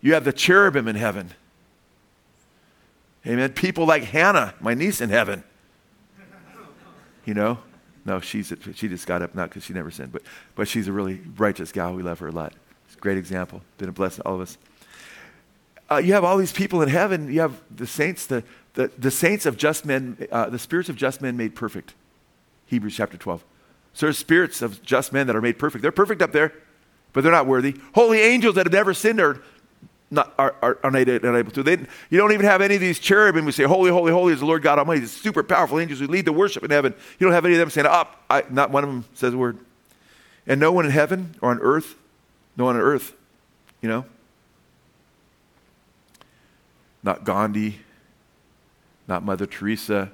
You 0.00 0.14
have 0.14 0.24
the 0.24 0.32
cherubim 0.32 0.88
in 0.88 0.96
heaven. 0.96 1.30
Amen. 3.26 3.52
People 3.52 3.86
like 3.86 4.04
Hannah, 4.04 4.54
my 4.60 4.74
niece 4.74 5.00
in 5.00 5.10
heaven. 5.10 5.44
You 7.24 7.34
know? 7.34 7.58
No, 8.04 8.18
she's 8.20 8.52
she 8.74 8.88
just 8.88 9.06
got 9.06 9.20
up, 9.20 9.34
not 9.34 9.50
because 9.50 9.64
she 9.64 9.74
never 9.74 9.90
sinned, 9.90 10.10
but, 10.10 10.22
but 10.54 10.66
she's 10.66 10.88
a 10.88 10.92
really 10.92 11.20
righteous 11.36 11.70
gal. 11.70 11.94
We 11.94 12.02
love 12.02 12.18
her 12.20 12.28
a 12.28 12.32
lot. 12.32 12.54
It's 12.86 12.96
a 12.96 12.98
great 12.98 13.18
example. 13.18 13.60
Been 13.78 13.90
a 13.90 13.92
blessing 13.92 14.22
to 14.22 14.28
all 14.28 14.36
of 14.36 14.40
us. 14.40 14.58
Uh, 15.90 15.96
you 15.96 16.12
have 16.14 16.24
all 16.24 16.38
these 16.38 16.52
people 16.52 16.82
in 16.82 16.88
heaven. 16.88 17.32
You 17.32 17.40
have 17.40 17.60
the 17.74 17.86
saints, 17.86 18.26
the, 18.26 18.42
the, 18.74 18.90
the 18.96 19.10
saints 19.10 19.44
of 19.44 19.56
just 19.56 19.84
men, 19.84 20.16
uh, 20.32 20.48
the 20.48 20.58
spirits 20.58 20.88
of 20.88 20.96
just 20.96 21.20
men 21.20 21.36
made 21.36 21.54
perfect. 21.54 21.94
Hebrews 22.66 22.96
chapter 22.96 23.16
12. 23.16 23.44
So 23.92 24.06
there's 24.06 24.18
spirits 24.18 24.62
of 24.62 24.82
just 24.82 25.12
men 25.12 25.26
that 25.26 25.36
are 25.36 25.42
made 25.42 25.58
perfect. 25.58 25.82
They're 25.82 25.92
perfect 25.92 26.22
up 26.22 26.32
there, 26.32 26.52
but 27.12 27.22
they're 27.22 27.32
not 27.32 27.46
worthy. 27.46 27.76
Holy 27.94 28.20
angels 28.20 28.54
that 28.54 28.66
have 28.66 28.72
never 28.72 28.94
sinned 28.94 29.20
are 29.20 29.42
not, 30.10 30.34
are, 30.38 30.56
are, 30.60 30.78
are 30.82 30.90
not 30.90 31.08
able 31.08 31.52
to. 31.52 31.62
They, 31.62 31.78
you 32.10 32.18
don't 32.18 32.32
even 32.32 32.46
have 32.46 32.60
any 32.60 32.74
of 32.74 32.80
these 32.80 32.98
cherubim 32.98 33.44
who 33.44 33.52
say, 33.52 33.62
Holy, 33.62 33.90
holy, 33.90 34.10
holy 34.10 34.32
is 34.32 34.40
the 34.40 34.46
Lord 34.46 34.62
God 34.62 34.78
Almighty. 34.78 35.00
These 35.00 35.12
super 35.12 35.42
powerful 35.42 35.78
angels 35.78 36.00
who 36.00 36.08
lead 36.08 36.24
the 36.24 36.32
worship 36.32 36.64
in 36.64 36.70
heaven. 36.70 36.94
You 37.18 37.26
don't 37.26 37.34
have 37.34 37.44
any 37.44 37.54
of 37.54 37.60
them 37.60 37.70
saying, 37.70 37.86
Up. 37.86 38.22
I, 38.28 38.44
not 38.50 38.70
one 38.70 38.82
of 38.82 38.90
them 38.90 39.04
says 39.14 39.34
a 39.34 39.36
word. 39.36 39.58
And 40.46 40.58
no 40.58 40.72
one 40.72 40.84
in 40.84 40.90
heaven 40.90 41.36
or 41.40 41.50
on 41.50 41.60
earth, 41.60 41.94
no 42.56 42.64
one 42.64 42.74
on 42.74 42.82
earth, 42.82 43.12
you 43.80 43.88
know. 43.88 44.04
Not 47.02 47.24
Gandhi, 47.24 47.80
not 49.06 49.22
Mother 49.22 49.46
Teresa, 49.46 50.10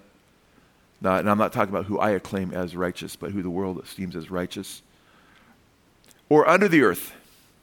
not, 1.01 1.21
and 1.21 1.31
I'm 1.31 1.39
not 1.39 1.53
talking 1.53 1.75
about 1.75 1.87
who 1.87 1.99
I 1.99 2.11
acclaim 2.11 2.53
as 2.53 2.77
righteous, 2.77 3.17
but 3.17 3.33
who 3.33 3.43
the 3.43 3.51
world 3.51 3.81
esteems 3.83 4.15
as 4.15 4.31
righteous. 4.31 4.83
Or 6.29 6.49
under 6.49 6.69
the 6.69 6.83
earth, 6.83 7.13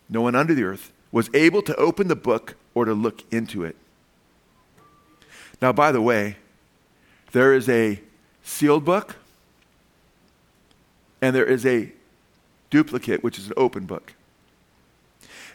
no 0.09 0.21
one 0.21 0.35
under 0.35 0.55
the 0.55 0.63
earth 0.63 0.92
was 1.13 1.29
able 1.33 1.61
to 1.61 1.75
open 1.75 2.09
the 2.09 2.15
book 2.15 2.55
or 2.73 2.83
to 2.83 2.93
look 2.93 3.23
into 3.31 3.63
it. 3.63 3.77
Now, 5.61 5.71
by 5.71 5.93
the 5.93 6.01
way, 6.01 6.37
there 7.31 7.53
is 7.53 7.69
a 7.69 8.01
sealed 8.43 8.83
book 8.83 9.15
and 11.21 11.33
there 11.33 11.45
is 11.45 11.65
a 11.65 11.93
duplicate, 12.71 13.23
which 13.23 13.37
is 13.37 13.47
an 13.47 13.53
open 13.55 13.85
book. 13.85 14.13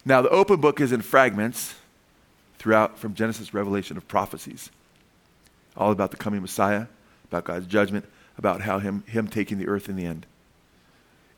Now, 0.05 0.23
the 0.23 0.31
open 0.31 0.61
book 0.61 0.81
is 0.81 0.93
in 0.93 1.03
fragments 1.03 1.75
throughout 2.59 2.97
from 2.97 3.15
Genesis, 3.15 3.53
Revelation 3.53 3.97
of 3.97 4.07
prophecies, 4.07 4.71
all 5.77 5.91
about 5.91 6.13
the 6.13 6.17
coming 6.17 6.41
Messiah, 6.41 6.87
about 7.27 7.45
God's 7.45 7.67
judgment, 7.67 8.07
about 8.39 8.61
how 8.63 8.79
him, 8.79 9.03
him 9.09 9.27
taking 9.27 9.59
the 9.59 9.67
earth 9.67 9.89
in 9.89 9.97
the 9.97 10.07
end. 10.07 10.25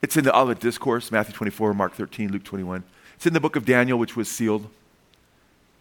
It's 0.02 0.16
in 0.16 0.24
the 0.24 0.36
Olivet 0.36 0.60
Discourse, 0.60 1.10
Matthew 1.10 1.34
24, 1.34 1.72
Mark 1.72 1.94
13, 1.94 2.30
Luke 2.30 2.44
21. 2.44 2.84
It's 3.20 3.26
in 3.26 3.34
the 3.34 3.40
book 3.40 3.54
of 3.54 3.66
Daniel, 3.66 3.98
which 3.98 4.16
was 4.16 4.30
sealed. 4.30 4.66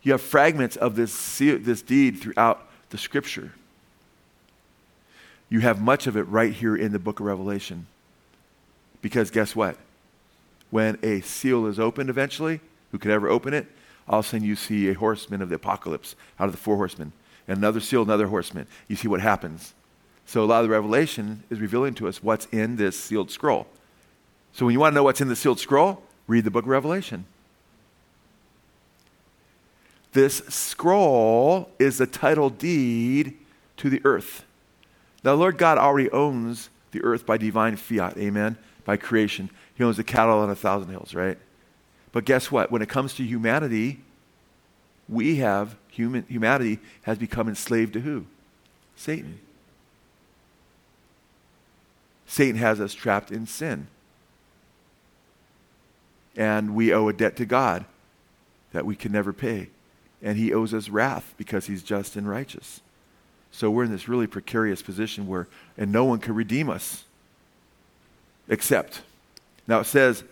You 0.03 0.11
have 0.11 0.19
fragments 0.19 0.75
of 0.75 0.97
this, 0.97 1.37
this 1.37 1.81
deed 1.81 2.19
throughout 2.19 2.67
the 2.89 2.97
scripture. 2.97 3.53
You 5.47 5.61
have 5.61 5.79
much 5.79 6.05
of 6.05 6.17
it 6.17 6.23
right 6.23 6.51
here 6.51 6.75
in 6.75 6.91
the 6.91 6.99
book 6.99 7.21
of 7.21 7.25
Revelation. 7.25 7.87
Because 9.01 9.31
guess 9.31 9.55
what? 9.55 9.77
When 10.69 10.99
a 11.01 11.21
seal 11.21 11.65
is 11.67 11.79
opened 11.79 12.09
eventually, 12.09 12.59
who 12.91 12.97
could 12.97 13.11
ever 13.11 13.29
open 13.29 13.53
it? 13.53 13.67
All 14.05 14.19
of 14.19 14.25
a 14.25 14.27
sudden 14.27 14.45
you 14.45 14.57
see 14.57 14.89
a 14.89 14.93
horseman 14.93 15.41
of 15.41 15.47
the 15.47 15.55
apocalypse 15.55 16.17
out 16.41 16.47
of 16.47 16.51
the 16.51 16.57
four 16.57 16.75
horsemen. 16.75 17.13
And 17.47 17.59
another 17.59 17.79
seal, 17.79 18.01
another 18.01 18.27
horseman. 18.27 18.67
You 18.89 18.97
see 18.97 19.07
what 19.07 19.21
happens. 19.21 19.73
So 20.25 20.43
a 20.43 20.45
lot 20.45 20.59
of 20.59 20.65
the 20.65 20.73
revelation 20.73 21.43
is 21.49 21.61
revealing 21.61 21.93
to 21.93 22.09
us 22.09 22.21
what's 22.21 22.47
in 22.47 22.75
this 22.75 22.99
sealed 22.99 23.31
scroll. 23.31 23.65
So 24.51 24.65
when 24.65 24.73
you 24.73 24.81
want 24.81 24.91
to 24.91 24.95
know 24.95 25.03
what's 25.03 25.21
in 25.21 25.29
the 25.29 25.37
sealed 25.37 25.61
scroll, 25.61 26.03
Read 26.29 26.43
the 26.43 26.51
book 26.51 26.65
of 26.65 26.69
Revelation. 26.69 27.25
This 30.13 30.37
scroll 30.47 31.71
is 31.79 31.97
the 31.97 32.05
title 32.05 32.51
deed 32.51 33.35
to 33.77 33.89
the 33.89 33.99
earth. 34.05 34.45
Now, 35.23 35.33
Lord 35.33 35.57
God 35.57 35.79
already 35.79 36.07
owns 36.11 36.69
the 36.91 37.01
earth 37.01 37.25
by 37.25 37.37
divine 37.37 37.77
fiat, 37.77 38.15
amen, 38.15 38.59
by 38.85 38.95
creation. 38.95 39.49
He 39.73 39.83
owns 39.83 39.97
the 39.97 40.03
cattle 40.03 40.37
on 40.37 40.51
a 40.51 40.55
thousand 40.55 40.91
hills, 40.91 41.15
right? 41.15 41.39
But 42.11 42.25
guess 42.25 42.51
what? 42.51 42.71
When 42.71 42.83
it 42.83 42.89
comes 42.89 43.15
to 43.15 43.23
humanity, 43.23 43.99
we 45.07 45.37
have, 45.37 45.77
human, 45.87 46.25
humanity 46.29 46.77
has 47.03 47.17
become 47.17 47.49
enslaved 47.49 47.93
to 47.93 48.01
who? 48.01 48.27
Satan. 48.95 49.39
Satan 52.27 52.57
has 52.57 52.79
us 52.79 52.93
trapped 52.93 53.31
in 53.31 53.47
sin 53.47 53.87
and 56.35 56.75
we 56.75 56.93
owe 56.93 57.07
a 57.07 57.13
debt 57.13 57.35
to 57.37 57.45
God 57.45 57.85
that 58.71 58.85
we 58.85 58.95
can 58.95 59.11
never 59.11 59.33
pay. 59.33 59.69
And 60.21 60.37
he 60.37 60.53
owes 60.53 60.73
us 60.73 60.89
wrath 60.89 61.33
because 61.37 61.67
he's 61.67 61.83
just 61.83 62.15
and 62.15 62.27
righteous. 62.27 62.81
So 63.51 63.71
we're 63.71 63.85
in 63.85 63.91
this 63.91 64.07
really 64.07 64.27
precarious 64.27 64.81
position 64.81 65.27
where, 65.27 65.47
and 65.77 65.91
no 65.91 66.05
one 66.05 66.19
can 66.19 66.35
redeem 66.35 66.69
us 66.69 67.03
except. 68.47 69.01
Now 69.67 69.79
it 69.79 69.85
says, 69.85 70.23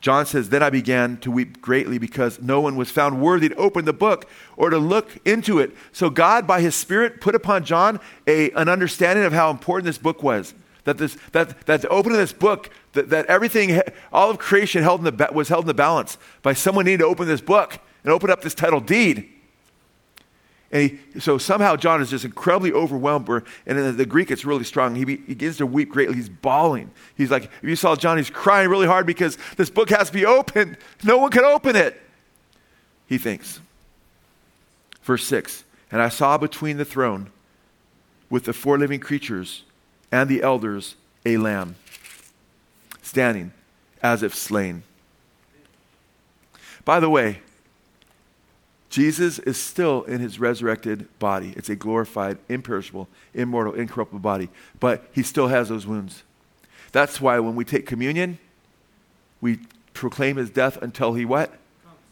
John 0.00 0.26
says, 0.26 0.48
Then 0.48 0.62
I 0.62 0.70
began 0.70 1.16
to 1.18 1.30
weep 1.30 1.62
greatly 1.62 1.96
because 1.96 2.40
no 2.40 2.60
one 2.60 2.76
was 2.76 2.90
found 2.90 3.20
worthy 3.20 3.48
to 3.48 3.54
open 3.54 3.84
the 3.84 3.92
book 3.92 4.28
or 4.56 4.68
to 4.68 4.78
look 4.78 5.16
into 5.24 5.60
it. 5.60 5.70
So 5.92 6.10
God, 6.10 6.46
by 6.46 6.60
his 6.60 6.74
Spirit, 6.74 7.20
put 7.20 7.36
upon 7.36 7.64
John 7.64 8.00
a, 8.26 8.50
an 8.50 8.68
understanding 8.68 9.24
of 9.24 9.32
how 9.32 9.50
important 9.50 9.86
this 9.86 9.98
book 9.98 10.22
was. 10.22 10.54
That, 10.84 10.98
this, 10.98 11.16
that, 11.30 11.66
that 11.66 11.82
the 11.82 11.88
opening 11.88 12.18
of 12.18 12.22
this 12.22 12.32
book, 12.32 12.70
that, 12.94 13.10
that 13.10 13.26
everything, 13.26 13.80
all 14.12 14.30
of 14.30 14.38
creation 14.38 14.82
held 14.82 15.06
in 15.06 15.16
the, 15.16 15.28
was 15.32 15.48
held 15.48 15.64
in 15.64 15.68
the 15.68 15.74
balance 15.74 16.18
by 16.42 16.54
someone 16.54 16.86
needing 16.86 16.98
to 16.98 17.06
open 17.06 17.28
this 17.28 17.40
book 17.40 17.78
and 18.02 18.12
open 18.12 18.30
up 18.30 18.42
this 18.42 18.54
title 18.54 18.80
deed. 18.80 19.28
And 20.72 20.90
he, 20.90 21.20
so 21.20 21.38
somehow 21.38 21.76
John 21.76 22.00
is 22.00 22.10
just 22.10 22.24
incredibly 22.24 22.72
overwhelmed. 22.72 23.28
And 23.28 23.78
in 23.78 23.96
the 23.96 24.06
Greek, 24.06 24.30
it's 24.30 24.44
really 24.44 24.64
strong. 24.64 24.94
He, 24.94 25.04
he 25.04 25.16
begins 25.16 25.58
to 25.58 25.66
weep 25.66 25.90
greatly. 25.90 26.16
He's 26.16 26.30
bawling. 26.30 26.90
He's 27.14 27.30
like, 27.30 27.44
if 27.44 27.68
you 27.68 27.76
saw 27.76 27.94
John, 27.94 28.16
he's 28.16 28.30
crying 28.30 28.68
really 28.68 28.86
hard 28.86 29.06
because 29.06 29.38
this 29.56 29.70
book 29.70 29.90
has 29.90 30.08
to 30.08 30.12
be 30.12 30.24
opened. 30.24 30.78
No 31.04 31.18
one 31.18 31.30
can 31.30 31.44
open 31.44 31.76
it. 31.76 32.00
He 33.06 33.18
thinks. 33.18 33.60
Verse 35.02 35.24
6 35.24 35.64
And 35.90 36.00
I 36.00 36.08
saw 36.08 36.38
between 36.38 36.78
the 36.78 36.84
throne 36.84 37.30
with 38.30 38.44
the 38.44 38.54
four 38.54 38.78
living 38.78 38.98
creatures 38.98 39.64
and 40.12 40.28
the 40.28 40.42
elders 40.42 40.94
a 41.24 41.38
lamb, 41.38 41.74
standing 43.00 43.52
as 44.02 44.22
if 44.22 44.34
slain. 44.34 44.82
By 46.84 47.00
the 47.00 47.08
way, 47.10 47.40
Jesus 48.90 49.38
is 49.38 49.56
still 49.56 50.02
in 50.02 50.20
his 50.20 50.38
resurrected 50.38 51.08
body. 51.18 51.54
It's 51.56 51.70
a 51.70 51.76
glorified, 51.76 52.36
imperishable, 52.48 53.08
immortal, 53.32 53.72
incorruptible 53.72 54.20
body, 54.20 54.50
but 54.78 55.08
he 55.12 55.22
still 55.22 55.48
has 55.48 55.70
those 55.70 55.86
wounds. 55.86 56.24
That's 56.92 57.18
why 57.18 57.38
when 57.38 57.56
we 57.56 57.64
take 57.64 57.86
communion, 57.86 58.38
we 59.40 59.60
proclaim 59.94 60.36
his 60.36 60.50
death 60.50 60.76
until 60.82 61.14
he 61.14 61.24
what? 61.24 61.54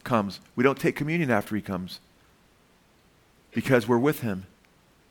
Comes. 0.05 0.41
We 0.57 0.65
don't 0.65 0.79
take 0.79 0.97
communion 0.97 1.31
after 1.31 1.55
he 1.55 1.61
comes 1.61 2.01
because 3.53 3.87
we're 3.87 3.99
with 3.99 4.21
him. 4.21 4.47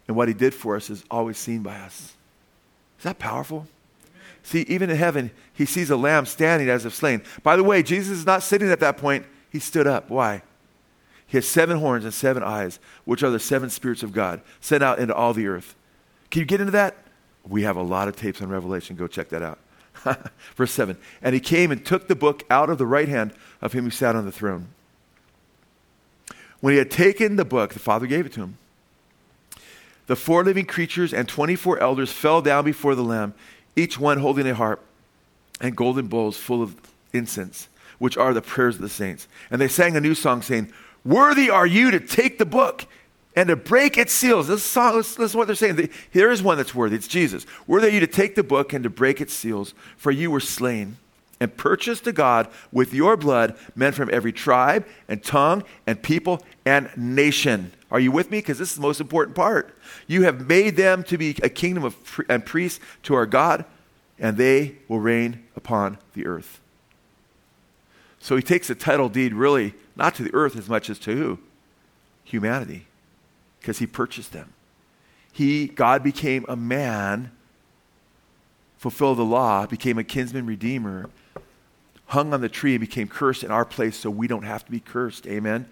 And 0.08 0.18
what 0.18 0.28
he 0.28 0.34
did 0.34 0.56
for 0.56 0.76
us 0.76 0.90
is 0.90 1.04
always 1.12 1.38
seen 1.38 1.62
by 1.62 1.76
us. 1.76 2.16
Is 3.00 3.04
that 3.04 3.18
powerful? 3.18 3.68
See, 4.44 4.62
even 4.62 4.90
in 4.90 4.98
heaven, 4.98 5.32
he 5.54 5.66
sees 5.66 5.90
a 5.90 5.98
lamb 5.98 6.26
standing 6.26 6.70
as 6.70 6.86
if 6.86 6.94
slain. 6.94 7.24
By 7.44 7.56
the 7.56 7.64
way, 7.64 7.82
Jesus 7.82 8.20
is 8.20 8.26
not 8.26 8.44
sitting 8.44 8.70
at 8.70 8.80
that 8.82 8.98
point. 8.98 9.26
He 9.50 9.60
stood 9.60 9.88
up. 9.88 10.10
Why? 10.10 10.44
He 11.26 11.38
has 11.38 11.48
seven 11.48 11.78
horns 11.78 12.04
and 12.04 12.14
seven 12.14 12.44
eyes, 12.44 12.80
which 13.06 13.24
are 13.24 13.30
the 13.30 13.40
seven 13.40 13.70
spirits 13.70 14.04
of 14.04 14.12
God, 14.12 14.42
sent 14.62 14.84
out 14.84 15.00
into 15.00 15.14
all 15.14 15.34
the 15.34 15.48
earth. 15.48 15.76
Can 16.32 16.42
you 16.42 16.46
get 16.46 16.60
into 16.60 16.72
that? 16.72 16.98
We 17.48 17.64
have 17.64 17.78
a 17.78 17.82
lot 17.82 18.08
of 18.08 18.16
tapes 18.16 18.42
on 18.42 18.50
Revelation. 18.50 18.96
Go 18.96 19.08
check 19.08 19.30
that 19.30 19.42
out. 19.42 19.60
Verse 20.56 20.72
7 20.72 20.98
And 21.22 21.34
he 21.34 21.40
came 21.40 21.72
and 21.72 21.86
took 21.86 22.08
the 22.08 22.16
book 22.16 22.44
out 22.50 22.70
of 22.70 22.78
the 22.78 22.86
right 22.86 23.08
hand 23.08 23.34
of 23.62 23.74
him 23.74 23.86
who 23.86 23.90
sat 23.90 24.16
on 24.16 24.26
the 24.26 24.32
throne. 24.32 24.68
When 26.62 26.74
he 26.74 26.80
had 26.80 26.92
taken 26.92 27.38
the 27.38 27.46
book, 27.46 27.74
the 27.74 27.80
Father 27.80 28.08
gave 28.08 28.26
it 28.26 28.34
to 28.34 28.42
him. 28.42 28.58
The 30.10 30.16
four 30.16 30.44
living 30.44 30.66
creatures 30.66 31.14
and 31.14 31.28
24 31.28 31.78
elders 31.84 32.12
fell 32.12 32.42
down 32.42 32.66
before 32.66 32.96
the 32.96 33.04
Lamb, 33.04 33.36
each 33.76 34.00
one 34.00 34.18
holding 34.18 34.48
a 34.48 34.56
harp 34.56 34.84
and 35.62 35.76
golden 35.76 36.08
bowls 36.08 36.36
full 36.36 36.64
of 36.64 36.76
incense, 37.14 37.70
which 38.00 38.18
are 38.18 38.34
the 38.34 38.42
prayers 38.42 38.78
of 38.78 38.82
the 38.82 38.90
saints. 38.90 39.28
And 39.52 39.62
they 39.62 39.68
sang 39.68 39.96
a 39.96 40.02
new 40.02 40.16
song 40.16 40.42
saying, 40.42 40.74
Worthy 41.06 41.52
are 41.52 41.68
you 41.68 41.92
to 41.92 42.00
take 42.00 42.40
the 42.40 42.46
book 42.48 42.88
and 43.36 43.50
to 43.50 43.56
break 43.56 44.00
its 44.00 44.12
seals. 44.12 44.48
This, 44.48 44.64
song, 44.64 44.98
this 44.98 45.20
is 45.20 45.36
what 45.36 45.46
they're 45.46 45.56
saying. 45.56 45.92
There 46.12 46.32
is 46.32 46.42
one 46.42 46.58
that's 46.58 46.74
worthy. 46.74 46.96
It's 46.96 47.08
Jesus. 47.08 47.46
Worthy 47.68 47.90
are 47.90 47.92
you 47.92 48.00
to 48.00 48.08
take 48.08 48.34
the 48.34 48.42
book 48.42 48.74
and 48.74 48.84
to 48.86 48.90
break 48.90 49.22
its 49.22 49.36
seals, 49.36 49.76
for 49.96 50.10
you 50.10 50.32
were 50.32 50.40
slain 50.40 50.98
and 51.40 51.56
purchased 51.56 52.06
to 52.06 52.12
God 52.12 52.48
with 52.72 52.96
your 52.96 53.16
blood 53.16 53.56
men 53.76 53.92
from 53.92 54.10
every 54.12 54.34
tribe 54.34 54.88
and 55.08 55.24
tongue 55.24 55.64
and 55.86 56.02
people 56.02 56.42
and 56.66 56.90
nation. 56.98 57.74
Are 57.92 58.00
you 58.00 58.12
with 58.12 58.30
me? 58.30 58.40
Because 58.40 58.60
this 58.60 58.70
is 58.70 58.76
the 58.76 58.82
most 58.82 59.02
important 59.02 59.36
part. 59.36 59.76
You 60.08 60.24
have 60.24 60.48
made 60.48 60.76
them 60.76 61.04
to 61.06 61.18
be 61.18 61.36
a 61.42 61.50
kingdom 61.50 61.84
of 61.84 61.96
and 62.30 62.46
priests 62.46 62.80
to 63.04 63.16
our 63.16 63.26
God, 63.26 63.66
and 64.20 64.38
they 64.38 64.76
will 64.88 65.00
reign 65.00 65.44
upon 65.56 65.98
the 66.14 66.28
earth. 66.28 66.60
So 68.20 68.36
he 68.36 68.44
takes 68.44 68.68
the 68.68 68.76
title 68.76 69.10
deed 69.10 69.34
really 69.34 69.74
not 69.96 70.16
to 70.16 70.24
the 70.24 70.34
earth 70.34 70.56
as 70.56 70.70
much 70.70 70.90
as 70.90 71.00
to 71.00 71.16
who? 71.16 71.40
Humanity. 72.26 72.86
Because 73.60 73.80
he 73.80 73.88
purchased 73.88 74.34
them. 74.34 74.54
He, 75.32 75.68
God 75.68 76.04
became 76.04 76.46
a 76.48 76.56
man, 76.56 77.32
fulfilled 78.78 79.18
the 79.18 79.26
law, 79.26 79.66
became 79.66 79.98
a 79.98 80.04
kinsman 80.04 80.46
redeemer, 80.46 81.10
hung 82.08 82.34
on 82.34 82.42
the 82.42 82.50
tree 82.50 82.74
and 82.74 82.82
became 82.82 83.08
cursed 83.08 83.44
in 83.44 83.52
our 83.52 83.66
place 83.66 83.96
so 83.96 84.10
we 84.10 84.28
don't 84.28 84.44
have 84.44 84.66
to 84.66 84.72
be 84.72 84.80
cursed. 84.80 85.28
Amen. 85.28 85.68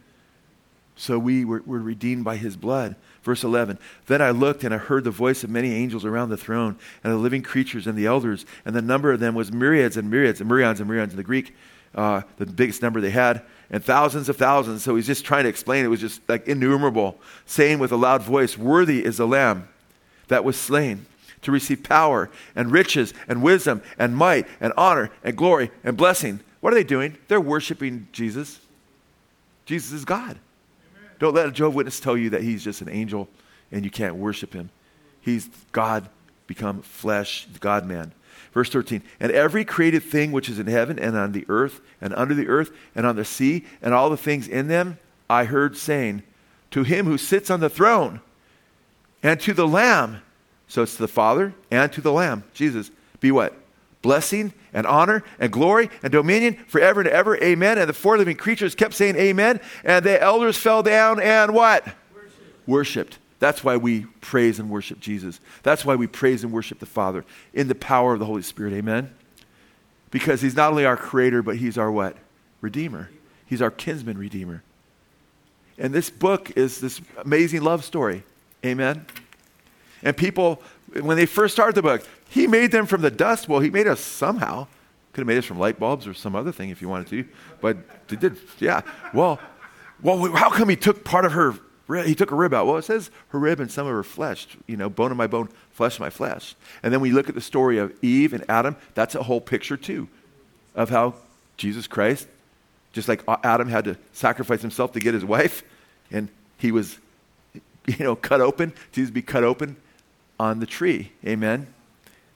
So 0.97 1.19
we 1.19 1.45
were, 1.45 1.61
were, 1.65 1.79
redeemed 1.79 2.25
by 2.25 2.37
his 2.37 2.57
blood. 2.57 2.95
Verse 3.21 3.43
11 3.43 3.77
Then 4.07 4.21
I 4.21 4.31
looked 4.31 4.63
and 4.63 4.73
I 4.73 4.77
heard 4.77 5.03
the 5.03 5.11
voice 5.11 5.43
of 5.43 5.49
many 5.49 5.73
angels 5.73 6.03
around 6.03 6.29
the 6.29 6.37
throne 6.37 6.75
and 7.03 7.13
the 7.13 7.17
living 7.17 7.43
creatures 7.43 7.85
and 7.85 7.97
the 7.97 8.07
elders, 8.07 8.45
and 8.65 8.75
the 8.75 8.81
number 8.81 9.11
of 9.11 9.19
them 9.19 9.35
was 9.35 9.51
myriads 9.51 9.95
and 9.95 10.09
myriads 10.09 10.41
and 10.41 10.49
myriads 10.49 10.79
and 10.79 10.89
myriads 10.89 11.13
in 11.13 11.17
the 11.17 11.23
Greek, 11.23 11.55
uh, 11.93 12.21
the 12.37 12.47
biggest 12.47 12.81
number 12.81 12.99
they 12.99 13.11
had, 13.11 13.43
and 13.69 13.83
thousands 13.83 14.27
of 14.27 14.37
thousands. 14.37 14.83
So 14.83 14.95
he's 14.95 15.05
just 15.05 15.23
trying 15.23 15.43
to 15.43 15.49
explain 15.49 15.85
it 15.85 15.89
was 15.89 16.01
just 16.01 16.21
like 16.27 16.47
innumerable, 16.47 17.19
saying 17.45 17.77
with 17.77 17.91
a 17.91 17.97
loud 17.97 18.23
voice, 18.23 18.57
Worthy 18.57 19.05
is 19.05 19.17
the 19.17 19.27
Lamb 19.27 19.69
that 20.29 20.43
was 20.43 20.57
slain 20.57 21.05
to 21.43 21.51
receive 21.51 21.83
power 21.83 22.31
and 22.55 22.71
riches 22.71 23.13
and 23.27 23.43
wisdom 23.43 23.83
and 23.99 24.17
might 24.17 24.47
and 24.59 24.73
honor 24.75 25.11
and 25.23 25.37
glory 25.37 25.69
and 25.83 25.95
blessing. 25.95 26.39
What 26.59 26.73
are 26.73 26.75
they 26.75 26.83
doing? 26.83 27.17
They're 27.27 27.39
worshiping 27.39 28.07
Jesus. 28.11 28.59
Jesus 29.65 29.91
is 29.91 30.03
God. 30.03 30.39
Don't 31.19 31.33
let 31.33 31.47
a 31.47 31.51
Jehovah's 31.51 31.75
Witness 31.75 31.99
tell 31.99 32.17
you 32.17 32.29
that 32.31 32.41
he's 32.41 32.63
just 32.63 32.81
an 32.81 32.89
angel 32.89 33.27
and 33.71 33.83
you 33.83 33.91
can't 33.91 34.15
worship 34.15 34.53
him. 34.53 34.69
He's 35.19 35.49
God 35.71 36.09
become 36.45 36.81
flesh, 36.81 37.47
God 37.59 37.85
man. 37.85 38.13
Verse 38.53 38.69
13, 38.69 39.03
and 39.19 39.31
every 39.31 39.65
created 39.65 40.03
thing 40.03 40.31
which 40.31 40.49
is 40.49 40.57
in 40.57 40.67
heaven 40.67 40.97
and 40.97 41.15
on 41.15 41.31
the 41.31 41.45
earth 41.49 41.81
and 42.01 42.13
under 42.13 42.33
the 42.33 42.47
earth 42.47 42.71
and 42.95 43.05
on 43.05 43.15
the 43.15 43.25
sea 43.25 43.65
and 43.81 43.93
all 43.93 44.09
the 44.09 44.17
things 44.17 44.47
in 44.47 44.67
them, 44.67 44.97
I 45.29 45.43
heard 45.43 45.77
saying, 45.77 46.23
To 46.71 46.83
him 46.83 47.05
who 47.05 47.17
sits 47.17 47.49
on 47.49 47.59
the 47.59 47.69
throne 47.69 48.21
and 49.21 49.39
to 49.41 49.53
the 49.53 49.67
Lamb. 49.67 50.21
So 50.67 50.83
it's 50.83 50.95
to 50.95 51.01
the 51.01 51.07
Father 51.07 51.53
and 51.69 51.91
to 51.93 52.01
the 52.01 52.11
Lamb, 52.11 52.43
Jesus, 52.53 52.91
be 53.19 53.31
what? 53.31 53.55
Blessing 54.01 54.53
and 54.73 54.85
honor 54.85 55.23
and 55.39 55.51
glory 55.51 55.89
and 56.03 56.11
dominion 56.11 56.55
forever 56.67 57.01
and 57.01 57.09
ever. 57.09 57.37
Amen. 57.43 57.77
And 57.77 57.89
the 57.89 57.93
four 57.93 58.17
living 58.17 58.37
creatures 58.37 58.75
kept 58.75 58.93
saying 58.93 59.15
amen. 59.15 59.59
And 59.83 60.05
the 60.05 60.21
elders 60.21 60.57
fell 60.57 60.83
down 60.83 61.19
and 61.19 61.53
what? 61.53 61.87
Worshipped. 62.65 63.17
That's 63.39 63.63
why 63.63 63.77
we 63.77 64.05
praise 64.21 64.59
and 64.59 64.69
worship 64.69 64.99
Jesus. 64.99 65.39
That's 65.63 65.85
why 65.85 65.95
we 65.95 66.07
praise 66.07 66.43
and 66.43 66.51
worship 66.51 66.79
the 66.79 66.85
Father 66.85 67.23
in 67.53 67.67
the 67.67 67.75
power 67.75 68.13
of 68.13 68.19
the 68.19 68.25
Holy 68.25 68.41
Spirit. 68.41 68.73
Amen. 68.73 69.13
Because 70.09 70.41
he's 70.41 70.55
not 70.55 70.71
only 70.71 70.85
our 70.85 70.97
creator, 70.97 71.43
but 71.43 71.57
he's 71.57 71.77
our 71.77 71.91
what? 71.91 72.17
Redeemer. 72.61 73.09
He's 73.45 73.61
our 73.61 73.71
kinsman 73.71 74.17
redeemer. 74.17 74.63
And 75.77 75.93
this 75.93 76.09
book 76.09 76.51
is 76.55 76.81
this 76.81 76.99
amazing 77.23 77.61
love 77.61 77.85
story. 77.85 78.23
Amen. 78.65 79.05
And 80.01 80.17
people, 80.17 80.61
when 81.01 81.17
they 81.17 81.25
first 81.25 81.53
started 81.53 81.75
the 81.75 81.81
book, 81.83 82.07
he 82.29 82.47
made 82.47 82.71
them 82.71 82.85
from 82.85 83.01
the 83.01 83.11
dust. 83.11 83.47
Well, 83.47 83.59
he 83.59 83.69
made 83.69 83.87
us 83.87 83.99
somehow. 83.99 84.67
Could 85.13 85.21
have 85.21 85.27
made 85.27 85.37
us 85.37 85.45
from 85.45 85.57
light 85.57 85.79
bulbs 85.79 86.05
or 86.05 86.13
some 86.13 86.35
other 86.35 86.51
thing 86.51 86.69
if 86.69 86.81
you 86.81 86.89
wanted 86.89 87.07
to. 87.07 87.25
But 87.59 87.77
he 88.09 88.15
did, 88.15 88.37
yeah. 88.59 88.81
Well, 89.13 89.39
well, 90.01 90.31
how 90.33 90.49
come 90.49 90.69
he 90.69 90.75
took 90.75 91.03
part 91.03 91.25
of 91.25 91.31
her, 91.31 91.55
he 92.03 92.13
took 92.13 92.31
a 92.31 92.35
rib 92.35 92.53
out? 92.53 92.67
Well, 92.67 92.77
it 92.77 92.83
says 92.83 93.09
her 93.29 93.39
rib 93.39 93.59
and 93.59 93.71
some 93.71 93.87
of 93.87 93.93
her 93.93 94.03
flesh, 94.03 94.47
you 94.67 94.77
know, 94.77 94.89
bone 94.89 95.09
of 95.09 95.17
my 95.17 95.25
bone, 95.25 95.49
flesh 95.71 95.95
of 95.95 96.01
my 96.01 96.11
flesh. 96.11 96.55
And 96.83 96.93
then 96.93 97.01
we 97.01 97.11
look 97.11 97.29
at 97.29 97.35
the 97.35 97.41
story 97.41 97.79
of 97.79 97.91
Eve 98.03 98.33
and 98.33 98.45
Adam, 98.47 98.75
that's 98.93 99.15
a 99.15 99.23
whole 99.23 99.41
picture 99.41 99.77
too 99.77 100.07
of 100.75 100.91
how 100.91 101.15
Jesus 101.57 101.87
Christ, 101.87 102.27
just 102.93 103.07
like 103.07 103.23
Adam 103.43 103.67
had 103.67 103.85
to 103.85 103.97
sacrifice 104.13 104.61
himself 104.61 104.91
to 104.91 104.99
get 104.99 105.15
his 105.15 105.25
wife, 105.25 105.63
and 106.11 106.29
he 106.57 106.71
was, 106.71 106.99
you 107.87 107.95
know, 107.99 108.15
cut 108.15 108.41
open, 108.41 108.73
Jesus 108.91 109.09
be 109.09 109.23
cut 109.23 109.43
open 109.43 109.75
on 110.39 110.59
the 110.59 110.67
tree. 110.67 111.11
Amen. 111.25 111.73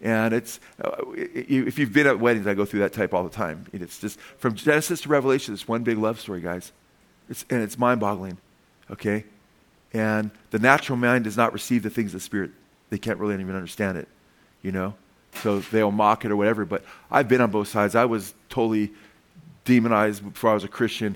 And 0.02 0.34
it's, 0.34 0.60
uh, 0.84 0.91
if 1.16 1.78
you've 1.78 1.93
been 1.93 2.08
at 2.08 2.20
weddings, 2.20 2.47
I 2.47 2.56
go 2.56 2.66
through 2.66 2.80
that 2.80 2.93
type 2.93 3.14
all 3.14 3.24
the 3.24 3.30
time. 3.30 3.68
It's 3.72 3.99
just 3.99 4.20
from 4.20 4.56
Genesis 4.56 5.02
to 5.02 5.10
Revelation, 5.10 5.54
it's 5.54 5.68
one 5.68 5.84
big 5.84 5.97
love 5.97 6.20
story, 6.20 6.41
guys. 6.41 6.72
It's, 7.30 7.45
and 7.49 7.62
it's 7.62 7.78
mind 7.78 7.99
boggling, 7.99 8.38
okay? 8.89 9.26
And 9.93 10.32
the 10.49 10.60
natural 10.60 10.97
mind 10.97 11.26
does 11.26 11.38
not 11.38 11.54
receive 11.54 11.84
the 11.84 11.89
things 11.89 12.16
of 12.16 12.22
the 12.22 12.26
Spirit. 12.26 12.52
They 12.89 12.97
can't 12.97 13.20
really 13.20 13.36
even 13.36 13.56
understand 13.56 13.97
it, 13.97 14.08
you 14.64 14.72
know? 14.72 14.95
So 15.36 15.60
they'll 15.60 15.91
mock 15.91 16.26
it 16.26 16.32
or 16.32 16.36
whatever. 16.36 16.66
But 16.66 16.84
I've 17.10 17.28
been 17.28 17.39
on 17.39 17.52
both 17.52 17.68
sides. 17.68 17.93
I 17.93 18.06
was 18.06 18.34
totally 18.49 18.91
demonized 19.66 20.34
before 20.34 20.49
I 20.49 20.54
was 20.56 20.64
a 20.64 20.68
Christian, 20.68 21.16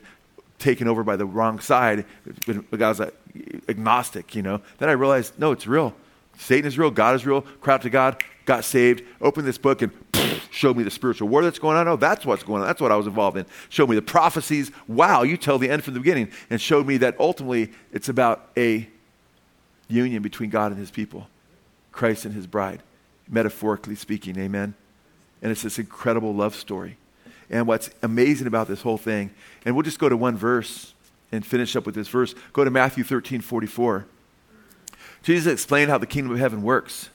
taken 0.59 0.87
over 0.87 1.03
by 1.03 1.15
the 1.15 1.25
wrong 1.25 1.59
side. 1.59 2.05
But 2.45 2.81
I 2.81 2.89
was 2.89 3.01
agnostic, 3.67 4.35
you 4.35 4.43
know? 4.43 4.61
Then 4.77 4.89
I 4.89 4.93
realized, 4.93 5.39
no, 5.39 5.51
it's 5.51 5.65
real. 5.65 5.95
Satan 6.37 6.67
is 6.67 6.77
real. 6.77 6.91
God 6.91 7.15
is 7.15 7.25
real. 7.25 7.41
Crap 7.41 7.81
to 7.81 7.89
God 7.89 8.23
got 8.45 8.63
saved, 8.63 9.03
opened 9.21 9.47
this 9.47 9.57
book, 9.57 9.81
and 9.81 9.91
showed 10.51 10.77
me 10.77 10.83
the 10.83 10.91
spiritual 10.91 11.27
war 11.27 11.43
that's 11.43 11.59
going 11.59 11.77
on. 11.77 11.87
Oh, 11.87 11.95
that's 11.95 12.25
what's 12.25 12.43
going 12.43 12.61
on. 12.61 12.67
That's 12.67 12.81
what 12.81 12.91
I 12.91 12.95
was 12.95 13.07
involved 13.07 13.37
in. 13.37 13.45
Showed 13.69 13.89
me 13.89 13.95
the 13.95 14.01
prophecies. 14.01 14.71
Wow, 14.87 15.23
you 15.23 15.37
tell 15.37 15.57
the 15.57 15.69
end 15.69 15.83
from 15.83 15.93
the 15.93 15.99
beginning. 15.99 16.31
And 16.49 16.61
showed 16.61 16.87
me 16.87 16.97
that 16.97 17.19
ultimately 17.19 17.71
it's 17.91 18.09
about 18.09 18.49
a 18.55 18.87
union 19.87 20.21
between 20.21 20.49
God 20.49 20.71
and 20.71 20.79
his 20.79 20.91
people, 20.91 21.27
Christ 21.91 22.25
and 22.25 22.33
his 22.33 22.47
bride, 22.47 22.81
metaphorically 23.29 23.95
speaking. 23.95 24.37
Amen. 24.39 24.73
And 25.41 25.51
it's 25.51 25.63
this 25.63 25.79
incredible 25.79 26.33
love 26.33 26.55
story. 26.55 26.97
And 27.49 27.67
what's 27.67 27.89
amazing 28.01 28.47
about 28.47 28.67
this 28.67 28.81
whole 28.81 28.97
thing, 28.97 29.29
and 29.65 29.75
we'll 29.75 29.83
just 29.83 29.99
go 29.99 30.09
to 30.09 30.17
one 30.17 30.35
verse 30.35 30.93
and 31.31 31.45
finish 31.45 31.75
up 31.75 31.85
with 31.85 31.93
this 31.93 32.07
verse. 32.07 32.33
Go 32.53 32.63
to 32.63 32.71
Matthew 32.71 33.03
13 33.03 33.41
44. 33.41 34.07
Jesus 35.25 35.51
explained 35.51 35.91
how 35.91 35.97
the 35.97 36.07
kingdom 36.07 36.31
of 36.31 36.39
heaven 36.39 36.63
works 36.63 37.09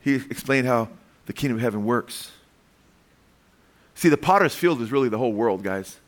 he 0.00 0.14
explained 0.14 0.66
how 0.66 0.88
the 1.26 1.32
kingdom 1.32 1.58
of 1.58 1.62
heaven 1.62 1.84
works. 1.84 2.32
See, 3.94 4.08
the 4.08 4.16
potter's 4.16 4.54
field 4.54 4.80
is 4.80 4.90
really 4.90 5.08
the 5.08 5.18
whole 5.18 5.32
world, 5.32 5.62
guys. 5.62 5.98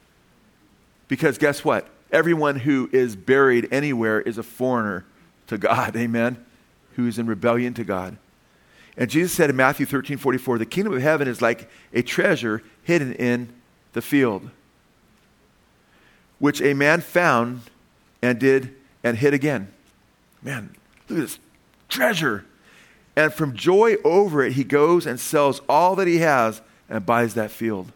Because 1.08 1.36
guess 1.36 1.64
what? 1.64 1.86
Everyone 2.10 2.56
who 2.60 2.88
is 2.92 3.16
buried 3.16 3.68
anywhere 3.70 4.20
is 4.20 4.38
a 4.38 4.42
foreigner 4.42 5.04
to 5.48 5.58
God, 5.58 5.94
amen? 5.96 6.42
Who 6.96 7.06
is 7.06 7.18
in 7.18 7.26
rebellion 7.26 7.74
to 7.74 7.84
God. 7.84 8.16
And 8.96 9.08
Jesus 9.08 9.32
said 9.32 9.48
in 9.48 9.56
Matthew 9.56 9.86
13 9.86 10.18
44, 10.18 10.58
the 10.58 10.66
kingdom 10.66 10.92
of 10.92 11.02
heaven 11.02 11.28
is 11.28 11.40
like 11.40 11.70
a 11.94 12.02
treasure 12.02 12.62
hidden 12.82 13.14
in 13.14 13.52
the 13.92 14.02
field, 14.02 14.50
which 16.38 16.60
a 16.60 16.74
man 16.74 17.00
found 17.00 17.62
and 18.20 18.38
did 18.38 18.74
and 19.02 19.18
hit 19.18 19.34
again. 19.34 19.72
Man, 20.42 20.74
look 21.08 21.18
at 21.18 21.22
this 21.22 21.38
treasure 21.88 22.44
and 23.16 23.32
from 23.32 23.54
joy 23.54 23.96
over 24.04 24.42
it, 24.42 24.54
he 24.54 24.64
goes 24.64 25.06
and 25.06 25.20
sells 25.20 25.60
all 25.68 25.96
that 25.96 26.08
he 26.08 26.18
has 26.18 26.62
and 26.88 27.04
buys 27.04 27.34
that 27.34 27.50
field. 27.50 27.92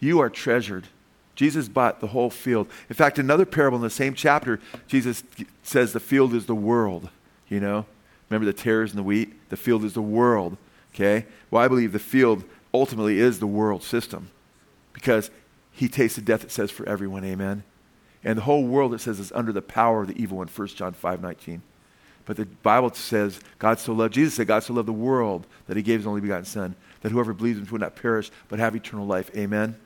You 0.00 0.20
are 0.20 0.30
treasured. 0.30 0.88
Jesus 1.36 1.68
bought 1.68 2.00
the 2.00 2.08
whole 2.08 2.30
field. 2.30 2.68
In 2.88 2.94
fact, 2.94 3.18
another 3.18 3.46
parable 3.46 3.76
in 3.76 3.82
the 3.82 3.90
same 3.90 4.14
chapter, 4.14 4.60
Jesus 4.86 5.24
says 5.62 5.92
the 5.92 6.00
field 6.00 6.34
is 6.34 6.46
the 6.46 6.54
world. 6.54 7.08
You 7.48 7.60
know? 7.60 7.86
Remember 8.28 8.46
the 8.46 8.52
tares 8.52 8.90
and 8.90 8.98
the 8.98 9.04
wheat? 9.04 9.50
The 9.50 9.56
field 9.56 9.84
is 9.84 9.94
the 9.94 10.02
world. 10.02 10.56
Okay? 10.94 11.26
Well, 11.50 11.62
I 11.62 11.68
believe 11.68 11.92
the 11.92 11.98
field 11.98 12.44
ultimately 12.72 13.18
is 13.18 13.38
the 13.38 13.46
world 13.46 13.82
system 13.82 14.30
because 14.92 15.30
he 15.72 15.88
tasted 15.88 16.24
death, 16.24 16.44
it 16.44 16.50
says, 16.50 16.70
for 16.70 16.88
everyone. 16.88 17.24
Amen? 17.24 17.64
And 18.24 18.38
the 18.38 18.42
whole 18.42 18.64
world, 18.64 18.94
it 18.94 19.00
says, 19.00 19.20
is 19.20 19.32
under 19.32 19.52
the 19.52 19.62
power 19.62 20.02
of 20.02 20.08
the 20.08 20.20
evil 20.20 20.38
one, 20.38 20.48
1 20.48 20.68
John 20.68 20.92
5 20.92 21.22
19. 21.22 21.62
But 22.26 22.36
the 22.36 22.46
Bible 22.46 22.92
says 22.94 23.38
God 23.58 23.78
so 23.78 23.92
loved, 23.92 24.14
Jesus 24.14 24.34
said, 24.34 24.46
God 24.46 24.62
so 24.62 24.72
loved 24.72 24.88
the 24.88 24.92
world 24.92 25.46
that 25.66 25.76
he 25.76 25.82
gave 25.82 26.00
his 26.00 26.06
only 26.06 26.22
begotten 26.22 26.46
Son, 26.46 26.74
that 27.02 27.12
whoever 27.12 27.34
believes 27.34 27.58
in 27.58 27.66
him 27.66 27.72
would 27.72 27.82
not 27.82 27.96
perish, 27.96 28.30
but 28.48 28.58
have 28.58 28.74
eternal 28.74 29.06
life. 29.06 29.30
Amen. 29.36 29.76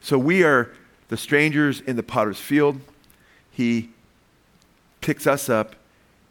So 0.00 0.16
we 0.16 0.44
are 0.44 0.70
the 1.08 1.16
strangers 1.16 1.80
in 1.80 1.96
the 1.96 2.04
potter's 2.04 2.38
field. 2.38 2.80
He 3.50 3.90
picks 5.00 5.26
us 5.26 5.48
up 5.48 5.74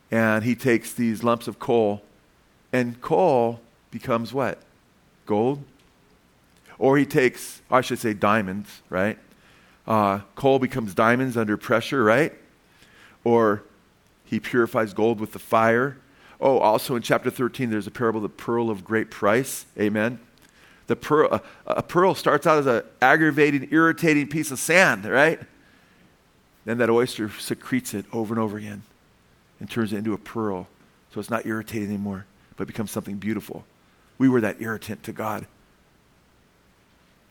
and 0.09 0.45
he 0.45 0.55
takes 0.55 0.93
these 0.93 1.21
lumps 1.21 1.49
of 1.49 1.59
coal, 1.59 2.01
and 2.71 3.01
coal 3.01 3.59
becomes 3.91 4.33
what? 4.33 4.61
gold. 5.27 5.63
Or 6.79 6.97
he 6.97 7.05
takes, 7.05 7.61
I 7.69 7.81
should 7.81 7.99
say, 7.99 8.13
diamonds, 8.13 8.81
right? 8.89 9.19
Uh, 9.87 10.19
coal 10.35 10.59
becomes 10.59 10.93
diamonds 10.93 11.37
under 11.37 11.55
pressure, 11.55 12.03
right? 12.03 12.33
Or 13.23 13.63
he 14.25 14.39
purifies 14.39 14.93
gold 14.93 15.19
with 15.19 15.31
the 15.31 15.39
fire. 15.39 15.97
Oh, 16.41 16.59
also 16.59 16.95
in 16.95 17.01
chapter 17.01 17.29
13, 17.31 17.69
there's 17.69 17.87
a 17.87 17.91
parable, 17.91 18.19
the 18.19 18.29
pearl 18.29 18.69
of 18.69 18.83
great 18.83 19.09
price. 19.09 19.65
Amen. 19.79 20.19
The 20.87 20.95
pearl, 20.95 21.41
a, 21.65 21.83
pearl 21.83 22.15
starts 22.15 22.45
out 22.45 22.59
as 22.59 22.65
an 22.65 22.83
aggravating, 23.01 23.69
irritating 23.71 24.27
piece 24.27 24.51
of 24.51 24.59
sand, 24.59 25.05
right? 25.05 25.39
Then 26.65 26.77
that 26.79 26.89
oyster 26.89 27.29
secretes 27.29 27.93
it 27.93 28.05
over 28.11 28.33
and 28.33 28.41
over 28.41 28.57
again 28.57 28.83
and 29.59 29.69
turns 29.69 29.93
it 29.93 29.97
into 29.97 30.13
a 30.13 30.17
pearl. 30.17 30.67
So 31.13 31.19
it's 31.19 31.29
not 31.29 31.45
irritating 31.45 31.87
anymore, 31.87 32.25
but 32.57 32.67
becomes 32.67 32.91
something 32.91 33.17
beautiful. 33.17 33.65
We 34.17 34.27
were 34.27 34.41
that 34.41 34.61
irritant 34.61 35.03
to 35.03 35.13
God. 35.13 35.47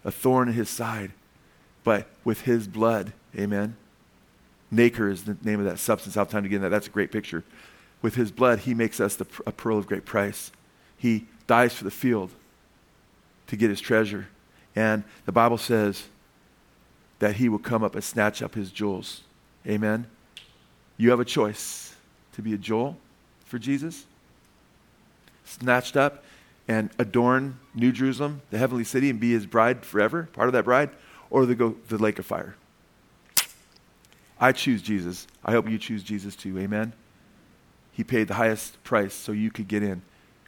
A 0.04 0.10
thorn 0.10 0.48
in 0.48 0.54
his 0.54 0.70
side, 0.70 1.12
but 1.86 2.08
with 2.24 2.40
his 2.40 2.66
blood, 2.66 3.12
amen. 3.38 3.76
Nacre 4.72 5.08
is 5.08 5.22
the 5.22 5.36
name 5.44 5.60
of 5.60 5.66
that 5.66 5.78
substance. 5.78 6.16
I'll 6.16 6.24
have 6.24 6.32
time 6.32 6.42
to 6.42 6.48
get 6.48 6.56
into 6.56 6.64
that. 6.64 6.70
That's 6.70 6.88
a 6.88 6.90
great 6.90 7.12
picture. 7.12 7.44
With 8.02 8.16
his 8.16 8.32
blood, 8.32 8.58
he 8.58 8.74
makes 8.74 8.98
us 8.98 9.14
the, 9.14 9.26
a 9.46 9.52
pearl 9.52 9.78
of 9.78 9.86
great 9.86 10.04
price. 10.04 10.50
He 10.98 11.26
dies 11.46 11.74
for 11.74 11.84
the 11.84 11.92
field 11.92 12.32
to 13.46 13.54
get 13.54 13.70
his 13.70 13.80
treasure. 13.80 14.26
And 14.74 15.04
the 15.26 15.32
Bible 15.32 15.58
says 15.58 16.08
that 17.20 17.36
he 17.36 17.48
will 17.48 17.60
come 17.60 17.84
up 17.84 17.94
and 17.94 18.02
snatch 18.02 18.42
up 18.42 18.56
his 18.56 18.72
jewels. 18.72 19.22
Amen. 19.64 20.08
You 20.96 21.10
have 21.10 21.20
a 21.20 21.24
choice 21.24 21.94
to 22.32 22.42
be 22.42 22.52
a 22.52 22.58
jewel 22.58 22.96
for 23.44 23.60
Jesus, 23.60 24.06
snatched 25.44 25.96
up 25.96 26.24
and 26.66 26.90
adorn 26.98 27.60
New 27.76 27.92
Jerusalem, 27.92 28.42
the 28.50 28.58
heavenly 28.58 28.82
city, 28.82 29.08
and 29.08 29.20
be 29.20 29.30
his 29.30 29.46
bride 29.46 29.86
forever, 29.86 30.28
part 30.32 30.48
of 30.48 30.52
that 30.54 30.64
bride, 30.64 30.90
or 31.30 31.46
to 31.46 31.54
go 31.54 31.76
the 31.88 31.98
lake 31.98 32.18
of 32.18 32.26
fire. 32.26 32.56
I 34.38 34.52
choose 34.52 34.82
Jesus. 34.82 35.26
I 35.44 35.52
hope 35.52 35.68
you 35.68 35.78
choose 35.78 36.02
Jesus 36.02 36.36
too. 36.36 36.58
Amen. 36.58 36.92
He 37.92 38.04
paid 38.04 38.28
the 38.28 38.34
highest 38.34 38.82
price 38.84 39.14
so 39.14 39.32
you 39.32 39.50
could 39.50 39.68
get 39.68 39.82
in. 39.82 40.02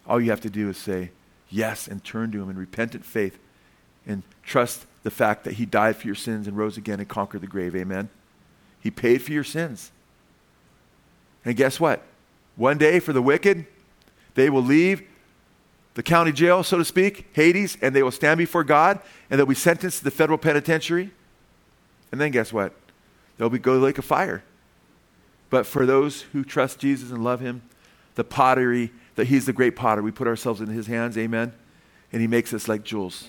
All 0.07 0.21
you 0.21 0.31
have 0.31 0.41
to 0.43 0.51
do 0.51 0.69
is 0.69 0.77
say 0.77 1.11
yes 1.49 1.89
and 1.89 2.05
turn 2.05 2.31
to 2.33 2.43
him 2.43 2.51
in 2.51 2.59
repentant 2.59 3.05
faith 3.05 3.39
and 4.07 4.23
trust 4.43 4.87
the 5.03 5.11
fact 5.11 5.45
that 5.45 5.55
he 5.55 5.65
died 5.65 5.97
for 5.97 6.07
your 6.07 6.15
sins 6.15 6.47
and 6.47 6.57
rose 6.57 6.77
again 6.77 7.01
and 7.01 7.09
conquered 7.09 7.41
the 7.41 7.47
grave. 7.47 7.75
Amen. 7.75 8.11
He 8.81 8.91
paid 8.91 9.23
for 9.23 9.33
your 9.33 9.45
sins. 9.45 9.91
And 11.45 11.57
guess 11.57 11.81
what? 11.81 12.03
One 12.57 12.77
day 12.77 13.01
for 13.01 13.13
the 13.13 13.23
wicked, 13.23 13.67
they 14.35 14.51
will 14.51 14.63
leave 14.63 15.03
the 15.94 16.02
county 16.02 16.32
jail, 16.32 16.62
so 16.62 16.78
to 16.78 16.85
speak, 16.85 17.28
Hades, 17.32 17.77
and 17.82 17.94
they 17.94 18.02
will 18.02 18.10
stand 18.10 18.39
before 18.39 18.65
God 18.65 19.01
and 19.31 19.39
they'll 19.39 19.47
be 19.47 19.55
sentenced 19.55 19.98
to 19.98 20.05
the 20.05 20.10
federal 20.10 20.39
penitentiary. 20.39 21.10
And 22.12 22.20
then 22.20 22.31
guess 22.31 22.52
what? 22.52 22.73
They'll 23.36 23.51
be 23.51 23.59
go 23.59 23.74
to 23.74 23.81
the 23.81 23.85
lake 23.85 23.98
of 23.98 24.05
fire. 24.05 24.43
But 25.51 25.66
for 25.66 25.86
those 25.86 26.23
who 26.23 26.44
trust 26.44 26.78
Jesus 26.78 27.10
and 27.10 27.24
love 27.24 27.40
him, 27.40 27.62
the 28.15 28.24
pottery, 28.24 28.93
that 29.16 29.28
he's 29.28 29.47
the 29.47 29.52
great 29.52 29.77
potter, 29.77 30.02
we 30.02 30.10
put 30.10 30.27
ourselves 30.27 30.60
in 30.60 30.69
his 30.69 30.86
hands, 30.86 31.16
amen. 31.16 31.52
And 32.12 32.20
he 32.20 32.28
makes 32.28 32.52
us 32.52 32.69
like 32.69 32.85
jewels. 32.85 33.28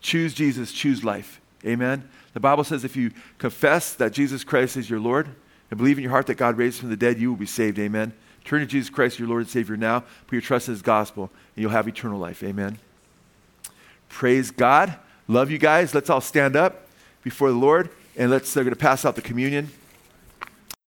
Choose 0.00 0.34
Jesus, 0.34 0.72
choose 0.72 1.04
life. 1.04 1.40
Amen. 1.64 2.08
The 2.34 2.40
Bible 2.40 2.64
says 2.64 2.84
if 2.84 2.96
you 2.96 3.12
confess 3.38 3.94
that 3.94 4.12
Jesus 4.12 4.44
Christ 4.44 4.76
is 4.76 4.90
your 4.90 5.00
Lord 5.00 5.28
and 5.70 5.78
believe 5.78 5.98
in 5.98 6.02
your 6.02 6.10
heart 6.10 6.26
that 6.26 6.34
God 6.34 6.56
raised 6.56 6.80
from 6.80 6.90
the 6.90 6.96
dead, 6.96 7.20
you 7.20 7.30
will 7.30 7.36
be 7.36 7.46
saved. 7.46 7.78
Amen. 7.78 8.12
Turn 8.44 8.60
to 8.60 8.66
Jesus 8.66 8.90
Christ, 8.90 9.18
your 9.18 9.28
Lord 9.28 9.42
and 9.42 9.50
Savior 9.50 9.76
now. 9.76 10.00
Put 10.00 10.32
your 10.32 10.40
trust 10.40 10.68
in 10.68 10.74
his 10.74 10.82
gospel, 10.82 11.30
and 11.54 11.62
you'll 11.62 11.70
have 11.70 11.88
eternal 11.88 12.18
life. 12.18 12.42
Amen. 12.42 12.78
Praise 14.08 14.50
God. 14.50 14.96
Love 15.28 15.50
you 15.50 15.58
guys. 15.58 15.94
Let's 15.94 16.10
all 16.10 16.20
stand 16.20 16.56
up 16.56 16.86
before 17.22 17.50
the 17.50 17.56
Lord, 17.56 17.90
and 18.16 18.30
let's, 18.30 18.52
they're 18.52 18.64
going 18.64 18.74
to 18.74 18.80
pass 18.80 19.04
out 19.04 19.14
the 19.14 19.22
communion. 19.22 19.70